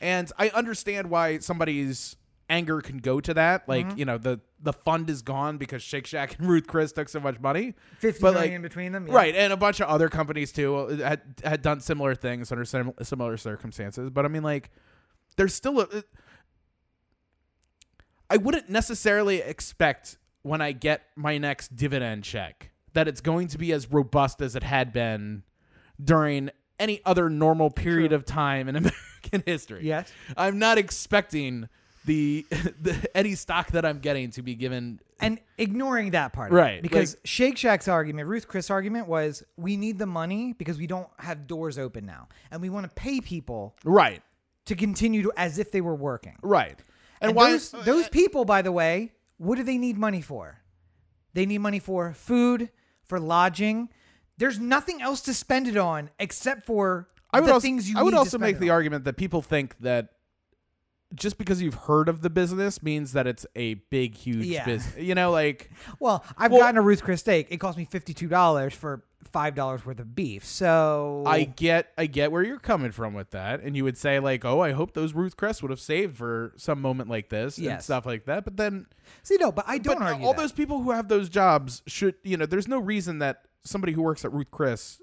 and 0.00 0.30
i 0.38 0.48
understand 0.50 1.08
why 1.08 1.38
somebody's 1.38 2.16
anger 2.48 2.80
can 2.80 2.98
go 2.98 3.20
to 3.20 3.34
that 3.34 3.68
like 3.68 3.86
Mm-hmm. 3.88 3.98
you 3.98 4.04
know 4.04 4.18
the 4.18 4.40
the 4.60 4.72
fund 4.72 5.10
is 5.10 5.22
gone 5.22 5.58
because 5.58 5.82
shake 5.82 6.06
shack 6.06 6.34
and 6.38 6.48
ruth 6.48 6.66
chris 6.68 6.92
took 6.92 7.08
so 7.08 7.18
much 7.18 7.40
money 7.40 7.74
Fifty 7.98 8.20
But, 8.22 8.34
million 8.34 8.62
like, 8.62 8.70
between 8.70 8.92
them, 8.92 9.08
yeah. 9.08 9.14
Right, 9.14 9.34
and 9.34 9.52
a 9.52 9.56
bunch 9.56 9.80
of 9.80 9.88
other 9.88 10.08
companies 10.08 10.52
too 10.52 10.86
had 11.02 11.20
had 11.44 11.62
done 11.62 11.80
similar 11.80 12.14
things 12.14 12.52
under 12.52 12.64
sim- 12.64 12.92
similar 13.02 13.36
circumstances. 13.36 14.10
But 14.10 14.24
I 14.24 14.28
mean, 14.28 14.42
like, 14.44 14.70
there's 15.36 15.54
still 15.54 15.80
a. 15.80 15.88
I 18.28 18.36
wouldn't 18.38 18.68
necessarily 18.68 19.38
expect 19.40 20.16
when 20.42 20.60
I 20.60 20.72
get 20.72 21.02
my 21.16 21.38
next 21.38 21.76
dividend 21.76 22.24
check 22.24 22.70
that 22.92 23.06
it's 23.08 23.20
going 23.20 23.48
to 23.48 23.58
be 23.58 23.72
as 23.72 23.90
robust 23.92 24.40
as 24.40 24.56
it 24.56 24.62
had 24.62 24.92
been 24.92 25.42
during 26.02 26.50
any 26.78 27.00
other 27.04 27.28
normal 27.30 27.70
period 27.70 28.12
of 28.12 28.24
time 28.24 28.68
in 28.68 28.76
American 28.76 29.42
history. 29.46 29.86
Yes. 29.86 30.12
I'm 30.36 30.58
not 30.58 30.78
expecting 30.78 31.68
the, 32.06 32.46
the 32.80 33.10
any 33.16 33.34
stock 33.34 33.72
that 33.72 33.84
I'm 33.84 33.98
getting 33.98 34.30
to 34.32 34.42
be 34.42 34.54
given 34.54 35.00
and 35.20 35.38
ignoring 35.58 36.10
that 36.10 36.32
part, 36.32 36.50
of 36.50 36.56
it, 36.56 36.60
Right, 36.60 36.82
Because 36.82 37.14
like- 37.14 37.20
Shake 37.24 37.56
Shack's 37.56 37.88
argument, 37.88 38.28
Ruth 38.28 38.48
Chris' 38.48 38.70
argument 38.70 39.08
was, 39.08 39.42
we 39.56 39.76
need 39.76 39.98
the 39.98 40.06
money 40.06 40.52
because 40.52 40.78
we 40.78 40.86
don't 40.86 41.08
have 41.18 41.46
doors 41.46 41.78
open 41.78 42.04
now, 42.06 42.28
and 42.50 42.60
we 42.60 42.68
want 42.68 42.84
to 42.88 42.94
pay 42.94 43.20
people 43.20 43.76
right, 43.84 44.22
to 44.66 44.74
continue 44.74 45.22
to 45.22 45.32
as 45.36 45.58
if 45.58 45.70
they 45.70 45.80
were 45.80 45.94
working. 45.94 46.36
right. 46.42 46.78
And, 47.18 47.34
why 47.34 47.52
those 47.52 47.72
uh, 47.72 47.80
those 47.82 48.04
uh, 48.04 48.10
people, 48.10 48.44
by 48.44 48.60
the 48.60 48.70
way, 48.72 49.12
what 49.38 49.56
do 49.56 49.62
they 49.62 49.78
need 49.78 49.96
money 49.96 50.20
for? 50.20 50.58
They 51.32 51.46
need 51.46 51.58
money 51.58 51.78
for 51.78 52.12
food, 52.12 52.68
for 53.04 53.18
lodging. 53.18 53.88
There's 54.36 54.58
nothing 54.58 55.00
else 55.00 55.22
to 55.22 55.32
spend 55.32 55.66
it 55.66 55.78
on 55.78 56.10
except 56.20 56.66
for 56.66 57.08
I 57.30 57.40
would 57.40 57.48
the 57.48 57.54
also, 57.54 57.62
things 57.62 57.88
you 57.88 57.98
I 57.98 58.02
would 58.02 58.10
need 58.10 58.16
to 58.16 58.18
also 58.18 58.28
spend 58.36 58.42
make 58.42 58.58
the 58.58 58.68
on. 58.68 58.74
argument 58.74 59.04
that 59.06 59.16
people 59.16 59.40
think 59.40 59.78
that 59.80 60.08
just 61.14 61.38
because 61.38 61.62
you've 61.62 61.74
heard 61.74 62.08
of 62.08 62.20
the 62.22 62.30
business 62.30 62.82
means 62.82 63.12
that 63.12 63.26
it's 63.26 63.46
a 63.54 63.74
big, 63.90 64.14
huge 64.14 64.44
Yeah. 64.46 64.64
business. 64.64 64.96
You 64.98 65.14
know, 65.14 65.30
like 65.30 65.70
Well, 66.00 66.24
I've 66.36 66.50
Well- 66.50 66.60
gotten 66.60 66.76
a 66.78 66.82
Ruth 66.82 67.02
Chris 67.02 67.20
steak. 67.20 67.46
It 67.50 67.58
cost 67.58 67.78
me 67.78 67.84
fifty 67.84 68.12
two 68.14 68.28
dollars 68.28 68.74
for 68.74 69.04
five 69.32 69.54
dollars 69.54 69.84
worth 69.84 69.98
of 70.00 70.14
beef. 70.14 70.44
So 70.44 71.24
I 71.26 71.44
get, 71.44 71.92
I 71.98 72.06
get 72.06 72.30
where 72.32 72.42
you're 72.42 72.58
coming 72.60 72.90
from 72.92 73.12
with 73.12 73.30
that, 73.30 73.60
and 73.60 73.76
you 73.76 73.84
would 73.84 73.98
say 73.98 74.18
like, 74.20 74.44
oh, 74.44 74.60
I 74.60 74.72
hope 74.72 74.94
those 74.94 75.14
Ruth 75.14 75.36
Crest 75.36 75.62
would 75.62 75.70
have 75.70 75.80
saved 75.80 76.16
for 76.16 76.52
some 76.56 76.80
moment 76.80 77.10
like 77.10 77.28
this 77.28 77.56
and 77.58 77.66
Yes. 77.66 77.84
stuff 77.84 78.06
like 78.06 78.24
that. 78.26 78.44
But 78.44 78.56
then, 78.56 78.86
see 79.22 79.36
no, 79.40 79.50
but 79.52 79.64
I 79.68 79.78
don't 79.78 79.98
but 79.98 80.06
argue 80.08 80.26
all 80.26 80.32
that. 80.32 80.40
those 80.40 80.52
people 80.52 80.80
who 80.82 80.92
have 80.92 81.08
those 81.08 81.28
jobs 81.28 81.82
should, 81.86 82.14
you 82.22 82.36
know, 82.36 82.46
there's 82.46 82.68
no 82.68 82.78
reason 82.78 83.18
that 83.18 83.42
somebody 83.64 83.92
who 83.92 84.02
works 84.02 84.24
at 84.24 84.32
Ruth 84.32 84.50
Chris, 84.50 85.00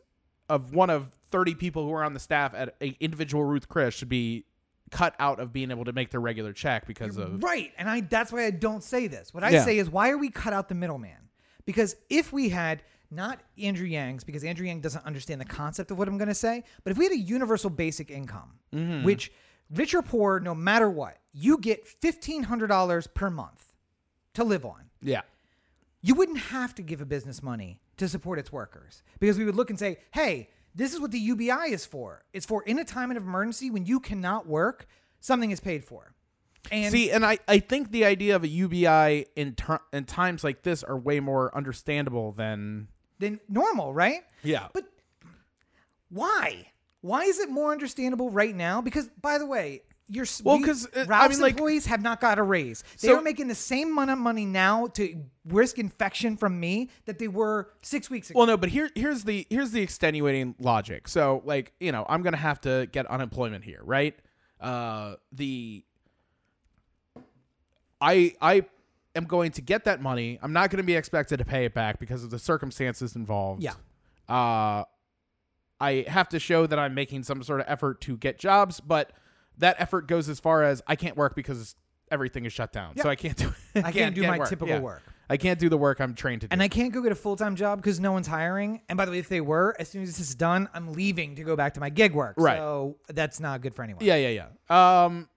of 0.50 0.74
one 0.74 0.90
of 0.90 1.12
30 1.32 1.56
people 1.56 1.86
who 1.86 1.94
are 1.94 2.04
on 2.04 2.14
the 2.14 2.20
staff 2.20 2.54
at 2.56 2.76
a 2.82 2.96
individual 3.00 3.44
Ruth 3.44 3.68
Chris, 3.68 3.94
should 3.94 4.10
be 4.10 4.46
cut 4.94 5.16
out 5.20 5.40
of 5.40 5.52
being 5.52 5.72
able 5.72 5.86
to 5.86 5.92
make 5.94 6.12
their 6.12 6.20
regular 6.20 6.54
check 6.54 6.86
because 6.86 7.18
of 7.18 7.44
Right. 7.44 7.72
And 7.78 7.90
I 7.90 8.02
that's 8.02 8.32
why 8.32 8.46
I 8.46 8.52
don't 8.52 8.84
say 8.84 9.08
this. 9.08 9.34
What 9.34 9.44
I 9.44 9.50
Yeah. 9.50 9.66
say 9.66 9.78
is 9.80 9.90
why 9.90 10.10
are 10.12 10.18
we 10.18 10.30
cut 10.30 10.54
out 10.54 10.70
the 10.70 10.76
middleman? 10.76 11.18
Because 11.66 11.96
if 12.10 12.32
we 12.32 12.50
had 12.50 12.84
not 13.10 13.42
Andrew 13.58 13.88
Yang's, 13.88 14.24
because 14.24 14.44
Andrew 14.44 14.66
Yang 14.68 14.82
doesn't 14.82 15.06
understand 15.06 15.40
the 15.42 15.46
concept 15.46 15.92
of 15.92 15.98
what 15.98 16.08
I'm 16.08 16.18
gonna 16.18 16.34
say, 16.36 16.64
but 16.84 16.92
if 16.92 16.98
we 16.98 17.06
had 17.06 17.12
a 17.14 17.18
universal 17.18 17.70
basic 17.70 18.10
income, 18.12 18.60
Mm-hmm. 18.74 19.04
which 19.04 19.32
rich 19.70 19.94
or 19.96 20.02
poor, 20.02 20.40
no 20.40 20.54
matter 20.56 20.90
what, 20.90 21.18
you 21.32 21.58
get 21.58 21.88
fifteen 21.88 22.44
hundred 22.44 22.68
dollars 22.68 23.08
per 23.08 23.30
month 23.30 23.74
to 24.36 24.44
live 24.44 24.66
on. 24.66 24.90
yeah. 25.02 25.22
You 26.06 26.16
wouldn't 26.16 26.38
have 26.40 26.76
to 26.76 26.82
give 26.82 27.00
a 27.02 27.06
business 27.06 27.42
money 27.42 27.80
to 27.98 28.08
support 28.10 28.38
its 28.38 28.52
workers 28.52 29.04
because 29.20 29.38
we 29.38 29.46
would 29.46 29.56
look 29.56 29.70
and 29.70 29.80
say, 29.80 30.00
hey, 30.12 30.50
this 30.76 30.94
is 30.94 31.00
what 31.00 31.12
the 31.12 31.20
UBI 31.20 31.72
is 31.72 31.86
for. 31.86 32.24
It's 32.34 32.46
for 32.46 32.64
in 32.64 32.80
a 32.80 32.84
time 32.84 33.12
of 33.12 33.18
emergency 33.18 33.70
when 33.70 33.86
you 33.86 34.00
cannot 34.00 34.48
work, 34.48 34.88
something 35.20 35.52
is 35.52 35.60
paid 35.60 35.86
for. 35.86 36.14
And 36.72 36.92
See, 36.92 37.12
and 37.12 37.26
I, 37.26 37.40
I 37.48 37.60
think 37.60 37.92
the 37.92 38.06
idea 38.06 38.36
of 38.38 38.44
a 38.44 38.48
UBI 38.48 39.26
in 39.36 39.54
ter- 39.56 39.82
in 39.92 40.06
times 40.06 40.44
like 40.44 40.64
this 40.64 40.82
are 40.84 40.98
way 40.98 41.20
more 41.20 41.56
understandable 41.56 42.32
than 42.32 42.88
than 43.20 43.40
normal, 43.50 43.94
right? 43.94 44.22
yeah. 44.44 44.68
But 44.74 44.86
why? 46.10 46.68
Why 47.02 47.24
is 47.24 47.40
it 47.40 47.50
more 47.50 47.72
understandable 47.72 48.30
right 48.30 48.56
now? 48.56 48.82
Because 48.82 49.10
by 49.22 49.38
the 49.38 49.46
way, 49.46 49.82
your 50.10 50.26
Well, 50.44 50.58
we- 50.58 50.66
'cause, 50.66 50.86
uh, 50.96 51.02
I 51.02 51.04
Ralph's 51.06 51.36
mean, 51.36 51.42
like- 51.42 51.52
employees 51.54 51.86
have 51.86 52.02
not 52.02 52.20
got 52.20 52.38
a 52.38 52.44
raise. 52.44 52.84
They 53.02 53.08
So- 53.08 53.18
are 53.18 53.22
making 53.22 53.48
the 53.48 53.56
same 53.56 53.92
amount 53.92 54.12
of 54.12 54.18
money 54.18 54.46
now 54.46 54.88
to 54.88 55.24
risk 55.46 55.80
infection 55.80 56.36
from 56.38 56.60
me 56.60 56.90
that 57.06 57.20
they 57.20 57.28
were 57.28 57.72
six 57.82 58.10
weeks 58.10 58.30
ago. 58.30 58.38
Well, 58.40 58.48
no, 58.48 58.58
but 58.58 58.70
here 58.70 58.90
here's 58.96 59.24
the 59.24 59.48
here's 59.50 59.72
the 59.72 59.82
extenuating 59.82 60.56
logic. 60.60 61.08
So, 61.08 61.42
like, 61.46 61.74
you 61.80 61.92
know, 61.92 62.06
I'm 62.10 62.22
gonna 62.22 62.38
have 62.38 62.60
to 62.62 62.88
get 62.92 63.06
unemployment 63.08 63.64
here, 63.64 63.82
right? 63.84 64.16
Uh, 64.60 65.16
the 65.32 65.84
I 68.02 68.34
I 68.42 68.66
am 69.16 69.26
going 69.26 69.52
to 69.54 69.62
get 69.62 69.86
that 69.86 70.02
money. 70.02 70.40
I'm 70.42 70.54
not 70.54 70.70
going 70.70 70.78
to 70.78 70.84
be 70.84 70.96
expected 70.96 71.38
to 71.38 71.46
pay 71.46 71.66
it 71.66 71.74
back 71.74 72.00
because 72.00 72.24
of 72.24 72.30
the 72.30 72.40
circumstances 72.40 73.16
involved. 73.16 73.62
Yeah. 73.64 73.74
Uh, 74.28 74.84
I 75.80 76.06
have 76.08 76.30
to 76.30 76.40
show 76.40 76.66
that 76.66 76.80
I'm 76.80 76.94
making 76.94 77.24
some 77.24 77.44
sort 77.44 77.60
of 77.60 77.66
effort 77.70 78.02
to 78.02 78.18
get 78.18 78.40
jobs, 78.40 78.80
but 78.80 79.12
that 79.60 79.76
effort 79.80 80.08
goes 80.08 80.30
as 80.30 80.40
far 80.40 80.64
as 80.64 80.82
I 80.88 80.96
can't 80.96 81.16
work 81.18 81.36
because 81.36 81.76
everything 82.12 82.46
is 82.46 82.54
shut 82.54 82.72
down. 82.72 82.98
So 82.98 83.10
I 83.10 83.16
can't 83.16 83.38
do. 83.38 83.54
I 83.76 83.92
can't 83.92 84.14
do 84.16 84.22
get 84.22 84.30
my 84.30 84.40
work. 84.40 84.50
typical 84.50 84.76
Yeah. 84.76 84.80
work. 84.82 85.02
I 85.30 85.38
can't 85.38 85.58
do 85.58 85.70
the 85.70 85.78
work 85.78 86.00
I'm 86.02 86.14
trained 86.16 86.42
to 86.42 86.48
do. 86.48 86.52
and 86.52 86.62
I 86.62 86.68
can't 86.68 86.94
go 86.94 87.02
get 87.02 87.12
a 87.12 87.16
full 87.16 87.36
time 87.36 87.56
job 87.56 87.80
because 87.80 88.00
no 88.00 88.12
one's 88.12 88.28
hiring. 88.28 88.82
And 88.90 88.98
by 88.98 89.06
the 89.06 89.12
way, 89.12 89.20
if 89.20 89.30
they 89.30 89.42
were, 89.42 89.76
as 89.80 89.90
soon 89.90 90.04
as 90.04 90.10
this 90.10 90.20
is 90.20 90.36
done, 90.36 90.68
I'm 90.74 90.92
leaving 90.94 91.36
to 91.36 91.44
go 91.44 91.56
back 91.56 91.74
to 91.76 91.80
my 91.80 91.90
gig 91.90 92.14
work. 92.14 92.36
Right. 92.38 92.58
So 92.58 92.98
that's 93.08 93.40
not 93.40 93.62
good 93.62 93.74
for 93.74 93.84
anyone. 93.84 94.04
Yeah, 94.04 94.18
yeah, 94.18 94.48
yeah. 94.70 95.06
Um, 95.06 95.30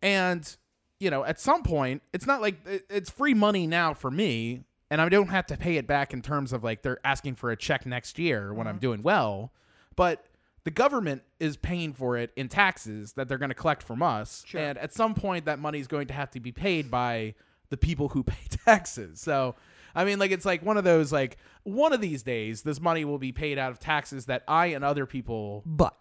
and 0.00 0.56
you 1.00 1.10
know, 1.10 1.24
at 1.24 1.40
some 1.40 1.64
point, 1.64 2.02
it's 2.12 2.26
not 2.26 2.40
like 2.40 2.56
it's 2.88 3.10
free 3.10 3.34
money 3.34 3.66
now 3.66 3.92
for 3.92 4.10
me, 4.10 4.62
and 4.90 5.00
I 5.00 5.08
don't 5.08 5.28
have 5.28 5.46
to 5.46 5.56
pay 5.56 5.76
it 5.76 5.86
back 5.88 6.12
in 6.12 6.22
terms 6.22 6.52
of 6.52 6.62
like 6.62 6.82
they're 6.82 7.04
asking 7.04 7.34
for 7.34 7.50
a 7.50 7.56
check 7.56 7.84
next 7.84 8.18
year 8.20 8.54
when 8.54 8.68
I'm 8.68 8.78
doing 8.78 9.02
well. 9.02 9.52
But 9.96 10.24
the 10.64 10.70
government 10.70 11.22
is 11.40 11.56
paying 11.56 11.92
for 11.92 12.16
it 12.16 12.30
in 12.36 12.48
taxes 12.48 13.14
that 13.14 13.28
they're 13.28 13.38
going 13.38 13.48
to 13.50 13.54
collect 13.54 13.82
from 13.82 14.02
us. 14.02 14.44
Sure. 14.46 14.60
And 14.60 14.78
at 14.78 14.92
some 14.92 15.14
point, 15.14 15.46
that 15.46 15.58
money 15.58 15.80
is 15.80 15.86
going 15.88 16.06
to 16.08 16.14
have 16.14 16.30
to 16.32 16.40
be 16.40 16.52
paid 16.52 16.90
by 16.90 17.34
the 17.70 17.76
people 17.76 18.08
who 18.08 18.22
pay 18.24 18.46
taxes. 18.64 19.20
So, 19.20 19.56
I 19.94 20.04
mean, 20.04 20.18
like, 20.18 20.30
it's 20.30 20.44
like 20.44 20.62
one 20.64 20.76
of 20.76 20.84
those, 20.84 21.12
like, 21.12 21.36
one 21.64 21.92
of 21.92 22.00
these 22.00 22.22
days, 22.22 22.62
this 22.62 22.80
money 22.80 23.04
will 23.04 23.18
be 23.18 23.32
paid 23.32 23.58
out 23.58 23.72
of 23.72 23.78
taxes 23.80 24.26
that 24.26 24.44
I 24.46 24.66
and 24.66 24.84
other 24.84 25.04
people. 25.06 25.62
But 25.66 25.96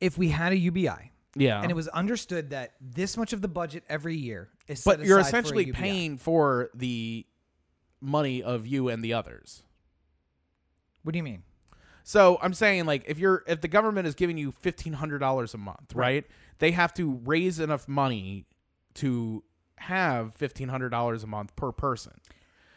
if 0.00 0.18
we 0.18 0.28
had 0.28 0.52
a 0.52 0.56
UBI 0.56 1.12
Yeah. 1.34 1.60
and 1.62 1.70
it 1.70 1.74
was 1.74 1.88
understood 1.88 2.50
that 2.50 2.74
this 2.80 3.16
much 3.16 3.32
of 3.32 3.40
the 3.40 3.48
budget 3.48 3.84
every 3.88 4.16
year 4.16 4.50
is 4.68 4.82
but 4.84 5.00
you're 5.04 5.20
for 5.22 5.26
essentially 5.26 5.64
UBI. 5.66 5.78
paying 5.78 6.18
for 6.18 6.70
the 6.74 7.26
money 8.00 8.42
of 8.42 8.66
you 8.66 8.88
and 8.90 9.02
the 9.02 9.14
others. 9.14 9.62
What 11.02 11.12
do 11.12 11.18
you 11.18 11.22
mean? 11.22 11.42
So 12.04 12.38
I'm 12.42 12.54
saying 12.54 12.84
like 12.86 13.04
if 13.08 13.18
you're 13.18 13.42
if 13.48 13.60
the 13.62 13.68
government 13.68 14.06
is 14.06 14.14
giving 14.14 14.38
you 14.38 14.52
fifteen 14.52 14.92
hundred 14.92 15.18
dollars 15.18 15.54
a 15.54 15.58
month, 15.58 15.94
right. 15.94 16.04
Right. 16.04 16.26
They 16.58 16.70
have 16.70 16.94
to 16.94 17.20
raise 17.24 17.58
enough 17.58 17.88
money 17.88 18.44
to 18.94 19.42
have 19.76 20.34
fifteen 20.34 20.68
hundred 20.68 20.90
dollars 20.90 21.24
a 21.24 21.26
month 21.26 21.56
per 21.56 21.72
person. 21.72 22.12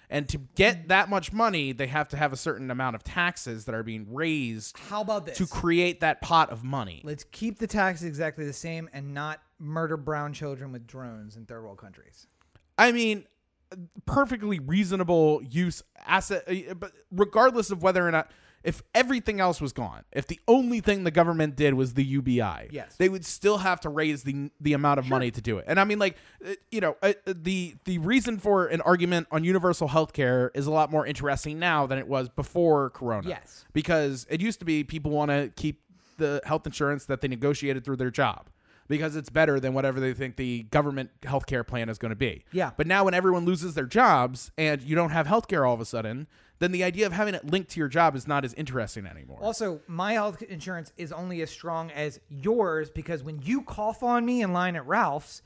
And 0.10 0.30
to 0.30 0.38
get 0.56 0.88
that 0.88 1.10
much 1.10 1.34
money, 1.34 1.74
they 1.74 1.88
have 1.88 2.08
to 2.10 2.18
have 2.18 2.32
a 2.32 2.38
certain 2.38 2.72
amount 2.72 2.96
of 2.96 3.04
taxes 3.04 3.66
that 3.66 3.76
are 3.76 3.84
being 3.84 4.08
raised 4.14 4.78
How 4.78 5.02
about 5.02 5.26
this? 5.26 5.38
to 5.38 5.46
create 5.46 6.00
that 6.00 6.22
pot 6.22 6.50
of 6.50 6.64
money. 6.64 7.02
Let's 7.04 7.26
keep 7.26 7.60
the 7.60 7.68
taxes 7.68 8.08
exactly 8.08 8.46
the 8.46 8.54
same 8.54 8.90
and 8.94 9.14
not 9.14 9.42
murder 9.60 9.98
brown 9.98 10.32
children 10.32 10.72
with 10.72 10.88
drones 10.88 11.36
in 11.36 11.46
third 11.46 11.62
world 11.62 11.78
countries. 11.78 12.26
I 12.78 12.94
mean, 12.94 13.26
perfectly 14.06 14.60
reasonable 14.60 15.42
use 15.44 15.84
asset, 16.06 16.46
uh, 16.48 16.74
but 16.76 16.94
regardless 17.12 17.70
of 17.70 17.84
whether 17.84 18.08
or 18.08 18.12
not, 18.12 18.32
if 18.68 18.84
everything 18.94 19.40
else 19.40 19.62
was 19.62 19.72
gone, 19.72 20.04
if 20.12 20.28
the 20.28 20.40
only 20.48 20.82
thing 20.82 21.06
the 21.06 21.12
government 21.12 21.56
did 21.56 21.74
was 21.74 21.94
the 21.94 22.04
UBI, 22.04 22.68
Yes. 22.70 22.96
they 22.98 23.08
would 23.08 23.26
still 23.26 23.60
have 23.60 23.80
to 23.82 23.90
raise 23.90 24.24
the 24.24 24.52
the 24.60 24.74
amount 24.74 25.00
of 25.00 25.08
money 25.08 25.32
to 25.32 25.42
do 25.42 25.58
it. 25.58 25.66
And 25.70 25.80
I 25.80 25.86
mean, 25.86 26.00
like, 26.00 26.18
uh, 26.46 26.54
you 26.70 26.82
know, 26.82 26.98
uh, 27.02 27.14
uh, 27.26 27.34
the 27.36 27.76
the 27.86 27.98
reason 28.00 28.38
for 28.40 28.66
an 28.68 28.82
argument 28.82 29.28
on 29.32 29.44
universal 29.46 29.88
health 29.88 30.12
care 30.12 30.52
is 30.54 30.68
a 30.68 30.72
lot 30.72 30.92
more 30.92 31.06
interesting 31.08 31.60
now 31.60 31.88
than 31.88 31.98
it 31.98 32.08
was 32.08 32.28
before 32.30 32.90
Corona. 32.90 33.30
Yes. 33.30 33.66
because 33.72 34.28
it 34.30 34.42
used 34.42 34.60
to 34.60 34.66
be 34.66 34.84
people 34.84 35.12
want 35.12 35.32
to 35.32 35.50
keep 35.56 35.82
the 36.18 36.42
health 36.46 36.66
insurance 36.66 37.06
that 37.06 37.22
they 37.22 37.28
negotiated 37.28 37.86
through 37.86 37.96
their 37.98 38.12
job. 38.12 38.50
Because 38.88 39.16
it's 39.16 39.30
better 39.30 39.60
than 39.60 39.74
whatever 39.74 40.00
they 40.00 40.14
think 40.14 40.38
the 40.38 40.64
government 40.64 41.10
healthcare 41.22 41.68
plan 41.68 41.90
is 41.90 41.98
going 41.98 42.12
to 42.12 42.16
be. 42.16 42.46
Yeah. 42.52 42.72
But 42.78 42.88
now 42.88 43.04
when 43.04 43.14
everyone 43.14 43.44
loses 43.44 43.74
their 43.74 43.86
jobs 43.86 44.52
and 44.58 44.82
you 44.82 44.96
don't 44.96 45.10
have 45.10 45.28
healthcare 45.28 45.68
all 45.68 45.74
of 45.74 45.82
a 45.82 45.86
sudden, 45.86 46.28
then 46.60 46.72
the 46.72 46.84
idea 46.84 47.06
of 47.06 47.14
having 47.14 47.36
it 47.36 47.46
linked 47.46 47.72
to 47.72 47.80
your 47.80 47.90
job 47.90 48.16
is 48.16 48.28
not 48.28 48.46
as 48.46 48.54
interesting 48.54 49.06
anymore. 49.06 49.40
Also, 49.42 49.82
my 49.88 50.14
health 50.14 50.42
insurance 50.44 50.92
is 50.98 51.12
only 51.12 51.42
as 51.42 51.52
strong 51.52 51.92
as 51.92 52.20
yours 52.30 52.90
because 52.90 53.24
when 53.24 53.40
you 53.44 53.62
cough 53.62 54.04
on 54.04 54.26
me 54.26 54.42
in 54.42 54.54
line 54.54 54.76
at 54.76 54.88
Ralph's, 54.88 55.42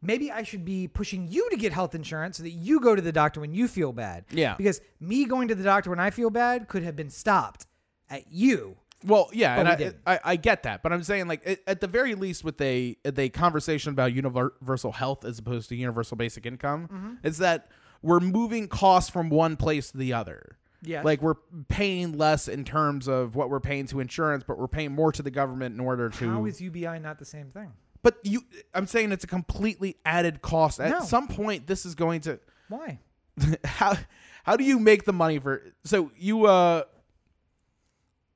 maybe 0.00 0.30
I 0.30 0.44
should 0.44 0.64
be 0.64 0.88
pushing 0.88 1.26
you 1.26 1.48
to 1.50 1.56
get 1.56 1.72
health 1.72 1.94
insurance 1.94 2.38
so 2.38 2.42
that 2.44 2.50
you 2.50 2.80
go 2.80 2.94
to 2.94 3.02
the 3.02 3.12
doctor 3.12 3.40
when 3.40 3.52
you 3.52 3.68
feel 3.68 3.92
bad. 3.92 4.24
Yeah. 4.30 4.54
Because 4.56 4.80
me 5.00 5.24
going 5.24 5.48
to 5.48 5.54
the 5.54 5.64
doctor 5.64 5.90
when 5.90 6.00
I 6.00 6.10
feel 6.10 6.30
bad 6.30 6.68
could 6.68 6.82
have 6.82 6.96
been 6.96 7.10
stopped 7.10 7.66
at 8.08 8.32
you. 8.32 8.76
Well, 9.06 9.30
yeah, 9.32 9.58
and 9.58 9.68
I. 9.68 9.92
I 10.14 10.20
I 10.32 10.36
get 10.36 10.64
that, 10.64 10.82
but 10.82 10.92
I'm 10.92 11.02
saying 11.02 11.28
like 11.28 11.42
at- 11.46 11.60
at 11.66 11.80
the 11.80 11.86
very 11.86 12.14
least 12.14 12.44
with 12.44 12.60
a 12.60 12.96
the 13.04 13.28
conversation 13.30 13.92
about 13.92 14.12
universal 14.12 14.92
health 14.92 15.24
as 15.24 15.38
opposed 15.38 15.68
to 15.70 15.76
universal 15.76 16.16
basic 16.16 16.44
income, 16.46 16.88
Mm-hmm. 16.92 17.26
is 17.26 17.38
that 17.38 17.68
we're 18.02 18.20
moving 18.20 18.68
costs 18.68 19.08
from 19.10 19.30
one 19.30 19.56
place 19.56 19.90
to 19.92 19.96
the 19.98 20.12
other. 20.12 20.56
Yeah, 20.82 21.02
Like 21.02 21.22
we're 21.22 21.36
paying 21.68 22.16
less 22.18 22.46
in 22.48 22.64
terms 22.64 23.08
of 23.08 23.34
what 23.34 23.48
we're 23.50 23.60
paying 23.60 23.86
to 23.86 23.98
insurance, 24.00 24.44
but 24.46 24.58
we're 24.58 24.68
paying 24.68 24.92
more 24.92 25.10
to 25.10 25.22
the 25.22 25.30
government 25.30 25.74
in 25.74 25.80
order 25.80 26.10
to. 26.10 26.30
How 26.30 26.44
is 26.44 26.60
UBI 26.60 26.98
not 27.00 27.18
the 27.18 27.24
same 27.24 27.50
thing? 27.50 27.72
but 28.02 28.18
you, 28.22 28.42
I'm 28.72 28.86
saying 28.86 29.10
it's 29.10 29.24
a 29.24 29.26
completely 29.26 29.96
added 30.04 30.40
cost. 30.42 30.78
At 30.78 30.90
No. 30.90 31.00
some 31.00 31.26
point, 31.28 31.66
this 31.66 31.84
is 31.86 31.94
going 31.96 32.20
to. 32.22 32.38
Why? 32.68 33.00
how 33.64 33.96
how 34.44 34.56
do 34.56 34.64
you 34.64 34.78
make 34.78 35.04
the 35.04 35.12
money 35.12 35.38
for 35.38 35.62
so 35.84 36.10
you 36.16 36.46
uh 36.46 36.84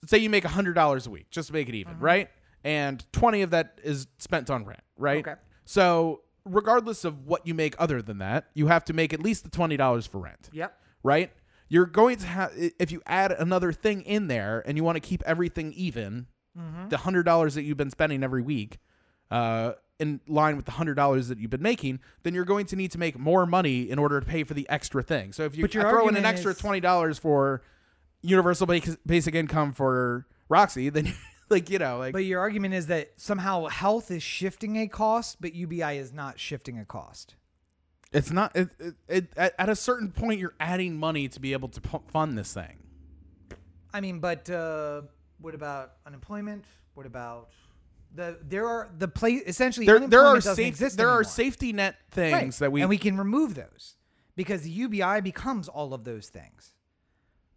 say 0.07 0.19
you 0.19 0.31
make 0.31 0.45
a 0.45 0.49
hundred 0.49 0.75
dollars 0.75 1.07
a 1.07 1.11
week 1.11 1.31
just 1.31 1.49
to 1.49 1.53
make 1.53 1.69
it 1.69 1.75
even 1.75 1.99
right 1.99 2.29
and 2.65 3.05
20 3.13 3.43
of 3.43 3.51
that 3.51 3.79
is 3.85 4.07
spent 4.19 4.51
on 4.51 4.65
rent 4.65 4.81
right 4.97 5.27
Okay. 5.27 5.39
so 5.65 6.23
regardless 6.45 7.05
of 7.05 7.27
what 7.27 7.47
you 7.47 7.55
make 7.55 7.75
other 7.79 8.01
than 8.03 8.19
that 8.19 8.47
you 8.55 8.67
have 8.69 8.85
to 8.85 8.93
make 8.93 9.13
at 9.13 9.21
least 9.21 9.45
the 9.45 9.51
$20 9.51 10.09
for 10.09 10.19
rent 10.19 10.49
Yep. 10.53 10.75
right 11.03 11.31
you're 11.69 11.87
going 11.87 12.17
to 12.19 12.27
have 12.27 12.53
if 12.79 12.91
you 12.91 13.01
add 13.07 13.31
another 13.33 13.73
thing 13.73 14.03
in 14.03 14.27
there 14.29 14.63
and 14.67 14.77
you 14.77 14.85
want 14.85 14.97
to 14.97 15.01
keep 15.01 15.23
everything 15.27 15.73
even 15.75 16.27
the 16.89 16.97
hundred 16.99 17.23
dollars 17.23 17.55
that 17.55 17.63
you've 17.63 17.77
been 17.79 17.91
spending 17.91 18.23
every 18.25 18.43
week 18.43 18.79
uh, 19.31 19.73
in 20.01 20.21
line 20.27 20.57
with 20.57 20.65
the 20.65 20.73
hundred 20.73 20.95
dollars 20.95 21.29
that 21.29 21.39
you've 21.39 21.51
been 21.51 21.63
making, 21.63 22.01
then 22.25 22.35
you're 22.35 22.45
going 22.45 22.67
to 22.67 22.75
need 22.75 22.91
to 22.91 22.99
make 22.99 23.17
more 23.19 23.47
money 23.47 23.89
in 23.89 23.99
order 23.99 24.19
to 24.19 24.27
pay 24.27 24.43
for 24.43 24.55
the 24.55 24.69
extra 24.69 25.03
thing. 25.03 25.33
So 25.33 25.45
if 25.45 25.57
you 25.57 25.63
throw 25.93 26.09
in 26.09 26.17
an 26.17 26.25
extra 26.25 26.53
twenty 26.55 26.81
dollars 26.81 27.19
for 27.19 27.63
universal 28.23 28.67
basic, 29.07 29.35
income 29.35 29.73
for 29.73 30.27
Roxy, 30.49 30.89
then 30.89 31.13
like 31.51 31.71
you 31.71 31.79
know 31.79 31.99
like 31.99 32.13
But 32.13 32.25
your 32.25 32.41
argument 32.41 32.75
is 32.75 32.87
that 32.89 33.13
somehow 33.17 33.67
health 33.67 34.11
is 34.11 34.23
shifting 34.23 34.77
a 34.79 34.89
cost, 34.89 35.39
but 35.41 35.55
UBI 35.55 35.97
is 35.99 36.13
not 36.13 36.39
shifting 36.41 36.79
a 36.79 36.85
cost. 36.85 37.35
it's 38.13 38.31
not 38.31 38.55
it, 38.57 38.69
it, 38.79 38.95
it, 39.09 39.27
at, 39.37 39.55
at 39.59 39.69
a 39.69 39.77
certain 39.77 40.11
point 40.11 40.39
you're 40.41 40.55
adding 40.61 40.97
money 40.99 41.29
to 41.29 41.41
be 41.41 41.53
able 41.53 41.69
to 41.69 41.81
pu- 41.81 42.03
fund 42.09 42.37
this 42.37 42.53
thing. 42.53 42.79
I 43.93 44.01
mean, 44.01 44.21
but 44.21 44.49
uh, 44.51 45.03
what 45.41 45.55
about 45.55 45.93
unemployment? 46.07 46.65
What 46.95 47.07
about 47.07 47.49
the 48.15 48.39
there 48.43 48.67
are 48.69 48.91
the 48.99 49.07
place 49.09 49.43
essentially 49.47 49.87
There 49.87 50.01
there 50.01 50.25
are 50.27 50.35
doesn't 50.37 50.57
safe, 50.57 50.67
exist 50.67 50.97
there 50.97 51.09
are 51.09 51.21
anymore. 51.21 51.25
safety 51.25 51.73
net 51.73 51.97
things 52.11 52.33
Right. 52.61 52.67
that 52.67 52.73
we 52.73 52.81
and 52.83 52.91
we 52.91 52.99
can 52.99 53.17
remove 53.17 53.55
those 53.55 53.97
because 54.37 54.63
the 54.63 54.71
UBI 54.71 55.21
becomes 55.23 55.69
all 55.69 55.95
of 55.95 56.05
those 56.05 56.29
things. 56.29 56.75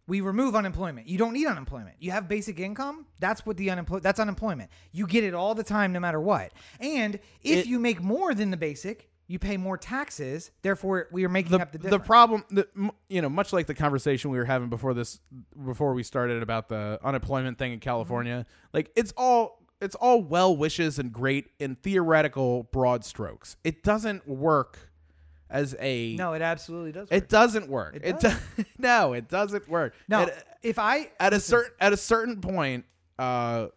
We 0.07 0.21
remove 0.21 0.55
unemployment. 0.55 1.07
You 1.07 1.17
don't 1.17 1.33
need 1.33 1.47
unemployment. 1.47 1.95
You 1.99 2.11
have 2.11 2.27
basic 2.27 2.59
income. 2.59 3.05
That's 3.19 3.45
what 3.45 3.57
the 3.57 3.69
unemployment. 3.69 4.03
That's 4.03 4.19
unemployment. 4.19 4.69
You 4.91 5.07
get 5.07 5.23
it 5.23 5.33
all 5.33 5.55
the 5.55 5.63
time, 5.63 5.93
no 5.93 5.99
matter 5.99 6.19
what. 6.19 6.51
And 6.79 7.15
if 7.41 7.59
It- 7.59 7.67
you 7.67 7.79
make 7.79 8.01
more 8.01 8.33
than 8.33 8.51
the 8.51 8.57
basic, 8.57 9.09
you 9.27 9.39
pay 9.39 9.57
more 9.57 9.77
taxes. 9.77 10.51
Therefore, 10.61 11.07
we 11.11 11.25
are 11.25 11.29
making 11.29 11.53
the, 11.53 11.61
up 11.61 11.71
the 11.71 11.77
the 11.77 11.99
problem 11.99 12.43
the, 12.49 12.67
you 13.09 13.21
know 13.21 13.29
much 13.29 13.53
like 13.53 13.67
the 13.67 13.73
conversation 13.73 14.31
we 14.31 14.37
were 14.37 14.45
having 14.45 14.69
before 14.69 14.93
this 14.93 15.19
before 15.65 15.93
we 15.93 16.03
started 16.03 16.43
about 16.43 16.69
the 16.69 16.99
unemployment 17.03 17.57
thing 17.57 17.71
in 17.71 17.79
mm-hmm. 17.79 17.89
California 17.89 18.45
like 18.73 18.91
it's 18.95 19.13
all 19.17 19.63
it's 19.81 19.95
all 19.95 20.21
well 20.21 20.55
wishes 20.55 20.99
and 20.99 21.11
great 21.11 21.47
in 21.59 21.75
theoretical 21.75 22.63
broad 22.71 23.03
strokes 23.05 23.55
it 23.63 23.83
doesn't 23.83 24.27
work 24.27 24.91
as 25.53 25.75
a 25.79 26.15
no, 26.15 26.33
it 26.33 26.41
absolutely 26.41 26.91
does. 26.91 27.07
it 27.11 27.29
doesn't 27.29 27.69
work. 27.69 27.95
It 27.95 28.01
it, 28.03 28.19
does. 28.19 28.35
do- 28.57 28.65
no 28.77 29.13
it 29.13 29.29
doesn't 29.29 29.69
work. 29.69 29.93
No, 30.09 30.23
at, 30.23 30.57
if 30.63 30.79
I 30.79 31.11
at 31.19 31.31
a 31.33 31.39
certain 31.39 31.71
at 31.79 31.93
a 31.93 31.97
certain 31.97 32.41
point 32.41 32.85
uh 33.19 33.67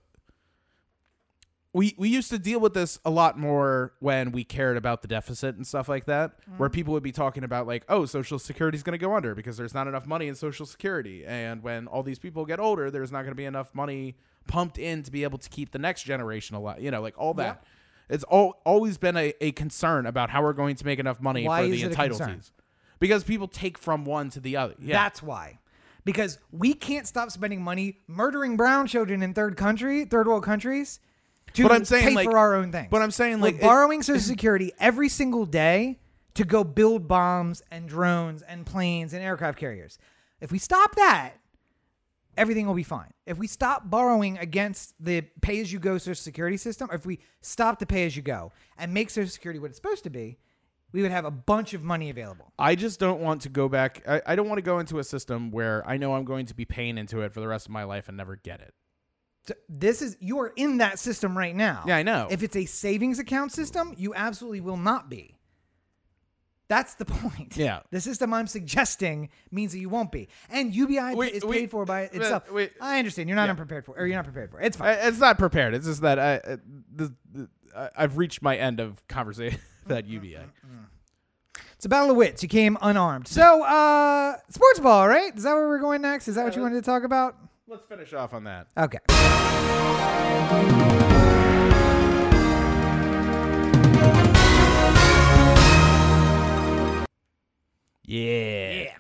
we 1.75 1.95
we 1.99 2.09
used 2.09 2.31
to 2.31 2.39
deal 2.39 2.59
with 2.59 2.73
this 2.73 2.99
a 3.05 3.11
lot 3.11 3.39
more 3.39 3.93
when 4.01 4.33
we 4.33 4.43
cared 4.43 4.79
about 4.79 5.03
the 5.03 5.09
deficit 5.09 5.57
and 5.57 5.67
stuff 5.67 5.91
like 5.91 6.07
that 6.07 6.33
where 6.57 6.71
people 6.71 6.95
would 6.95 7.03
be 7.03 7.13
talking 7.13 7.45
about 7.45 7.67
like 7.67 7.85
oh 7.91 8.07
social 8.07 8.39
security 8.39 8.77
is 8.77 8.83
going 8.83 8.99
to 8.99 9.05
go 9.05 9.15
under 9.15 9.35
because 9.35 9.59
there's 9.59 9.75
not 9.75 9.87
enough 9.87 10.07
money 10.07 10.29
in 10.29 10.35
social 10.35 10.65
security. 10.65 11.27
And 11.27 11.63
when 11.63 11.87
all 11.87 12.03
these 12.03 12.19
people 12.19 12.47
get 12.47 12.59
older 12.59 12.91
there's 12.91 13.13
not 13.13 13.19
going 13.19 13.33
to 13.33 13.37
be 13.37 13.45
enough 13.45 13.75
money 13.75 14.17
pumped 14.49 14.79
in 14.79 15.03
to 15.03 15.11
be 15.11 15.25
able 15.25 15.39
to 15.39 15.51
keep 15.51 15.73
the 15.73 15.79
next 15.79 16.05
generation 16.05 16.57
alive 16.57 16.81
you 16.81 16.91
know 16.91 17.03
like 17.03 17.19
all 17.19 17.35
that 17.35 17.65
it's 18.09 18.25
all 18.25 18.61
always 18.65 18.99
been 18.99 19.17
a, 19.17 19.33
a 19.41 19.53
concern 19.53 20.07
about 20.07 20.31
how 20.31 20.43
we're 20.43 20.53
going 20.53 20.77
to 20.77 20.85
make 20.87 20.99
enough 20.99 21.21
money 21.21 21.47
Why 21.47 21.61
for 21.67 21.75
is 21.75 21.81
the 21.83 21.87
it 21.89 21.93
a 21.93 21.97
concern? 22.09 22.29
entitlees 22.39 22.51
because 23.01 23.25
people 23.25 23.49
take 23.49 23.77
from 23.79 24.05
one 24.05 24.31
to 24.31 24.41
the 24.41 24.57
other 24.57 24.75
yeah 24.81 24.95
That's 24.97 25.23
why. 25.23 25.59
Because 26.05 26.39
we 26.53 26.73
can't 26.73 27.05
stop 27.07 27.31
spending 27.33 27.63
money 27.63 27.99
murdering 28.07 28.57
brown 28.57 28.87
children 28.87 29.25
in 29.25 29.35
third 29.35 29.57
country, 29.57 30.05
third 30.05 30.29
world 30.29 30.45
countries, 30.45 31.01
to 31.55 31.65
But 31.65 31.73
I'm 31.73 31.85
saying, 31.85 32.09
pay 32.11 32.15
like- 32.15 32.31
for 32.31 32.39
our 32.39 32.55
own 32.55 32.71
things. 32.71 32.89
but 32.93 33.03
I'm 33.03 33.11
saying, 33.11 33.39
We're 33.41 33.47
like, 33.49 33.55
it- 33.57 33.61
borrowing 33.63 34.03
Social 34.05 34.21
Security 34.35 34.73
every 34.79 35.09
single 35.09 35.47
day 35.47 35.99
to 36.35 36.45
go 36.45 36.63
build 36.63 37.09
bombs 37.09 37.61
and 37.73 37.89
drones 37.89 38.43
and 38.43 38.65
planes 38.65 39.15
and 39.15 39.23
aircraft 39.25 39.59
carriers. 39.59 39.99
If 40.41 40.53
we 40.53 40.59
stop 40.59 40.95
that, 40.95 41.33
everything 42.37 42.67
will 42.67 42.75
be 42.75 42.83
fine. 42.83 43.13
If 43.27 43.39
we 43.39 43.47
stop 43.47 43.89
borrowing 43.91 44.39
against 44.39 44.95
the 45.01 45.23
pay 45.41 45.61
as 45.61 45.73
you 45.73 45.79
go 45.79 45.99
Social 45.99 46.15
Security 46.15 46.57
system, 46.57 46.91
or 46.91 46.95
if 46.95 47.07
we 47.07 47.21
stop 47.41 47.79
the 47.79 47.87
pay 47.87 48.07
as 48.07 48.17
you 48.17 48.23
go 48.23 48.53
and 48.79 48.93
make 48.93 49.11
Social 49.11 49.31
Security 49.31 49.59
what 49.59 49.69
it's 49.69 49.79
supposed 49.79 50.05
to 50.05 50.11
be, 50.11 50.39
we 50.93 51.03
would 51.03 51.11
have 51.11 51.25
a 51.25 51.31
bunch 51.31 51.75
of 51.75 51.83
money 51.83 52.11
available. 52.11 52.53
I 52.59 52.75
just 52.75 53.01
don't 53.01 53.21
want 53.21 53.43
to 53.43 53.49
go 53.49 53.69
back. 53.69 54.03
I, 54.09 54.23
I 54.27 54.37
don't 54.37 54.49
want 54.49 54.59
to 54.59 54.63
go 54.63 54.79
into 54.79 54.99
a 54.99 55.05
system 55.05 55.51
where 55.51 55.87
I 55.87 55.97
know 55.97 56.15
I'm 56.15 56.25
going 56.25 56.47
to 56.47 56.55
be 56.55 56.65
paying 56.65 56.97
into 56.97 57.21
it 57.21 57.33
for 57.33 57.41
the 57.41 57.49
rest 57.49 57.67
of 57.67 57.73
my 57.73 57.85
life 57.85 58.09
and 58.09 58.17
never 58.17 58.37
get 58.37 58.61
it. 58.61 58.73
So 59.47 59.55
this 59.69 60.03
is 60.03 60.17
you 60.21 60.41
are 60.41 60.53
in 60.57 60.79
that 60.79 60.99
system 60.99 61.37
right 61.37 61.55
now. 61.55 61.85
Yeah, 61.87 61.97
I 61.97 62.03
know. 62.03 62.27
If 62.31 62.43
it's 62.43 62.57
a 62.57 62.65
savings 62.65 63.19
account 63.19 63.53
system, 63.53 63.95
you 63.97 64.15
absolutely 64.15 64.61
will 64.61 64.77
not 64.77 65.09
be. 65.09 65.36
That's 66.69 66.95
the 66.95 67.05
point. 67.05 67.57
Yeah. 67.57 67.81
The 67.91 68.01
system 68.01 68.35
I'm 68.35 68.47
suggesting 68.47 69.29
means 69.51 69.73
that 69.73 69.79
you 69.79 69.89
won't 69.89 70.13
be. 70.13 70.29
And 70.51 70.75
UBI 70.75 71.19
is 71.33 71.45
paid 71.45 71.71
for 71.71 71.85
by 71.85 72.07
uh, 72.07 72.11
itself. 72.13 72.51
wait. 72.51 72.73
I 72.81 72.99
understand. 72.99 73.29
You're 73.29 73.37
not 73.37 73.45
Yeah. 73.45 73.51
unprepared 73.51 73.85
for 73.85 73.97
or 73.97 74.07
you're 74.07 74.17
not 74.17 74.25
prepared 74.25 74.51
for 74.51 74.61
it. 74.61 74.67
It's 74.67 74.77
fine. 74.77 74.97
It's 75.01 75.19
not 75.21 75.39
prepared. 75.39 75.75
It's 75.75 75.87
just 75.87 76.03
that 76.03 76.19
I, 76.19 76.37
uh, 76.37 76.57
the, 76.95 77.15
the, 77.33 77.49
I've 77.97 78.17
reached 78.17 78.43
my 78.43 78.57
end 78.57 78.81
of 78.81 79.07
conversation 79.09 79.61
about 79.87 80.05
mm-hmm, 80.05 80.15
UBI. 80.15 80.29
Mm-hmm, 80.35 80.67
mm-hmm. 80.67 80.85
It's 81.75 81.85
a 81.85 81.89
battle 81.91 82.11
of 82.11 82.17
wits. 82.17 82.43
You 82.43 82.49
came 82.49 82.79
unarmed. 82.81 83.29
So, 83.29 83.63
uh, 83.63 84.37
sports 84.49 84.81
ball, 84.81 85.07
right? 85.07 85.37
Is 85.37 85.43
that 85.43 85.53
where 85.53 85.69
we're 85.69 85.79
going 85.79 86.01
next? 86.01 86.27
Is 86.27 86.37
that 86.37 86.45
what 86.45 86.57
you 86.57 86.63
uh, 86.63 86.65
wanted 86.65 86.77
to 86.77 86.83
talk 86.83 87.05
about? 87.05 87.37
Let's 87.69 87.85
finish 87.85 88.15
off 88.15 88.33
on 88.33 88.45
that. 88.45 88.69
Okay. 88.79 88.99
Yeah. 98.07 98.93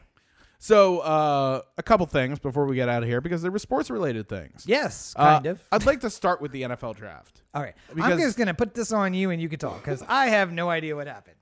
So, 0.59 0.98
uh, 1.00 1.61
a 1.78 1.82
couple 1.82 2.07
things 2.07 2.38
before 2.40 2.66
we 2.66 2.74
get 2.76 2.88
out 2.88 3.02
of 3.02 3.09
here 3.09 3.20
because 3.20 3.40
there 3.42 3.50
were 3.52 3.59
sports 3.59 3.88
related 3.88 4.28
things. 4.28 4.64
Yes, 4.66 5.14
Uh, 5.16 5.34
kind 5.34 5.46
of. 5.46 5.62
I'd 5.70 5.86
like 5.86 6.00
to 6.00 6.11
start 6.11 6.40
with 6.40 6.50
the 6.50 6.62
NFL 6.62 6.94
draft. 6.96 7.42
All 7.54 7.62
right. 7.62 7.74
I'm 7.90 7.94
because- 7.96 8.20
just 8.20 8.36
going 8.36 8.48
to 8.48 8.54
put 8.54 8.74
this 8.74 8.90
on 8.90 9.14
you 9.14 9.30
and 9.30 9.40
you 9.40 9.48
can 9.48 9.59
talk 9.61 9.76
because 9.84 10.02
I 10.09 10.26
have 10.28 10.52
no 10.52 10.68
idea 10.68 10.96
what 10.96 11.07
happened. 11.07 11.36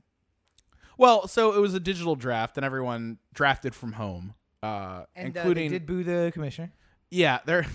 Well, 0.99 1.27
so 1.27 1.55
it 1.55 1.59
was 1.61 1.75
a 1.75 1.81
digital 1.81 2.15
draft, 2.17 2.57
and 2.57 2.65
everyone 2.65 3.19
drafted 3.33 3.75
from 3.75 3.95
home, 3.95 4.35
uh, 4.63 5.05
And 5.17 5.37
uh, 5.37 5.41
including 5.41 5.71
they 5.71 5.79
did 5.79 5.87
boo 5.87 6.05
the 6.05 6.31
commissioner. 6.33 6.73
yeah, 7.11 7.39
they're 7.47 7.67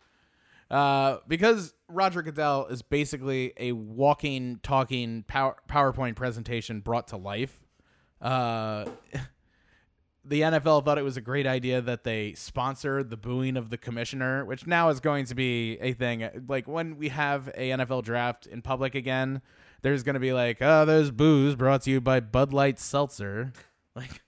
uh, 0.70 1.18
because 1.28 1.74
Roger 1.88 2.22
Goodell 2.22 2.66
is 2.66 2.82
basically 2.82 3.52
a 3.58 3.72
walking, 3.72 4.60
talking 4.62 5.24
power, 5.24 5.56
PowerPoint 5.68 6.16
presentation 6.16 6.80
brought 6.80 7.08
to 7.08 7.16
life. 7.16 7.60
Uh, 8.24 8.86
the 10.24 10.40
NFL 10.40 10.84
thought 10.84 10.96
it 10.98 11.04
was 11.04 11.16
a 11.16 11.20
great 11.20 11.46
idea 11.46 11.80
that 11.82 12.02
they 12.04 12.32
sponsored 12.34 13.10
the 13.10 13.16
booing 13.16 13.56
of 13.58 13.68
the 13.70 13.76
commissioner, 13.76 14.44
which 14.44 14.66
now 14.66 14.88
is 14.88 14.98
going 15.00 15.26
to 15.26 15.34
be 15.34 15.76
a 15.80 15.92
thing. 15.92 16.28
Like 16.48 16.66
when 16.66 16.96
we 16.96 17.10
have 17.10 17.48
a 17.48 17.70
NFL 17.70 18.02
draft 18.04 18.46
in 18.46 18.62
public 18.62 18.94
again, 18.94 19.42
there's 19.82 20.02
going 20.02 20.14
to 20.14 20.20
be 20.20 20.32
like, 20.32 20.58
oh, 20.62 20.86
those 20.86 21.10
boos 21.10 21.54
brought 21.56 21.82
to 21.82 21.90
you 21.90 22.00
by 22.00 22.20
Bud 22.20 22.52
Light 22.52 22.78
Seltzer. 22.80 23.52
Like, 23.96 24.22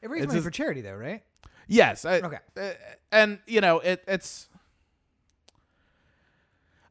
It 0.00 0.08
raised 0.08 0.24
It's 0.24 0.28
money 0.28 0.36
just- 0.38 0.44
for 0.46 0.50
charity, 0.50 0.80
though, 0.80 0.94
right? 0.94 1.22
Yes. 1.68 2.06
I, 2.06 2.20
Okay. 2.20 2.38
uh, 2.58 2.70
and 3.12 3.40
you 3.46 3.60
know, 3.60 3.80
it, 3.80 4.02
it's. 4.08 4.48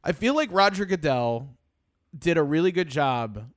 I 0.02 0.12
feel 0.12 0.34
like 0.34 0.48
Roger 0.52 0.84
Goodell 0.84 1.48
did 2.16 2.38
a 2.38 2.42
really 2.42 2.72
good 2.72 2.88
job 2.88 3.50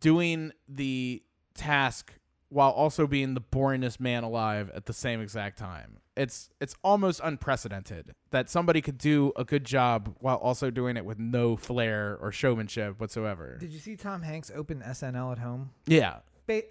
doing 0.00 0.52
the 0.68 1.22
task 1.58 2.14
while 2.48 2.70
also 2.70 3.06
being 3.06 3.34
the 3.34 3.40
boringest 3.42 4.00
man 4.00 4.24
alive 4.24 4.70
at 4.74 4.86
the 4.86 4.92
same 4.94 5.20
exact 5.20 5.58
time. 5.58 5.98
It's 6.16 6.48
it's 6.60 6.74
almost 6.82 7.20
unprecedented 7.22 8.12
that 8.30 8.48
somebody 8.50 8.80
could 8.80 8.98
do 8.98 9.32
a 9.36 9.44
good 9.44 9.64
job 9.64 10.16
while 10.20 10.36
also 10.36 10.70
doing 10.70 10.96
it 10.96 11.04
with 11.04 11.18
no 11.18 11.56
flair 11.56 12.18
or 12.20 12.32
showmanship 12.32 13.00
whatsoever. 13.00 13.56
Did 13.60 13.70
you 13.72 13.78
see 13.78 13.94
Tom 13.96 14.22
Hanks 14.22 14.50
open 14.54 14.80
SNL 14.80 15.32
at 15.32 15.38
home? 15.38 15.70
Yeah. 15.86 16.16
Ba- 16.46 16.62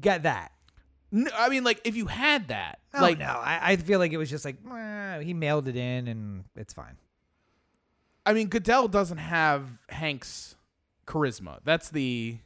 Get 0.00 0.24
that. 0.24 0.52
No, 1.12 1.30
I 1.36 1.48
mean, 1.48 1.64
like 1.64 1.80
if 1.84 1.96
you 1.96 2.06
had 2.06 2.48
that, 2.48 2.80
Oh, 2.92 3.00
like 3.00 3.18
no, 3.18 3.24
I, 3.24 3.72
I 3.72 3.76
feel 3.76 3.98
like 3.98 4.12
it 4.12 4.18
was 4.18 4.28
just 4.30 4.44
like 4.44 4.56
he 5.22 5.32
mailed 5.34 5.66
it 5.68 5.76
in 5.76 6.06
and 6.08 6.44
it's 6.54 6.74
fine. 6.74 6.96
I 8.26 8.32
mean, 8.34 8.48
Goodell 8.48 8.86
doesn't 8.88 9.18
have 9.18 9.66
Hank's 9.88 10.56
charisma. 11.06 11.60
That's 11.64 11.88
the 11.90 12.38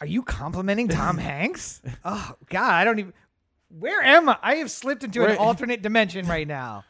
Are 0.00 0.06
you 0.06 0.22
complimenting 0.22 0.88
Tom 0.88 1.18
Hanks? 1.18 1.82
Oh 2.04 2.34
God, 2.48 2.72
I 2.72 2.84
don't 2.84 2.98
even. 2.98 3.12
Where 3.70 4.02
am 4.02 4.28
I? 4.28 4.38
I 4.42 4.54
have 4.56 4.70
slipped 4.70 5.04
into 5.04 5.24
an 5.26 5.36
alternate 5.36 5.82
dimension 5.82 6.26
right 6.26 6.46
now. 6.48 6.84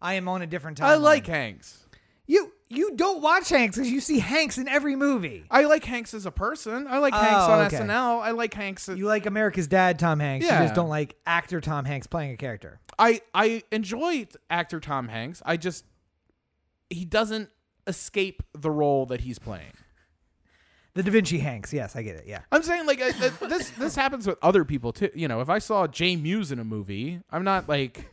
I 0.00 0.14
am 0.14 0.28
on 0.28 0.42
a 0.42 0.46
different 0.46 0.78
timeline. 0.78 0.84
I 0.86 0.94
like 0.96 1.26
Hanks. 1.26 1.84
you. 2.26 2.52
You 2.68 2.96
don't 2.96 3.20
watch 3.20 3.50
Hanks 3.50 3.76
because 3.76 3.90
you 3.92 4.00
see 4.00 4.18
Hanks 4.18 4.56
in 4.56 4.66
every 4.66 4.96
movie. 4.96 5.44
I 5.50 5.64
like 5.64 5.84
Hanks 5.84 6.14
as 6.14 6.24
a 6.24 6.30
person. 6.30 6.86
I 6.88 6.98
like 6.98 7.12
oh, 7.12 7.18
Hanks 7.18 7.44
Oh, 7.46 7.52
on 7.52 7.66
okay. 7.66 7.76
SNL. 7.76 8.22
I 8.22 8.30
like 8.30 8.54
Hanks. 8.54 8.88
You 8.88 9.04
like 9.06 9.26
America's 9.26 9.66
Dad, 9.66 9.98
Tom 9.98 10.20
Hanks. 10.20 10.46
You 10.46 10.50
Yeah. 10.52 10.62
just 10.62 10.74
don't 10.74 10.88
like 10.88 11.14
actor 11.26 11.60
Tom 11.60 11.84
Hanks 11.84 12.06
playing 12.06 12.32
a 12.32 12.36
character. 12.38 12.80
I 12.98 13.20
I 13.34 13.62
enjoy 13.72 14.26
actor 14.48 14.80
Tom 14.80 15.08
Hanks. 15.08 15.42
I 15.44 15.58
just 15.58 15.84
he 16.88 17.04
doesn't 17.04 17.50
escape 17.86 18.42
the 18.58 18.70
role 18.70 19.04
that 19.06 19.20
he's 19.20 19.38
playing. 19.38 19.72
The 20.94 21.02
Da 21.02 21.10
Vinci 21.10 21.38
Hanks. 21.38 21.72
Yes, 21.72 21.96
I 21.96 22.02
get 22.02 22.16
it. 22.16 22.24
Yeah. 22.26 22.40
I'm 22.52 22.62
saying 22.62 22.86
like 22.86 23.00
I, 23.00 23.06
I- 23.08 23.46
this 23.48 23.70
this 23.70 23.94
happens 23.96 24.26
with 24.26 24.38
other 24.42 24.64
people 24.64 24.92
too. 24.92 25.10
You 25.14 25.26
know, 25.28 25.40
if 25.40 25.48
I 25.48 25.58
saw 25.58 25.86
Jay 25.86 26.16
Muse 26.16 26.52
in 26.52 26.58
a 26.58 26.64
movie, 26.64 27.20
I'm 27.30 27.44
not 27.44 27.68
like 27.68 28.10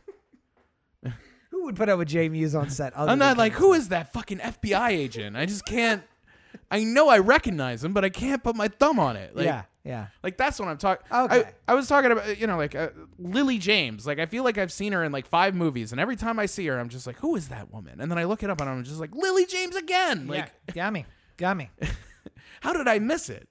Who 1.50 1.64
would 1.64 1.76
put 1.76 1.88
up 1.88 1.98
with 1.98 2.08
Jay 2.08 2.28
Muse 2.28 2.54
on 2.54 2.70
set? 2.70 2.94
other 2.94 3.10
I'm 3.12 3.18
not 3.18 3.36
like 3.36 3.52
who 3.52 3.74
is 3.74 3.88
that 3.88 4.12
fucking 4.12 4.38
FBI 4.38 4.90
agent? 4.90 5.36
I 5.36 5.46
just 5.46 5.66
can't. 5.66 6.02
I 6.70 6.82
know 6.84 7.08
I 7.08 7.18
recognize 7.18 7.84
him, 7.84 7.92
but 7.92 8.04
I 8.04 8.08
can't 8.08 8.42
put 8.42 8.56
my 8.56 8.68
thumb 8.68 8.98
on 8.98 9.16
it. 9.16 9.36
Like, 9.36 9.44
yeah, 9.44 9.62
yeah. 9.84 10.06
Like 10.22 10.36
that's 10.36 10.58
what 10.58 10.68
I'm 10.68 10.78
talking. 10.78 11.04
Okay. 11.12 11.44
I, 11.68 11.72
I 11.72 11.74
was 11.74 11.86
talking 11.86 12.10
about 12.12 12.38
you 12.40 12.46
know 12.46 12.56
like 12.56 12.74
uh, 12.74 12.88
Lily 13.18 13.58
James. 13.58 14.06
Like 14.06 14.18
I 14.18 14.26
feel 14.26 14.42
like 14.42 14.56
I've 14.56 14.72
seen 14.72 14.92
her 14.92 15.04
in 15.04 15.12
like 15.12 15.26
five 15.26 15.54
movies, 15.54 15.92
and 15.92 16.00
every 16.00 16.16
time 16.16 16.38
I 16.38 16.46
see 16.46 16.66
her, 16.68 16.78
I'm 16.78 16.88
just 16.88 17.06
like, 17.06 17.18
who 17.18 17.36
is 17.36 17.48
that 17.48 17.72
woman? 17.72 18.00
And 18.00 18.10
then 18.10 18.18
I 18.18 18.24
look 18.24 18.42
it 18.42 18.50
up, 18.50 18.60
and 18.60 18.70
I'm 18.70 18.82
just 18.84 19.00
like, 19.00 19.14
Lily 19.14 19.44
James 19.46 19.76
again. 19.76 20.26
Like 20.28 20.50
yeah, 20.68 20.74
got 20.74 20.92
me, 20.92 21.04
got 21.36 21.56
me. 21.56 21.70
how 22.60 22.72
did 22.72 22.88
I 22.88 22.98
miss 22.98 23.28
it? 23.30 23.48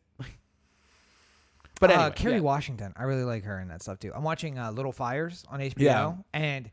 but 1.79 1.91
anyway, 1.91 2.05
uh, 2.07 2.09
Kerry 2.11 2.33
yeah. 2.35 2.39
Washington, 2.41 2.93
I 2.97 3.03
really 3.03 3.23
like 3.23 3.43
her 3.45 3.59
in 3.59 3.69
that 3.69 3.81
stuff 3.81 3.99
too. 3.99 4.11
I'm 4.13 4.23
watching 4.23 4.57
uh, 4.59 4.71
Little 4.71 4.91
Fires 4.91 5.45
on 5.49 5.59
HBO, 5.61 5.75
Yeah. 5.77 6.13
and 6.33 6.69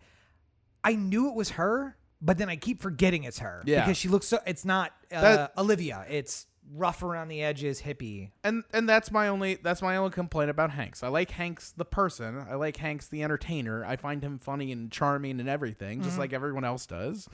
I 0.82 0.94
knew 0.96 1.28
it 1.28 1.34
was 1.36 1.50
her, 1.50 1.96
but 2.20 2.38
then 2.38 2.48
I 2.48 2.56
keep 2.56 2.82
forgetting 2.82 3.22
it's 3.24 3.38
her 3.38 3.62
Yeah. 3.66 3.84
because 3.84 3.96
she 3.96 4.08
looks 4.08 4.26
so. 4.26 4.40
It's 4.46 4.64
not 4.64 4.92
uh, 5.12 5.20
That- 5.20 5.52
Olivia. 5.56 6.04
It's 6.08 6.46
rough 6.74 7.04
around 7.04 7.28
the 7.28 7.40
edges, 7.44 7.82
hippie. 7.82 8.32
and 8.42 8.64
and 8.72 8.88
that's 8.88 9.12
my 9.12 9.28
only 9.28 9.54
that's 9.54 9.80
my 9.80 9.96
only 9.96 10.10
complaint 10.10 10.50
about 10.50 10.72
Hanks. 10.72 11.04
I 11.04 11.08
like 11.08 11.30
Hanks 11.30 11.70
the 11.70 11.84
person. 11.84 12.44
I 12.50 12.56
like 12.56 12.76
Hanks 12.76 13.06
the 13.06 13.22
entertainer. 13.22 13.84
I 13.84 13.94
find 13.94 14.24
him 14.24 14.40
funny 14.40 14.72
and 14.72 14.90
charming 14.90 15.38
and 15.38 15.48
everything, 15.48 15.98
Mm-hmm. 15.98 16.08
just 16.08 16.18
like 16.18 16.32
everyone 16.32 16.64
else 16.64 16.84
does. 16.84 17.28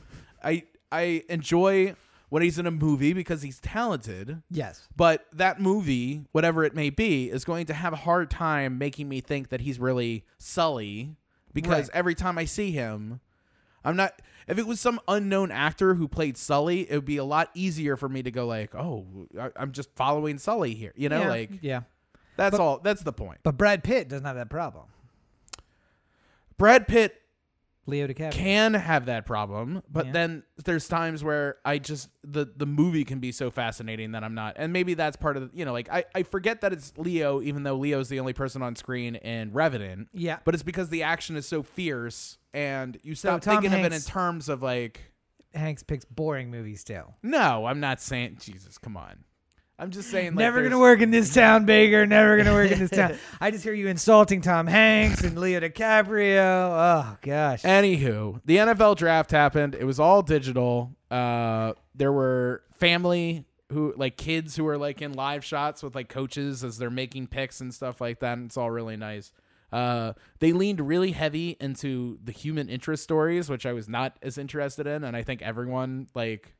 I 0.44 0.64
I 0.90 1.22
enjoy 1.30 1.94
when 2.32 2.42
he's 2.42 2.58
in 2.58 2.66
a 2.66 2.70
movie 2.70 3.12
because 3.12 3.42
he's 3.42 3.60
talented. 3.60 4.40
Yes. 4.50 4.88
But 4.96 5.26
that 5.34 5.60
movie, 5.60 6.24
whatever 6.32 6.64
it 6.64 6.74
may 6.74 6.88
be, 6.88 7.28
is 7.28 7.44
going 7.44 7.66
to 7.66 7.74
have 7.74 7.92
a 7.92 7.96
hard 7.96 8.30
time 8.30 8.78
making 8.78 9.06
me 9.06 9.20
think 9.20 9.50
that 9.50 9.60
he's 9.60 9.78
really 9.78 10.24
Sully 10.38 11.14
because 11.52 11.88
Right. 11.88 11.96
every 11.98 12.14
time 12.14 12.38
I 12.38 12.46
see 12.46 12.70
him, 12.70 13.20
I'm 13.84 13.96
not. 13.96 14.14
If 14.48 14.58
it 14.58 14.66
was 14.66 14.80
some 14.80 14.98
unknown 15.08 15.50
actor 15.50 15.94
who 15.96 16.08
played 16.08 16.38
Sully, 16.38 16.90
it 16.90 16.94
would 16.94 17.04
be 17.04 17.18
a 17.18 17.24
lot 17.24 17.50
easier 17.52 17.98
for 17.98 18.08
me 18.08 18.22
to 18.22 18.30
go 18.30 18.46
like, 18.46 18.74
"Oh, 18.74 19.04
I, 19.38 19.50
I'm 19.56 19.72
just 19.72 19.94
following 19.94 20.38
Sully 20.38 20.72
here." 20.74 20.94
You 20.96 21.10
know, 21.10 21.20
yeah, 21.20 21.28
like 21.28 21.50
yeah. 21.60 21.80
that's 22.38 22.56
But- 22.56 22.62
all. 22.62 22.78
That's 22.78 23.02
the 23.02 23.12
point. 23.12 23.40
But 23.42 23.58
Brad 23.58 23.84
Pitt 23.84 24.08
doesn't 24.08 24.24
have 24.24 24.36
that 24.36 24.48
problem. 24.48 24.86
Brad 26.58 26.86
Pitt 26.88 27.20
Leo 27.86 28.06
DiCaprio. 28.06 28.30
can 28.32 28.74
have 28.74 29.06
that 29.06 29.26
problem, 29.26 29.82
but 29.90 30.06
Yeah. 30.06 30.12
then 30.12 30.42
there's 30.64 30.86
times 30.86 31.24
where 31.24 31.56
I 31.64 31.78
just 31.78 32.08
the 32.22 32.44
the 32.56 32.66
movie 32.66 33.04
can 33.04 33.18
be 33.18 33.32
so 33.32 33.50
fascinating 33.50 34.12
that 34.12 34.22
I'm 34.22 34.34
not, 34.34 34.54
and 34.56 34.72
maybe 34.72 34.94
that's 34.94 35.16
part 35.16 35.36
of 35.36 35.50
the, 35.50 35.58
you 35.58 35.64
know 35.64 35.72
like 35.72 35.88
I 35.90 36.04
I 36.14 36.22
forget 36.22 36.60
that 36.60 36.72
it's 36.72 36.92
Leo, 36.96 37.42
even 37.42 37.64
though 37.64 37.76
Leo's 37.76 38.08
the 38.08 38.20
only 38.20 38.32
person 38.34 38.62
on 38.62 38.76
screen 38.76 39.16
in 39.16 39.52
Revenant, 39.52 40.08
yeah. 40.12 40.38
but 40.44 40.54
it's 40.54 40.62
because 40.62 40.90
the 40.90 41.02
action 41.02 41.34
is 41.36 41.46
so 41.48 41.62
fierce, 41.64 42.38
and 42.54 42.98
you 43.02 43.14
stop 43.16 43.40
Tom 43.42 43.54
thinking 43.62 43.72
of 43.72 43.80
it 43.80 43.86
in 43.86 43.92
Hanks- 43.92 44.06
terms 44.06 44.48
of 44.48 44.62
like, 44.62 45.00
Hanks 45.54 45.82
picks 45.82 46.04
boring 46.04 46.50
movies 46.52 46.80
still. 46.80 47.16
no, 47.22 47.66
I'm 47.66 47.80
not 47.80 48.00
saying 48.00 48.36
Jesus, 48.40 48.78
come 48.78 48.96
on, 48.96 49.24
I'm 49.82 49.90
just 49.90 50.10
saying 50.10 50.28
like, 50.36 50.36
Never 50.36 50.58
there's- 50.60 50.70
gonna 50.70 50.80
work 50.80 51.00
in 51.00 51.10
this 51.10 51.34
town, 51.34 51.64
Baker. 51.64 52.06
Never 52.06 52.36
gonna 52.36 52.52
work 52.52 52.70
in 52.70 52.78
this 52.78 52.90
town. 52.90 53.16
I 53.40 53.50
just 53.50 53.64
hear 53.64 53.72
you 53.74 53.88
insulting 53.88 54.40
Tom 54.40 54.68
Hanks 54.68 55.22
and 55.24 55.36
Leo 55.36 55.58
DiCaprio. 55.58 56.38
Oh 56.38 57.16
gosh. 57.20 57.62
Anywho, 57.62 58.40
the 58.44 58.58
NFL 58.58 58.96
draft 58.96 59.32
happened. 59.32 59.74
It 59.74 59.84
was 59.84 59.98
all 59.98 60.22
digital. 60.22 60.92
Uh, 61.10 61.72
there 61.94 62.12
were 62.12 62.62
family 62.78 63.44
who, 63.72 63.92
like 63.96 64.16
kids 64.16 64.54
who 64.54 64.64
were 64.64 64.78
like 64.78 65.02
in 65.02 65.14
live 65.14 65.44
shots 65.44 65.82
with 65.82 65.94
like 65.94 66.08
coaches 66.08 66.62
as 66.62 66.78
they're 66.78 66.90
making 66.90 67.26
picks 67.26 67.60
and 67.60 67.74
stuff 67.74 68.00
like 68.00 68.20
that. 68.20 68.38
And 68.38 68.46
it's 68.46 68.56
all 68.56 68.70
really 68.70 68.96
nice. 68.96 69.32
Uh, 69.72 70.12
they 70.38 70.52
leaned 70.52 70.80
really 70.86 71.12
heavy 71.12 71.56
into 71.58 72.18
the 72.22 72.30
human 72.32 72.68
interest 72.68 73.02
stories, 73.02 73.48
which 73.48 73.64
I 73.66 73.72
was 73.72 73.88
not 73.88 74.16
as 74.22 74.36
interested 74.38 74.86
in. 74.86 75.02
And 75.02 75.16
I 75.16 75.22
think 75.22 75.42
everyone 75.42 76.06
like 76.14 76.54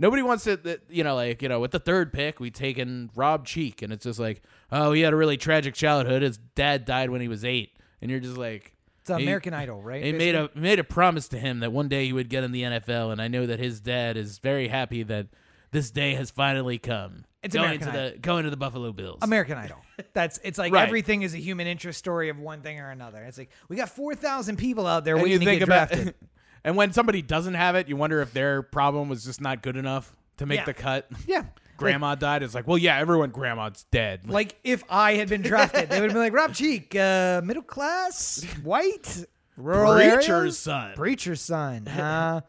nobody 0.00 0.22
wants 0.22 0.48
it, 0.48 0.64
that- 0.64 0.82
you 0.88 1.04
know, 1.04 1.14
like 1.14 1.40
you 1.42 1.48
know, 1.48 1.60
with 1.60 1.70
the 1.70 1.78
third 1.78 2.12
pick, 2.12 2.40
we 2.40 2.50
taken 2.50 3.10
Rob 3.14 3.46
Cheek, 3.46 3.82
and 3.82 3.92
it's 3.92 4.02
just 4.04 4.18
like, 4.18 4.42
oh, 4.72 4.90
he 4.92 5.02
had 5.02 5.12
a 5.12 5.16
really 5.16 5.36
tragic 5.36 5.74
childhood. 5.74 6.22
His 6.22 6.38
dad 6.56 6.84
died 6.84 7.10
when 7.10 7.20
he 7.20 7.28
was 7.28 7.44
eight, 7.44 7.76
and 8.02 8.10
you're 8.10 8.18
just 8.20 8.36
like. 8.36 8.74
It's 9.02 9.08
he- 9.16 9.22
American 9.22 9.54
Idol, 9.54 9.80
right? 9.82 10.04
he 10.04 10.12
made 10.12 10.34
a 10.34 10.50
made 10.54 10.78
a 10.78 10.84
promise 10.84 11.28
to 11.28 11.38
him 11.38 11.60
that 11.60 11.72
one 11.72 11.88
day 11.88 12.04
he 12.06 12.12
would 12.12 12.28
get 12.28 12.42
in 12.44 12.52
the 12.52 12.62
NFL, 12.62 13.12
and 13.12 13.22
I 13.22 13.28
know 13.28 13.46
that 13.46 13.58
his 13.58 13.80
dad 13.80 14.16
is 14.16 14.38
very 14.38 14.68
happy 14.68 15.02
that 15.04 15.28
this 15.70 15.90
day 15.90 16.14
has 16.14 16.30
finally 16.30 16.76
come. 16.78 17.24
It's 17.42 17.54
going 17.54 17.64
American 17.64 17.88
to 17.88 17.98
Idol. 17.98 18.10
the 18.12 18.18
going 18.18 18.44
to 18.44 18.50
the 18.50 18.58
Buffalo 18.58 18.92
Bills. 18.92 19.20
American 19.22 19.56
Idol. 19.56 19.78
That's 20.12 20.38
it's 20.44 20.58
like 20.58 20.74
Right. 20.74 20.86
everything 20.86 21.22
is 21.22 21.32
a 21.32 21.38
human 21.38 21.66
interest 21.66 21.98
story 21.98 22.28
of 22.28 22.38
one 22.38 22.60
thing 22.60 22.78
or 22.78 22.90
another. 22.90 23.22
It's 23.24 23.38
like 23.38 23.48
we 23.70 23.76
got 23.76 23.88
four 23.88 24.14
thousand 24.14 24.58
people 24.58 24.86
out 24.86 25.06
there 25.06 25.14
and 25.14 25.22
waiting 25.22 25.32
you 25.32 25.38
to 25.38 25.44
think 25.46 25.58
get 25.60 25.68
about 25.68 25.88
drafted. 25.88 26.14
and 26.64 26.76
when 26.76 26.92
somebody 26.92 27.22
doesn't 27.22 27.54
have 27.54 27.74
it, 27.76 27.88
you 27.88 27.96
wonder 27.96 28.20
if 28.20 28.32
their 28.32 28.62
problem 28.62 29.08
was 29.08 29.24
just 29.24 29.40
not 29.40 29.62
good 29.62 29.76
enough 29.76 30.14
to 30.38 30.46
make 30.46 30.60
Yeah. 30.60 30.64
the 30.66 30.74
cut. 30.74 31.08
yeah, 31.26 31.44
Grandma 31.76 32.14
died. 32.14 32.42
It's 32.42 32.54
like, 32.54 32.66
well, 32.68 32.78
yeah, 32.78 32.98
everyone 32.98 33.30
grandma's 33.30 33.84
dead. 33.90 34.28
Like 34.28 34.56
if 34.64 34.84
I 34.90 35.14
had 35.14 35.28
been 35.28 35.42
drafted, 35.42 35.88
they 35.90 36.00
would 36.00 36.10
have 36.10 36.14
been 36.14 36.22
like 36.22 36.32
Rob 36.34 36.54
Cheek, 36.54 36.94
uh, 36.94 37.40
middle 37.44 37.62
class, 37.62 38.44
white, 38.62 39.24
rural 39.56 39.94
Preacher's 39.94 40.28
areas? 40.28 40.58
son. 40.58 40.92
preacher's 40.94 41.40
son. 41.40 41.88
Uh, 41.88 42.40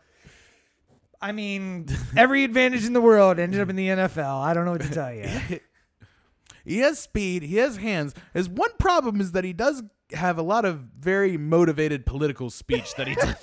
I 1.22 1.32
mean, 1.34 1.86
every 2.18 2.44
advantage 2.44 2.86
in 2.86 2.94
the 2.94 3.02
world 3.02 3.38
ended 3.40 3.62
up 3.62 3.70
in 3.70 3.76
the 3.76 3.88
NFL. 3.90 4.42
I 4.44 4.54
don't 4.54 4.66
know 4.66 4.72
what 4.72 4.82
to 4.82 4.90
tell 4.92 5.14
you. 5.14 5.30
He 6.66 6.80
has 6.80 7.00
speed. 7.00 7.44
He 7.44 7.58
has 7.58 7.78
hands. 7.78 8.14
His 8.34 8.50
one 8.50 8.72
problem 8.80 9.22
is 9.22 9.32
that 9.34 9.44
he 9.44 9.54
does 9.54 9.84
have 10.14 10.38
a 10.38 10.42
lot 10.42 10.66
of 10.66 10.80
very 11.00 11.38
motivated 11.38 12.06
political 12.06 12.50
speech 12.50 12.96
that 12.96 13.08
he 13.08 13.16
does, 13.16 13.36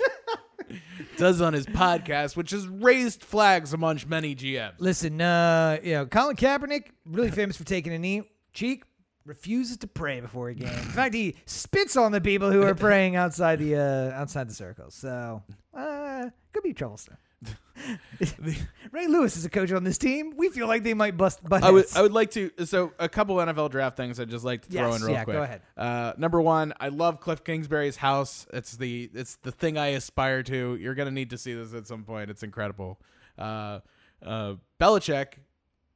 does 1.19 1.41
on 1.41 1.53
his 1.53 1.65
podcast, 1.65 2.35
which 2.35 2.51
has 2.51 2.67
raised 2.67 3.23
flags 3.23 3.73
amongst 3.73 4.07
many 4.07 4.35
GMs. 4.35 4.73
Listen, 4.79 5.21
uh, 5.21 5.77
you 5.83 5.93
know, 5.93 6.05
Colin 6.05 6.35
Kaepernick, 6.35 6.85
really 7.05 7.31
famous 7.31 7.57
for 7.57 7.65
taking 7.65 7.93
a 7.93 7.99
knee. 7.99 8.23
Cheek 8.53 8.83
refuses 9.25 9.77
to 9.77 9.87
pray 9.87 10.19
before 10.21 10.49
a 10.49 10.53
game. 10.55 10.67
In 10.67 10.73
fact, 10.73 11.13
he 11.13 11.35
spits 11.45 11.95
on 11.95 12.11
the 12.11 12.21
people 12.21 12.51
who 12.51 12.63
are 12.63 12.75
praying 12.75 13.15
outside 13.15 13.59
the 13.59 13.75
uh, 13.75 14.19
outside 14.19 14.49
the 14.49 14.53
circle. 14.53 14.89
So, 14.89 15.43
uh, 15.73 16.29
could 16.53 16.63
be 16.63 16.73
troublesome. 16.73 17.17
Ray 18.91 19.07
Lewis 19.07 19.37
is 19.37 19.45
a 19.45 19.49
coach 19.49 19.71
on 19.71 19.83
this 19.83 19.97
team. 19.97 20.33
We 20.35 20.49
feel 20.49 20.67
like 20.67 20.83
they 20.83 20.93
might 20.93 21.15
bust 21.17 21.43
butt 21.43 21.63
I 21.63 21.71
would. 21.71 21.85
I 21.95 22.01
would 22.01 22.11
like 22.11 22.31
to. 22.31 22.51
So, 22.65 22.91
a 22.99 23.07
couple 23.07 23.35
NFL 23.37 23.71
draft 23.71 23.95
things 23.97 24.19
I'd 24.19 24.29
just 24.29 24.43
like 24.45 24.63
to 24.63 24.71
throw 24.71 24.89
Yes, 24.91 24.99
in 25.01 25.05
real 25.07 25.15
yeah, 25.15 25.23
quick. 25.23 25.37
go 25.37 25.43
ahead. 25.43 25.61
Uh, 25.77 26.13
number 26.17 26.41
one, 26.41 26.73
I 26.79 26.89
love 26.89 27.19
Cliff 27.19 27.43
Kingsbury's 27.43 27.95
house. 27.97 28.45
It's 28.51 28.75
the 28.75 29.09
it's 29.13 29.35
the 29.37 29.51
thing 29.51 29.77
I 29.77 29.87
aspire 29.87 30.43
to. 30.43 30.75
You're 30.75 30.95
gonna 30.95 31.11
need 31.11 31.29
to 31.29 31.37
see 31.37 31.53
this 31.53 31.73
at 31.73 31.87
some 31.87 32.03
point. 32.03 32.29
It's 32.29 32.43
incredible. 32.43 32.99
Uh, 33.37 33.79
uh, 34.25 34.55
Belichick. 34.79 35.33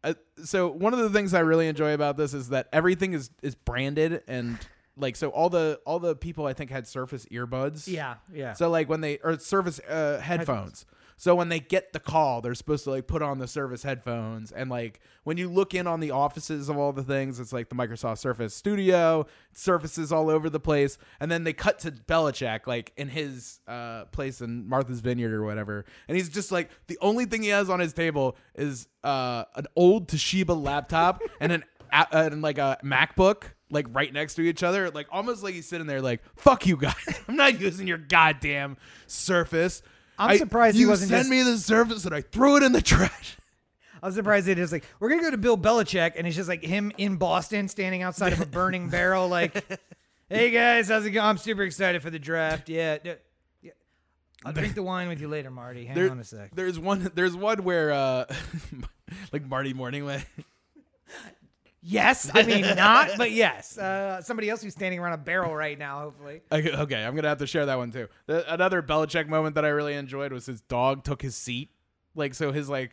Uh, 0.04 0.14
so 0.44 0.70
one 0.70 0.94
of 0.94 1.00
the 1.00 1.10
things 1.10 1.34
I 1.34 1.40
really 1.40 1.68
enjoy 1.68 1.94
about 1.94 2.18
this 2.18 2.34
is 2.34 2.50
that 2.50 2.68
everything 2.74 3.14
is 3.14 3.30
is 3.42 3.56
branded 3.56 4.22
and 4.28 4.58
like 4.98 5.16
so 5.16 5.30
all 5.30 5.50
the 5.50 5.80
all 5.86 6.00
the 6.00 6.16
people 6.16 6.46
I 6.46 6.54
think 6.54 6.70
had 6.70 6.88
Surface 6.88 7.26
earbuds. 7.28 7.88
yeah, 7.88 8.16
yeah. 8.34 8.54
So 8.54 8.70
like 8.70 8.88
when 8.90 9.02
they 9.02 9.18
or 9.24 9.38
Surface 9.40 9.80
uh, 9.80 10.20
headphones. 10.24 10.86
So 11.24 11.36
when 11.36 11.48
they 11.48 11.62
get 11.62 11.94
the 11.94 12.02
call, 12.02 12.42
they're 12.42 12.54
supposed 12.54 12.84
to 12.84 12.90
like 12.90 13.08
put 13.08 13.22
on 13.22 13.40
the 13.40 13.48
Surface 13.48 13.82
headphones, 13.82 14.52
and 14.52 14.70
like 14.70 15.00
when 15.24 15.38
you 15.38 15.50
look 15.50 15.74
in 15.74 15.88
on 15.88 16.02
the 16.02 16.12
offices 16.12 16.68
of 16.68 16.78
all 16.78 16.92
the 16.92 17.02
things, 17.02 17.40
it's 17.40 17.54
like 17.54 17.70
the 17.70 17.76
Microsoft 17.76 18.18
Surface 18.18 18.54
Studio, 18.54 19.26
Surfaces 19.54 20.12
all 20.12 20.30
over 20.30 20.50
the 20.50 20.60
place, 20.60 20.98
and 21.22 21.32
then 21.32 21.46
they 21.46 21.54
cut 21.54 21.80
to 21.80 21.92
Belichick 21.92 22.68
like 22.68 22.92
in 22.98 23.08
his 23.08 23.62
uh, 23.70 24.04
place 24.12 24.42
in 24.42 24.68
Martha's 24.68 25.00
Vineyard 25.00 25.34
or 25.34 25.46
whatever, 25.46 25.86
and 26.10 26.18
he's 26.18 26.28
just 26.28 26.52
like 26.52 26.70
the 26.88 26.98
only 27.00 27.24
thing 27.24 27.42
he 27.42 27.48
has 27.48 27.70
on 27.70 27.80
his 27.80 27.94
table 27.94 28.36
is 28.56 28.90
uh, 29.06 29.46
an 29.56 29.68
old 29.78 30.10
Toshiba 30.10 30.62
laptop 30.62 31.22
and 31.40 31.54
an 31.54 31.64
a- 31.94 32.08
and 32.12 32.42
like 32.42 32.58
a 32.58 32.78
MacBook 32.84 33.44
like 33.70 33.88
right 33.92 34.12
next 34.12 34.36
to 34.36 34.42
each 34.42 34.62
other, 34.62 34.90
like 34.92 35.08
almost 35.10 35.42
like 35.42 35.54
he's 35.54 35.70
sitting 35.70 35.88
there 35.88 36.02
like, 36.02 36.22
"Fuck 36.36 36.68
you 36.68 36.76
guys, 36.76 36.96
I'm 37.30 37.38
not 37.38 37.62
using 37.62 37.88
your 37.88 37.98
goddamn 37.98 38.76
Surface." 39.08 39.82
I'm 40.24 40.30
I- 40.32 40.38
surprised 40.38 40.78
he 40.78 40.86
wasn't 40.86 41.10
send 41.10 41.20
just- 41.22 41.30
me 41.30 41.44
the 41.44 41.58
service 41.58 42.06
and 42.06 42.14
I 42.16 42.22
threw 42.22 42.58
it 42.58 42.64
in 42.64 42.72
the 42.72 42.82
trash. 42.82 43.38
I 44.04 44.08
was 44.08 44.16
surprised 44.16 44.48
they 44.48 44.56
just 44.56 44.74
like 44.74 44.84
we're 45.00 45.10
gonna 45.10 45.22
go 45.22 45.32
to 45.32 45.38
Bill 45.38 45.58
Belichick, 45.58 46.14
and 46.18 46.28
it's 46.28 46.36
just 46.36 46.50
like 46.50 46.62
him 46.64 46.92
in 46.98 47.16
Boston, 47.16 47.68
standing 47.70 48.02
outside 48.02 48.34
of 48.34 48.42
a 48.42 48.46
burning 48.46 48.90
barrel, 48.90 49.30
like, 49.30 49.64
"Hey 50.30 50.52
guys, 50.52 50.90
how's 50.90 51.06
it 51.06 51.12
going? 51.12 51.26
I'm 51.26 51.38
super 51.38 51.64
excited 51.64 52.02
for 52.02 52.10
the 52.10 52.20
draft. 52.20 52.68
Yeah, 52.68 52.98
yeah. 53.04 53.14
yeah. 53.62 53.72
I'll 54.44 54.52
drink 54.52 54.76
the 54.76 54.84
wine 54.84 55.08
with 55.08 55.22
you 55.22 55.30
later, 55.30 55.50
Marty. 55.52 55.86
Hang 55.86 55.96
There- 55.96 56.12
on 56.12 56.20
a 56.20 56.24
sec. 56.26 56.52
There's 56.54 56.78
one. 56.78 57.12
There's 57.16 57.34
one 57.38 57.64
where 57.64 57.92
uh, 57.92 58.26
like 59.32 59.46
Marty 59.48 59.74
Mornhinweg. 59.74 60.26
Yes, 61.86 62.32
I 62.34 62.44
mean 62.44 62.62
not, 62.76 63.12
but 63.18 63.32
yes. 63.32 63.78
Uh, 63.78 64.22
somebody 64.22 64.50
else 64.50 64.64
who's 64.64 64.74
standing 64.74 65.00
around 65.00 65.14
a 65.14 65.18
barrel 65.18 65.54
right 65.54 65.78
now, 65.78 66.00
hopefully. 66.00 66.42
Okay, 66.52 66.72
okay, 66.72 67.04
I'm 67.04 67.14
gonna 67.14 67.28
have 67.28 67.40
to 67.40 67.48
share 67.48 67.66
that 67.66 67.78
one 67.78 67.92
too. 67.92 68.08
The, 68.26 68.52
another 68.52 68.82
Belichick 68.82 69.28
moment 69.28 69.56
that 69.56 69.66
I 69.66 69.70
really 69.70 69.94
enjoyed 69.94 70.32
was 70.32 70.46
his 70.46 70.62
dog 70.62 71.04
took 71.04 71.22
his 71.22 71.36
seat. 71.36 71.72
Like 72.16 72.36
so, 72.36 72.52
his 72.54 72.70
like, 72.70 72.92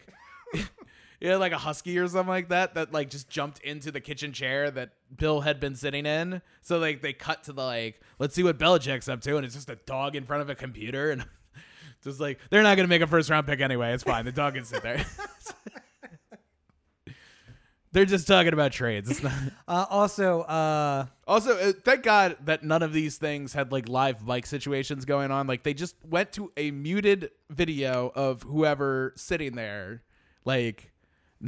yeah, 1.20 1.36
like 1.36 1.52
a 1.52 1.58
husky 1.58 1.98
or 1.98 2.08
something 2.08 2.28
like 2.28 2.48
that. 2.48 2.74
That 2.74 2.92
like 2.92 3.10
just 3.10 3.28
jumped 3.28 3.60
into 3.60 3.92
the 3.92 4.00
kitchen 4.00 4.32
chair 4.32 4.70
that 4.72 4.90
Bill 5.16 5.42
had 5.42 5.60
been 5.60 5.76
sitting 5.76 6.04
in. 6.04 6.42
So 6.62 6.78
like 6.78 7.00
they 7.00 7.12
cut 7.12 7.44
to 7.44 7.52
the 7.52 7.62
like, 7.62 8.00
let's 8.18 8.34
see 8.34 8.42
what 8.42 8.58
Belichick's 8.58 9.08
up 9.08 9.20
to, 9.22 9.36
and 9.36 9.46
it's 9.46 9.54
just 9.54 9.70
a 9.70 9.76
dog 9.86 10.16
in 10.16 10.24
front 10.24 10.42
of 10.42 10.50
a 10.50 10.56
computer, 10.56 11.12
and 11.12 11.24
just 12.02 12.18
like 12.18 12.40
they're 12.50 12.64
not 12.64 12.76
gonna 12.76 12.88
make 12.88 13.02
a 13.02 13.06
first 13.06 13.30
round 13.30 13.46
pick 13.46 13.60
anyway. 13.60 13.92
It's 13.92 14.02
fine. 14.02 14.24
The 14.24 14.32
dog 14.32 14.54
can 14.54 14.64
sit 14.64 14.82
there. 14.82 15.06
They're 17.92 18.04
just 18.04 18.26
talking 18.28 18.52
about 18.52 18.72
trades. 18.72 19.10
It's 19.10 19.22
not. 19.22 19.32
Uh, 19.66 19.86
also, 19.88 20.42
uh, 20.42 21.06
Also, 21.26 21.56
uh, 21.56 21.72
thank 21.84 22.02
God 22.02 22.36
that 22.44 22.62
none 22.64 22.82
of 22.82 22.92
these 22.92 23.18
things 23.18 23.52
had 23.52 23.70
like 23.72 23.88
live 23.88 24.26
mic 24.26 24.46
situations 24.46 25.04
going 25.04 25.30
on. 25.30 25.46
Like 25.46 25.62
they 25.62 25.74
just 25.74 25.96
went 26.04 26.32
to 26.32 26.52
a 26.56 26.70
muted 26.70 27.30
video 27.48 28.12
of 28.14 28.42
whoever 28.42 29.12
sitting 29.16 29.54
there, 29.54 30.02
like, 30.44 30.92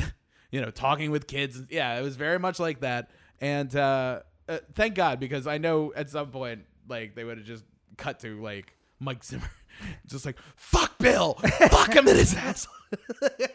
you 0.51 0.61
know, 0.61 0.71
talking 0.71 1.11
with 1.11 1.27
kids. 1.27 1.61
Yeah, 1.71 1.99
it 1.99 2.03
was 2.03 2.17
very 2.17 2.39
much 2.39 2.59
like 2.61 2.81
that. 2.81 3.11
And 3.41 3.75
uh, 3.75 4.21
uh, 4.49 4.59
thank 4.75 4.95
God 4.95 5.19
because 5.21 5.47
I 5.47 5.59
know 5.59 5.93
at 5.95 6.11
some 6.11 6.31
point 6.31 6.65
like 6.89 7.15
they 7.15 7.25
would 7.25 7.39
have 7.39 7.47
just 7.47 7.65
cut 7.97 8.21
to 8.21 8.41
like 8.41 8.77
Mike 9.01 9.25
Zimmer, 9.25 9.51
just 10.07 10.25
like 10.27 10.39
fuck 10.57 10.99
Bill, 10.99 11.35
fuck 11.71 11.95
him 11.95 12.07
in 12.09 12.17
his 12.17 12.35
ass, 12.35 12.67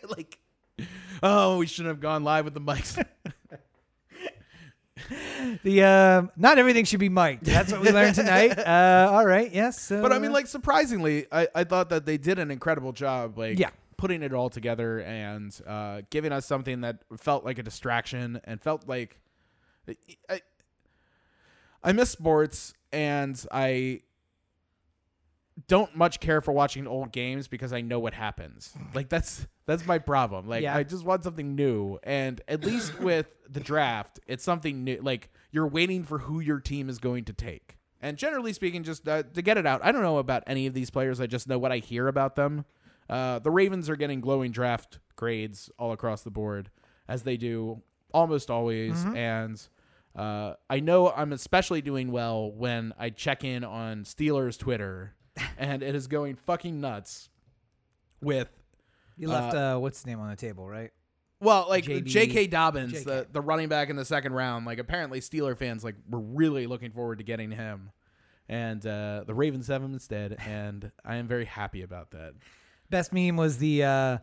like. 0.10 0.40
Oh, 1.24 1.58
we 1.58 1.68
shouldn't 1.68 1.90
have 1.94 2.00
gone 2.02 2.24
live 2.24 2.46
with 2.46 2.54
the 2.54 2.62
mics. 2.62 3.04
the 5.64 5.84
um, 5.84 6.32
not 6.36 6.58
everything 6.58 6.86
should 6.86 7.00
be 7.00 7.10
mic'd. 7.10 7.46
That's 7.46 7.72
what 7.72 7.82
we 7.82 7.92
learned 7.92 8.16
tonight. 8.16 8.58
Uh, 8.68 9.10
all 9.12 9.26
right, 9.26 9.52
yes. 9.54 9.90
But 9.90 10.12
I 10.12 10.18
uh, 10.18 10.20
mean, 10.20 10.32
like 10.34 10.48
surprisingly, 10.48 11.26
I, 11.32 11.48
I 11.56 11.64
thought 11.64 11.90
that 11.90 12.06
they 12.06 12.18
did 12.18 12.38
an 12.40 12.52
incredible 12.52 12.92
job, 12.92 13.38
like 13.38 13.58
Yeah. 13.58 13.70
putting 13.98 14.24
it 14.24 14.34
all 14.34 14.50
together 14.50 15.00
and 15.02 15.58
uh, 15.66 16.02
giving 16.10 16.32
us 16.32 16.46
something 16.46 16.82
that 16.82 17.04
felt 17.18 17.46
like 17.46 17.60
a 17.60 17.64
distraction 17.64 18.42
and 18.44 18.62
felt 18.62 18.88
like 18.88 19.20
I 20.30 20.42
I 21.84 21.94
miss 21.94 22.10
sports 22.10 22.74
and 22.92 23.42
I 23.52 24.02
don't 25.68 25.96
much 25.96 26.20
care 26.20 26.42
for 26.42 26.52
watching 26.52 26.86
old 26.88 27.12
games 27.12 27.48
because 27.48 27.74
I 27.74 27.82
know 27.82 28.00
what 28.00 28.14
happens. 28.14 28.74
Like 28.94 29.10
that's 29.10 29.48
that's 29.66 29.86
my 29.86 29.98
problem. 29.98 30.48
Like 30.48 30.64
Yeah. 30.64 30.76
I 30.76 30.84
just 30.84 31.04
want 31.04 31.24
something 31.24 31.56
new, 31.56 31.98
and 32.04 32.40
at 32.48 32.64
least 32.64 33.00
with 33.00 33.28
the 33.50 33.60
draft, 33.60 34.20
it's 34.28 34.44
something 34.44 34.84
new. 34.84 35.00
Like 35.02 35.30
you're 35.52 35.68
waiting 35.68 36.04
for 36.04 36.20
who 36.20 36.40
your 36.40 36.60
team 36.60 36.90
is 36.90 37.00
going 37.00 37.26
to 37.26 37.34
take. 37.34 37.78
And 38.00 38.16
generally 38.18 38.54
speaking, 38.54 38.84
just 38.84 39.08
uh, 39.08 39.24
to 39.34 39.42
get 39.42 39.58
it 39.58 39.66
out, 39.66 39.82
I 39.84 39.92
don't 39.92 40.04
know 40.04 40.20
about 40.20 40.44
any 40.46 40.68
of 40.68 40.76
these 40.76 40.92
players. 40.92 41.20
I 41.20 41.26
just 41.26 41.48
know 41.48 41.58
what 41.58 41.72
I 41.72 41.80
hear 41.80 42.08
about 42.08 42.36
them. 42.36 42.66
Uh, 43.10 43.40
the 43.40 43.50
Ravens 43.50 43.90
are 43.90 43.96
getting 43.96 44.22
glowing 44.22 44.52
draft 44.52 45.00
grades 45.16 45.72
all 45.80 45.92
across 45.92 46.22
the 46.22 46.30
board, 46.30 46.70
as 47.08 47.24
they 47.24 47.38
do 47.38 47.82
almost 48.14 48.52
always. 48.52 49.04
And 49.16 49.60
uh, 50.16 50.54
I 50.70 50.80
know 50.80 51.10
I'm 51.12 51.34
especially 51.34 51.82
doing 51.82 52.12
well 52.12 52.52
when 52.52 52.94
I 53.00 53.10
check 53.10 53.44
in 53.44 53.64
on 53.64 54.04
Steelers 54.04 54.60
Twitter, 54.60 55.14
and 55.58 55.84
it 55.84 55.96
is 55.96 56.08
going 56.08 56.36
fucking 56.36 56.80
nuts 56.80 57.30
with 58.22 58.50
you 59.18 59.28
left 59.28 59.56
uh, 59.56 59.78
what's 59.78 60.00
his 60.00 60.06
name 60.06 60.20
on 60.20 60.30
the 60.30 60.36
table, 60.36 60.68
right? 60.68 60.92
well, 61.40 61.68
like 61.70 61.86
JB 61.86 62.06
J.K. 62.06 62.48
Dobbins, 62.48 62.94
JK. 62.94 63.04
the 63.04 63.28
the 63.32 63.42
running 63.42 63.70
back 63.70 63.90
in 63.90 63.96
the 63.96 64.06
second 64.06 64.34
round. 64.34 64.66
Like 64.66 64.80
apparently 64.80 65.20
Steeler 65.20 65.58
fans 65.58 65.84
like 65.84 65.96
were 66.10 66.20
really 66.20 66.68
looking 66.68 66.92
forward 66.92 67.20
to 67.20 67.24
getting 67.24 67.52
him, 67.52 67.92
and 68.50 68.86
uh, 68.86 69.24
the 69.26 69.34
Ravens 69.34 69.68
have 69.68 69.84
him 69.84 69.94
instead, 69.94 70.38
and 70.46 70.92
I 71.06 71.18
am 71.18 71.28
very 71.28 71.46
happy 71.46 71.82
about 71.84 72.12
that. 72.12 72.34
Best 72.90 73.14
meme 73.14 73.36
was 73.38 73.58
the 73.58 73.84
uh, 73.84 74.18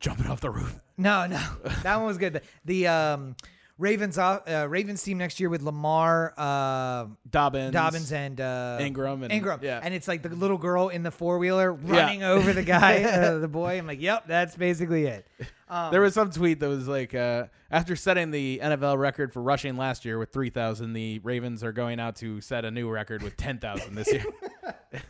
Jumping 0.00 0.26
off 0.26 0.40
the 0.40 0.50
roof. 0.50 0.78
no, 0.96 1.26
no, 1.26 1.42
that 1.82 1.96
one 1.96 2.06
was 2.06 2.18
good. 2.18 2.34
The, 2.34 2.42
the 2.64 2.86
um, 2.86 3.36
Ravens 3.78 4.18
off 4.18 4.42
uh, 4.48 4.66
Ravens 4.68 5.02
team 5.02 5.18
next 5.18 5.38
year 5.38 5.48
with 5.48 5.62
Lamar, 5.62 6.34
uh, 6.36 7.06
Dobbins, 7.30 7.72
Dobbins, 7.72 8.12
and 8.12 8.40
uh, 8.40 8.78
Ingram, 8.80 9.22
and 9.22 9.32
Ingram, 9.32 9.60
yeah. 9.62 9.80
and 9.82 9.94
it's 9.94 10.08
like 10.08 10.22
the 10.22 10.30
little 10.30 10.58
girl 10.58 10.88
in 10.88 11.04
the 11.04 11.12
four 11.12 11.38
wheeler 11.38 11.72
running 11.72 12.24
over 12.24 12.52
the 12.52 12.64
guy, 12.64 13.02
uh, 13.04 13.38
the 13.38 13.48
boy. 13.48 13.78
I'm 13.78 13.86
like, 13.86 14.00
yep, 14.00 14.26
that's 14.26 14.56
basically 14.56 15.06
it. 15.06 15.26
Um, 15.68 15.92
There 15.92 16.00
was 16.00 16.14
some 16.14 16.30
tweet 16.30 16.58
that 16.60 16.68
was 16.68 16.88
like, 16.88 17.14
uh, 17.14 17.44
after 17.70 17.94
setting 17.94 18.30
the 18.32 18.60
NFL 18.62 18.98
record 18.98 19.32
for 19.32 19.42
rushing 19.42 19.76
last 19.76 20.04
year 20.04 20.18
with 20.18 20.32
3,000, 20.32 20.92
the 20.92 21.20
Ravens 21.20 21.62
are 21.62 21.72
going 21.72 22.00
out 22.00 22.16
to 22.16 22.40
set 22.40 22.64
a 22.64 22.70
new 22.70 22.88
record 22.90 23.22
with 23.22 23.36
10,000 23.36 23.94
this 23.94 24.12
year. 24.12 24.24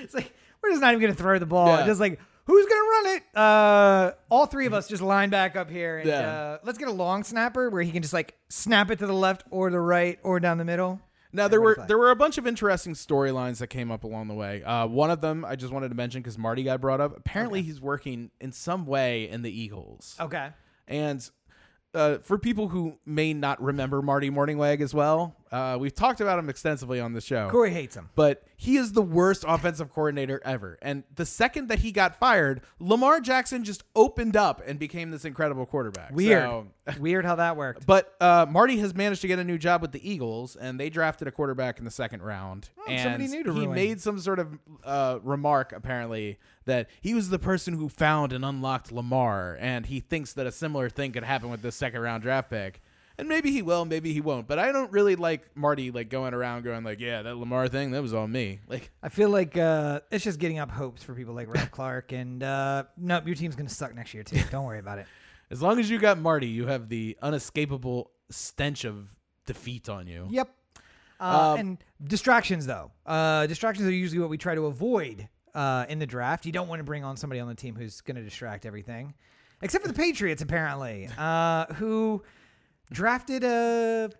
It's 0.00 0.14
like 0.14 0.32
we're 0.62 0.70
just 0.70 0.80
not 0.80 0.92
even 0.92 1.00
gonna 1.00 1.14
throw 1.14 1.38
the 1.38 1.46
ball. 1.46 1.68
Yeah. 1.68 1.86
Just 1.86 2.00
like 2.00 2.20
Who's 2.46 2.66
gonna 2.66 2.80
run 2.80 3.06
it? 3.16 3.22
Uh, 3.36 4.12
all 4.30 4.46
three 4.46 4.66
of 4.66 4.72
us 4.72 4.88
just 4.88 5.02
line 5.02 5.30
back 5.30 5.56
up 5.56 5.68
here, 5.70 5.98
and 5.98 6.08
Yeah. 6.08 6.20
uh, 6.30 6.58
let's 6.64 6.78
get 6.78 6.88
a 6.88 6.92
long 6.92 7.24
snapper 7.24 7.68
where 7.70 7.82
he 7.82 7.90
can 7.90 8.02
just 8.02 8.14
like 8.14 8.34
snap 8.48 8.90
it 8.90 8.98
to 9.00 9.06
the 9.06 9.12
left 9.14 9.44
or 9.50 9.70
the 9.70 9.80
right 9.80 10.18
or 10.22 10.38
down 10.40 10.58
the 10.58 10.64
middle. 10.64 11.00
Now 11.32 11.48
there 11.48 11.60
were 11.60 11.76
there 11.88 11.98
were 11.98 12.10
a 12.12 12.16
bunch 12.16 12.38
of 12.38 12.46
interesting 12.46 12.94
storylines 12.94 13.58
that 13.58 13.66
came 13.66 13.90
up 13.90 14.04
along 14.04 14.28
the 14.28 14.34
way. 14.34 14.62
Uh, 14.62 14.86
one 14.86 15.10
of 15.10 15.20
them 15.20 15.44
I 15.44 15.56
just 15.56 15.72
wanted 15.72 15.88
to 15.88 15.94
mention 15.96 16.22
because 16.22 16.38
Marty 16.38 16.62
got 16.62 16.80
brought 16.80 17.00
up. 17.00 17.16
Apparently, 17.16 17.62
he's 17.62 17.80
working 17.80 18.30
in 18.40 18.52
some 18.52 18.86
way 18.86 19.28
in 19.28 19.42
the 19.42 19.50
Eagles, 19.50 20.16
Okay. 20.20 20.50
and 20.88 21.28
uh, 21.94 22.18
for 22.18 22.38
people 22.38 22.68
who 22.68 22.98
may 23.04 23.32
not 23.34 23.60
remember 23.62 24.02
Marty 24.02 24.30
Mornhinweg 24.30 24.80
as 24.80 24.94
well, 24.94 25.34
uh, 25.52 25.76
we've 25.78 25.94
talked 25.94 26.20
about 26.20 26.38
him 26.38 26.48
extensively 26.48 27.00
on 27.00 27.12
the 27.12 27.20
show. 27.20 27.48
Corey 27.50 27.70
hates 27.72 27.94
him. 27.96 28.10
But 28.14 28.42
he 28.56 28.76
is 28.76 28.92
the 28.92 29.02
worst 29.02 29.44
offensive 29.46 29.90
coordinator 29.92 30.40
ever. 30.44 30.78
And 30.82 31.04
the 31.14 31.26
second 31.26 31.68
that 31.68 31.80
he 31.80 31.92
got 31.92 32.18
fired, 32.18 32.62
Lamar 32.78 33.20
Jackson 33.20 33.64
just 33.64 33.84
opened 33.94 34.36
up 34.36 34.62
and 34.66 34.78
became 34.78 35.10
this 35.10 35.24
incredible 35.24 35.66
quarterback. 35.66 36.12
Weird. 36.12 36.42
So- 36.42 36.66
Weird 37.00 37.24
how 37.24 37.34
that 37.34 37.56
worked. 37.56 37.84
but 37.84 38.14
uh, 38.20 38.46
Marty 38.48 38.78
has 38.78 38.94
managed 38.94 39.20
to 39.22 39.26
get 39.28 39.40
a 39.40 39.44
new 39.44 39.58
job 39.58 39.82
with 39.82 39.90
the 39.90 40.08
Eagles, 40.08 40.54
and 40.54 40.78
they 40.78 40.88
drafted 40.88 41.26
a 41.26 41.32
quarterback 41.32 41.80
in 41.80 41.84
the 41.84 41.90
second 41.90 42.22
round. 42.22 42.68
and 42.88 43.20
Oh, 43.20 43.26
to 43.26 43.32
he 43.32 43.42
ruin. 43.42 43.74
made 43.74 44.00
some 44.00 44.20
sort 44.20 44.38
of 44.38 44.56
uh, 44.84 45.18
remark, 45.24 45.72
apparently, 45.72 46.38
that 46.64 46.88
he 47.00 47.12
was 47.12 47.28
the 47.28 47.40
person 47.40 47.74
who 47.74 47.88
found 47.88 48.32
and 48.32 48.44
unlocked 48.44 48.92
Lamar, 48.92 49.56
and 49.60 49.86
he 49.86 49.98
thinks 49.98 50.32
that 50.34 50.46
a 50.46 50.52
similar 50.52 50.88
thing 50.88 51.10
could 51.10 51.24
happen 51.24 51.50
with 51.50 51.60
this 51.62 51.74
second 51.74 52.00
round 52.02 52.22
draft 52.22 52.50
pick. 52.50 52.80
And 53.18 53.28
maybe 53.28 53.50
he 53.50 53.62
will, 53.62 53.84
maybe 53.86 54.12
he 54.12 54.20
won't. 54.20 54.46
But 54.46 54.58
I 54.58 54.72
don't 54.72 54.92
really 54.92 55.16
like 55.16 55.56
Marty 55.56 55.90
like 55.90 56.10
going 56.10 56.34
around 56.34 56.64
going 56.64 56.84
like, 56.84 57.00
"Yeah, 57.00 57.22
that 57.22 57.36
Lamar 57.36 57.66
thing, 57.68 57.92
that 57.92 58.02
was 58.02 58.12
all 58.12 58.26
me." 58.28 58.60
Like, 58.68 58.90
I 59.02 59.08
feel 59.08 59.30
like 59.30 59.56
uh, 59.56 60.00
it's 60.10 60.24
just 60.24 60.38
getting 60.38 60.58
up 60.58 60.70
hopes 60.70 61.02
for 61.02 61.14
people 61.14 61.34
like 61.34 61.48
Rob 61.52 61.70
Clark, 61.70 62.12
and 62.12 62.42
uh, 62.42 62.84
nope, 62.98 63.26
your 63.26 63.34
team's 63.34 63.56
gonna 63.56 63.70
suck 63.70 63.94
next 63.94 64.12
year 64.12 64.22
too. 64.22 64.40
Don't 64.50 64.64
worry 64.64 64.80
about 64.80 64.98
it. 64.98 65.06
as 65.50 65.62
long 65.62 65.78
as 65.80 65.88
you 65.88 65.98
got 65.98 66.18
Marty, 66.18 66.46
you 66.48 66.66
have 66.66 66.88
the 66.90 67.16
unescapable 67.22 68.10
stench 68.30 68.84
of 68.84 69.08
defeat 69.46 69.88
on 69.88 70.06
you. 70.06 70.26
Yep. 70.30 70.50
Uh, 71.18 71.54
Um, 71.54 71.58
and 71.58 71.78
distractions, 72.04 72.66
though. 72.66 72.90
Uh, 73.06 73.46
distractions 73.46 73.88
are 73.88 73.92
usually 73.92 74.20
what 74.20 74.28
we 74.28 74.36
try 74.36 74.54
to 74.54 74.66
avoid 74.66 75.28
uh, 75.54 75.86
in 75.88 75.98
the 75.98 76.06
draft. 76.06 76.44
You 76.44 76.52
don't 76.52 76.68
want 76.68 76.80
to 76.80 76.84
bring 76.84 77.04
on 77.04 77.16
somebody 77.16 77.40
on 77.40 77.48
the 77.48 77.54
team 77.54 77.74
who's 77.74 78.02
going 78.02 78.16
to 78.16 78.22
distract 78.22 78.66
everything, 78.66 79.14
except 79.62 79.82
for 79.82 79.88
the 79.88 79.96
Patriots, 79.96 80.42
apparently, 80.42 81.08
uh, 81.16 81.66
who 81.74 82.22
drafted 82.92 83.44
a. 83.44 84.10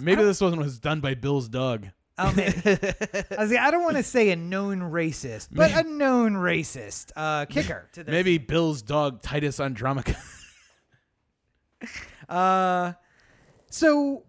Maybe 0.00 0.22
this 0.22 0.40
one 0.40 0.58
was 0.58 0.78
done 0.78 1.00
by 1.00 1.14
Bill's 1.14 1.48
Doug. 1.48 1.86
Oh 2.18 2.32
man, 2.34 2.52
I, 2.66 3.36
was, 3.38 3.52
I 3.52 3.70
don't 3.70 3.82
want 3.82 3.96
to 3.96 4.02
say 4.02 4.30
a 4.30 4.36
known 4.36 4.80
racist, 4.80 5.48
but 5.52 5.72
a 5.72 5.88
known 5.88 6.34
racist 6.34 7.12
uh, 7.16 7.46
kicker 7.46 7.88
to 7.92 8.04
the 8.04 8.10
Maybe 8.12 8.36
Bill's 8.36 8.82
dog 8.82 9.22
Titus 9.22 9.58
Andromica. 9.58 10.16
Uh, 12.28 12.92
so 13.70 14.24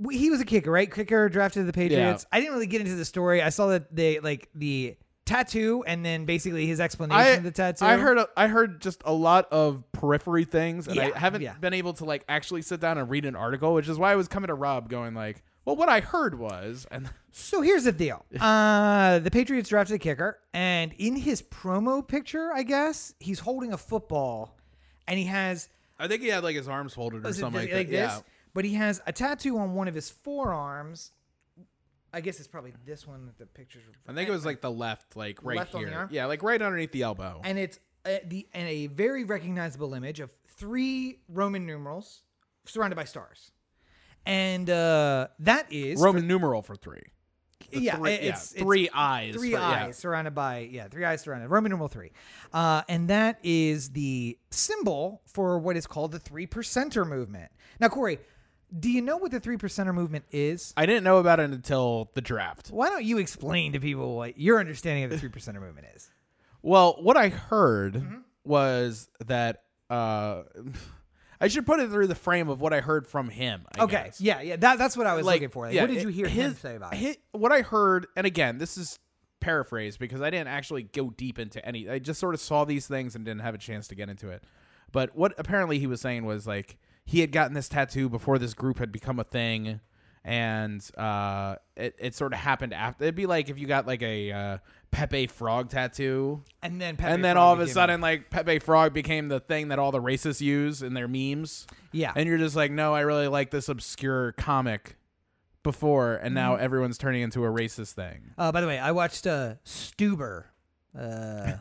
w- 0.00 0.18
he 0.18 0.30
was 0.30 0.40
a 0.40 0.44
kicker, 0.44 0.70
right? 0.70 0.92
Kicker 0.92 1.28
drafted 1.28 1.60
to 1.60 1.64
the 1.66 1.72
Patriots. 1.72 2.26
I 2.32 2.40
didn't 2.40 2.54
really 2.54 2.66
get 2.66 2.80
into 2.80 2.96
the 2.96 3.04
story. 3.04 3.40
I 3.40 3.50
saw 3.50 3.68
that 3.68 3.94
they 3.94 4.18
like 4.18 4.48
the 4.54 4.96
tattoo 5.26 5.84
and 5.86 6.02
then 6.04 6.24
basically 6.24 6.66
his 6.66 6.80
explanation 6.80 7.20
I 7.20 7.28
of 7.30 7.42
the 7.42 7.50
tattoo. 7.50 7.84
I 7.84 7.96
heard 7.98 8.16
a, 8.16 8.28
I 8.36 8.46
heard 8.48 8.80
just 8.80 9.02
a 9.04 9.12
lot 9.12 9.46
of 9.52 9.84
periphery 9.92 10.44
things, 10.44 10.86
and 10.86 10.96
Yeah, 10.96 11.10
I 11.14 11.18
haven't 11.18 11.42
yeah. 11.42 11.54
been 11.54 11.74
able 11.74 11.92
to 11.94 12.04
like 12.06 12.24
actually 12.28 12.62
sit 12.62 12.80
down 12.80 12.96
and 12.96 13.10
read 13.10 13.24
an 13.26 13.36
article, 13.36 13.74
which 13.74 13.88
is 13.88 13.98
why 13.98 14.12
I 14.12 14.16
was 14.16 14.28
coming 14.28 14.48
to 14.48 14.54
Rob, 14.54 14.88
going 14.88 15.14
like, 15.14 15.42
"Well, 15.66 15.76
what 15.76 15.88
I 15.90 16.00
heard 16.00 16.38
was," 16.38 16.86
and 16.90 17.10
So 17.32 17.60
here's 17.60 17.84
the 17.84 17.92
deal. 17.92 18.24
Uh, 18.40 19.18
the 19.18 19.30
Patriots 19.30 19.68
drafted 19.68 19.96
a 19.96 19.98
kicker, 19.98 20.38
and 20.54 20.94
in 20.96 21.16
his 21.16 21.42
promo 21.42 22.06
picture, 22.06 22.50
I 22.54 22.62
guess 22.62 23.12
he's 23.20 23.40
holding 23.40 23.72
a 23.74 23.78
football, 23.78 24.56
and 25.06 25.18
he 25.18 25.26
has 25.26 25.68
I 25.98 26.08
think 26.08 26.22
he 26.22 26.28
had 26.28 26.44
like 26.44 26.56
his 26.56 26.68
arms 26.68 26.94
folded 26.94 27.26
or 27.26 27.32
something 27.32 27.60
th- 27.62 27.74
like, 27.74 27.86
that. 27.88 27.92
this, 27.92 28.12
Yeah. 28.12 28.20
but 28.54 28.64
he 28.64 28.74
has 28.74 29.00
a 29.06 29.12
tattoo 29.12 29.58
on 29.58 29.74
one 29.74 29.88
of 29.88 29.94
his 29.94 30.08
forearms. 30.10 31.10
I 32.16 32.20
guess 32.20 32.38
it's 32.38 32.48
probably 32.48 32.72
this 32.86 33.06
one 33.06 33.26
that 33.26 33.36
the 33.36 33.44
pictures. 33.44 33.82
Were 33.86 34.10
I 34.10 34.16
think 34.16 34.26
it 34.26 34.32
was 34.32 34.46
like 34.46 34.62
the 34.62 34.70
left, 34.70 35.16
like 35.16 35.44
right 35.44 35.58
Left 35.58 35.74
on 35.74 35.82
the 35.82 35.88
here. 35.88 35.98
arm? 35.98 36.08
Yeah, 36.10 36.24
like 36.24 36.42
right 36.42 36.60
underneath 36.62 36.90
the 36.90 37.02
elbow. 37.02 37.42
and 37.44 37.58
it's 37.58 37.78
uh, 38.06 38.16
the 38.26 38.48
and 38.54 38.66
a 38.66 38.86
very 38.86 39.24
recognizable 39.24 39.92
image 39.92 40.20
of 40.20 40.32
three 40.48 41.18
Roman 41.28 41.66
numerals 41.66 42.22
surrounded 42.64 42.96
by 42.96 43.04
stars, 43.04 43.50
and 44.24 44.70
uh, 44.70 45.28
that 45.40 45.70
is 45.70 46.00
Roman 46.00 46.26
numeral 46.26 46.62
for 46.62 46.74
three. 46.74 47.02
The 47.70 47.80
yeah, 47.80 47.96
three, 47.96 48.12
it's, 48.12 48.22
yeah, 48.22 48.28
it's 48.30 48.52
three 48.52 48.88
eyes. 48.94 49.34
three 49.34 49.52
for- 49.52 49.58
eyes 49.58 49.86
yeah. 49.88 49.90
surrounded 49.92 50.34
by 50.34 50.60
yeah 50.70 50.88
three 50.88 51.04
eyes 51.04 51.20
surrounded 51.20 51.48
Roman 51.50 51.68
numeral 51.70 51.88
three, 51.88 52.12
uh, 52.54 52.80
and 52.88 53.10
that 53.10 53.38
is 53.42 53.90
the 53.90 54.38
symbol 54.50 55.20
for 55.26 55.58
what 55.58 55.76
is 55.76 55.86
called 55.86 56.12
the 56.12 56.18
three 56.18 56.46
percenter 56.46 57.06
movement. 57.06 57.50
Now, 57.78 57.88
Corey, 57.88 58.20
do 58.78 58.90
you 58.90 59.00
know 59.02 59.16
what 59.16 59.30
the 59.30 59.40
three 59.40 59.56
percenter 59.56 59.94
movement 59.94 60.24
is? 60.32 60.72
I 60.76 60.86
didn't 60.86 61.04
know 61.04 61.18
about 61.18 61.40
it 61.40 61.50
until 61.50 62.10
the 62.14 62.20
draft. 62.20 62.68
Why 62.70 62.88
don't 62.88 63.04
you 63.04 63.18
explain 63.18 63.72
to 63.72 63.80
people 63.80 64.16
what 64.16 64.38
your 64.38 64.58
understanding 64.60 65.04
of 65.04 65.10
the 65.10 65.18
three 65.18 65.28
percenter 65.30 65.60
movement 65.60 65.86
is? 65.94 66.10
Well, 66.62 66.96
what 67.00 67.16
I 67.16 67.28
heard 67.28 67.94
Mm-hmm. 67.94 68.16
was 68.44 69.08
that 69.26 69.62
uh, 69.90 70.42
I 71.40 71.48
should 71.48 71.66
put 71.66 71.80
it 71.80 71.90
through 71.90 72.06
the 72.08 72.14
frame 72.14 72.48
of 72.48 72.60
what 72.60 72.72
I 72.72 72.80
heard 72.80 73.06
from 73.06 73.28
him. 73.28 73.64
I 73.78 73.82
Okay, 73.84 74.04
guess. 74.04 74.20
yeah, 74.20 74.40
yeah, 74.40 74.56
that, 74.56 74.78
that's 74.78 74.96
what 74.96 75.06
I 75.06 75.14
was 75.14 75.26
looking 75.26 75.48
for. 75.48 75.66
Like, 75.66 75.74
yeah, 75.74 75.82
what 75.82 75.90
did 75.90 76.02
you 76.02 76.08
it- 76.08 76.14
hear 76.14 76.28
him 76.28 76.54
say 76.54 76.76
about 76.76 76.94
it? 76.96 77.18
What 77.32 77.52
I 77.52 77.62
heard, 77.62 78.06
and 78.16 78.26
again, 78.26 78.58
this 78.58 78.76
is 78.76 78.98
paraphrased 79.40 79.98
because 79.98 80.20
I 80.22 80.30
didn't 80.30 80.48
actually 80.48 80.82
go 80.84 81.10
deep 81.10 81.38
into 81.38 81.64
any. 81.64 81.88
I 81.88 81.98
just 81.98 82.18
sort 82.18 82.34
of 82.34 82.40
saw 82.40 82.64
these 82.64 82.86
things 82.86 83.14
and 83.14 83.24
didn't 83.24 83.42
have 83.42 83.54
a 83.54 83.58
chance 83.58 83.86
to 83.88 83.94
get 83.94 84.08
into 84.08 84.28
it. 84.30 84.42
But 84.92 85.14
what 85.16 85.34
apparently 85.38 85.78
he 85.78 85.86
was 85.86 86.00
saying 86.00 86.24
was 86.24 86.46
like 86.46 86.78
he 87.06 87.20
had 87.20 87.32
gotten 87.32 87.54
this 87.54 87.68
tattoo 87.70 88.10
before 88.10 88.38
this 88.38 88.52
group 88.52 88.78
had 88.78 88.92
become 88.92 89.18
a 89.18 89.24
thing, 89.24 89.80
and 90.24 90.86
uh, 90.98 91.56
it 91.76 91.94
it 91.98 92.14
sort 92.14 92.34
of 92.34 92.38
happened 92.40 92.74
after. 92.74 93.04
It'd 93.04 93.14
be 93.14 93.24
like 93.26 93.48
if 93.48 93.58
you 93.58 93.66
got 93.66 93.86
like 93.86 94.02
a 94.02 94.32
uh, 94.32 94.58
Pepe 94.90 95.28
Frog 95.28 95.70
tattoo, 95.70 96.42
And 96.62 96.80
then 96.80 96.96
Pepe 96.96 97.12
and 97.12 97.24
then 97.24 97.36
Frog 97.36 97.44
all 97.46 97.52
of 97.54 97.60
a 97.60 97.62
became 97.62 97.74
sudden, 97.74 98.00
like 98.00 98.28
Pepe 98.30 98.58
Frog 98.58 98.92
became 98.92 99.28
the 99.28 99.40
thing 99.40 99.68
that 99.68 99.78
all 99.78 99.92
the 99.92 100.02
racists 100.02 100.40
use 100.40 100.82
in 100.82 100.94
their 100.94 101.06
memes. 101.08 101.66
yeah, 101.92 102.12
And 102.16 102.28
you're 102.28 102.38
just 102.38 102.56
like, 102.56 102.70
no, 102.72 102.92
I 102.94 103.00
really 103.00 103.28
like 103.28 103.50
this 103.50 103.68
obscure 103.68 104.32
comic 104.32 104.96
before, 105.62 106.14
and 106.16 106.34
now 106.34 106.54
Mm-hmm. 106.54 106.64
everyone's 106.64 106.98
turning 106.98 107.22
into 107.22 107.44
a 107.44 107.48
racist 107.48 107.92
thing. 107.92 108.32
Uh, 108.38 108.50
by 108.52 108.60
the 108.60 108.66
way, 108.66 108.78
I 108.78 108.92
watched 108.92 109.26
uh, 109.26 109.54
Stuber. 109.64 110.44
Uh, 110.98 111.54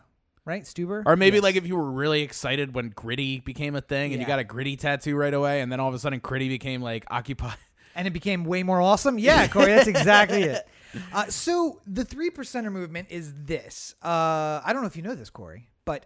right? 0.45 0.63
Stuber? 0.63 1.03
Or 1.05 1.15
maybe 1.15 1.37
Yes. 1.37 1.43
like 1.43 1.55
if 1.55 1.67
you 1.67 1.75
were 1.75 1.91
really 1.91 2.21
excited 2.21 2.73
when 2.75 2.89
Gritty 2.89 3.39
became 3.41 3.75
a 3.75 3.81
thing, 3.81 4.11
and 4.13 4.21
you 4.21 4.27
got 4.27 4.39
a 4.39 4.43
Gritty 4.43 4.75
tattoo 4.77 5.15
right 5.15 5.33
away, 5.33 5.61
and 5.61 5.71
then 5.71 5.79
all 5.79 5.89
of 5.89 5.95
a 5.95 5.99
sudden 5.99 6.19
Gritty 6.19 6.49
became 6.49 6.81
like 6.81 7.05
Occupy. 7.09 7.53
And 7.97 8.05
it 8.07 8.11
became 8.11 8.43
way 8.43 8.61
more 8.61 8.81
awesome? 8.81 9.17
Yeah, 9.17 9.47
Corey, 9.47 9.67
that's 9.67 9.87
exactly 9.87 10.43
it. 10.43 10.67
Uh, 11.13 11.25
so 11.27 11.81
the 11.87 12.03
three 12.05 12.29
percenter 12.29 12.71
movement 12.71 13.07
is 13.09 13.33
this. 13.43 13.95
Uh, 14.03 14.61
I 14.65 14.71
don't 14.71 14.81
know 14.81 14.87
if 14.87 14.95
you 14.95 15.01
know 15.01 15.13
this, 15.15 15.29
Corey, 15.29 15.67
but 15.83 16.05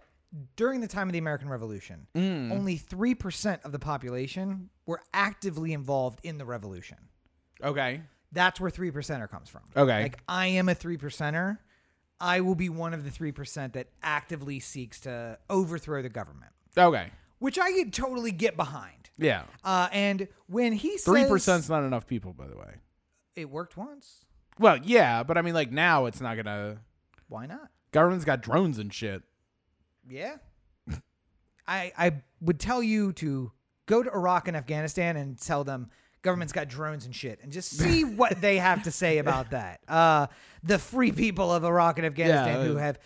during 0.56 0.80
the 0.80 0.88
time 0.88 1.08
of 1.08 1.12
the 1.12 1.18
American 1.18 1.48
Revolution, 1.48 2.06
Mm. 2.16 2.50
only 2.52 2.76
3% 2.76 3.64
of 3.64 3.70
the 3.70 3.78
population 3.78 4.68
were 4.86 5.00
actively 5.14 5.72
involved 5.72 6.18
in 6.24 6.38
the 6.38 6.44
revolution. 6.44 6.96
Okay. 7.62 8.02
That's 8.32 8.60
where 8.60 8.70
three 8.70 8.90
percenter 8.90 9.28
comes 9.30 9.48
from. 9.48 9.62
Okay. 9.76 10.02
Like 10.02 10.18
I 10.28 10.46
am 10.46 10.68
a 10.68 10.74
three 10.74 10.96
percenter. 10.96 11.58
I 12.20 12.40
will 12.42 12.54
be 12.54 12.68
one 12.68 12.92
of 12.94 13.04
the 13.04 13.10
three 13.10 13.32
percent 13.32 13.72
that 13.74 13.88
actively 14.02 14.60
seeks 14.60 15.00
to 15.00 15.38
overthrow 15.48 16.02
the 16.02 16.08
government, 16.10 16.52
Okay. 16.76 17.10
which 17.38 17.58
I 17.58 17.72
could 17.72 17.92
totally 17.92 18.30
get 18.32 18.56
behind. 18.56 19.10
Yeah. 19.16 19.44
Uh, 19.64 19.88
and 19.92 20.28
when 20.46 20.72
he 20.72 20.92
says 20.98 21.04
Three 21.04 21.24
percent's 21.24 21.68
not 21.68 21.82
enough 21.84 22.06
people, 22.06 22.32
by 22.32 22.46
the 22.46 22.56
way. 22.56 22.74
it 23.36 23.48
worked 23.50 23.76
once, 23.76 24.24
Well, 24.58 24.76
yeah, 24.76 25.22
but 25.22 25.38
I 25.38 25.42
mean, 25.42 25.54
like 25.54 25.70
now 25.72 26.06
it's 26.06 26.20
not 26.20 26.36
gonna. 26.36 26.78
why 27.28 27.46
not? 27.46 27.70
Government's 27.92 28.24
got 28.24 28.40
drones 28.42 28.78
and 28.78 28.92
shit. 28.92 29.22
Yeah. 30.08 30.36
I 31.66 31.92
I 31.96 32.22
would 32.40 32.58
tell 32.60 32.82
you 32.82 33.12
to 33.14 33.52
go 33.86 34.02
to 34.02 34.10
Iraq 34.12 34.46
and 34.48 34.56
Afghanistan 34.56 35.16
and 35.16 35.38
tell 35.40 35.64
them 35.64 35.90
government's 36.22 36.52
got 36.52 36.68
drones 36.68 37.04
and 37.06 37.14
shit 37.14 37.40
and 37.42 37.50
just 37.52 37.70
see 37.78 38.04
what 38.04 38.40
they 38.40 38.58
have 38.58 38.82
to 38.84 38.90
say 38.90 39.18
about 39.18 39.50
that. 39.50 39.80
Uh 39.88 40.26
the 40.62 40.78
free 40.78 41.12
people 41.12 41.52
of 41.52 41.64
Iraq 41.64 41.98
and 41.98 42.06
Afghanistan 42.06 42.60
Yeah, 42.60 42.64
who 42.66 42.76
uh, 42.76 42.80
have 42.80 42.98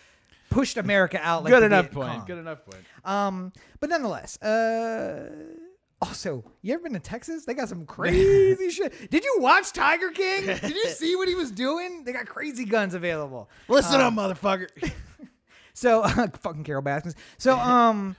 pushed 0.49 0.77
America 0.77 1.19
out 1.21 1.43
like 1.43 1.51
Good 1.51 1.61
the 1.61 1.65
enough 1.67 1.85
Viet 1.85 1.93
point. 1.93 2.17
Cong. 2.17 2.25
Good 2.25 2.37
enough 2.39 2.65
point. 2.65 2.83
Um 3.03 3.53
but 3.79 3.89
nonetheless, 3.89 4.41
uh 4.41 5.29
also, 6.01 6.43
you 6.61 6.73
ever 6.73 6.83
been 6.83 6.93
to 6.93 6.99
Texas? 6.99 7.45
They 7.45 7.53
got 7.53 7.69
some 7.69 7.85
crazy 7.95 8.69
shit. 8.69 9.09
Did 9.09 9.23
you 9.23 9.37
watch 9.39 9.71
Tiger 9.71 10.09
King? 10.09 10.45
Did 10.45 10.75
you 10.75 10.89
see 10.89 11.15
what 11.15 11.27
he 11.29 11.35
was 11.35 11.51
doing? 11.51 12.03
They 12.03 12.11
got 12.11 12.27
crazy 12.27 12.65
guns 12.65 12.93
available. 12.93 13.49
Listen 13.69 14.01
up, 14.01 14.13
motherfucker. 14.13 14.67
So 15.77 16.03
fucking 16.41 16.63
Carole 16.63 16.81
Baskins. 16.81 17.15
So 17.37 17.57
um 17.57 18.15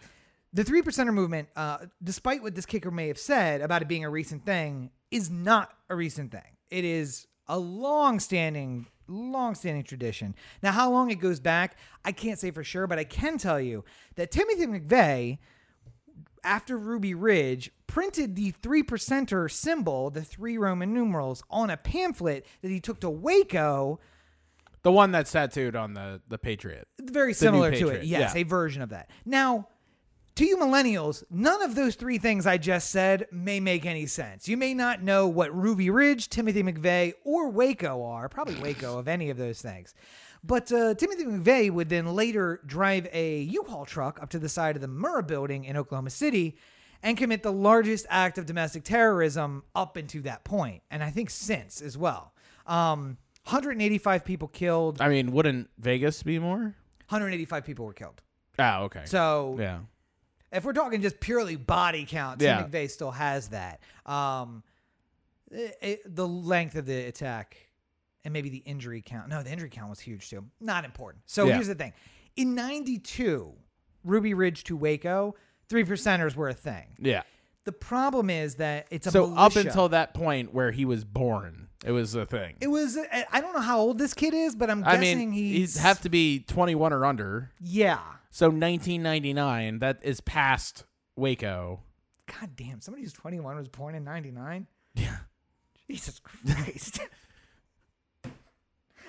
the 0.57 0.65
three 0.65 0.81
percenter 0.81 1.13
movement, 1.13 1.49
uh, 1.55 1.79
despite 2.03 2.43
what 2.43 2.55
this 2.55 2.65
kicker 2.65 2.91
may 2.91 3.09
have 3.09 3.19
said 3.19 3.61
about 3.61 3.83
it 3.83 3.89
being 3.89 4.07
a 4.07 4.11
recent 4.11 4.47
thing, 4.47 4.91
is 5.11 5.31
not 5.31 5.71
a 5.91 5.95
recent 5.95 6.33
thing. 6.33 6.57
It 6.71 6.85
is 6.85 7.27
a 7.47 7.59
long 7.59 8.19
standing 8.19 8.87
long-standing 9.09 9.85
tradition. 9.85 10.35
Now, 10.65 10.73
how 10.73 10.91
long 10.91 11.11
it 11.13 11.21
goes 11.21 11.39
back, 11.39 11.77
I 12.05 12.11
can't 12.11 12.41
say 12.41 12.51
for 12.51 12.65
sure, 12.65 12.89
but 12.89 12.99
I 12.99 13.05
can 13.05 13.39
tell 13.39 13.61
you 13.61 13.85
that 14.17 14.33
Timothy 14.33 14.67
McVeigh, 14.67 15.39
after 16.43 16.77
Ruby 16.77 17.15
Ridge, 17.15 17.71
printed 17.87 18.35
the 18.35 18.51
three 18.51 18.83
percenter 18.83 19.49
symbol, 19.49 20.11
the 20.11 20.25
three 20.25 20.59
Roman 20.59 20.93
numerals, 20.93 21.45
on 21.51 21.71
a 21.71 21.77
pamphlet 21.77 22.47
that 22.63 22.71
he 22.71 22.81
took 22.81 22.99
to 23.01 23.11
Waco. 23.11 24.01
The 24.83 24.91
one 24.91 25.13
that's 25.13 25.31
tattooed 25.31 25.77
on 25.77 25.95
the 25.95 26.21
the 26.29 26.39
Patriot. 26.39 26.89
Very 27.01 27.35
similar 27.35 27.71
to 27.73 27.89
it. 27.89 28.05
Yes, 28.05 28.35
yeah. 28.35 28.41
a 28.41 28.45
version 28.45 28.83
of 28.83 28.89
that. 28.89 29.11
Now, 29.25 29.69
to 30.37 30.45
you 30.47 30.57
millennials, 30.59 31.25
none 31.31 31.63
of 31.63 31.75
those 31.75 31.95
three 31.95 32.19
things 32.19 32.47
I 32.47 32.59
just 32.59 32.91
said 32.91 33.27
may 33.33 33.59
make 33.59 33.87
any 33.87 34.07
sense. 34.07 34.49
You 34.49 34.57
may 34.57 34.75
not 34.75 35.03
know 35.03 35.27
what 35.27 35.55
Ruby 35.55 35.91
Ridge, 35.91 36.29
Timothy 36.29 36.63
McVeigh, 36.63 37.15
or 37.25 37.49
Waco 37.49 38.05
are. 38.05 38.29
Probably 38.29 38.57
Waco 38.57 38.99
of 38.99 39.09
any 39.09 39.31
of 39.31 39.39
those 39.39 39.61
things. 39.61 39.95
But 40.45 40.71
uh, 40.71 40.95
Timothy 40.95 41.25
McVeigh 41.25 41.71
would 41.71 41.89
then 41.89 42.07
later 42.07 42.61
drive 42.67 43.09
a 43.13 43.41
U-Haul 43.41 43.87
truck 43.87 44.23
up 44.23 44.31
to 44.31 44.39
the 44.39 44.49
side 44.49 44.77
of 44.77 44.83
the 44.83 44.89
Murrah 44.89 45.27
building 45.27 45.65
in 45.65 45.77
Oklahoma 45.77 46.11
City 46.11 46.57
and 47.03 47.17
commit 47.17 47.43
the 47.43 47.53
largest 47.53 48.07
act 48.11 48.39
of 48.39 48.47
domestic 48.47 48.85
terrorism 48.85 49.63
up 49.75 49.97
into 49.97 50.21
that 50.23 50.45
point, 50.45 50.83
and 50.91 51.03
I 51.03 51.11
think 51.11 51.31
since 51.31 51.81
as 51.81 51.97
well. 51.97 52.33
Um, 52.67 53.17
185 53.45 54.25
people 54.25 54.49
killed. 54.49 55.01
I 55.01 55.09
mean, 55.09 55.33
wouldn't 55.33 55.71
Vegas 55.79 56.23
be 56.23 56.39
more? 56.39 56.75
185 57.09 57.65
people 57.65 57.87
were 57.87 57.93
killed. 57.93 58.21
Oh, 58.59 58.85
okay. 58.85 59.03
So 59.05 59.57
yeah. 59.59 59.79
If 60.53 60.65
we're 60.65 60.73
talking 60.73 61.03
just 61.03 61.21
purely 61.21 61.57
body 61.57 62.07
count, 62.09 62.41
Tim 62.41 62.47
Yeah. 62.49 62.63
McVeigh 62.67 62.91
still 62.91 63.11
has 63.11 63.49
that. 63.49 63.81
Um, 64.05 64.63
it- 65.51 65.77
it- 65.81 66.15
the 66.17 66.27
length 66.27 66.75
of 66.77 66.87
the 66.87 67.07
attack 67.07 67.57
and 68.25 68.33
maybe 68.33 68.49
the 68.49 68.59
injury 68.59 69.03
count. 69.03 69.29
No, 69.29 69.43
the 69.43 69.51
injury 69.53 69.71
count 69.71 69.91
was 69.91 70.01
huge 70.01 70.29
too. 70.31 70.45
Not 70.61 70.85
important. 70.85 71.23
So 71.27 71.47
Yeah. 71.47 71.55
here's 71.55 71.69
the 71.69 71.75
thing: 71.75 71.93
in 72.37 72.55
'92, 72.55 73.55
Ruby 74.05 74.35
Ridge 74.35 74.65
to 74.65 74.77
Waco, 74.77 75.35
three 75.69 75.85
percenters 75.85 76.35
were 76.35 76.49
a 76.49 76.55
thing. 76.55 76.87
Yeah. 76.99 77.23
The 77.65 77.73
problem 77.73 78.31
is 78.31 78.57
that 78.57 78.87
it's 78.91 79.07
a 79.09 79.11
So 79.11 79.35
up 79.35 79.57
until 79.57 79.89
that 79.89 80.15
point 80.15 80.55
where 80.55 80.71
he 80.71 80.85
was 80.85 81.05
born, 81.05 81.69
it 81.85 81.91
was 81.91 82.15
a 82.15 82.25
thing. 82.25 82.55
it 82.61 82.69
was. 82.69 82.97
I 83.33 83.41
don't 83.41 83.53
know 83.55 83.61
how 83.61 83.79
old 83.81 83.99
this 83.99 84.15
kid 84.15 84.35
is, 84.35 84.55
but 84.55 84.71
I'm 84.71 84.85
I 84.85 84.97
guessing 84.97 85.19
mean, 85.19 85.33
he's 85.33 85.75
he'd 85.75 85.81
have 85.83 86.01
to 86.03 86.09
be 86.09 86.41
21 86.41 86.93
or 86.93 87.05
under. 87.05 87.51
Yeah. 87.61 87.99
So 88.37 88.49
1999, 88.49 89.79
that 89.79 90.01
is 90.03 90.21
past 90.21 90.85
Waco. 91.17 91.81
God 92.27 92.51
damn! 92.55 92.83
Somebody 92.83 93.03
who's 93.03 93.15
21 93.15 93.57
was 93.57 93.69
born 93.69 93.95
in 93.95 94.05
'99. 94.05 94.67
Yeah. 94.95 95.17
Jesus 95.89 96.21
Christ. 96.23 97.01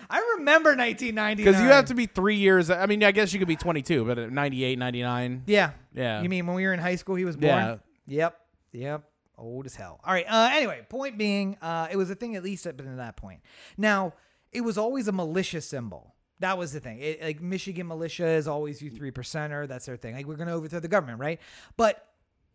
I 0.10 0.36
remember 0.38 0.70
1999. 0.78 1.36
Because 1.36 1.62
you 1.62 1.68
have 1.68 1.88
to 1.88 1.94
be 1.94 2.06
three 2.06 2.38
years. 2.38 2.70
I 2.70 2.86
mean, 2.86 3.04
I 3.04 3.12
guess 3.12 3.34
you 3.34 3.40
could 3.40 3.50
be 3.50 3.58
22, 3.58 4.06
but 4.06 4.18
at 4.18 4.32
98, 4.32 4.80
99. 4.80 5.44
Yeah. 5.46 5.72
Yeah. 5.94 6.22
You 6.22 6.30
mean 6.30 6.48
when 6.48 6.56
we 6.56 6.66
were 6.66 6.72
in 6.74 6.80
high 6.80 6.96
school, 6.96 7.16
he 7.16 7.26
was 7.26 7.36
born? 7.36 7.50
Yeah. 7.50 7.78
Yep. 8.06 8.40
Yep. 8.72 9.04
Old 9.38 9.66
as 9.66 9.76
hell. 9.76 10.00
All 10.06 10.14
right. 10.14 10.26
Uh, 10.26 10.52
anyway, 10.54 10.86
point 10.88 11.18
being, 11.18 11.58
uh, 11.62 11.90
it 11.92 11.98
was 11.98 12.10
a 12.10 12.16
thing 12.16 12.38
at 12.38 12.44
least 12.44 12.66
up 12.66 12.78
to 12.78 12.84
that 12.84 13.18
point. 13.18 13.42
Now, 13.76 14.14
it 14.54 14.62
was 14.62 14.78
always 14.78 15.10
a 15.10 15.12
militia 15.12 15.60
symbol. 15.60 16.14
That 16.40 16.58
was 16.58 16.72
the 16.72 16.80
thing. 16.80 17.00
It, 17.00 17.22
like 17.22 17.42
Michigan 17.42 17.88
militia 17.88 18.28
is 18.28 18.48
always 18.48 18.82
you 18.82 18.90
three 18.92 19.12
percenter. 19.12 19.68
That's 19.68 19.86
their 19.86 19.98
thing. 19.98 20.16
Like 20.16 20.26
we're 20.28 20.36
going 20.36 20.48
to 20.48 20.54
overthrow 20.54 20.80
the 20.80 20.88
government, 20.88 21.20
right? 21.20 21.40
But 21.78 22.06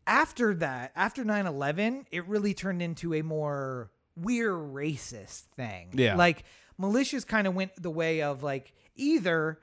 after 0.07 0.55
that, 0.57 0.93
after 0.97 1.25
9 1.25 1.47
11, 1.47 2.07
it 2.11 2.27
really 2.29 2.55
turned 2.55 2.81
into 2.83 3.15
a 3.15 3.23
more 3.23 3.91
we're 4.17 4.53
racist 4.53 5.43
thing. 5.57 5.89
Yeah. 5.95 6.17
Like 6.17 6.45
militias 6.81 7.27
kind 7.27 7.47
of 7.47 7.55
went 7.55 7.81
the 7.81 7.91
way 7.91 8.23
of 8.23 8.43
like 8.43 8.73
either 8.95 9.59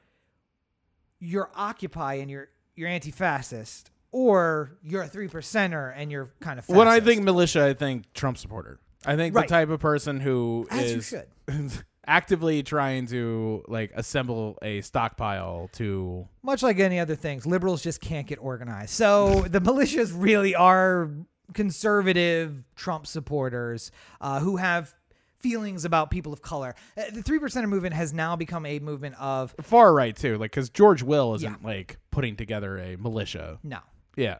you're 1.20 1.50
Occupy 1.56 2.16
and 2.16 2.30
you're 2.32 2.50
you're 2.76 2.88
anti-fascist, 2.88 3.92
or 4.12 4.78
you're 4.84 5.02
a 5.04 5.08
three 5.08 5.28
percenter 5.28 5.94
and 5.96 6.10
you're 6.12 6.32
kind 6.40 6.58
of. 6.60 6.66
Fascist. 6.66 6.78
When 6.78 6.88
I 6.88 7.00
think 7.02 7.24
militia, 7.24 7.66
I 7.66 7.74
think 7.74 8.12
Trump 8.14 8.38
supporter. 8.38 8.80
I 9.06 9.16
think 9.18 9.36
Right. 9.36 9.48
the 9.48 9.54
type 9.54 9.70
of 9.70 9.80
person 9.80 10.20
who 10.20 10.68
As 10.72 10.92
you 10.92 10.98
is 11.00 11.08
should. 11.08 11.28
actively 12.10 12.64
trying 12.64 13.06
to 13.08 13.64
like 13.68 13.92
assemble 13.96 14.58
a 14.62 14.82
stockpile 14.82 15.70
to 15.74 16.28
much 16.44 16.64
like 16.64 16.80
any 16.80 17.00
other 17.00 17.16
things, 17.16 17.46
liberals 17.46 17.82
just 17.84 18.02
can't 18.02 18.26
get 18.28 18.40
organized. 18.42 18.90
So 18.92 19.42
the 19.42 19.62
militias 19.62 20.12
really 20.16 20.56
are 20.56 21.10
conservative 21.54 22.64
Trump 22.76 23.06
supporters 23.08 23.92
uh, 24.22 24.40
who 24.40 24.58
have 24.58 24.94
feelings 25.40 25.86
about 25.86 26.10
people 26.12 26.34
of 26.34 26.42
color. 26.42 26.76
Uh, 26.98 27.04
The 27.14 27.22
three 27.24 27.40
percenter 27.40 27.70
movement 27.70 27.94
has 27.96 28.12
now 28.14 28.36
become 28.36 28.66
a 28.66 28.80
movement 28.80 29.16
of 29.20 29.56
far 29.62 29.94
right 29.94 30.16
too. 30.16 30.38
Like 30.38 30.52
because 30.52 30.70
George 30.70 31.02
Will 31.04 31.36
isn't 31.36 31.50
Yeah. 31.62 31.68
like 31.68 31.98
putting 32.12 32.36
together 32.36 32.78
a 32.78 32.98
militia. 32.98 33.60
no. 33.64 33.80
Yeah. 34.18 34.40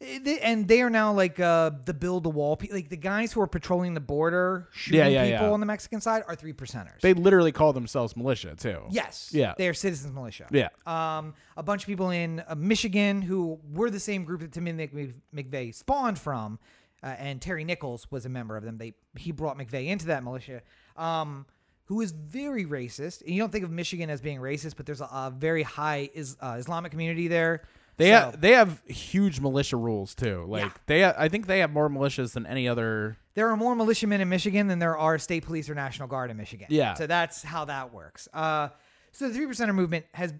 They- 0.00 0.38
And 0.40 0.68
they 0.68 0.80
are 0.82 0.90
now 0.90 1.12
like 1.12 1.40
uh, 1.40 1.70
the 1.84 1.92
build 1.92 2.22
the 2.22 2.30
wall, 2.30 2.56
pe- 2.56 2.68
like 2.72 2.88
the 2.88 2.96
guys 2.96 3.32
who 3.32 3.40
are 3.40 3.48
patrolling 3.48 3.94
the 3.94 4.00
border, 4.00 4.68
shooting 4.72 5.00
Yeah, 5.00 5.08
yeah, 5.08 5.24
people 5.32 5.48
yeah. 5.48 5.52
on 5.52 5.60
the 5.60 5.66
Mexican 5.66 6.00
side, 6.00 6.22
are 6.28 6.36
three 6.36 6.52
percenters. 6.52 7.00
They 7.00 7.14
literally 7.14 7.50
call 7.50 7.72
themselves 7.72 8.16
militia 8.16 8.54
too. 8.56 8.82
Yes. 8.90 9.30
Yeah. 9.32 9.54
They 9.58 9.66
are 9.68 9.74
citizens 9.74 10.12
militia. 10.12 10.46
Yeah. 10.52 10.68
Um, 10.86 11.34
a 11.56 11.62
bunch 11.64 11.82
of 11.82 11.86
people 11.88 12.10
in 12.10 12.44
uh, 12.46 12.54
Michigan 12.54 13.22
who 13.22 13.58
were 13.72 13.90
the 13.90 13.98
same 14.00 14.24
group 14.24 14.40
that 14.42 14.56
Mc- 14.56 15.14
McVeigh 15.34 15.74
spawned 15.74 16.18
from, 16.18 16.60
uh, 17.02 17.06
and 17.18 17.40
Terry 17.42 17.64
Nichols 17.64 18.08
was 18.10 18.24
a 18.24 18.28
member 18.28 18.56
of 18.56 18.62
them. 18.64 18.78
They 18.78 18.94
he 19.16 19.32
brought 19.32 19.58
McVeigh 19.58 19.88
into 19.88 20.06
that 20.06 20.22
militia. 20.22 20.62
Um, 20.96 21.46
who 21.86 22.02
is 22.02 22.10
very 22.12 22.66
racist. 22.66 23.22
And 23.22 23.30
you 23.30 23.40
don't 23.40 23.50
think 23.50 23.64
of 23.64 23.70
Michigan 23.70 24.10
as 24.10 24.20
being 24.20 24.40
racist, 24.40 24.76
but 24.76 24.84
there's 24.84 25.00
a, 25.00 25.04
a 25.06 25.32
very 25.34 25.62
high 25.62 26.10
is, 26.12 26.36
uh, 26.38 26.56
Islamic 26.58 26.90
community 26.92 27.28
there. 27.28 27.62
They 27.98 28.10
So- 28.10 28.14
have 28.14 28.40
they 28.40 28.52
have 28.52 28.80
huge 28.86 29.40
militia 29.40 29.76
rules 29.76 30.14
too. 30.14 30.44
Like 30.48 30.64
Yeah. 30.64 30.70
they 30.86 31.02
ha- 31.02 31.14
I 31.18 31.28
think 31.28 31.46
they 31.46 31.58
have 31.58 31.72
more 31.72 31.90
militias 31.90 32.32
than 32.32 32.46
any 32.46 32.68
other 32.68 33.18
there 33.34 33.48
are 33.50 33.56
more 33.56 33.74
militiamen 33.76 34.20
in 34.20 34.28
Michigan 34.28 34.66
than 34.68 34.78
there 34.78 34.96
are 34.96 35.18
state 35.18 35.44
police 35.44 35.68
or 35.68 35.74
National 35.74 36.08
Guard 36.08 36.30
in 36.30 36.36
Michigan. 36.36 36.68
Yeah. 36.70 36.94
So 36.94 37.06
that's 37.06 37.42
how 37.42 37.66
that 37.66 37.92
works. 37.92 38.28
Uh, 38.32 38.68
so 39.12 39.28
the 39.28 39.34
three 39.34 39.46
percenter 39.46 39.74
movement 39.74 40.06
has 40.14 40.32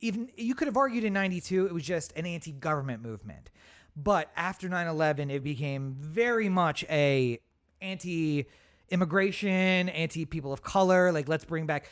even 0.00 0.28
you 0.36 0.54
could 0.54 0.66
have 0.68 0.76
argued 0.76 1.04
in 1.04 1.12
92 1.12 1.66
it 1.66 1.72
was 1.74 1.84
just 1.84 2.12
an 2.16 2.26
anti-government 2.26 3.02
movement. 3.02 3.50
But 3.96 4.30
after 4.36 4.68
9/11 4.68 5.30
it 5.30 5.42
became 5.44 5.94
very 5.98 6.48
much 6.48 6.84
a 6.90 7.38
anti-immigration, 7.80 9.88
anti-people 9.88 10.52
of 10.52 10.62
color, 10.62 11.12
like 11.12 11.28
let's 11.28 11.44
bring 11.44 11.66
back 11.66 11.88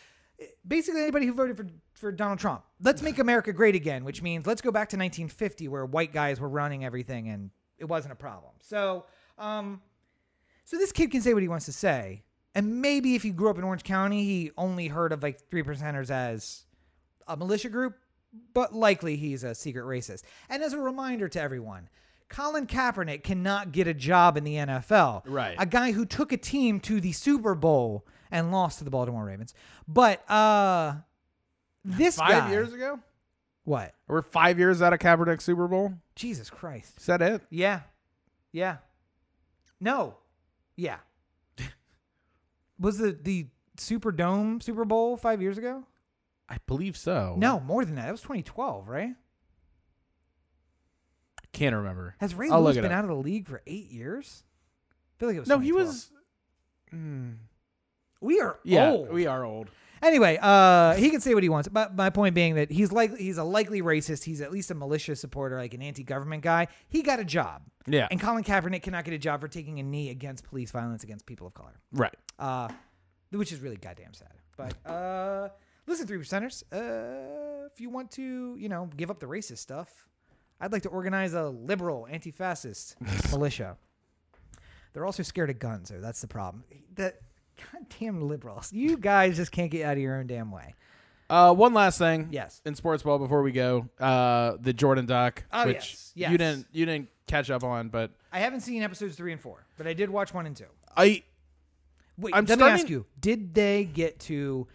basically 0.66 1.03
anybody 1.03 1.27
who 1.27 1.33
voted 1.33 1.57
for 1.57 1.66
for 1.99 2.12
Donald 2.12 2.39
Trump. 2.39 2.62
Let's 2.81 3.03
make 3.03 3.19
America 3.19 3.53
great 3.53 3.75
again, 3.75 4.05
which 4.05 4.23
means 4.23 4.47
let's 4.47 4.61
go 4.62 4.70
back 4.70 4.89
to 4.91 4.97
1950 4.97 5.69
where 5.69 5.85
white 5.85 6.12
guys 6.12 6.41
were 6.41 6.49
running 6.49 6.85
everything 6.85 7.29
and 7.29 7.51
it 7.79 7.85
wasn't 7.85 8.12
a 8.12 8.16
problem. 8.16 8.53
So, 8.61 9.05
um 9.37 9.83
so 10.65 10.77
this 10.77 10.93
kid 10.93 11.11
can 11.11 11.23
say 11.23 11.33
what 11.33 11.43
he 11.43 11.49
wants 11.49 11.65
to 11.66 11.73
say. 11.73 12.25
And 12.55 12.83
maybe 12.83 13.15
if 13.15 13.23
he 13.23 13.31
grew 13.31 13.49
up 13.49 13.57
in 13.57 13.65
Orange 13.65 13.85
County, 13.85 14.25
he 14.25 14.51
only 14.59 14.89
heard 14.89 15.12
of 15.12 15.23
like 15.23 15.41
three 15.51 15.62
percenters 15.62 16.11
as 16.11 16.65
a 17.27 17.37
militia 17.37 17.70
group, 17.70 17.97
but 18.53 18.75
likely 18.75 19.16
he's 19.16 19.45
a 19.45 19.55
secret 19.55 19.85
racist. 19.85 20.25
And 20.51 20.62
as 20.62 20.73
a 20.75 20.79
reminder 20.79 21.29
to 21.29 21.41
everyone, 21.41 21.89
Colin 22.29 22.66
Kaepernick 22.66 23.23
cannot 23.23 23.73
get 23.73 23.87
a 23.87 23.95
job 23.95 24.37
in 24.37 24.45
the 24.45 24.57
NFL. 24.57 25.23
Right. 25.25 25.57
A 25.59 25.65
guy 25.65 25.93
who 25.93 26.05
took 26.05 26.33
a 26.33 26.37
team 26.37 26.81
to 26.81 27.01
the 27.01 27.12
Super 27.12 27.55
Bowl 27.55 28.07
and 28.31 28.53
lost 28.53 28.79
to 28.79 28.85
the 28.85 28.91
Baltimore 28.91 29.25
Ravens. 29.25 29.55
But 29.87 30.29
uh 30.31 30.97
this 31.97 32.16
five 32.16 32.31
guy, 32.44 32.51
years 32.51 32.73
ago. 32.73 32.98
What? 33.65 33.94
We're 34.06 34.23
five 34.23 34.59
years 34.59 34.81
out 34.82 34.93
of 34.93 34.98
Kaepernick 34.98 35.43
Super 35.43 35.69
Bowl. 35.69 35.94
Jesus 36.15 36.51
Christ. 36.51 36.98
Is 36.98 37.06
that 37.06 37.20
it? 37.23 37.43
Yeah. 37.51 37.81
Yeah. 38.52 38.78
No. 39.81 40.16
Yeah. 40.77 40.98
Was 42.78 42.98
the 42.98 43.12
the 43.12 43.47
Superdome 43.77 44.62
Super 44.62 44.85
Bowl 44.85 45.16
five 45.16 45.40
years 45.43 45.59
ago? 45.59 45.85
I 46.48 46.56
believe 46.66 46.97
so. 46.97 47.35
No, 47.39 47.60
more 47.60 47.85
than 47.85 47.97
that. 47.97 48.06
That 48.06 48.12
was 48.12 48.23
2012, 48.23 48.89
right? 48.89 49.15
can't 51.52 51.74
remember. 51.74 52.15
Has 52.20 52.35
Ray 52.35 52.48
I'll 52.51 52.62
Lewis 52.62 52.77
been 52.77 52.85
up. 52.86 52.93
out 52.93 53.05
of 53.05 53.09
the 53.09 53.16
league 53.16 53.48
for 53.48 53.62
eight 53.66 53.90
years? 53.90 54.44
I 54.90 55.19
feel 55.19 55.28
like 55.28 55.36
it 55.36 55.40
was. 55.40 55.48
No, 55.48 55.59
he 55.59 55.73
was. 55.73 56.10
Hmm. 56.90 57.31
We 58.20 58.40
are 58.40 58.59
Yeah, 58.65 58.90
old. 58.90 59.10
we 59.12 59.27
are 59.27 59.44
old. 59.44 59.69
Anyway, 60.03 60.39
uh, 60.41 60.95
he 60.95 61.11
can 61.11 61.20
say 61.20 61.35
what 61.35 61.43
he 61.43 61.49
wants. 61.49 61.69
But 61.69 61.95
my 61.95 62.11
point 62.11 62.35
being 62.35 62.55
that 62.57 62.70
he's 62.70 62.93
likely 62.93 63.19
he's 63.23 63.39
a 63.39 63.45
likely 63.45 63.83
racist. 63.83 64.25
He's 64.25 64.41
at 64.41 64.53
least 64.53 64.70
a 64.70 64.75
militia 64.75 65.16
supporter, 65.16 65.57
like 65.57 65.75
an 65.75 65.83
anti-government 65.83 66.43
guy. 66.43 66.69
He 66.89 67.03
got 67.03 67.20
a 67.20 67.25
job. 67.25 67.62
Yeah. 67.87 68.07
And 68.11 68.20
Colin 68.20 68.45
Kaepernick 68.45 68.83
cannot 68.83 69.05
get 69.05 69.15
a 69.15 69.19
job 69.19 69.41
for 69.41 69.49
taking 69.49 69.79
a 69.79 69.83
knee 69.83 70.11
against 70.11 70.45
police 70.45 70.70
violence 70.70 71.05
against 71.05 71.27
people 71.27 71.47
of 71.47 71.55
color. 71.55 71.81
Right. 71.93 72.15
uh, 72.39 72.69
which 73.31 73.53
is 73.53 73.61
really 73.61 73.77
goddamn 73.77 74.15
sad. 74.15 74.33
But 74.57 74.91
uh, 74.91 75.49
listen, 75.87 76.07
three 76.07 76.19
percenters, 76.19 76.62
uh, 76.73 77.66
if 77.73 77.81
you 77.81 77.91
want 77.91 78.11
to, 78.12 78.57
you 78.59 78.69
know, 78.69 78.89
give 78.97 79.11
up 79.11 79.20
the 79.20 79.27
racist 79.27 79.59
stuff, 79.59 80.09
I'd 80.61 80.73
like 80.73 80.83
to 80.83 80.89
organize 80.89 81.35
a 81.35 81.45
liberal, 81.49 82.07
anti-fascist 82.11 82.97
militia. 83.31 83.77
They're 84.93 85.07
also 85.07 85.23
scared 85.23 85.51
of 85.51 85.59
guns, 85.59 85.91
though. 85.91 86.01
That's 86.01 86.20
the 86.20 86.27
problem. 86.27 86.65
That 86.97 87.20
Goddamn 87.73 88.29
liberals. 88.29 88.73
You 88.73 88.97
guys 88.97 89.37
just 89.37 89.53
can't 89.53 89.71
get 89.71 89.85
out 89.85 89.93
of 89.95 89.99
your 89.99 90.17
own 90.17 90.27
damn 90.27 90.51
way. 90.51 90.75
Uh, 91.31 91.53
one 91.55 91.75
last 91.75 91.99
thing. 91.99 92.29
Yes. 92.31 92.63
In 92.65 92.75
sports 92.75 93.03
ball 93.03 93.19
before 93.19 93.43
we 93.43 93.53
go, 93.53 93.89
uh, 94.01 94.57
the 94.61 94.73
Jordan 94.73 95.05
doc, 95.07 95.45
Oh, 95.53 95.67
which 95.67 95.77
yes, 95.77 96.13
yes. 96.15 96.31
you 96.33 96.39
didn't 96.39 96.67
you 96.73 96.87
didn't 96.87 97.09
catch 97.27 97.51
up 97.51 97.63
on, 97.65 97.89
but 97.91 98.13
I 98.33 98.39
haven't 98.39 98.61
seen 98.61 98.83
episodes 98.83 99.15
three 99.17 99.33
and 99.33 99.41
four, 99.41 99.67
but 99.77 99.87
I 99.87 99.93
did 99.93 100.09
watch 100.09 100.33
one 100.33 100.47
and 100.47 100.57
two. 100.57 100.65
I 100.97 101.23
Wait, 102.17 102.35
I'm 102.35 102.47
let 102.47 102.59
me 102.59 102.65
ask 102.65 102.89
you: 102.89 103.05
Did 103.21 103.55
they 103.55 103.85
get 103.85 104.19
to 104.21 104.67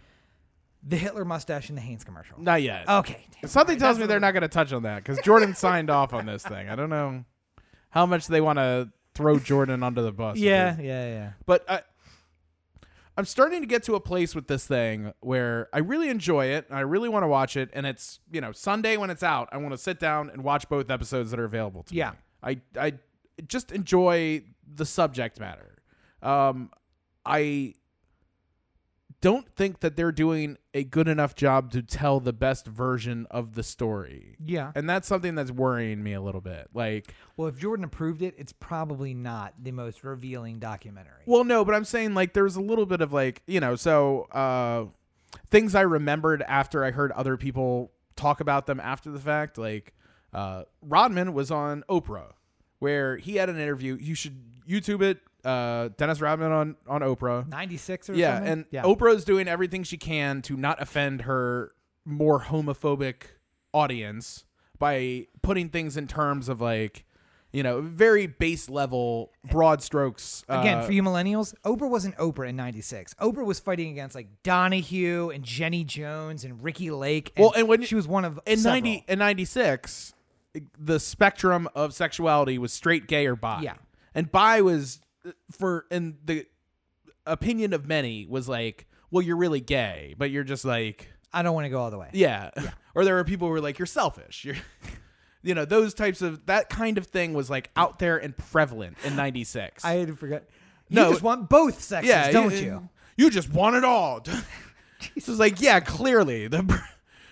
the 0.86 0.96
Hitler 0.96 1.24
mustache 1.24 1.68
in 1.70 1.74
the 1.74 1.80
Hanes 1.80 2.04
commercial? 2.04 2.40
not 2.40 2.62
yet. 2.62 2.88
Okay. 2.88 3.26
Something 3.44 3.72
Alright, 3.74 3.78
tells 3.80 3.96
that's 3.96 3.98
me 3.98 4.06
they're 4.06 4.20
not 4.20 4.32
going 4.32 4.42
to 4.42 4.48
touch 4.48 4.72
on 4.72 4.84
that 4.84 5.02
because 5.02 5.18
Jordan 5.24 5.54
signed 5.56 5.90
off 5.90 6.12
on 6.14 6.24
this 6.24 6.42
thing. 6.42 6.68
I 6.68 6.76
don't 6.76 6.88
know 6.90 7.24
how 7.90 8.06
much 8.06 8.28
they 8.28 8.40
want 8.40 8.58
to 8.58 8.90
throw 9.14 9.38
Jordan 9.38 9.82
under 9.82 10.02
the 10.02 10.12
bus. 10.12 10.38
Yeah, 10.38 10.76
yeah, 10.80 11.06
yeah. 11.06 11.32
but 11.46 11.68
I, 11.68 11.82
I'm 13.16 13.24
starting 13.24 13.60
to 13.60 13.66
get 13.66 13.82
to 13.84 13.94
a 13.94 14.00
place 14.00 14.34
with 14.34 14.48
this 14.48 14.66
thing 14.66 15.12
where 15.20 15.68
I 15.72 15.78
really 15.78 16.08
enjoy 16.08 16.46
it. 16.46 16.66
and 16.68 16.76
I 16.76 16.80
really 16.82 17.08
want 17.08 17.22
to 17.22 17.28
watch 17.28 17.56
it, 17.56 17.70
and 17.72 17.86
it's 17.86 18.18
you 18.32 18.40
know 18.40 18.52
Sunday 18.52 18.96
when 18.96 19.10
it's 19.10 19.22
out. 19.22 19.48
I 19.52 19.56
want 19.58 19.72
to 19.72 19.78
sit 19.78 20.00
down 20.00 20.30
and 20.30 20.42
watch 20.42 20.68
both 20.68 20.90
episodes 20.90 21.30
that 21.30 21.38
are 21.40 21.44
available 21.44 21.84
to 21.84 21.94
Yeah. 21.94 22.10
me. 22.10 22.16
I 22.42 22.60
I 22.86 22.92
just 23.46 23.72
enjoy 23.72 24.42
the 24.66 24.84
subject 24.84 25.38
matter. 25.40 25.78
Um, 26.22 26.70
I 27.24 27.74
don't 29.24 29.48
think 29.56 29.80
that 29.80 29.96
they're 29.96 30.12
doing 30.12 30.58
a 30.74 30.84
good 30.84 31.08
enough 31.08 31.34
job 31.34 31.70
to 31.70 31.80
tell 31.82 32.20
the 32.20 32.32
best 32.34 32.66
version 32.66 33.26
of 33.30 33.54
the 33.54 33.62
story. 33.62 34.36
Yeah. 34.44 34.70
And 34.74 34.86
that's 34.86 35.08
something 35.08 35.34
that's 35.34 35.50
worrying 35.50 36.02
me 36.02 36.12
a 36.12 36.20
little 36.20 36.42
bit. 36.42 36.68
Like, 36.74 37.14
Well, 37.34 37.48
if 37.48 37.58
Jordan 37.58 37.86
approved 37.86 38.20
it, 38.20 38.34
it's 38.36 38.52
probably 38.52 39.14
not 39.14 39.54
the 39.58 39.72
most 39.72 40.04
revealing 40.04 40.58
documentary. 40.58 41.22
well, 41.24 41.42
no, 41.42 41.64
but 41.64 41.74
I'm 41.74 41.86
saying 41.86 42.12
like 42.12 42.34
there's 42.34 42.56
a 42.56 42.60
little 42.60 42.84
bit 42.84 43.00
of 43.00 43.14
like, 43.14 43.42
you 43.46 43.60
know, 43.60 43.76
so 43.76 44.24
uh 44.24 44.84
things 45.50 45.74
I 45.74 45.80
remembered 45.80 46.42
after 46.42 46.84
I 46.84 46.90
heard 46.90 47.10
other 47.12 47.38
people 47.38 47.92
talk 48.16 48.40
about 48.40 48.66
them 48.66 48.78
after 48.78 49.10
the 49.10 49.18
fact, 49.18 49.56
like 49.56 49.94
uh 50.34 50.64
Rodman 50.82 51.32
was 51.32 51.50
on 51.50 51.82
Oprah 51.88 52.34
where 52.78 53.16
he 53.16 53.36
had 53.36 53.48
an 53.48 53.58
interview. 53.58 53.96
You 53.98 54.14
should 54.14 54.38
YouTube 54.68 55.00
it. 55.00 55.20
Uh 55.44 55.88
Dennis 55.96 56.20
Rodman 56.20 56.52
on 56.52 56.76
on 56.88 57.00
Oprah. 57.02 57.46
96 57.48 58.10
or 58.10 58.14
yeah, 58.14 58.36
something? 58.36 58.52
and 58.52 58.64
yeah. 58.70 58.82
Oprah's 58.82 59.24
doing 59.24 59.46
everything 59.48 59.82
she 59.82 59.96
can 59.98 60.40
to 60.42 60.56
not 60.56 60.80
offend 60.80 61.22
her 61.22 61.72
more 62.04 62.42
homophobic 62.42 63.14
audience 63.72 64.44
by 64.78 65.26
putting 65.42 65.68
things 65.68 65.96
in 65.96 66.06
terms 66.06 66.48
of 66.48 66.60
like, 66.60 67.04
you 67.52 67.62
know, 67.62 67.80
very 67.80 68.26
base 68.26 68.68
level, 68.68 69.30
broad 69.50 69.82
strokes. 69.82 70.44
Again, 70.48 70.78
uh, 70.78 70.82
for 70.82 70.92
you 70.92 71.02
millennials, 71.02 71.54
Oprah 71.64 71.88
wasn't 71.88 72.16
Oprah 72.16 72.48
in 72.48 72.56
96. 72.56 73.14
Oprah 73.14 73.44
was 73.44 73.60
fighting 73.60 73.90
against 73.92 74.14
like 74.14 74.28
Donahue 74.42 75.30
and 75.30 75.44
Jenny 75.44 75.84
Jones 75.84 76.44
and 76.44 76.62
Ricki 76.62 76.90
Lake. 76.90 77.32
Well, 77.36 77.52
and 77.56 77.68
when- 77.68 77.82
she 77.82 77.94
was 77.94 78.08
one 78.08 78.24
of 78.24 78.40
in 78.46 78.58
several. 78.58 78.74
ninety 78.82 79.04
in 79.08 79.18
ninety 79.18 79.44
six, 79.44 80.14
the 80.78 80.98
spectrum 81.00 81.68
of 81.74 81.92
sexuality 81.94 82.58
was 82.58 82.72
straight, 82.72 83.06
gay, 83.08 83.26
or 83.26 83.36
bi. 83.36 83.60
Yeah. 83.62 83.74
and 84.14 84.30
bi 84.30 84.60
was 84.60 85.00
for 85.50 85.86
in 85.90 86.16
the 86.24 86.46
opinion 87.26 87.72
of 87.72 87.86
many 87.86 88.26
was 88.26 88.48
like, 88.48 88.86
well, 89.10 89.22
you're 89.22 89.36
really 89.36 89.60
gay, 89.60 90.14
but 90.18 90.30
you're 90.30 90.44
just 90.44 90.64
like. 90.64 91.08
I 91.32 91.42
don't 91.42 91.54
want 91.54 91.64
to 91.64 91.68
go 91.70 91.80
all 91.80 91.90
the 91.90 91.98
way. 91.98 92.10
Yeah. 92.12 92.50
or 92.94 93.04
there 93.04 93.14
were 93.16 93.24
people 93.24 93.48
who 93.48 93.52
were 93.52 93.60
like, 93.60 93.78
you're 93.78 93.86
selfish. 93.86 94.44
You're, 94.44 94.54
you 95.42 95.54
know, 95.54 95.64
those 95.64 95.92
types 95.92 96.22
of 96.22 96.46
that 96.46 96.68
kind 96.70 96.96
of 96.96 97.06
thing 97.06 97.34
was 97.34 97.50
like 97.50 97.70
out 97.76 97.98
there 97.98 98.18
and 98.18 98.36
prevalent 98.36 98.96
in 99.04 99.16
'96. 99.16 99.84
I 99.84 99.94
had 99.94 100.18
forgot. 100.18 100.44
You 100.88 100.96
No, 100.96 101.10
just 101.10 101.22
want 101.22 101.48
both 101.48 101.80
sexes, 101.82 102.08
yeah, 102.08 102.30
don't 102.30 102.52
you, 102.52 102.58
you? 102.58 102.88
You 103.16 103.30
just 103.30 103.50
want 103.52 103.76
it 103.76 103.84
all. 103.84 104.22
This 105.14 105.28
is 105.28 105.38
like, 105.38 105.60
yeah, 105.60 105.80
clearly 105.80 106.46
the 106.48 106.80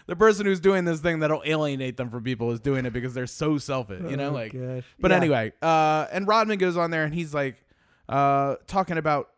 the 0.07 0.15
person 0.17 0.45
who's 0.45 0.61
doing 0.61 0.85
this 0.85 1.01
thing 1.01 1.21
that'll 1.21 1.43
alienate 1.47 1.97
them 1.97 2.11
from 2.11 2.23
people 2.23 2.51
is 2.51 2.61
doing 2.61 2.85
it 2.85 2.93
because 2.93 3.15
they're 3.15 3.27
so 3.27 3.57
selfish. 3.57 4.03
You 4.11 4.17
know, 4.19 4.29
Oh, 4.29 4.33
like. 4.33 4.53
gosh. 4.53 4.83
But 4.99 5.11
Yeah. 5.11 5.17
anyway, 5.17 5.53
uh, 5.63 6.07
and 6.13 6.27
Rodman 6.29 6.59
goes 6.59 6.77
on 6.77 6.91
there 6.91 7.05
and 7.05 7.15
he's 7.15 7.33
like, 7.33 7.65
uh, 8.13 8.57
talking 8.67 8.99
about, 8.99 9.31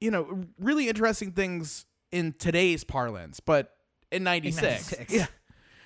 you 0.00 0.10
know, 0.10 0.44
really 0.58 0.88
interesting 0.88 1.32
things 1.32 1.84
in 2.12 2.32
today's 2.32 2.84
parlance, 2.84 3.40
but 3.40 3.72
in 4.12 4.22
'96, 4.24 4.62
96. 4.62 5.12
yeah. 5.12 5.26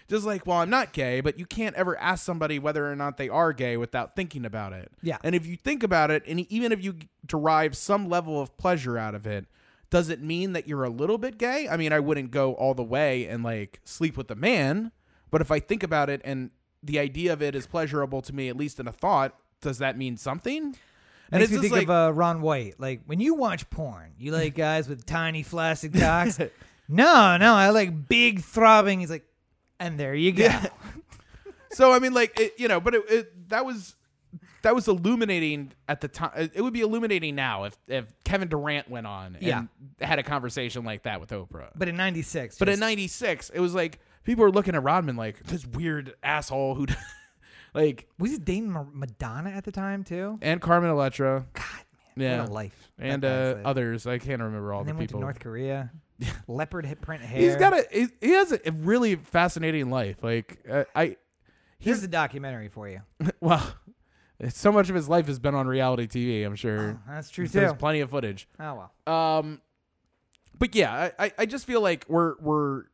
Just 0.06 0.26
like, 0.26 0.46
well, 0.46 0.58
I'm 0.58 0.68
not 0.68 0.92
gay, 0.92 1.22
but 1.22 1.38
you 1.38 1.46
can't 1.46 1.74
ever 1.76 1.98
ask 1.98 2.22
somebody 2.22 2.58
whether 2.58 2.90
or 2.90 2.94
not 2.94 3.16
they 3.16 3.30
are 3.30 3.54
gay 3.54 3.78
without 3.78 4.14
thinking 4.14 4.44
about 4.44 4.74
it. 4.74 4.92
Yeah. 5.02 5.16
And 5.24 5.34
if 5.34 5.46
you 5.46 5.56
think 5.56 5.82
about 5.82 6.10
it, 6.10 6.22
and 6.26 6.40
even 6.52 6.72
if 6.72 6.84
you 6.84 6.96
derive 7.24 7.74
some 7.74 8.10
level 8.10 8.38
of 8.38 8.54
pleasure 8.58 8.98
out 8.98 9.14
of 9.14 9.26
it, 9.26 9.46
does 9.88 10.10
it 10.10 10.20
mean 10.20 10.52
that 10.52 10.68
you're 10.68 10.84
a 10.84 10.90
little 10.90 11.16
bit 11.16 11.38
gay? 11.38 11.68
I 11.68 11.78
mean, 11.78 11.92
I 11.92 12.00
wouldn't 12.00 12.32
go 12.32 12.52
all 12.52 12.74
the 12.74 12.82
way 12.82 13.26
and 13.26 13.42
like 13.42 13.80
sleep 13.84 14.18
with 14.18 14.30
a 14.30 14.34
man, 14.34 14.92
but 15.30 15.40
if 15.40 15.50
I 15.50 15.58
think 15.58 15.82
about 15.82 16.10
it 16.10 16.20
and 16.22 16.50
the 16.82 16.98
idea 16.98 17.32
of 17.32 17.40
it 17.40 17.54
is 17.54 17.66
pleasurable 17.66 18.20
to 18.22 18.34
me, 18.34 18.50
at 18.50 18.56
least 18.56 18.78
in 18.78 18.86
a 18.86 18.92
thought, 18.92 19.34
does 19.62 19.78
that 19.78 19.96
mean 19.96 20.18
something? 20.18 20.76
And 21.34 21.40
Makes 21.40 21.50
me 21.50 21.56
just 21.56 21.62
think 21.62 21.88
like, 21.88 21.96
of 21.96 22.10
uh, 22.10 22.12
Ron 22.12 22.42
White. 22.42 22.78
Like 22.78 23.02
when 23.06 23.18
you 23.18 23.34
watch 23.34 23.68
porn, 23.68 24.12
you 24.18 24.30
like 24.30 24.54
guys 24.56 24.88
with 24.88 25.04
tiny 25.04 25.42
flaccid 25.42 25.92
cocks. 25.92 26.38
no, 26.88 27.36
no, 27.36 27.54
I 27.54 27.70
like 27.70 28.08
big 28.08 28.40
throbbing. 28.40 29.00
He's 29.00 29.10
like, 29.10 29.26
and 29.80 29.98
there 29.98 30.14
you 30.14 30.30
go. 30.30 30.44
Yeah. 30.44 30.66
so 31.72 31.92
I 31.92 31.98
mean, 31.98 32.14
like 32.14 32.38
it, 32.38 32.54
you 32.56 32.68
know, 32.68 32.78
but 32.80 32.94
it, 32.94 33.02
it 33.10 33.48
that 33.48 33.66
was 33.66 33.96
that 34.62 34.76
was 34.76 34.86
illuminating 34.86 35.72
at 35.88 36.00
the 36.00 36.06
time. 36.06 36.30
It 36.54 36.62
would 36.62 36.72
be 36.72 36.82
illuminating 36.82 37.34
now 37.34 37.64
if 37.64 37.76
if 37.88 38.14
Kevin 38.22 38.46
Durant 38.46 38.88
went 38.88 39.08
on 39.08 39.34
and 39.34 39.42
Yeah. 39.42 39.62
had 40.00 40.20
a 40.20 40.22
conversation 40.22 40.84
like 40.84 41.02
that 41.02 41.20
with 41.20 41.30
Oprah. 41.30 41.70
But 41.74 41.88
in 41.88 41.96
'96, 41.96 42.58
But 42.58 42.68
in 42.68 42.78
'96, 42.78 43.50
it 43.50 43.58
was 43.58 43.74
like 43.74 43.98
people 44.22 44.44
were 44.44 44.52
looking 44.52 44.76
at 44.76 44.82
Rodman 44.84 45.16
like 45.16 45.42
this 45.44 45.66
weird 45.66 46.14
asshole 46.22 46.76
who, 46.76 46.86
like, 47.74 48.08
was 48.18 48.30
he 48.32 48.38
dating 48.38 48.72
Madonna 48.92 49.50
at 49.50 49.64
the 49.64 49.72
time 49.72 50.04
too? 50.04 50.38
and 50.42 50.60
Carmen 50.60 50.90
Electra 50.90 51.44
God, 51.52 51.64
man, 52.16 52.30
Yeah. 52.30 52.40
what 52.42 52.48
a 52.48 52.52
life. 52.52 52.90
and 52.98 53.24
uh, 53.24 53.56
others. 53.64 54.06
I 54.06 54.18
can't 54.18 54.40
remember 54.40 54.72
all 54.72 54.80
and 54.80 54.88
the 54.88 54.92
then 54.92 54.98
went 54.98 55.08
to 55.10 55.12
people. 55.14 55.20
North 55.20 55.40
Korea. 55.40 55.90
Leopard 56.46 56.86
print 57.00 57.22
hair. 57.22 57.40
He's 57.40 57.56
got 57.56 57.72
a 57.72 58.08
he, 58.20 58.30
has 58.32 58.52
a 58.52 58.70
really 58.72 59.16
fascinating 59.16 59.90
life. 59.90 60.22
Like 60.22 60.60
uh, 60.70 60.84
I, 60.94 61.16
Here's 61.80 62.00
the 62.00 62.08
documentary 62.08 62.68
for 62.68 62.88
you. 62.88 63.00
well, 63.40 63.74
so 64.48 64.72
much 64.72 64.88
of 64.88 64.94
his 64.94 65.08
life 65.08 65.26
has 65.26 65.38
been 65.38 65.54
on 65.54 65.66
reality 65.66 66.06
TV. 66.06 66.46
I'm 66.46 66.54
sure. 66.56 67.00
That's 67.08 67.30
true 67.30 67.46
There's 67.48 67.72
too. 67.72 67.76
plenty 67.78 68.00
of 68.00 68.10
footage. 68.10 68.48
Oh 68.60 68.88
well. 69.06 69.12
Um, 69.38 69.60
but 70.58 70.74
yeah, 70.74 71.10
I, 71.18 71.24
I, 71.26 71.32
I 71.40 71.46
just 71.46 71.66
feel 71.66 71.80
like 71.80 72.06
we're 72.08 72.36
we're. 72.40 72.84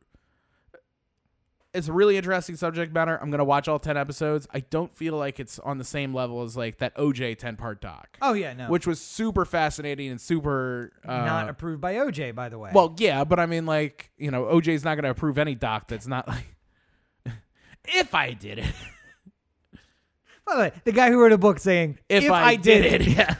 It's 1.73 1.87
a 1.87 1.93
really 1.93 2.17
interesting 2.17 2.57
subject 2.57 2.93
matter. 2.93 3.17
I'm 3.21 3.31
gonna 3.31 3.45
watch 3.45 3.67
all 3.69 3.79
ten 3.79 3.95
episodes. 3.95 4.45
I 4.53 4.59
don't 4.59 4.93
feel 4.93 5.15
like 5.15 5.39
it's 5.39 5.57
on 5.59 5.77
the 5.77 5.85
same 5.85 6.13
level 6.13 6.41
as 6.43 6.57
like 6.57 6.79
that 6.79 6.93
OJ 6.97 7.37
ten 7.37 7.55
part 7.55 7.79
doc, 7.79 8.17
Oh 8.21 8.33
yeah, 8.33 8.51
no. 8.53 8.67
which 8.67 8.85
was 8.85 8.99
super 8.99 9.45
fascinating 9.45 10.09
and 10.11 10.19
super 10.19 10.91
uh, 11.05 11.13
not 11.25 11.47
approved 11.49 11.79
by 11.79 11.93
OJ, 11.95 12.35
by 12.35 12.49
the 12.49 12.59
way. 12.59 12.71
well, 12.73 12.93
yeah, 12.97 13.23
but 13.23 13.39
I 13.39 13.45
mean, 13.45 13.65
like 13.65 14.11
you 14.17 14.31
know, 14.31 14.43
OJ's 14.45 14.83
not 14.83 14.95
gonna 14.95 15.11
approve 15.11 15.37
any 15.37 15.55
doc 15.55 15.87
that's 15.87 16.07
not 16.07 16.27
like. 16.27 16.55
if 17.87 18.13
I 18.13 18.33
did 18.33 18.59
it, 18.59 18.73
by 20.45 20.53
the 20.55 20.59
way, 20.61 20.71
the 20.83 20.91
guy 20.91 21.09
who 21.09 21.21
wrote 21.21 21.31
a 21.31 21.37
book 21.37 21.57
saying, 21.59 21.99
If 22.09 22.29
I 22.29 22.43
I, 22.43 22.55
did 22.57 23.01
it, 23.01 23.07
yeah, 23.07 23.35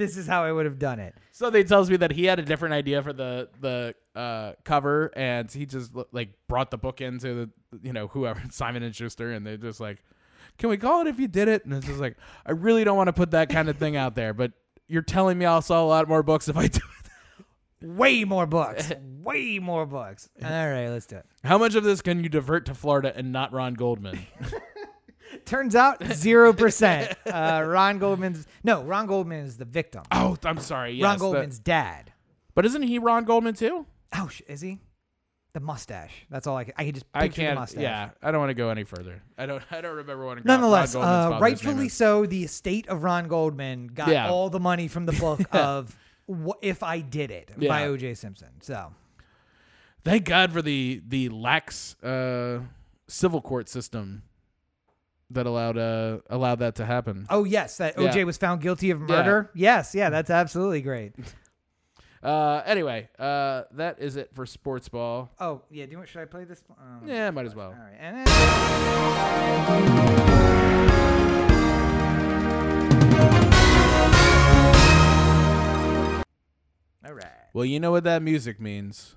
this 0.00 0.16
is 0.16 0.26
how 0.26 0.42
I 0.42 0.50
would 0.52 0.64
have 0.66 0.78
done 0.78 0.98
it." 0.98 1.14
So 1.30 1.50
they 1.50 1.62
tells 1.62 1.90
me 1.90 1.96
that 1.98 2.12
he 2.12 2.24
had 2.24 2.38
a 2.38 2.42
different 2.42 2.74
idea 2.74 3.02
for 3.02 3.12
the 3.12 3.48
the 3.60 3.94
uh, 4.18 4.52
cover, 4.64 5.10
and 5.14 5.50
he 5.50 5.66
just 5.66 5.92
like 6.12 6.30
brought 6.48 6.70
the 6.70 6.78
book 6.78 7.00
into 7.00 7.34
the 7.34 7.50
you 7.82 7.92
know 7.92 8.08
whoever 8.08 8.42
Simon 8.50 8.82
and 8.82 8.94
Schuster, 8.94 9.30
and 9.30 9.46
they're 9.46 9.56
just 9.56 9.80
like, 9.80 9.98
can 10.58 10.68
we 10.70 10.76
call 10.76 11.02
it 11.02 11.06
if 11.06 11.18
you 11.18 11.28
did 11.28 11.48
it? 11.48 11.64
And 11.64 11.74
it's 11.74 11.86
just 11.86 12.00
like, 12.00 12.16
I 12.44 12.52
really 12.52 12.84
don't 12.84 12.96
want 12.96 13.08
to 13.08 13.12
put 13.12 13.30
that 13.32 13.48
kind 13.48 13.68
of 13.68 13.76
thing 13.78 13.96
out 13.96 14.14
there, 14.14 14.34
but 14.34 14.52
you're 14.88 15.02
telling 15.02 15.38
me 15.38 15.46
I'll 15.46 15.62
sell 15.62 15.84
a 15.84 15.88
lot 15.88 16.08
more 16.08 16.22
books 16.22 16.48
if 16.48 16.56
I 16.56 16.66
do 16.68 16.80
it. 17.80 17.86
Way 17.86 18.24
more 18.24 18.46
books. 18.46 18.92
Way 19.22 19.58
more 19.58 19.86
books. 19.86 20.28
All 20.42 20.48
right, 20.50 20.88
let's 20.88 21.06
do 21.06 21.16
it. 21.16 21.26
How 21.44 21.56
much 21.56 21.74
of 21.74 21.84
this 21.84 22.02
can 22.02 22.22
you 22.22 22.28
divert 22.28 22.66
to 22.66 22.74
Florida 22.74 23.12
and 23.16 23.32
not 23.32 23.52
Ron 23.52 23.74
Goldman? 23.74 24.18
Turns 25.44 25.74
out 25.76 26.02
zero 26.12 26.52
percent. 26.52 27.14
Uh, 27.26 27.62
Ron 27.66 27.98
Goldman's 27.98 28.46
no. 28.64 28.82
Ron 28.82 29.06
Goldman 29.06 29.44
is 29.44 29.56
the 29.56 29.64
victim. 29.64 30.02
oh, 30.12 30.36
I'm 30.44 30.58
sorry. 30.58 30.92
Yes, 30.92 31.04
Ron 31.04 31.18
the- 31.18 31.20
Goldman's 31.20 31.58
dad. 31.58 32.12
but 32.54 32.64
isn't 32.66 32.82
he 32.82 32.98
Ron 32.98 33.24
Goldman 33.24 33.54
too? 33.54 33.86
Oh, 34.16 34.28
sh- 34.28 34.42
is 34.48 34.60
he? 34.60 34.78
The 35.52 35.60
mustache. 35.60 36.12
That's 36.30 36.46
all 36.46 36.56
I 36.56 36.64
can. 36.64 36.74
I 36.76 36.84
can 36.84 36.94
just 36.94 37.06
I 37.12 37.22
picture 37.22 37.40
the 37.42 37.46
can't. 37.48 37.58
mustache. 37.58 37.82
Yeah, 37.82 38.10
I 38.22 38.30
don't 38.30 38.38
want 38.40 38.50
to 38.50 38.54
go 38.54 38.70
any 38.70 38.84
further. 38.84 39.20
I 39.36 39.46
don't. 39.46 39.62
I 39.72 39.80
don't 39.80 39.96
remember 39.96 40.24
what. 40.26 40.44
Nonetheless, 40.44 40.94
Ron 40.94 41.02
Goldman's 41.04 41.16
uh, 41.16 41.22
father's 41.22 41.32
name 41.32 41.42
rightfully 41.42 41.86
is. 41.86 41.92
so, 41.92 42.26
the 42.26 42.44
estate 42.44 42.88
of 42.88 43.02
Ron 43.02 43.26
Goldman 43.28 43.88
got 43.88 44.08
Yeah. 44.08 44.30
all 44.30 44.48
the 44.50 44.60
money 44.60 44.86
from 44.88 45.06
the 45.06 45.12
book 45.12 45.40
of 45.52 45.96
"If 46.62 46.82
I 46.84 47.00
Did 47.00 47.30
It" 47.32 47.50
by 47.58 47.82
Yeah. 47.82 47.86
O.J. 47.88 48.14
Simpson. 48.14 48.48
So 48.60 48.92
Thank 50.02 50.24
God 50.24 50.52
for 50.52 50.62
the 50.62 51.02
the 51.06 51.28
lax 51.30 51.94
uh, 52.02 52.60
civil 53.08 53.40
court 53.40 53.68
system 53.68 54.22
that 55.30 55.46
allowed 55.46 55.78
uh, 55.78 56.18
allowed 56.28 56.58
that 56.60 56.74
to 56.76 56.84
happen. 56.84 57.26
Oh 57.30 57.44
yes, 57.44 57.76
that 57.78 57.98
Yeah. 57.98 58.10
OJ 58.12 58.24
was 58.26 58.36
found 58.36 58.60
guilty 58.60 58.90
of 58.90 59.00
murder. 59.00 59.50
Yes, 59.54 59.94
yeah, 59.94 60.10
that's 60.10 60.30
absolutely 60.30 60.82
great. 60.82 61.14
Uh, 62.22 62.60
anyway, 62.66 63.08
uh, 63.18 63.62
that 63.72 63.98
is 63.98 64.16
it 64.16 64.28
for 64.34 64.44
sports 64.44 64.90
ball. 64.90 65.30
Oh 65.40 65.62
yeah, 65.70 65.86
do 65.86 65.92
you 65.92 65.96
want? 65.96 66.10
Should 66.10 66.20
I 66.20 66.26
play 66.26 66.44
this? 66.44 66.62
Um, 66.78 67.08
Yeah, 67.08 67.30
might 67.30 67.46
as 67.46 67.54
well. 67.54 67.68
All 67.68 67.72
right, 67.78 67.96
and 67.98 68.26
then, 68.26 69.40
all 77.04 77.14
right, 77.14 77.24
Well, 77.52 77.64
you 77.64 77.80
know 77.80 77.90
what 77.90 78.04
that 78.04 78.22
music 78.22 78.60
means. 78.60 79.16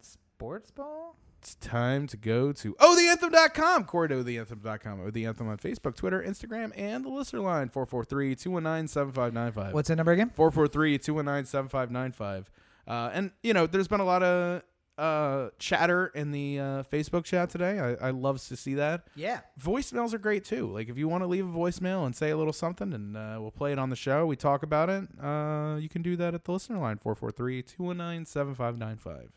sports 0.00 0.70
ball. 0.70 1.16
It's 1.46 1.54
time 1.54 2.08
to 2.08 2.16
go 2.16 2.50
to 2.50 2.74
ohtheanthem.com. 2.74 3.84
Core 3.84 4.08
to 4.08 4.16
ohtheanthem.com. 4.16 5.00
Oh, 5.00 5.10
the 5.12 5.26
Anthem 5.26 5.46
on 5.46 5.58
Facebook, 5.58 5.94
Twitter, 5.94 6.20
Instagram, 6.20 6.72
and 6.76 7.04
the 7.04 7.08
listener 7.08 7.38
line 7.38 7.68
443 7.68 8.34
219 8.34 8.88
7595. 8.88 9.72
What's 9.72 9.88
that 9.88 9.94
number 9.94 10.10
again? 10.10 10.30
443 10.30 10.98
219 10.98 11.46
7595. 11.46 12.50
Uh, 12.88 13.10
And, 13.14 13.30
you 13.44 13.54
know, 13.54 13.68
there's 13.68 13.86
been 13.86 14.00
a 14.00 14.04
lot 14.04 14.24
of 14.24 14.62
uh, 14.98 15.50
chatter 15.60 16.08
in 16.16 16.32
the 16.32 16.58
uh, 16.58 16.82
Facebook 16.82 17.22
chat 17.22 17.48
today. 17.48 17.78
I, 17.78 18.08
I 18.08 18.10
love 18.10 18.44
to 18.48 18.56
see 18.56 18.74
that. 18.74 19.06
Yeah. 19.14 19.38
Voicemails 19.62 20.14
are 20.14 20.18
great 20.18 20.44
too. 20.44 20.66
Like 20.72 20.88
if 20.88 20.98
you 20.98 21.06
want 21.06 21.22
to 21.22 21.28
leave 21.28 21.46
a 21.46 21.56
voicemail 21.56 22.06
and 22.06 22.16
say 22.16 22.30
a 22.30 22.36
little 22.36 22.52
something 22.52 22.92
and 22.92 23.16
uh, 23.16 23.36
we'll 23.38 23.52
play 23.52 23.70
it 23.70 23.78
on 23.78 23.90
the 23.90 23.94
show, 23.96 24.26
we 24.26 24.34
talk 24.34 24.64
about 24.64 24.90
it, 24.90 25.04
uh, 25.22 25.76
you 25.78 25.88
can 25.88 26.02
do 26.02 26.16
that 26.16 26.34
at 26.34 26.42
the 26.44 26.50
listener 26.50 26.78
line 26.80 26.96
443 26.96 27.62
219 27.62 28.26
7595. 28.26 29.30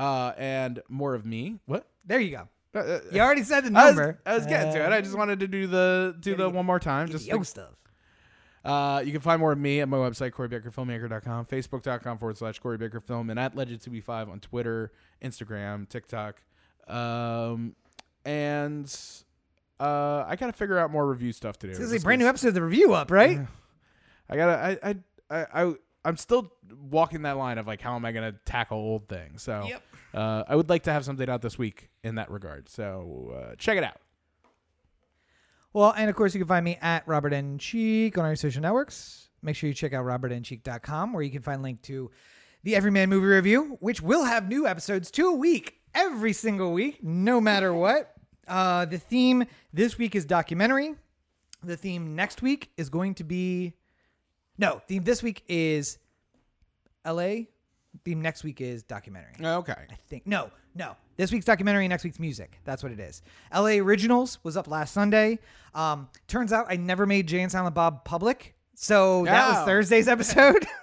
Uh, 0.00 0.32
and 0.38 0.80
more 0.88 1.14
of 1.14 1.26
me. 1.26 1.58
What? 1.66 1.86
There 2.06 2.18
you 2.20 2.30
go. 2.30 2.48
Uh, 2.74 2.78
uh, 2.78 3.00
You 3.12 3.20
already 3.20 3.42
said 3.42 3.64
the 3.64 3.78
I 3.78 3.86
was, 3.86 3.96
number. 3.96 4.18
I 4.24 4.34
was 4.34 4.46
getting 4.46 4.72
to 4.72 4.84
it. 4.86 4.92
I 4.92 5.00
just 5.00 5.16
wanted 5.16 5.40
to 5.40 5.46
do 5.48 5.66
the 5.66 6.16
do 6.18 6.34
the 6.36 6.48
one 6.48 6.64
more 6.64 6.78
time. 6.80 7.08
Just 7.10 7.26
yo 7.26 7.42
stuff. 7.42 7.74
uh, 8.64 9.02
you 9.04 9.12
can 9.12 9.20
find 9.20 9.40
more 9.40 9.52
of 9.52 9.58
me 9.58 9.80
at 9.80 9.88
my 9.88 9.96
website, 9.98 10.30
CoreyBakerFilmmaker.com, 10.32 11.46
Facebook.com 11.46 12.18
forward 12.18 12.38
slash 12.38 12.58
Corey 12.60 12.78
Baker 12.78 13.00
Film, 13.00 13.28
and 13.28 13.38
at 13.38 13.54
Legend2B5 13.54 14.30
on 14.30 14.40
Twitter, 14.40 14.92
Instagram, 15.22 15.88
TikTok. 15.88 16.42
Um, 16.88 17.74
and 18.24 18.86
uh, 19.78 20.24
I 20.26 20.36
got 20.36 20.46
to 20.46 20.52
figure 20.52 20.78
out 20.78 20.90
more 20.90 21.06
review 21.08 21.32
stuff 21.32 21.58
to 21.58 21.66
do. 21.66 21.72
This 21.74 21.80
is 21.80 21.92
a 21.92 22.00
brand 22.00 22.20
new 22.20 22.26
episode 22.28 22.48
of 22.48 22.54
the 22.54 22.62
review 22.62 22.94
up, 22.94 23.10
right? 23.10 23.40
I 24.30 24.36
got 24.36 24.46
to, 24.46 24.52
I, 24.84 24.90
I, 24.90 24.96
I, 25.30 25.62
I, 25.64 25.74
I'm 26.04 26.16
still 26.16 26.52
walking 26.90 27.22
that 27.22 27.36
line 27.36 27.58
of 27.58 27.66
like, 27.66 27.80
how 27.80 27.96
am 27.96 28.04
I 28.04 28.12
going 28.12 28.32
to 28.32 28.38
tackle 28.44 28.78
old 28.78 29.08
things? 29.08 29.42
So 29.42 29.64
Yep. 29.68 29.82
Uh, 30.14 30.44
I 30.48 30.56
would 30.56 30.68
like 30.68 30.84
to 30.84 30.92
have 30.92 31.04
something 31.04 31.28
out 31.28 31.42
this 31.42 31.58
week 31.58 31.90
in 32.02 32.16
that 32.16 32.30
regard. 32.30 32.68
So 32.68 33.32
uh, 33.34 33.54
check 33.56 33.76
it 33.78 33.84
out. 33.84 34.00
Well, 35.72 35.94
and 35.96 36.10
of 36.10 36.16
course, 36.16 36.34
you 36.34 36.40
can 36.40 36.48
find 36.48 36.64
me 36.64 36.78
at 36.80 37.06
Robert 37.06 37.32
N. 37.32 37.58
Cheek 37.58 38.18
on 38.18 38.24
our 38.24 38.34
social 38.34 38.60
networks. 38.60 39.28
Make 39.42 39.56
sure 39.56 39.68
you 39.68 39.74
check 39.74 39.92
out 39.92 40.04
robertncheek.com 40.04 41.12
where 41.12 41.22
you 41.22 41.30
can 41.30 41.42
find 41.42 41.62
link 41.62 41.82
to 41.82 42.10
the 42.64 42.74
Everyman 42.74 43.08
Movie 43.08 43.26
Review, 43.26 43.78
which 43.80 44.02
will 44.02 44.24
have 44.24 44.48
new 44.48 44.66
episodes 44.66 45.10
two 45.10 45.28
a 45.28 45.34
week, 45.34 45.78
every 45.94 46.32
single 46.32 46.72
week, 46.72 47.02
no 47.02 47.40
matter 47.40 47.72
what. 47.72 48.14
Uh, 48.48 48.84
the 48.84 48.98
theme 48.98 49.44
this 49.72 49.96
week 49.96 50.16
is 50.16 50.24
documentary. 50.24 50.94
The 51.62 51.76
theme 51.76 52.16
next 52.16 52.42
week 52.42 52.70
is 52.76 52.90
going 52.90 53.14
to 53.14 53.24
be. 53.24 53.74
No, 54.58 54.82
theme 54.88 55.04
this 55.04 55.22
week 55.22 55.44
is 55.48 55.98
LA. 57.06 57.44
Theme 58.04 58.22
next 58.22 58.44
week 58.44 58.60
is 58.60 58.82
documentary. 58.82 59.32
Okay. 59.44 59.74
I 59.90 59.94
think 60.08 60.26
no, 60.26 60.50
no. 60.74 60.96
This 61.16 61.32
week's 61.32 61.44
documentary, 61.44 61.86
next 61.88 62.04
week's 62.04 62.18
music. 62.20 62.58
That's 62.64 62.82
what 62.82 62.92
it 62.92 63.00
is. 63.00 63.22
LA 63.54 63.76
Originals 63.78 64.38
was 64.42 64.56
up 64.56 64.68
last 64.68 64.94
Sunday. 64.94 65.38
Um, 65.74 66.08
turns 66.28 66.52
out 66.52 66.66
I 66.68 66.76
never 66.76 67.04
made 67.06 67.26
Jay 67.26 67.40
and 67.40 67.50
Silent 67.52 67.74
Bob 67.74 68.04
public, 68.04 68.54
so 68.74 69.24
that 69.24 69.48
was 69.48 69.58
Oh. 69.58 69.64
Thursday's 69.66 70.08
episode. 70.08 70.66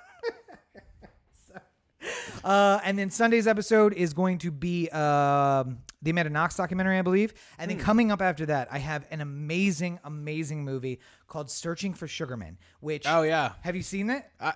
Uh, 2.43 2.79
and 2.85 2.97
then 2.97 3.09
Sunday's 3.09 3.47
episode 3.47 3.91
is 3.93 4.13
going 4.13 4.38
to 4.38 4.51
be 4.51 4.88
um, 4.89 5.79
the 6.01 6.11
Amanda 6.11 6.29
Knox 6.29 6.55
documentary, 6.55 6.97
I 6.97 7.01
believe. 7.01 7.34
And 7.57 7.69
Hmm. 7.69 7.77
then 7.77 7.85
coming 7.85 8.11
up 8.11 8.21
after 8.21 8.45
that, 8.45 8.69
I 8.71 8.77
have 8.77 9.05
an 9.11 9.19
amazing, 9.19 9.99
amazing 10.05 10.63
movie 10.63 10.99
called 11.27 11.49
Searching 11.51 11.93
for 11.93 12.07
Sugarman. 12.07 12.57
Which 12.79 13.05
Oh, 13.05 13.23
yeah. 13.23 13.53
have 13.61 13.75
you 13.75 13.81
seen 13.81 14.09
it? 14.09 14.23
I, 14.39 14.53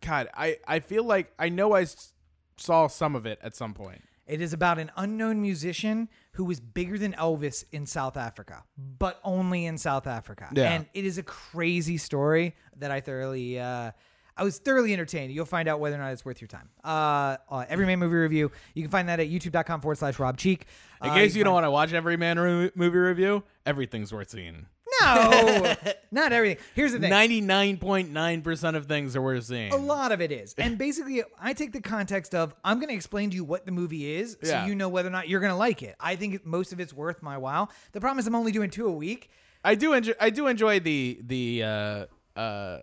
God, 0.00 0.28
I, 0.34 0.56
I 0.66 0.80
feel 0.80 1.04
like 1.04 1.32
I 1.38 1.48
know 1.48 1.72
I 1.72 1.82
s- 1.82 2.12
saw 2.56 2.86
some 2.88 3.14
of 3.16 3.26
it 3.26 3.38
at 3.42 3.54
some 3.56 3.74
point. 3.74 4.02
It 4.26 4.42
is 4.42 4.52
about 4.52 4.78
an 4.78 4.90
unknown 4.96 5.40
musician 5.40 6.08
who 6.32 6.44
was 6.44 6.60
bigger 6.60 6.98
than 6.98 7.14
Elvis 7.14 7.64
in 7.72 7.86
South 7.86 8.16
Africa, 8.16 8.62
but 8.76 9.18
only 9.24 9.64
in 9.64 9.78
South 9.78 10.06
Africa. 10.06 10.48
Yeah. 10.52 10.70
And 10.72 10.86
it 10.92 11.06
is 11.06 11.16
a 11.16 11.22
crazy 11.22 11.96
story 11.96 12.54
that 12.76 12.90
I 12.90 13.00
thoroughly, 13.00 13.58
uh, 13.58 13.92
I 14.36 14.44
was 14.44 14.58
thoroughly 14.58 14.92
entertained. 14.92 15.32
You'll 15.32 15.46
find 15.46 15.66
out 15.66 15.80
whether 15.80 15.96
or 15.96 16.00
not 16.00 16.12
it's 16.12 16.26
worth 16.26 16.42
your 16.42 16.48
time. 16.48 16.68
Uh, 16.84 17.38
uh, 17.50 17.64
Everyman 17.70 17.98
Movie 17.98 18.16
Review. 18.16 18.52
You 18.74 18.82
can 18.82 18.90
find 18.90 19.08
that 19.08 19.18
at 19.18 19.28
youtube.com 19.30 19.80
forward 19.80 19.96
slash 19.98 20.18
Rob 20.18 20.36
Cheek. 20.36 20.66
In 21.02 21.08
Uh, 21.08 21.14
case 21.14 21.32
can 21.32 21.38
you 21.38 21.44
don't 21.44 21.54
want 21.54 21.64
to 21.64 21.70
watch 21.70 21.92
every 21.94 22.18
man 22.18 22.38
re- 22.38 22.70
movie 22.74 22.98
review, 22.98 23.44
everything's 23.64 24.12
worth 24.12 24.28
seeing. 24.30 24.66
No, 25.02 25.74
not 26.10 26.32
everything. 26.32 26.62
Here's 26.74 26.92
the 26.92 26.98
thing. 26.98 27.10
Ninety 27.10 27.40
nine 27.40 27.76
point 27.78 28.10
nine 28.10 28.42
percent 28.42 28.76
of 28.76 28.86
things 28.86 29.14
are 29.16 29.22
worth 29.22 29.44
seeing. 29.44 29.72
A 29.72 29.76
lot 29.76 30.12
of 30.12 30.20
it 30.20 30.32
is. 30.32 30.54
And 30.58 30.76
basically, 30.78 31.22
I 31.40 31.52
take 31.52 31.72
the 31.72 31.80
context 31.80 32.34
of 32.34 32.54
I'm 32.64 32.78
going 32.78 32.88
to 32.88 32.94
explain 32.94 33.30
to 33.30 33.36
you 33.36 33.44
what 33.44 33.64
the 33.66 33.72
movie 33.72 34.12
is 34.16 34.36
so 34.42 34.48
Yeah. 34.50 34.66
you 34.66 34.74
know 34.74 34.88
whether 34.88 35.08
or 35.08 35.12
not 35.12 35.28
you're 35.28 35.40
going 35.40 35.52
to 35.52 35.56
like 35.56 35.82
it. 35.82 35.94
I 36.00 36.16
think 36.16 36.44
most 36.44 36.72
of 36.72 36.80
it's 36.80 36.92
worth 36.92 37.22
my 37.22 37.38
while. 37.38 37.70
The 37.92 38.00
problem 38.00 38.18
is 38.18 38.26
I'm 38.26 38.34
only 38.34 38.52
doing 38.52 38.70
two 38.70 38.86
a 38.86 38.92
week. 38.92 39.30
I 39.64 39.74
do 39.74 39.92
enjoy. 39.92 40.14
I 40.20 40.30
do 40.30 40.46
enjoy 40.46 40.80
the 40.80 41.20
the 41.22 41.62
uh, 41.62 42.38
uh, 42.38 42.78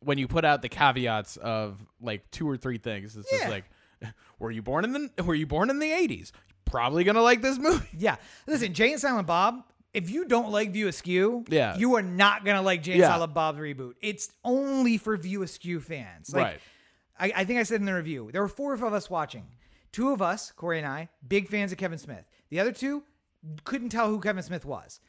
when 0.00 0.18
you 0.18 0.26
put 0.28 0.44
out 0.44 0.62
the 0.62 0.68
caveats 0.68 1.36
of 1.36 1.84
like 2.00 2.30
two 2.30 2.48
or 2.48 2.56
three 2.56 2.78
things. 2.78 3.16
It's 3.16 3.30
Yeah. 3.32 3.38
just 3.38 3.50
like, 3.50 3.64
were 4.38 4.50
you 4.50 4.62
born 4.62 4.84
in 4.84 4.92
the 5.16 5.22
Were 5.22 5.34
you 5.34 5.46
born 5.46 5.70
in 5.70 5.78
the 5.78 5.90
eighties? 5.92 6.32
Probably 6.64 7.04
gonna 7.04 7.22
like 7.22 7.42
this 7.42 7.58
movie. 7.58 7.86
Yeah. 7.96 8.16
Listen, 8.46 8.72
Jay 8.72 8.92
and 8.92 9.00
Silent 9.00 9.26
Bob, 9.26 9.62
if 9.94 10.10
you 10.10 10.24
don't 10.26 10.50
like 10.50 10.70
View 10.72 10.88
Askew, 10.88 11.44
Yeah. 11.48 11.76
you 11.76 11.94
are 11.96 12.02
not 12.02 12.44
going 12.44 12.56
to 12.56 12.62
like 12.62 12.82
James 12.82 12.98
Yeah. 13.00 13.26
Bob's 13.26 13.58
reboot. 13.58 13.94
It's 14.00 14.30
only 14.44 14.96
for 14.98 15.16
View 15.16 15.42
Askew 15.42 15.80
fans. 15.80 16.32
Like, 16.34 16.44
Right. 16.44 16.60
I, 17.18 17.40
I 17.42 17.44
think 17.44 17.60
I 17.60 17.62
said 17.62 17.80
in 17.80 17.86
the 17.86 17.94
review, 17.94 18.30
there 18.32 18.40
were 18.42 18.48
four 18.48 18.72
of 18.72 18.82
us 18.82 19.10
watching. 19.10 19.44
Two 19.92 20.10
of 20.12 20.22
us, 20.22 20.50
Corey 20.52 20.78
and 20.78 20.86
I, 20.86 21.10
big 21.26 21.48
fans 21.48 21.70
of 21.72 21.78
Kevin 21.78 21.98
Smith. 21.98 22.24
The 22.48 22.58
other 22.60 22.72
two 22.72 23.02
couldn't 23.64 23.90
tell 23.90 24.08
who 24.08 24.18
Kevin 24.20 24.42
Smith 24.42 24.64
was. 24.64 25.00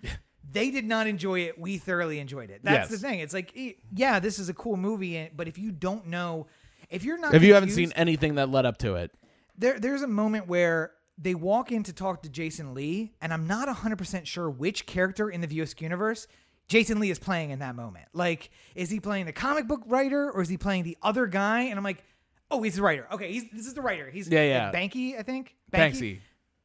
they 0.52 0.70
did 0.70 0.86
not 0.86 1.08
enjoy 1.08 1.40
it. 1.42 1.58
We 1.58 1.78
thoroughly 1.78 2.20
enjoyed 2.20 2.50
it. 2.50 2.60
That's 2.64 2.90
Yes. 2.92 3.00
the 3.02 3.08
thing. 3.08 3.20
It's 3.22 3.34
like, 3.34 3.56
yeah, 3.96 4.20
this 4.20 4.38
is 4.40 4.50
a 4.50 4.54
cool 4.54 4.76
movie, 4.76 5.30
but 5.36 5.48
if 5.48 5.58
you 5.58 5.72
don't 5.72 6.08
know, 6.08 6.48
if 6.90 7.04
you're 7.06 7.18
not, 7.18 7.34
If 7.34 7.44
you 7.44 7.54
haven't 7.54 7.70
seen 7.72 7.94
anything 7.96 8.36
that 8.36 8.50
led 8.50 8.66
up 8.66 8.78
to 8.80 8.96
it, 8.96 9.12
there 9.58 9.80
there's 9.80 10.02
a 10.02 10.08
moment 10.08 10.48
where 10.48 10.92
they 11.18 11.36
walk 11.36 11.72
in 11.72 11.84
to 11.84 11.94
talk 11.94 12.24
to 12.24 12.30
Jason 12.30 12.74
Lee, 12.74 13.14
and 13.22 13.34
I'm 13.34 13.48
not 13.48 13.68
100% 13.68 14.26
sure 14.26 14.50
which 14.50 14.86
character 14.86 15.30
in 15.30 15.42
the 15.42 15.48
View 15.48 15.66
universe 15.80 16.28
Jason 16.68 17.00
Lee 17.00 17.12
is 17.12 17.20
playing 17.20 17.50
in 17.52 17.60
that 17.60 17.76
moment. 17.76 18.08
Like, 18.14 18.50
is 18.74 18.90
he 18.90 19.00
playing 19.00 19.26
the 19.26 19.34
comic 19.34 19.68
book 19.68 19.82
writer 19.86 20.32
or 20.32 20.42
is 20.42 20.50
he 20.50 20.58
playing 20.58 20.84
the 20.84 20.98
other 21.02 21.28
guy? 21.28 21.64
And 21.64 21.78
I'm 21.78 21.84
like, 21.84 22.04
oh, 22.50 22.62
he's 22.64 22.76
the 22.76 22.82
writer. 22.82 23.08
Okay, 23.12 23.32
he's 23.32 23.44
this 23.52 23.68
is 23.68 23.74
the 23.74 23.82
writer. 23.82 24.10
He's 24.10 24.30
Yeah, 24.30 24.44
yeah. 24.44 24.68
uh, 24.70 24.72
Banky, 24.72 25.20
I 25.20 25.24
think. 25.24 25.56
Banksy. 25.72 26.20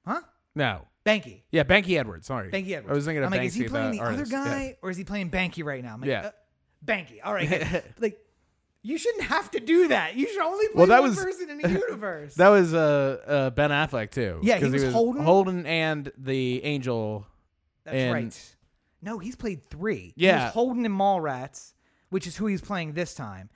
Huh? 0.07 0.21
No. 0.55 0.83
Banky. 1.05 1.43
Yeah, 1.51 1.65
Banky 1.65 1.99
Edwards. 1.99 2.27
Sorry. 2.27 2.51
Banky 2.51 2.73
Edwards. 2.73 2.91
I 2.91 2.95
was 2.95 3.05
thinking 3.07 3.23
of 3.25 3.33
I'm 3.33 3.39
like, 3.39 3.47
is 3.49 3.55
he 3.55 3.65
playing 3.69 3.93
the, 3.93 4.01
other 4.01 4.27
guy 4.27 4.67
Yeah. 4.69 4.73
or 4.83 4.91
is 4.91 4.97
he 4.97 5.05
playing 5.05 5.31
Banky 5.31 5.65
right 5.65 5.83
now? 5.83 5.97
Like, 5.99 6.07
Yeah. 6.09 6.21
uh, 6.27 6.31
Banky. 6.85 7.19
All 7.25 7.35
right. 7.35 7.83
like, 8.01 8.19
you 8.83 8.97
shouldn't 8.99 9.25
have 9.25 9.51
to 9.53 9.61
do 9.61 9.89
that. 9.89 10.15
You 10.17 10.27
should 10.29 10.41
only 10.43 10.67
play 10.69 10.75
Well, 10.77 10.87
that 10.87 11.01
one 11.01 11.11
was- 11.11 11.19
person 11.23 11.51
in 11.51 11.65
a 11.65 11.69
universe. 11.81 12.35
That 12.35 12.49
was 12.49 12.73
uh, 12.75 13.21
uh, 13.27 13.51
Ben 13.51 13.71
Affleck 13.71 14.11
too. 14.11 14.39
Yeah, 14.43 14.59
he 14.59 14.71
was 14.71 14.93
Holden. 14.93 15.23
Holden 15.25 15.67
and 15.67 16.11
the 16.17 16.63
Angel. 16.65 17.27
That's 17.85 17.97
and- 17.97 18.13
right. 18.15 18.55
No, 19.01 19.19
he's 19.19 19.37
played 19.37 19.69
three. 19.71 20.13
He 20.17 20.27
Yeah. 20.27 20.47
was 20.47 20.55
Holden 20.55 20.85
in 20.85 20.93
Mallrats, 20.93 21.73
which 22.11 22.27
is 22.27 22.37
who 22.37 22.47
he's 22.47 22.61
playing 22.61 22.95
this 22.95 23.15
time. 23.15 23.49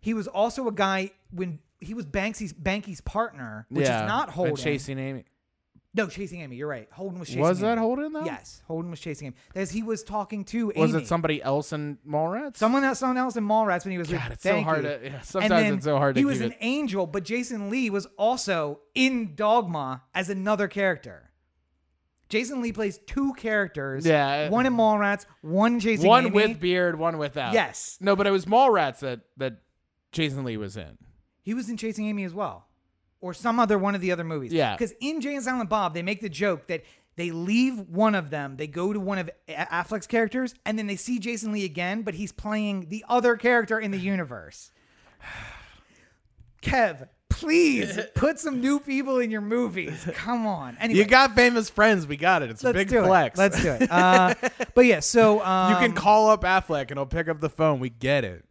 He 0.00 0.12
was 0.12 0.26
also 0.26 0.66
a 0.66 0.72
guy 0.72 1.12
when 1.30 1.60
he 1.80 1.94
was 1.94 2.04
Banksy's 2.04 2.52
Banky's 2.52 3.00
partner, 3.00 3.66
which 3.68 3.86
yeah, 3.86 4.02
is 4.04 4.08
not 4.08 4.30
Holden. 4.30 4.56
Chasing 4.56 4.98
Amy. 4.98 5.24
No, 5.96 6.08
chasing 6.08 6.40
Amy. 6.40 6.56
You're 6.56 6.66
right. 6.68 6.88
Holden 6.90 7.20
was 7.20 7.28
chasing. 7.28 7.42
Was 7.42 7.60
that 7.60 7.72
Amy. 7.78 7.80
Holden 7.80 8.12
though? 8.12 8.24
Yes, 8.24 8.60
Holden 8.66 8.90
was 8.90 8.98
chasing 8.98 9.28
him. 9.28 9.34
As 9.54 9.70
he 9.70 9.82
was 9.84 10.02
talking 10.02 10.44
to 10.46 10.72
Was 10.76 10.90
Amy. 10.92 11.02
it 11.04 11.06
somebody 11.06 11.40
else 11.42 11.72
in 11.72 11.98
Mallrats? 12.06 12.56
someone 12.56 12.82
else? 12.82 12.98
Someone 12.98 13.16
else 13.16 13.36
in 13.36 13.44
Mallrats 13.46 13.84
when 13.84 13.92
he 13.92 13.98
was 13.98 14.08
God, 14.10 14.24
with 14.24 14.32
it's 14.34 14.42
so 14.42 14.60
hard 14.62 14.82
to. 14.82 15.00
Yeah, 15.04 15.20
sometimes 15.20 15.76
it's 15.76 15.84
so 15.84 15.96
hard 15.98 16.16
to 16.16 16.20
He 16.20 16.24
was 16.24 16.40
an 16.40 16.50
it. 16.52 16.58
angel, 16.60 17.06
but 17.06 17.24
Jason 17.24 17.70
Lee 17.70 17.90
was 17.90 18.06
also 18.18 18.80
in 18.94 19.34
Dogma 19.36 20.02
as 20.14 20.28
another 20.30 20.66
character. 20.68 21.30
Jason 22.28 22.62
Lee 22.62 22.72
plays 22.72 22.98
two 23.06 23.32
characters. 23.34 24.04
Yeah. 24.04 24.46
Uh, 24.48 24.50
one 24.50 24.66
in 24.66 24.72
Mallrats, 24.74 25.26
one 25.42 25.78
chasing 25.78 26.06
Amy. 26.06 26.08
One 26.08 26.26
Amy. 26.26 26.34
with 26.34 26.60
beard, 26.60 26.98
one 26.98 27.18
without. 27.18 27.52
Yes. 27.52 27.98
No, 28.00 28.16
but 28.16 28.26
it 28.26 28.30
was 28.30 28.46
Mallrats 28.46 28.98
that 29.00 29.20
that 29.36 29.58
Jason 30.10 30.44
Lee 30.44 30.56
was 30.56 30.76
in. 30.76 30.98
He 31.42 31.54
was 31.54 31.68
in 31.68 31.76
Chasing 31.76 32.06
Amy 32.08 32.24
as 32.24 32.32
well, 32.32 32.66
or 33.24 33.32
some 33.32 33.58
other 33.58 33.78
one 33.78 33.94
of 33.94 34.02
the 34.02 34.12
other 34.12 34.22
movies. 34.22 34.52
Yeah. 34.52 34.76
Because 34.76 34.92
in 35.00 35.22
Jay 35.22 35.34
and 35.34 35.42
Silent 35.42 35.70
Bob, 35.70 35.94
they 35.94 36.02
make 36.02 36.20
the 36.20 36.28
joke 36.28 36.66
that 36.66 36.84
they 37.16 37.30
leave 37.30 37.88
one 37.88 38.14
of 38.14 38.28
them, 38.28 38.58
they 38.58 38.66
go 38.66 38.92
to 38.92 39.00
one 39.00 39.18
of 39.18 39.30
Affleck's 39.48 40.06
characters, 40.06 40.54
and 40.66 40.78
then 40.78 40.88
they 40.88 40.96
see 40.96 41.18
Jason 41.18 41.50
Lee 41.52 41.64
again, 41.64 42.02
but 42.02 42.12
he's 42.12 42.32
playing 42.32 42.88
the 42.90 43.02
other 43.08 43.36
character 43.36 43.80
in 43.80 43.92
the 43.92 43.98
universe. 43.98 44.72
Kev, 46.62 47.08
please 47.30 47.98
put 48.14 48.38
some 48.38 48.60
new 48.60 48.78
people 48.78 49.20
in 49.20 49.30
your 49.30 49.40
movies. 49.40 50.06
Come 50.12 50.46
on. 50.46 50.76
Anyway, 50.78 50.98
You 50.98 51.06
got 51.06 51.34
famous 51.34 51.70
friends. 51.70 52.06
We 52.06 52.18
got 52.18 52.42
it. 52.42 52.50
It's 52.50 52.64
a 52.64 52.74
big 52.74 52.90
flex. 52.90 53.38
it. 53.38 53.40
Let's 53.40 53.62
do 53.62 53.70
it. 53.70 53.90
Uh, 53.90 54.34
but 54.74 54.84
yeah, 54.84 55.00
so 55.00 55.42
um, 55.42 55.72
you 55.72 55.78
can 55.78 55.94
call 55.94 56.28
up 56.28 56.42
Affleck 56.42 56.90
and 56.90 56.98
he'll 56.98 57.06
pick 57.06 57.28
up 57.28 57.40
the 57.40 57.48
phone. 57.48 57.80
We 57.80 57.88
get 57.88 58.24
it. 58.24 58.44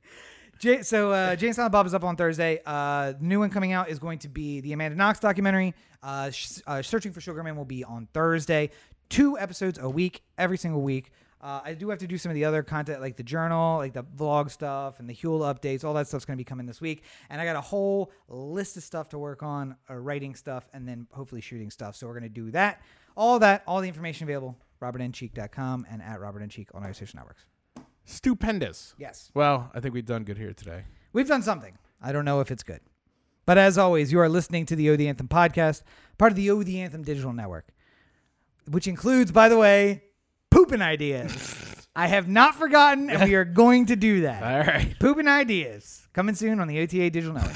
Jay, 0.63 0.81
so 0.81 1.11
uh, 1.11 1.35
Jay 1.35 1.47
and 1.47 1.55
Silent 1.57 1.73
Bob 1.73 1.85
is 1.85 1.93
up 1.93 2.05
on 2.05 2.15
Thursday. 2.15 2.61
Uh, 2.65 3.11
new 3.19 3.39
one 3.39 3.49
coming 3.49 3.73
out 3.73 3.89
is 3.89 3.99
going 3.99 4.17
to 4.19 4.29
be 4.29 4.61
the 4.61 4.71
Amanda 4.71 4.95
Knox 4.95 5.19
documentary. 5.19 5.73
Uh, 6.01 6.29
sh- 6.29 6.59
uh, 6.65 6.81
Searching 6.81 7.11
for 7.11 7.19
Sugarman 7.19 7.57
will 7.57 7.65
be 7.65 7.83
on 7.83 8.07
Thursday. 8.13 8.69
Two 9.09 9.37
episodes 9.37 9.77
a 9.77 9.89
week, 9.89 10.23
every 10.37 10.57
single 10.57 10.81
week. 10.81 11.11
Uh, 11.41 11.59
I 11.65 11.73
do 11.73 11.89
have 11.89 11.99
to 11.99 12.07
do 12.07 12.17
some 12.17 12.29
of 12.29 12.35
the 12.35 12.45
other 12.45 12.63
content, 12.63 13.01
like 13.01 13.17
the 13.17 13.23
journal, 13.23 13.79
like 13.79 13.91
the 13.91 14.05
vlog 14.05 14.49
stuff, 14.49 15.01
and 15.01 15.09
the 15.09 15.13
Huel 15.13 15.41
updates. 15.41 15.83
All 15.83 15.93
that 15.95 16.07
stuff's 16.07 16.23
going 16.23 16.37
to 16.37 16.41
be 16.41 16.45
coming 16.45 16.65
this 16.65 16.79
week. 16.79 17.03
And 17.29 17.41
I 17.41 17.45
got 17.45 17.57
a 17.57 17.61
whole 17.61 18.13
list 18.29 18.77
of 18.77 18.83
stuff 18.83 19.09
to 19.09 19.17
work 19.17 19.43
on, 19.43 19.75
uh, 19.89 19.95
writing 19.95 20.33
stuff, 20.33 20.69
and 20.73 20.87
then 20.87 21.07
hopefully 21.11 21.41
shooting 21.41 21.71
stuff. 21.71 21.97
So 21.97 22.07
we're 22.07 22.17
going 22.17 22.23
to 22.23 22.29
do 22.29 22.51
that. 22.51 22.81
All 23.17 23.37
that, 23.39 23.63
all 23.67 23.81
the 23.81 23.89
information 23.89 24.23
available, 24.23 24.57
robertncheek.com 24.81 25.87
and 25.91 26.01
at 26.01 26.21
Robert 26.21 26.41
N. 26.41 26.47
Cheek 26.47 26.69
on 26.73 26.83
our 26.83 26.93
social 26.93 27.17
networks. 27.17 27.43
Stupendous. 28.05 28.95
Yes. 28.97 29.31
Well, 29.33 29.71
I 29.73 29.79
think 29.79 29.93
we've 29.93 30.05
done 30.05 30.23
good 30.23 30.37
here 30.37 30.53
today. 30.53 30.83
We've 31.13 31.27
done 31.27 31.41
something. 31.41 31.77
I 32.01 32.11
don't 32.11 32.25
know 32.25 32.39
if 32.41 32.51
it's 32.51 32.63
good. 32.63 32.81
But 33.45 33.57
as 33.57 33.77
always, 33.77 34.11
you 34.11 34.19
are 34.19 34.29
listening 34.29 34.65
to 34.67 34.75
the 34.75 34.89
O 34.89 34.95
the 34.95 35.07
Anthem 35.07 35.27
podcast, 35.27 35.83
part 36.17 36.31
of 36.31 36.35
the 36.35 36.49
O 36.49 36.63
the 36.63 36.81
Anthem 36.81 37.03
digital 37.03 37.33
network, 37.33 37.67
which 38.69 38.87
includes, 38.87 39.31
by 39.31 39.49
the 39.49 39.57
way, 39.57 40.03
pooping 40.49 40.81
ideas. 40.81 41.85
I 41.95 42.07
have 42.07 42.27
not 42.27 42.55
forgotten, 42.55 43.09
and 43.09 43.23
we 43.23 43.35
are 43.35 43.45
going 43.45 43.85
to 43.87 43.95
do 43.95 44.21
that. 44.21 44.41
All 44.43 44.73
right. 44.73 44.95
Pooping 44.99 45.27
ideas 45.27 46.07
coming 46.13 46.33
soon 46.35 46.59
on 46.59 46.67
the 46.67 46.79
OTA 46.81 47.11
digital 47.11 47.33
network. 47.33 47.55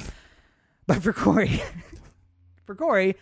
But 0.85 1.01
for 1.01 1.11
Corey, 1.11 1.61
for 2.65 2.75
Corey, 2.75 3.15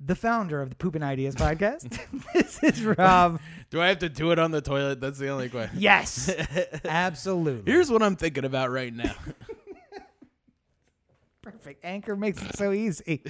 the 0.00 0.14
founder 0.14 0.60
of 0.60 0.70
the 0.70 0.76
Pooping 0.76 1.02
Ideas 1.02 1.34
podcast, 1.34 1.98
this 2.34 2.62
is 2.62 2.84
Rob. 2.84 3.40
Do 3.70 3.80
I 3.80 3.88
have 3.88 3.98
to 4.00 4.08
do 4.08 4.30
it 4.30 4.38
on 4.38 4.50
the 4.50 4.60
toilet? 4.60 5.00
That's 5.00 5.18
the 5.18 5.28
only 5.28 5.48
question. 5.48 5.78
Yes, 5.80 6.32
absolutely. 6.84 7.70
Here's 7.70 7.90
what 7.90 8.02
I'm 8.02 8.14
thinking 8.14 8.44
about 8.44 8.70
right 8.70 8.94
now. 8.94 9.14
Perfect. 11.42 11.84
Anchor 11.84 12.14
makes 12.14 12.40
it 12.42 12.56
so 12.56 12.72
easy. 12.72 13.22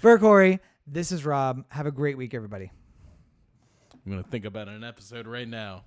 For 0.00 0.18
Corey, 0.18 0.60
this 0.86 1.10
is 1.10 1.24
Rob. 1.24 1.64
Have 1.68 1.86
a 1.86 1.90
great 1.90 2.16
week, 2.16 2.32
everybody. 2.32 2.70
I'm 3.92 4.12
gonna 4.12 4.22
think 4.22 4.44
about 4.44 4.68
an 4.68 4.84
episode 4.84 5.26
right 5.26 5.48
now. 5.48 5.84